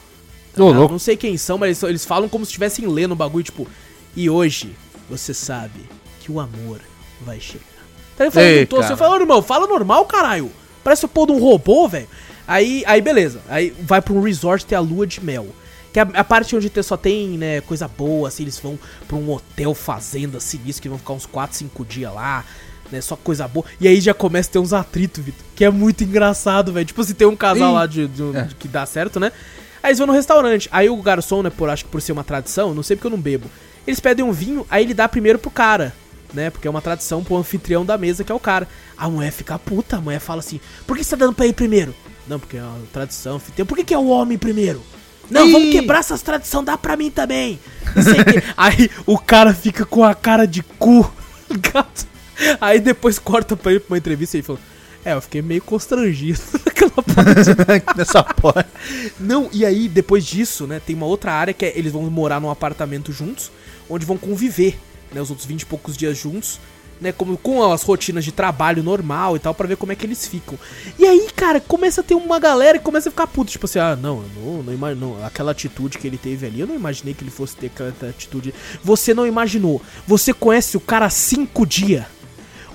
Oh, 0.58 0.74
não 0.74 0.98
sei 0.98 1.16
quem 1.16 1.38
são, 1.38 1.56
mas 1.56 1.68
eles, 1.68 1.84
eles 1.84 2.06
falam 2.06 2.28
como 2.28 2.44
se 2.44 2.50
estivessem 2.50 2.88
lendo 2.88 3.12
o 3.12 3.16
bagulho, 3.16 3.44
tipo, 3.44 3.68
e 4.16 4.28
hoje 4.28 4.76
você 5.08 5.36
sabe 5.36 5.82
que 6.20 6.32
o 6.32 6.40
amor 6.40 6.82
vai 7.22 7.40
chegar. 7.40 7.64
Então 8.16 8.26
ele 8.26 8.32
falou, 8.32 8.50
Ei, 8.50 8.66
você 8.66 8.96
fala, 8.96 9.20
irmão, 9.20 9.44
fala 9.44 9.68
normal, 9.68 10.04
caralho. 10.06 10.52
Parece 10.84 11.06
o 11.06 11.08
pô 11.08 11.28
de 11.28 11.32
um 11.32 11.40
robô, 11.40 11.88
velho. 11.88 12.08
Aí, 12.48 12.84
aí 12.88 13.00
beleza. 13.00 13.40
Aí 13.48 13.72
vai 13.82 14.02
pra 14.02 14.14
um 14.14 14.22
resort 14.22 14.66
ter 14.66 14.74
a 14.74 14.80
lua 14.80 15.06
de 15.06 15.24
mel. 15.24 15.46
Que 15.92 16.00
é 16.00 16.04
a, 16.04 16.08
a 16.20 16.24
parte 16.24 16.56
onde 16.56 16.72
só 16.84 16.98
tem, 16.98 17.38
né, 17.38 17.62
coisa 17.62 17.88
boa, 17.88 18.28
assim, 18.28 18.44
eles 18.44 18.60
vão 18.60 18.78
pra 19.08 19.18
um 19.18 19.32
hotel 19.32 19.74
fazenda 19.74 20.40
sinistro, 20.40 20.82
que 20.82 20.90
vão 20.90 20.98
ficar 20.98 21.14
uns 21.14 21.26
4, 21.26 21.58
5 21.58 21.86
dias 21.86 22.14
lá, 22.14 22.46
né, 22.92 23.02
só 23.02 23.16
coisa 23.16 23.48
boa. 23.48 23.66
E 23.80 23.88
aí 23.88 24.00
já 24.00 24.14
começa 24.14 24.50
a 24.50 24.54
ter 24.54 24.60
uns 24.60 24.74
atritos, 24.74 25.24
Vitor, 25.24 25.46
que 25.56 25.66
é 25.66 25.70
muito 25.70 26.04
engraçado, 26.04 26.72
velho. 26.72 26.86
Tipo, 26.86 27.04
se 27.04 27.14
tem 27.14 27.28
um 27.28 27.36
casal 27.36 27.72
Ih. 27.72 27.74
lá 27.74 27.86
de, 27.86 28.08
de, 28.08 28.38
é. 28.38 28.42
de, 28.44 28.56
que 28.56 28.68
dá 28.68 28.86
certo, 28.86 29.20
né? 29.20 29.32
Aí 29.82 29.90
eles 29.90 29.98
vão 30.00 30.08
no 30.08 30.14
restaurante. 30.14 30.68
Aí 30.72 30.90
o 30.90 31.02
garçom, 31.02 31.42
né, 31.42 31.50
por 31.50 31.70
acho 31.70 31.86
que 31.86 31.92
por 31.92 32.02
ser 32.02 32.12
uma 32.12 32.24
tradição, 32.24 32.74
não 32.74 32.84
sei 32.84 32.96
porque 32.96 33.08
eu 33.08 33.12
não 33.12 33.22
bebo. 33.22 33.50
Eles 33.86 34.00
pedem 34.00 34.26
um 34.26 34.34
vinho, 34.34 34.66
aí 34.70 34.84
ele 34.84 34.94
dá 34.94 35.08
primeiro 35.08 35.40
pro 35.40 35.50
cara, 35.50 35.94
né? 36.34 36.50
Porque 36.50 36.68
é 36.68 36.72
uma 36.72 36.82
tradição 36.82 37.24
pro 37.24 37.38
anfitrião 37.38 37.86
da 37.86 37.98
mesa, 37.98 38.24
que 38.24 38.32
é 38.32 38.36
o 38.36 38.40
cara. 38.40 38.68
A 38.98 39.10
mulher 39.10 39.32
fica 39.32 39.58
puta, 39.58 39.96
a 39.96 40.02
mulher 40.02 40.20
fala 40.20 40.40
assim: 40.40 40.60
Por 40.86 40.98
que 40.98 41.04
você 41.04 41.12
tá 41.12 41.26
dando 41.26 41.34
pra 41.34 41.46
ele 41.46 41.54
primeiro? 41.54 41.96
Não, 42.28 42.38
porque 42.38 42.58
é 42.58 42.62
uma 42.62 42.86
tradição, 42.92 43.38
anfitrião. 43.38 43.66
Por 43.66 43.78
que, 43.78 43.86
que 43.86 43.94
é 43.94 43.98
o 43.98 44.08
homem 44.08 44.38
primeiro? 44.38 44.84
Não, 45.30 45.48
Ih! 45.48 45.52
vamos 45.52 45.72
quebrar 45.72 46.00
essas 46.00 46.22
tradições, 46.22 46.66
dá 46.66 46.78
pra 46.78 46.96
mim 46.96 47.12
também. 47.12 47.60
aí 48.56 48.90
o 49.06 49.18
cara 49.18 49.54
fica 49.54 49.86
com 49.86 50.04
a 50.04 50.16
cara 50.16 50.46
de 50.46 50.64
cu. 50.64 51.12
Aí 52.62 52.80
depois 52.80 53.18
corta 53.18 53.58
pra 53.58 53.72
ele 53.72 53.80
pra 53.80 53.94
uma 53.94 53.98
entrevista 53.98 54.38
e 54.38 54.40
ele 54.40 54.46
fala: 54.46 54.60
é, 55.08 55.14
eu 55.14 55.22
fiquei 55.22 55.42
meio 55.42 55.62
constrangido 55.62 56.40
naquela 56.66 56.92
parte. 57.02 57.98
Nessa 57.98 58.22
porta. 58.24 58.70
Não, 59.18 59.50
e 59.54 59.66
aí, 59.66 59.88
depois 59.88 60.26
disso, 60.26 60.68
né, 60.68 60.82
tem 60.86 60.96
uma 60.96 61.06
outra 61.06 61.32
área 61.32 61.54
que 61.54 61.66
é, 61.66 61.72
eles 61.78 61.94
vão 61.94 62.04
morar 62.10 62.42
num 62.42 62.50
apartamento 62.50 63.14
juntos, 63.14 63.50
onde 63.90 64.06
vão 64.06 64.18
conviver, 64.18 64.78
né, 65.14 65.22
os 65.22 65.30
outros 65.30 65.48
20 65.48 65.62
e 65.62 65.66
poucos 65.66 65.96
dias 65.96 66.18
juntos, 66.18 66.60
né, 67.00 67.12
como, 67.12 67.38
com 67.38 67.72
as 67.72 67.84
rotinas 67.84 68.24
de 68.24 68.32
trabalho 68.32 68.84
normal 68.84 69.36
e 69.36 69.40
tal, 69.40 69.54
para 69.54 69.68
ver 69.68 69.78
como 69.78 69.92
é 69.92 69.96
que 69.96 70.06
eles 70.06 70.28
ficam. 70.28 70.58
E 70.98 71.06
aí, 71.06 71.28
cara, 71.36 71.60
começa 71.60 72.02
a 72.02 72.04
ter 72.04 72.16
uma 72.16 72.40
galera 72.40 72.78
que 72.78 72.84
começa 72.84 73.10
a 73.10 73.12
ficar 73.12 73.28
puto, 73.28 73.52
tipo 73.52 73.66
assim, 73.66 73.80
ah, 73.80 73.96
não, 73.96 74.24
não, 74.36 74.64
não, 74.64 74.96
não, 74.96 75.26
aquela 75.26 75.52
atitude 75.52 75.98
que 75.98 76.08
ele 76.08 76.18
teve 76.18 76.46
ali, 76.46 76.60
eu 76.60 76.68
não 76.68 76.76
imaginei 76.76 77.14
que 77.14 77.24
ele 77.24 77.32
fosse 77.32 77.56
ter 77.56 77.68
aquela 77.68 77.94
atitude. 78.10 78.54
Você 78.84 79.14
não 79.14 79.26
imaginou. 79.26 79.82
Você 80.06 80.34
conhece 80.34 80.78
o 80.78 80.82
cara 80.82 81.06
há 81.06 81.10
cinco 81.10 81.66
dias. 81.66 82.06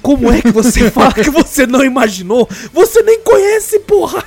Como 0.01 0.33
é 0.33 0.43
que 0.43 0.51
você 0.51 0.89
fala 0.91 1.13
que 1.13 1.31
você 1.31 1.67
não 1.67 1.85
imaginou? 1.85 2.49
Você 2.73 3.03
nem 3.03 3.21
conhece, 3.21 3.79
porra! 3.81 4.25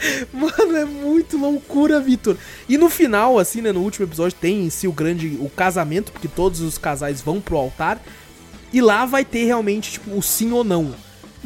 Mano, 0.32 0.76
é 0.76 0.84
muito 0.84 1.38
loucura, 1.38 2.00
Vitor. 2.00 2.36
E 2.68 2.76
no 2.78 2.88
final, 2.88 3.38
assim, 3.38 3.60
né, 3.60 3.72
no 3.72 3.80
último 3.80 4.06
episódio, 4.06 4.36
tem 4.40 4.64
em 4.64 4.70
si 4.70 4.86
o 4.86 4.92
grande 4.92 5.38
o 5.40 5.48
casamento, 5.48 6.12
porque 6.12 6.28
todos 6.28 6.60
os 6.60 6.78
casais 6.78 7.20
vão 7.20 7.40
pro 7.40 7.56
altar. 7.56 8.00
E 8.72 8.80
lá 8.80 9.04
vai 9.04 9.24
ter 9.24 9.44
realmente, 9.44 9.92
tipo, 9.92 10.16
o 10.16 10.22
sim 10.22 10.52
ou 10.52 10.64
não. 10.64 10.94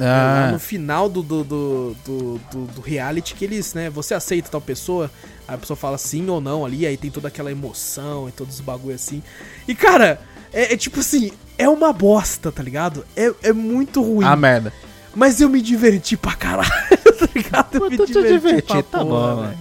Ah. 0.01 0.49
no 0.51 0.59
final 0.59 1.09
do 1.09 1.23
do, 1.23 1.45
do, 1.45 1.97
do, 2.05 2.41
do, 2.67 2.81
reality 2.81 3.33
que 3.33 3.45
eles, 3.45 3.75
né, 3.75 3.89
você 3.89 4.13
aceita 4.13 4.49
tal 4.49 4.61
pessoa, 4.61 5.09
aí 5.47 5.55
a 5.55 5.59
pessoa 5.59 5.77
fala 5.77 5.97
sim 5.97 6.29
ou 6.29 6.41
não 6.41 6.67
ali, 6.67 6.85
aí 6.85 6.97
tem 6.97 7.13
toda 7.13 7.29
aquela 7.29 7.49
emoção 7.53 8.29
e 8.29 8.33
todos 8.33 8.57
os 8.57 8.61
bagulho 8.61 8.97
assim. 8.97 9.23
E 9.69 9.75
cara, 9.75 10.21
é, 10.53 10.75
é 10.75 10.77
tipo 10.77 10.99
assim, 10.99 11.31
é 11.57 11.69
uma 11.69 11.93
bosta, 11.93 12.51
tá 12.51 12.61
ligado? 12.61 13.07
É, 13.15 13.33
é 13.43 13.53
muito 13.53 14.03
ruim. 14.03 14.27
Ah, 14.27 14.35
merda. 14.35 14.73
Mas 15.15 15.41
eu 15.41 15.49
me 15.49 15.63
diverti 15.63 16.17
pra 16.17 16.35
caralho, 16.35 16.69
tá 17.17 17.29
ligado? 17.33 17.75
Eu, 17.75 17.85
eu 17.85 17.91
me 17.91 17.97
diverti, 17.97 18.33
diverti 18.33 18.83
tá 18.83 18.99
porra, 18.99 19.05
bom, 19.05 19.43
velho. 19.43 19.59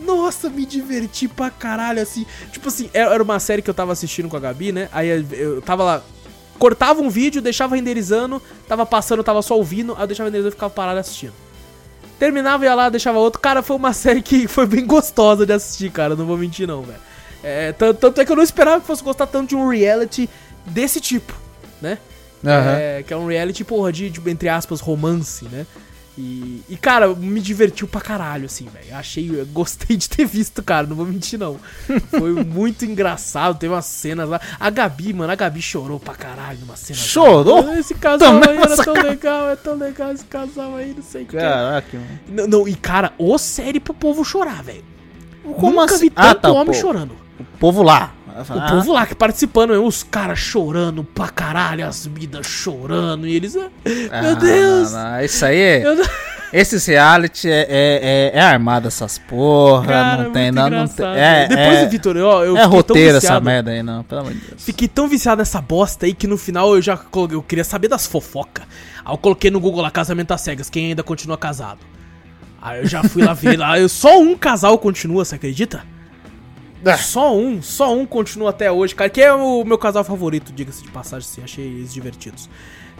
Nossa, 0.00 0.50
me 0.50 0.66
diverti 0.66 1.28
pra 1.28 1.50
caralho, 1.50 2.00
assim. 2.00 2.26
Tipo 2.52 2.68
assim, 2.68 2.90
era 2.92 3.22
uma 3.22 3.38
série 3.38 3.62
que 3.62 3.70
eu 3.70 3.74
tava 3.74 3.92
assistindo 3.92 4.28
com 4.28 4.36
a 4.36 4.40
Gabi, 4.40 4.72
né? 4.72 4.88
Aí 4.92 5.08
eu 5.32 5.62
tava 5.62 5.82
lá. 5.84 6.02
Cortava 6.58 7.00
um 7.00 7.10
vídeo, 7.10 7.42
deixava 7.42 7.76
renderizando, 7.76 8.40
tava 8.68 8.86
passando, 8.86 9.22
tava 9.24 9.42
só 9.42 9.56
ouvindo, 9.56 9.94
aí 9.94 10.02
eu 10.02 10.06
deixava 10.06 10.28
renderizando 10.28 10.52
e 10.52 10.56
ficava 10.56 10.72
parado 10.72 11.00
assistindo. 11.00 11.32
Terminava, 12.18 12.64
ia 12.64 12.74
lá, 12.74 12.88
deixava 12.88 13.18
outro. 13.18 13.40
Cara, 13.40 13.62
foi 13.62 13.76
uma 13.76 13.92
série 13.94 14.22
que 14.22 14.46
foi 14.46 14.66
bem 14.66 14.86
gostosa 14.86 15.44
de 15.44 15.52
assistir, 15.52 15.90
cara. 15.90 16.14
Não 16.14 16.26
vou 16.26 16.36
mentir, 16.36 16.66
não, 16.66 16.82
velho. 16.82 16.98
É, 17.42 17.72
tanto, 17.72 17.98
tanto 17.98 18.20
é 18.20 18.24
que 18.24 18.32
eu 18.32 18.36
não 18.36 18.42
esperava 18.42 18.80
que 18.80 18.86
fosse 18.86 19.02
gostar 19.02 19.26
tanto 19.26 19.50
de 19.50 19.56
um 19.56 19.68
reality 19.68 20.30
desse 20.64 21.00
tipo, 21.00 21.34
né? 21.82 21.98
Uhum. 22.42 22.50
É, 22.50 23.02
que 23.02 23.12
é 23.12 23.16
um 23.16 23.26
reality, 23.26 23.64
porra, 23.64 23.92
de, 23.92 24.08
de, 24.08 24.30
entre 24.30 24.48
aspas, 24.48 24.80
romance, 24.80 25.44
né? 25.46 25.66
E, 26.16 26.62
e, 26.68 26.76
cara, 26.76 27.12
me 27.12 27.40
divertiu 27.40 27.88
pra 27.88 28.00
caralho, 28.00 28.46
assim, 28.46 28.66
velho. 28.66 28.94
Achei, 28.94 29.28
gostei 29.52 29.96
de 29.96 30.08
ter 30.08 30.24
visto, 30.24 30.62
cara, 30.62 30.86
não 30.86 30.94
vou 30.94 31.06
mentir, 31.06 31.38
não. 31.38 31.58
Foi 32.08 32.32
muito 32.44 32.84
engraçado, 32.86 33.58
teve 33.58 33.72
umas 33.74 33.86
cenas 33.86 34.28
lá. 34.28 34.40
A 34.60 34.70
Gabi, 34.70 35.12
mano, 35.12 35.32
a 35.32 35.34
Gabi 35.34 35.60
chorou 35.60 35.98
pra 35.98 36.14
caralho 36.14 36.60
numa 36.60 36.76
cena. 36.76 36.98
Chorou? 36.98 37.68
Esse 37.76 37.94
casal 37.94 38.40
Também 38.40 38.50
aí 38.50 38.62
era 38.62 38.76
tão 38.76 38.94
legal, 38.94 39.48
é 39.50 39.56
tão 39.56 39.74
legal 39.76 40.12
esse 40.12 40.24
casal 40.26 40.76
aí, 40.76 40.94
não 40.96 41.02
sei 41.02 41.24
o 41.24 41.26
que. 41.26 41.36
Caraca, 41.36 41.98
mano. 41.98 42.20
Não, 42.28 42.46
não, 42.46 42.68
e 42.68 42.76
cara, 42.76 43.12
ô 43.18 43.36
série 43.36 43.80
pro 43.80 43.92
povo 43.92 44.24
chorar, 44.24 44.62
velho. 44.62 44.84
Como 45.42 45.80
Nunca 45.80 45.94
assim? 45.94 46.04
vi 46.04 46.10
tanto 46.10 46.28
ah, 46.28 46.34
tá, 46.34 46.52
homem 46.52 46.66
pô. 46.66 46.74
chorando. 46.74 47.12
O 47.38 47.44
povo 47.58 47.82
lá. 47.82 48.14
O 48.34 48.58
ah. 48.58 48.66
povo 48.68 48.92
lá 48.92 49.06
que 49.06 49.14
participando, 49.14 49.70
os 49.84 50.02
caras 50.02 50.40
chorando 50.40 51.04
pra 51.04 51.28
caralho, 51.28 51.86
as 51.86 52.04
minas 52.06 52.44
chorando, 52.44 53.28
e 53.28 53.36
eles. 53.36 53.56
Ah, 53.56 54.22
meu 54.22 54.34
Deus! 54.34 54.92
Não, 54.92 55.12
não, 55.12 55.20
isso 55.20 55.44
aí 55.46 55.58
é. 55.58 55.84
Esses 56.52 56.86
reality 56.86 57.48
é, 57.48 57.66
é, 57.68 58.32
é, 58.32 58.38
é 58.38 58.40
armado 58.40 58.86
essas 58.86 59.18
porra, 59.18 59.86
Cara, 59.86 60.22
não 60.22 60.32
tem 60.32 60.52
nada. 60.52 60.70
Não 60.70 60.86
tem, 60.86 61.04
é, 61.04 61.48
Depois, 61.48 61.78
é, 61.78 61.86
Vitor, 61.86 62.16
eu, 62.16 62.30
eu 62.44 62.56
É 62.56 62.64
roteiro 62.64 63.18
essa 63.18 63.40
merda 63.40 63.72
aí, 63.72 63.82
não, 63.82 64.04
pelo 64.04 64.20
amor 64.20 64.34
de 64.34 64.38
Deus. 64.38 64.62
Fiquei 64.62 64.86
tão 64.86 65.08
viciado 65.08 65.40
nessa 65.40 65.60
bosta 65.60 66.06
aí 66.06 66.14
que 66.14 66.28
no 66.28 66.36
final 66.36 66.74
eu 66.76 66.80
já 66.80 66.96
eu 67.32 67.42
queria 67.42 67.64
saber 67.64 67.88
das 67.88 68.06
fofocas. 68.06 68.64
Aí 69.04 69.12
eu 69.12 69.18
coloquei 69.18 69.50
no 69.50 69.58
Google 69.58 69.82
lá, 69.82 69.90
casamento 69.90 70.32
às 70.32 70.42
cegas, 70.42 70.70
quem 70.70 70.86
ainda 70.86 71.02
continua 71.02 71.36
casado. 71.36 71.80
Aí 72.62 72.82
eu 72.82 72.86
já 72.86 73.02
fui 73.02 73.24
lá 73.24 73.34
ver 73.34 73.58
lá, 73.58 73.76
eu, 73.76 73.88
só 73.88 74.20
um 74.20 74.36
casal 74.36 74.78
continua, 74.78 75.24
você 75.24 75.34
acredita? 75.34 75.82
É. 76.84 76.96
Só 76.96 77.36
um, 77.36 77.62
só 77.62 77.94
um 77.94 78.04
continua 78.04 78.50
até 78.50 78.70
hoje, 78.70 78.94
cara. 78.94 79.10
Que 79.10 79.22
é 79.22 79.32
o 79.32 79.64
meu 79.64 79.78
casal 79.78 80.04
favorito, 80.04 80.52
diga-se 80.52 80.82
de 80.82 80.90
passagem, 80.90 81.28
assim, 81.30 81.42
achei 81.42 81.64
eles 81.64 81.92
divertidos. 81.92 82.48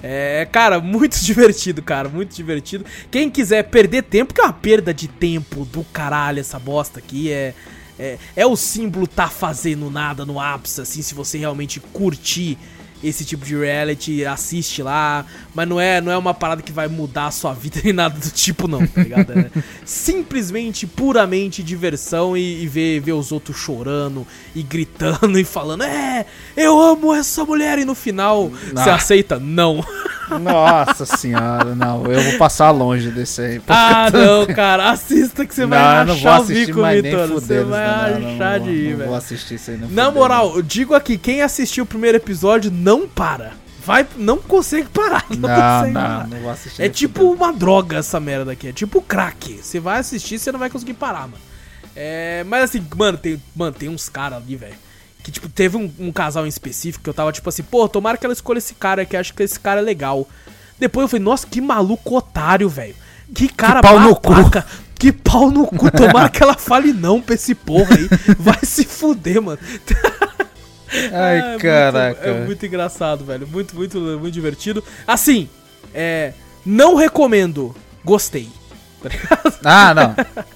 É, 0.03 0.47
cara, 0.51 0.81
muito 0.81 1.19
divertido, 1.21 1.83
cara, 1.83 2.09
muito 2.09 2.35
divertido. 2.35 2.85
Quem 3.11 3.31
quiser 3.31 3.65
perder 3.65 4.03
tempo, 4.03 4.35
que 4.35 4.41
é 4.41 4.45
uma 4.45 4.53
perda 4.53 4.93
de 4.93 5.09
tempo 5.09 5.65
do 5.65 5.85
caralho 5.85 6.41
essa 6.41 6.59
bosta 6.59 6.99
aqui, 6.99 7.31
é. 7.31 7.55
É, 7.97 8.19
é 8.35 8.45
o 8.45 8.57
símbolo 8.57 9.07
tá 9.07 9.29
fazendo 9.29 9.89
nada 9.89 10.25
no 10.25 10.41
ápice, 10.41 10.81
assim, 10.81 11.01
se 11.01 11.15
você 11.15 11.39
realmente 11.39 11.79
curtir 11.79 12.59
esse 13.07 13.25
tipo 13.25 13.45
de 13.45 13.57
reality, 13.57 14.25
assiste 14.25 14.83
lá, 14.83 15.25
mas 15.55 15.69
não 15.69 15.79
é, 15.81 16.01
não 16.01 16.11
é 16.11 16.17
uma 16.17 16.33
parada 16.35 16.63
que 16.63 16.73
vai 16.73 16.89
mudar 16.89 17.27
a 17.27 17.31
sua 17.31 17.53
vida 17.53 17.81
nem 17.85 17.93
nada 17.93 18.19
do 18.19 18.31
tipo, 18.31 18.67
não, 18.67 18.87
tá 18.87 19.03
ligado? 19.03 19.33
É 19.33 19.51
simplesmente, 19.85 20.87
puramente 20.87 21.63
diversão 21.63 22.37
e, 22.37 22.63
e 22.63 22.67
ver, 22.69 23.01
ver 23.01 23.13
os 23.13 23.33
outros 23.33 23.57
chorando 23.57 24.27
e 24.55 24.63
gritando 24.63 25.39
e 25.39 25.45
falando: 25.45 25.83
É, 25.85 26.27
eu 26.57 26.81
amo 26.81 27.15
essa 27.15 27.45
mulher, 27.45 27.79
e 27.79 27.85
no 27.85 27.95
final 27.95 28.49
você 28.73 28.91
Ah. 28.91 28.95
aceita? 28.97 29.39
Não. 29.39 29.85
Nossa 30.41 31.05
senhora, 31.05 31.75
não, 31.75 32.05
eu 32.07 32.21
vou 32.23 32.39
passar 32.39 32.71
longe 32.71 33.11
desse 33.11 33.41
aí. 33.41 33.63
Ah, 33.69 34.09
não, 34.11 34.47
cara, 34.47 34.91
assista 34.91 35.45
que 35.45 35.55
você 35.55 35.67
vai 35.67 35.79
não, 36.05 36.15
não 36.15 36.21
vou 36.21 36.31
rachar 36.31 36.41
o 36.43 36.45
bico, 36.47 36.83
Vitor. 36.85 37.29
Você 37.29 37.65
vai 37.65 38.13
não, 38.15 38.21
não, 38.21 38.37
não, 38.37 38.59
de 38.61 38.71
ir, 38.71 38.91
não 38.91 38.97
velho. 38.99 39.09
vou 39.11 39.19
assistir 39.19 39.55
isso 39.55 39.71
aí. 39.71 39.77
nem 39.77 39.91
Na 39.91 40.11
moral, 40.11 40.57
eu 40.57 40.63
digo 40.63 40.95
aqui, 40.95 41.17
quem 41.19 41.43
assistiu 41.43 41.85
o 41.85 41.87
primeiro 41.87 42.17
episódio 42.17 42.71
não 42.71 43.07
para. 43.09 43.53
Vai, 43.85 44.07
não 44.17 44.39
consegue 44.39 44.89
parar. 44.89 45.27
Não, 45.29 45.47
Não, 45.47 45.49
consegue 45.49 45.93
não, 45.93 46.01
parar. 46.01 46.27
não 46.29 46.39
vou 46.39 46.51
assistir. 46.51 46.83
É 46.83 46.89
tipo 46.89 47.31
uma 47.31 47.53
droga 47.53 47.99
essa 47.99 48.19
merda 48.19 48.53
aqui. 48.53 48.69
É 48.69 48.73
tipo 48.73 49.03
crack. 49.03 49.61
Você 49.63 49.79
vai 49.79 49.99
assistir, 49.99 50.39
você 50.39 50.51
não 50.51 50.59
vai 50.59 50.71
conseguir 50.71 50.95
parar, 50.95 51.23
mano. 51.29 51.43
É, 51.95 52.43
mas 52.47 52.65
assim, 52.65 52.83
mano, 52.97 53.19
tem, 53.19 53.41
mano, 53.55 53.73
tem 53.73 53.91
uns 53.91 54.09
caras 54.09 54.39
ali, 54.43 54.57
velho. 54.57 54.75
Que, 55.25 55.33
tipo, 55.33 55.49
teve 55.49 55.77
um, 55.77 55.91
um 55.99 56.13
casal 56.13 56.45
em 56.45 56.49
específico 56.49 57.03
que 57.03 57.11
eu 57.11 57.15
tava, 57.15 57.33
tipo 57.33 57.49
assim, 57.49 57.63
pô, 57.65 57.89
tomara 57.89 58.17
que 58.17 58.25
ela 58.27 58.33
escolha 58.33 58.59
esse 58.59 58.75
cara, 58.75 59.05
que 59.05 59.17
acho 59.17 59.33
que 59.35 59.43
esse 59.43 59.59
cara 59.59 59.81
é 59.81 59.83
legal. 59.83 60.29
Depois 60.79 61.03
eu 61.05 61.09
falei, 61.09 61.25
nossa, 61.25 61.47
que 61.47 61.61
maluco 61.63 62.17
otário, 62.17 62.69
velho. 62.69 62.95
Que 63.35 63.49
cara 63.49 63.81
pau 63.81 63.99
no 63.99 64.15
babaca. 64.15 64.67
Que 64.99 65.11
pau 65.11 65.51
no 65.51 65.67
cu. 65.67 65.91
Tomara 65.91 66.29
que 66.29 66.43
ela 66.43 66.55
fale 66.55 66.93
não 66.93 67.21
pra 67.23 67.35
esse 67.37 67.55
porra 67.55 67.97
aí. 67.97 68.07
Vai 68.39 68.59
se 68.63 68.85
fuder, 68.85 69.41
mano. 69.43 69.59
Ai, 71.13 71.39
É 71.39 71.49
muito- 71.49 71.63
caraca. 71.63 72.21
é 72.29 72.45
muito 72.45 72.67
engraçado, 72.67 73.25
velho. 73.25 73.47
Muito, 73.49 73.75
muito, 73.75 73.99
muito 73.99 74.31
divertido. 74.31 74.85
Assim, 75.07 75.49
é. 75.95 76.33
Não 76.65 76.95
recomendo. 76.95 77.75
Gostei. 78.05 78.49
Tá 79.03 79.09
ligado? 79.09 79.55
Ah, 79.65 79.95
não. 79.95 80.45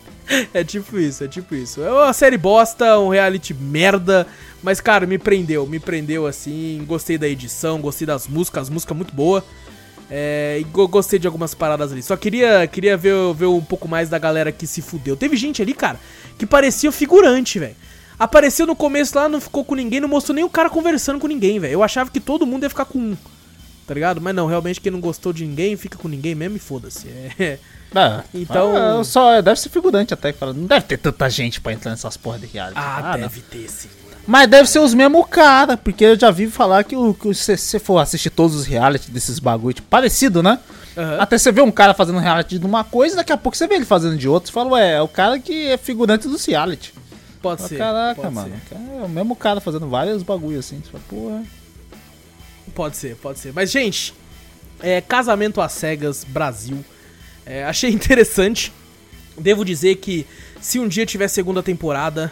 É 0.53 0.62
tipo 0.62 0.99
isso, 0.99 1.24
é 1.24 1.27
tipo 1.27 1.55
isso. 1.55 1.82
É 1.82 1.90
uma 1.90 2.12
série 2.12 2.36
bosta, 2.36 2.99
um 2.99 3.09
reality 3.09 3.55
merda. 3.55 4.27
Mas, 4.63 4.81
cara, 4.81 5.07
me 5.07 5.19
prendeu, 5.19 5.67
me 5.67 5.79
prendeu 5.79 6.27
assim. 6.27 6.85
Gostei 6.87 7.17
da 7.17 7.29
edição, 7.29 7.81
gostei 7.81 8.07
das 8.07 8.27
músicas, 8.27 8.63
as 8.65 8.71
músicas 8.71 8.97
muito 8.97 9.15
boa. 9.15 9.45
É, 10.11 10.57
e 10.61 10.65
go- 10.65 10.89
gostei 10.89 11.19
de 11.19 11.27
algumas 11.27 11.55
paradas 11.55 11.93
ali. 11.93 12.03
Só 12.03 12.17
queria, 12.17 12.67
queria 12.67 12.97
ver, 12.97 13.15
ver 13.35 13.47
um 13.47 13.61
pouco 13.61 13.87
mais 13.87 14.09
da 14.09 14.19
galera 14.19 14.51
que 14.51 14.67
se 14.67 14.81
fudeu. 14.81 15.17
Teve 15.17 15.37
gente 15.37 15.61
ali, 15.61 15.75
cara, 15.75 16.01
que 16.39 16.47
parecia 16.47 16.91
figurante, 16.91 17.59
velho. 17.59 17.77
Apareceu 18.19 18.67
no 18.67 18.75
começo 18.75 19.17
lá, 19.17 19.29
não 19.29 19.41
ficou 19.41 19.65
com 19.65 19.75
ninguém, 19.75 20.01
não 20.01 20.09
mostrou 20.09 20.35
nem 20.35 20.45
o 20.45 20.51
cara 20.51 20.69
conversando 20.71 21.21
com 21.21 21.27
ninguém, 21.29 21.61
velho. 21.61 21.75
Eu 21.75 21.83
achava 21.85 22.11
que 22.11 22.19
todo 22.19 22.47
mundo 22.47 22.65
ia 22.65 22.69
ficar 22.71 22.87
com 22.87 22.99
um, 22.99 23.17
tá 23.87 23.95
ligado? 23.95 24.21
Mas 24.21 24.35
não, 24.35 24.47
realmente 24.47 24.81
quem 24.81 24.91
não 24.91 24.99
gostou 25.01 25.33
de 25.33 25.45
ninguém, 25.47 25.77
fica 25.77 25.97
com 25.99 26.09
ninguém 26.09 26.35
mesmo 26.35 26.57
e 26.57 26.61
foda-se. 26.61 27.07
É. 27.39 27.59
Ah, 27.95 28.23
Então- 28.35 28.77
ah, 29.01 29.05
só 29.05 29.41
deve 29.41 29.59
ser 29.61 29.69
figurante 29.71 30.13
até 30.13 30.31
que 30.33 30.39
fala. 30.39 30.53
Não 30.53 30.67
deve 30.67 30.85
ter 30.87 30.99
tanta 30.99 31.29
gente 31.31 31.59
pra 31.61 31.73
entrar 31.73 31.91
nessas 31.93 32.17
porra 32.19 32.39
de 32.39 32.47
reality. 32.47 32.77
Ah, 32.79 33.13
não. 33.15 33.21
deve 33.29 33.41
ter 33.41 33.67
sim. 33.71 33.89
Mas 34.29 34.47
deve 34.47 34.69
ser 34.69 34.81
os 34.81 34.93
mesmos 34.93 35.25
cara, 35.31 35.75
porque 35.75 36.05
eu 36.05 36.21
já 36.21 36.31
vi 36.31 36.51
falar 36.51 36.85
que, 36.85 36.95
o, 36.95 37.15
que 37.15 37.33
se 37.33 37.57
você 37.57 37.79
for 37.79 37.97
assistir 37.97 38.29
todos 38.29 38.55
os 38.55 38.67
reality 38.67 39.11
desses 39.11 39.39
bagulho, 39.39 39.73
tipo, 39.73 39.89
parecido, 39.89 40.43
né? 40.43 40.59
Aham. 40.95 41.17
Até 41.19 41.39
você 41.39 41.51
vê 41.51 41.63
um 41.63 41.71
cara 41.71 41.95
fazendo 41.95 42.19
reality 42.19 42.59
de 42.59 42.67
uma 42.67 42.85
coisa, 42.85 43.17
daqui 43.17 43.33
a 43.33 43.39
pouco 43.39 43.57
você 43.57 43.67
vê 43.67 43.77
ele 43.77 43.87
fazendo 43.87 44.19
de 44.19 44.29
outra. 44.29 44.49
Você 44.49 44.53
fala, 44.53 44.73
ué, 44.73 44.97
é 44.97 45.01
o 45.01 45.09
cara 45.09 45.39
que 45.39 45.69
é 45.69 45.79
figurante 45.79 46.29
dos 46.29 46.45
reality. 46.45 46.93
Pode 47.41 47.63
Fala, 47.63 47.69
ser. 47.71 47.79
Caraca, 47.79 48.21
pode 48.21 48.35
mano. 48.35 48.55
ser. 48.69 48.75
É 48.75 49.03
o 49.03 49.09
mesmo 49.09 49.35
cara 49.35 49.63
fazendo 49.63 49.89
vários 49.89 50.23
bagulho 50.23 50.59
assim. 50.59 50.79
Você 50.85 50.91
fala, 50.91 51.05
porra. 51.09 51.43
Pode 52.75 52.99
ser, 52.99 53.17
pode 53.17 53.39
ser. 53.39 53.55
Mas, 53.55 53.71
gente, 53.71 54.13
é, 54.83 55.01
Casamento 55.01 55.59
às 55.63 55.73
Cegas 55.73 56.23
Brasil. 56.23 56.85
É, 57.47 57.65
achei 57.65 57.89
interessante. 57.97 58.75
Devo 59.39 59.65
dizer 59.65 59.95
que 59.95 60.27
se 60.61 60.79
um 60.79 60.87
dia 60.87 61.07
tiver 61.07 61.29
segunda 61.29 61.63
temporada, 61.63 62.31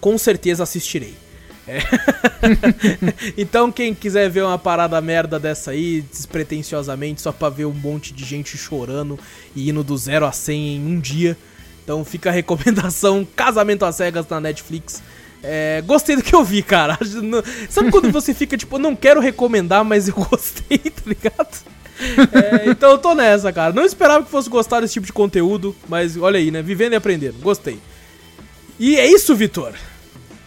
com 0.00 0.18
certeza 0.18 0.64
assistirei. 0.64 1.27
É. 1.68 1.80
então, 3.36 3.70
quem 3.70 3.94
quiser 3.94 4.30
ver 4.30 4.42
uma 4.42 4.58
parada 4.58 4.98
merda 5.02 5.38
dessa 5.38 5.72
aí, 5.72 6.00
despretensiosamente, 6.00 7.20
só 7.20 7.30
pra 7.30 7.50
ver 7.50 7.66
um 7.66 7.74
monte 7.74 8.14
de 8.14 8.24
gente 8.24 8.56
chorando 8.56 9.18
e 9.54 9.68
indo 9.68 9.84
do 9.84 9.96
0 9.96 10.24
a 10.24 10.32
100 10.32 10.76
em 10.76 10.86
um 10.86 10.98
dia. 10.98 11.36
Então 11.84 12.04
fica 12.04 12.30
a 12.30 12.32
recomendação: 12.32 13.26
Casamento 13.36 13.84
às 13.84 13.96
Cegas 13.96 14.26
na 14.28 14.40
Netflix. 14.40 15.02
É, 15.42 15.82
gostei 15.86 16.16
do 16.16 16.22
que 16.22 16.34
eu 16.34 16.42
vi, 16.42 16.62
cara. 16.62 16.98
Sabe 17.68 17.90
quando 17.90 18.10
você 18.10 18.34
fica 18.34 18.56
tipo, 18.56 18.78
não 18.78 18.96
quero 18.96 19.20
recomendar, 19.20 19.84
mas 19.84 20.08
eu 20.08 20.14
gostei, 20.14 20.78
tá 20.78 21.02
ligado? 21.06 21.58
É, 22.32 22.70
então 22.70 22.90
eu 22.90 22.98
tô 22.98 23.14
nessa, 23.14 23.52
cara. 23.52 23.72
Não 23.72 23.84
esperava 23.84 24.24
que 24.24 24.30
fosse 24.30 24.48
gostar 24.48 24.80
desse 24.80 24.94
tipo 24.94 25.06
de 25.06 25.12
conteúdo, 25.12 25.76
mas 25.88 26.16
olha 26.16 26.38
aí, 26.38 26.50
né? 26.50 26.62
Vivendo 26.62 26.94
e 26.94 26.96
aprendendo. 26.96 27.38
Gostei. 27.40 27.78
E 28.78 28.96
é 28.96 29.06
isso, 29.06 29.34
Vitor. 29.34 29.72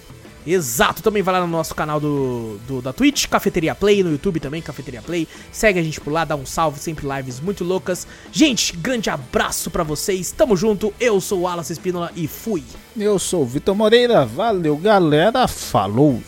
Exato, 0.47 1.03
também 1.03 1.25
vai 1.25 1.35
lá 1.35 1.41
no 1.41 1.49
nosso 1.49 1.75
canal 1.75 1.99
do, 1.99 2.57
do- 2.69 2.81
da 2.81 2.93
Twitch, 2.93 3.27
Cafeteria 3.27 3.75
Play, 3.75 4.05
no 4.05 4.13
YouTube 4.13 4.39
também, 4.39 4.63
Cafeteria 4.63 5.03
Play. 5.03 5.27
Segue 5.51 5.81
a 5.81 5.83
gente 5.83 6.01
por 6.01 6.13
lá, 6.13 6.25
dá 6.25 6.37
um 6.37 6.47
salve, 6.47 6.79
sempre 6.79 7.05
lives 7.17 7.41
muito 7.41 7.65
loucas. 7.65 8.07
Gente, 8.31 8.77
grande 8.77 9.11
abraço 9.11 9.73
pra 9.73 9.83
vocês, 9.83 10.31
tamo 10.31 10.57
junto, 10.57 10.95
eu 11.01 11.21
sou 11.21 11.41
o 11.41 11.43
Wallace 11.43 11.73
Espínola 11.73 12.13
e 12.15 12.29
fui. 12.29 12.63
Eu 12.97 13.19
sou 13.19 13.43
o 13.43 13.47
Vitor 13.47 13.75
Moreira, 13.75 14.25
valeu 14.25 14.77
galera, 14.77 15.49
falou! 15.49 16.23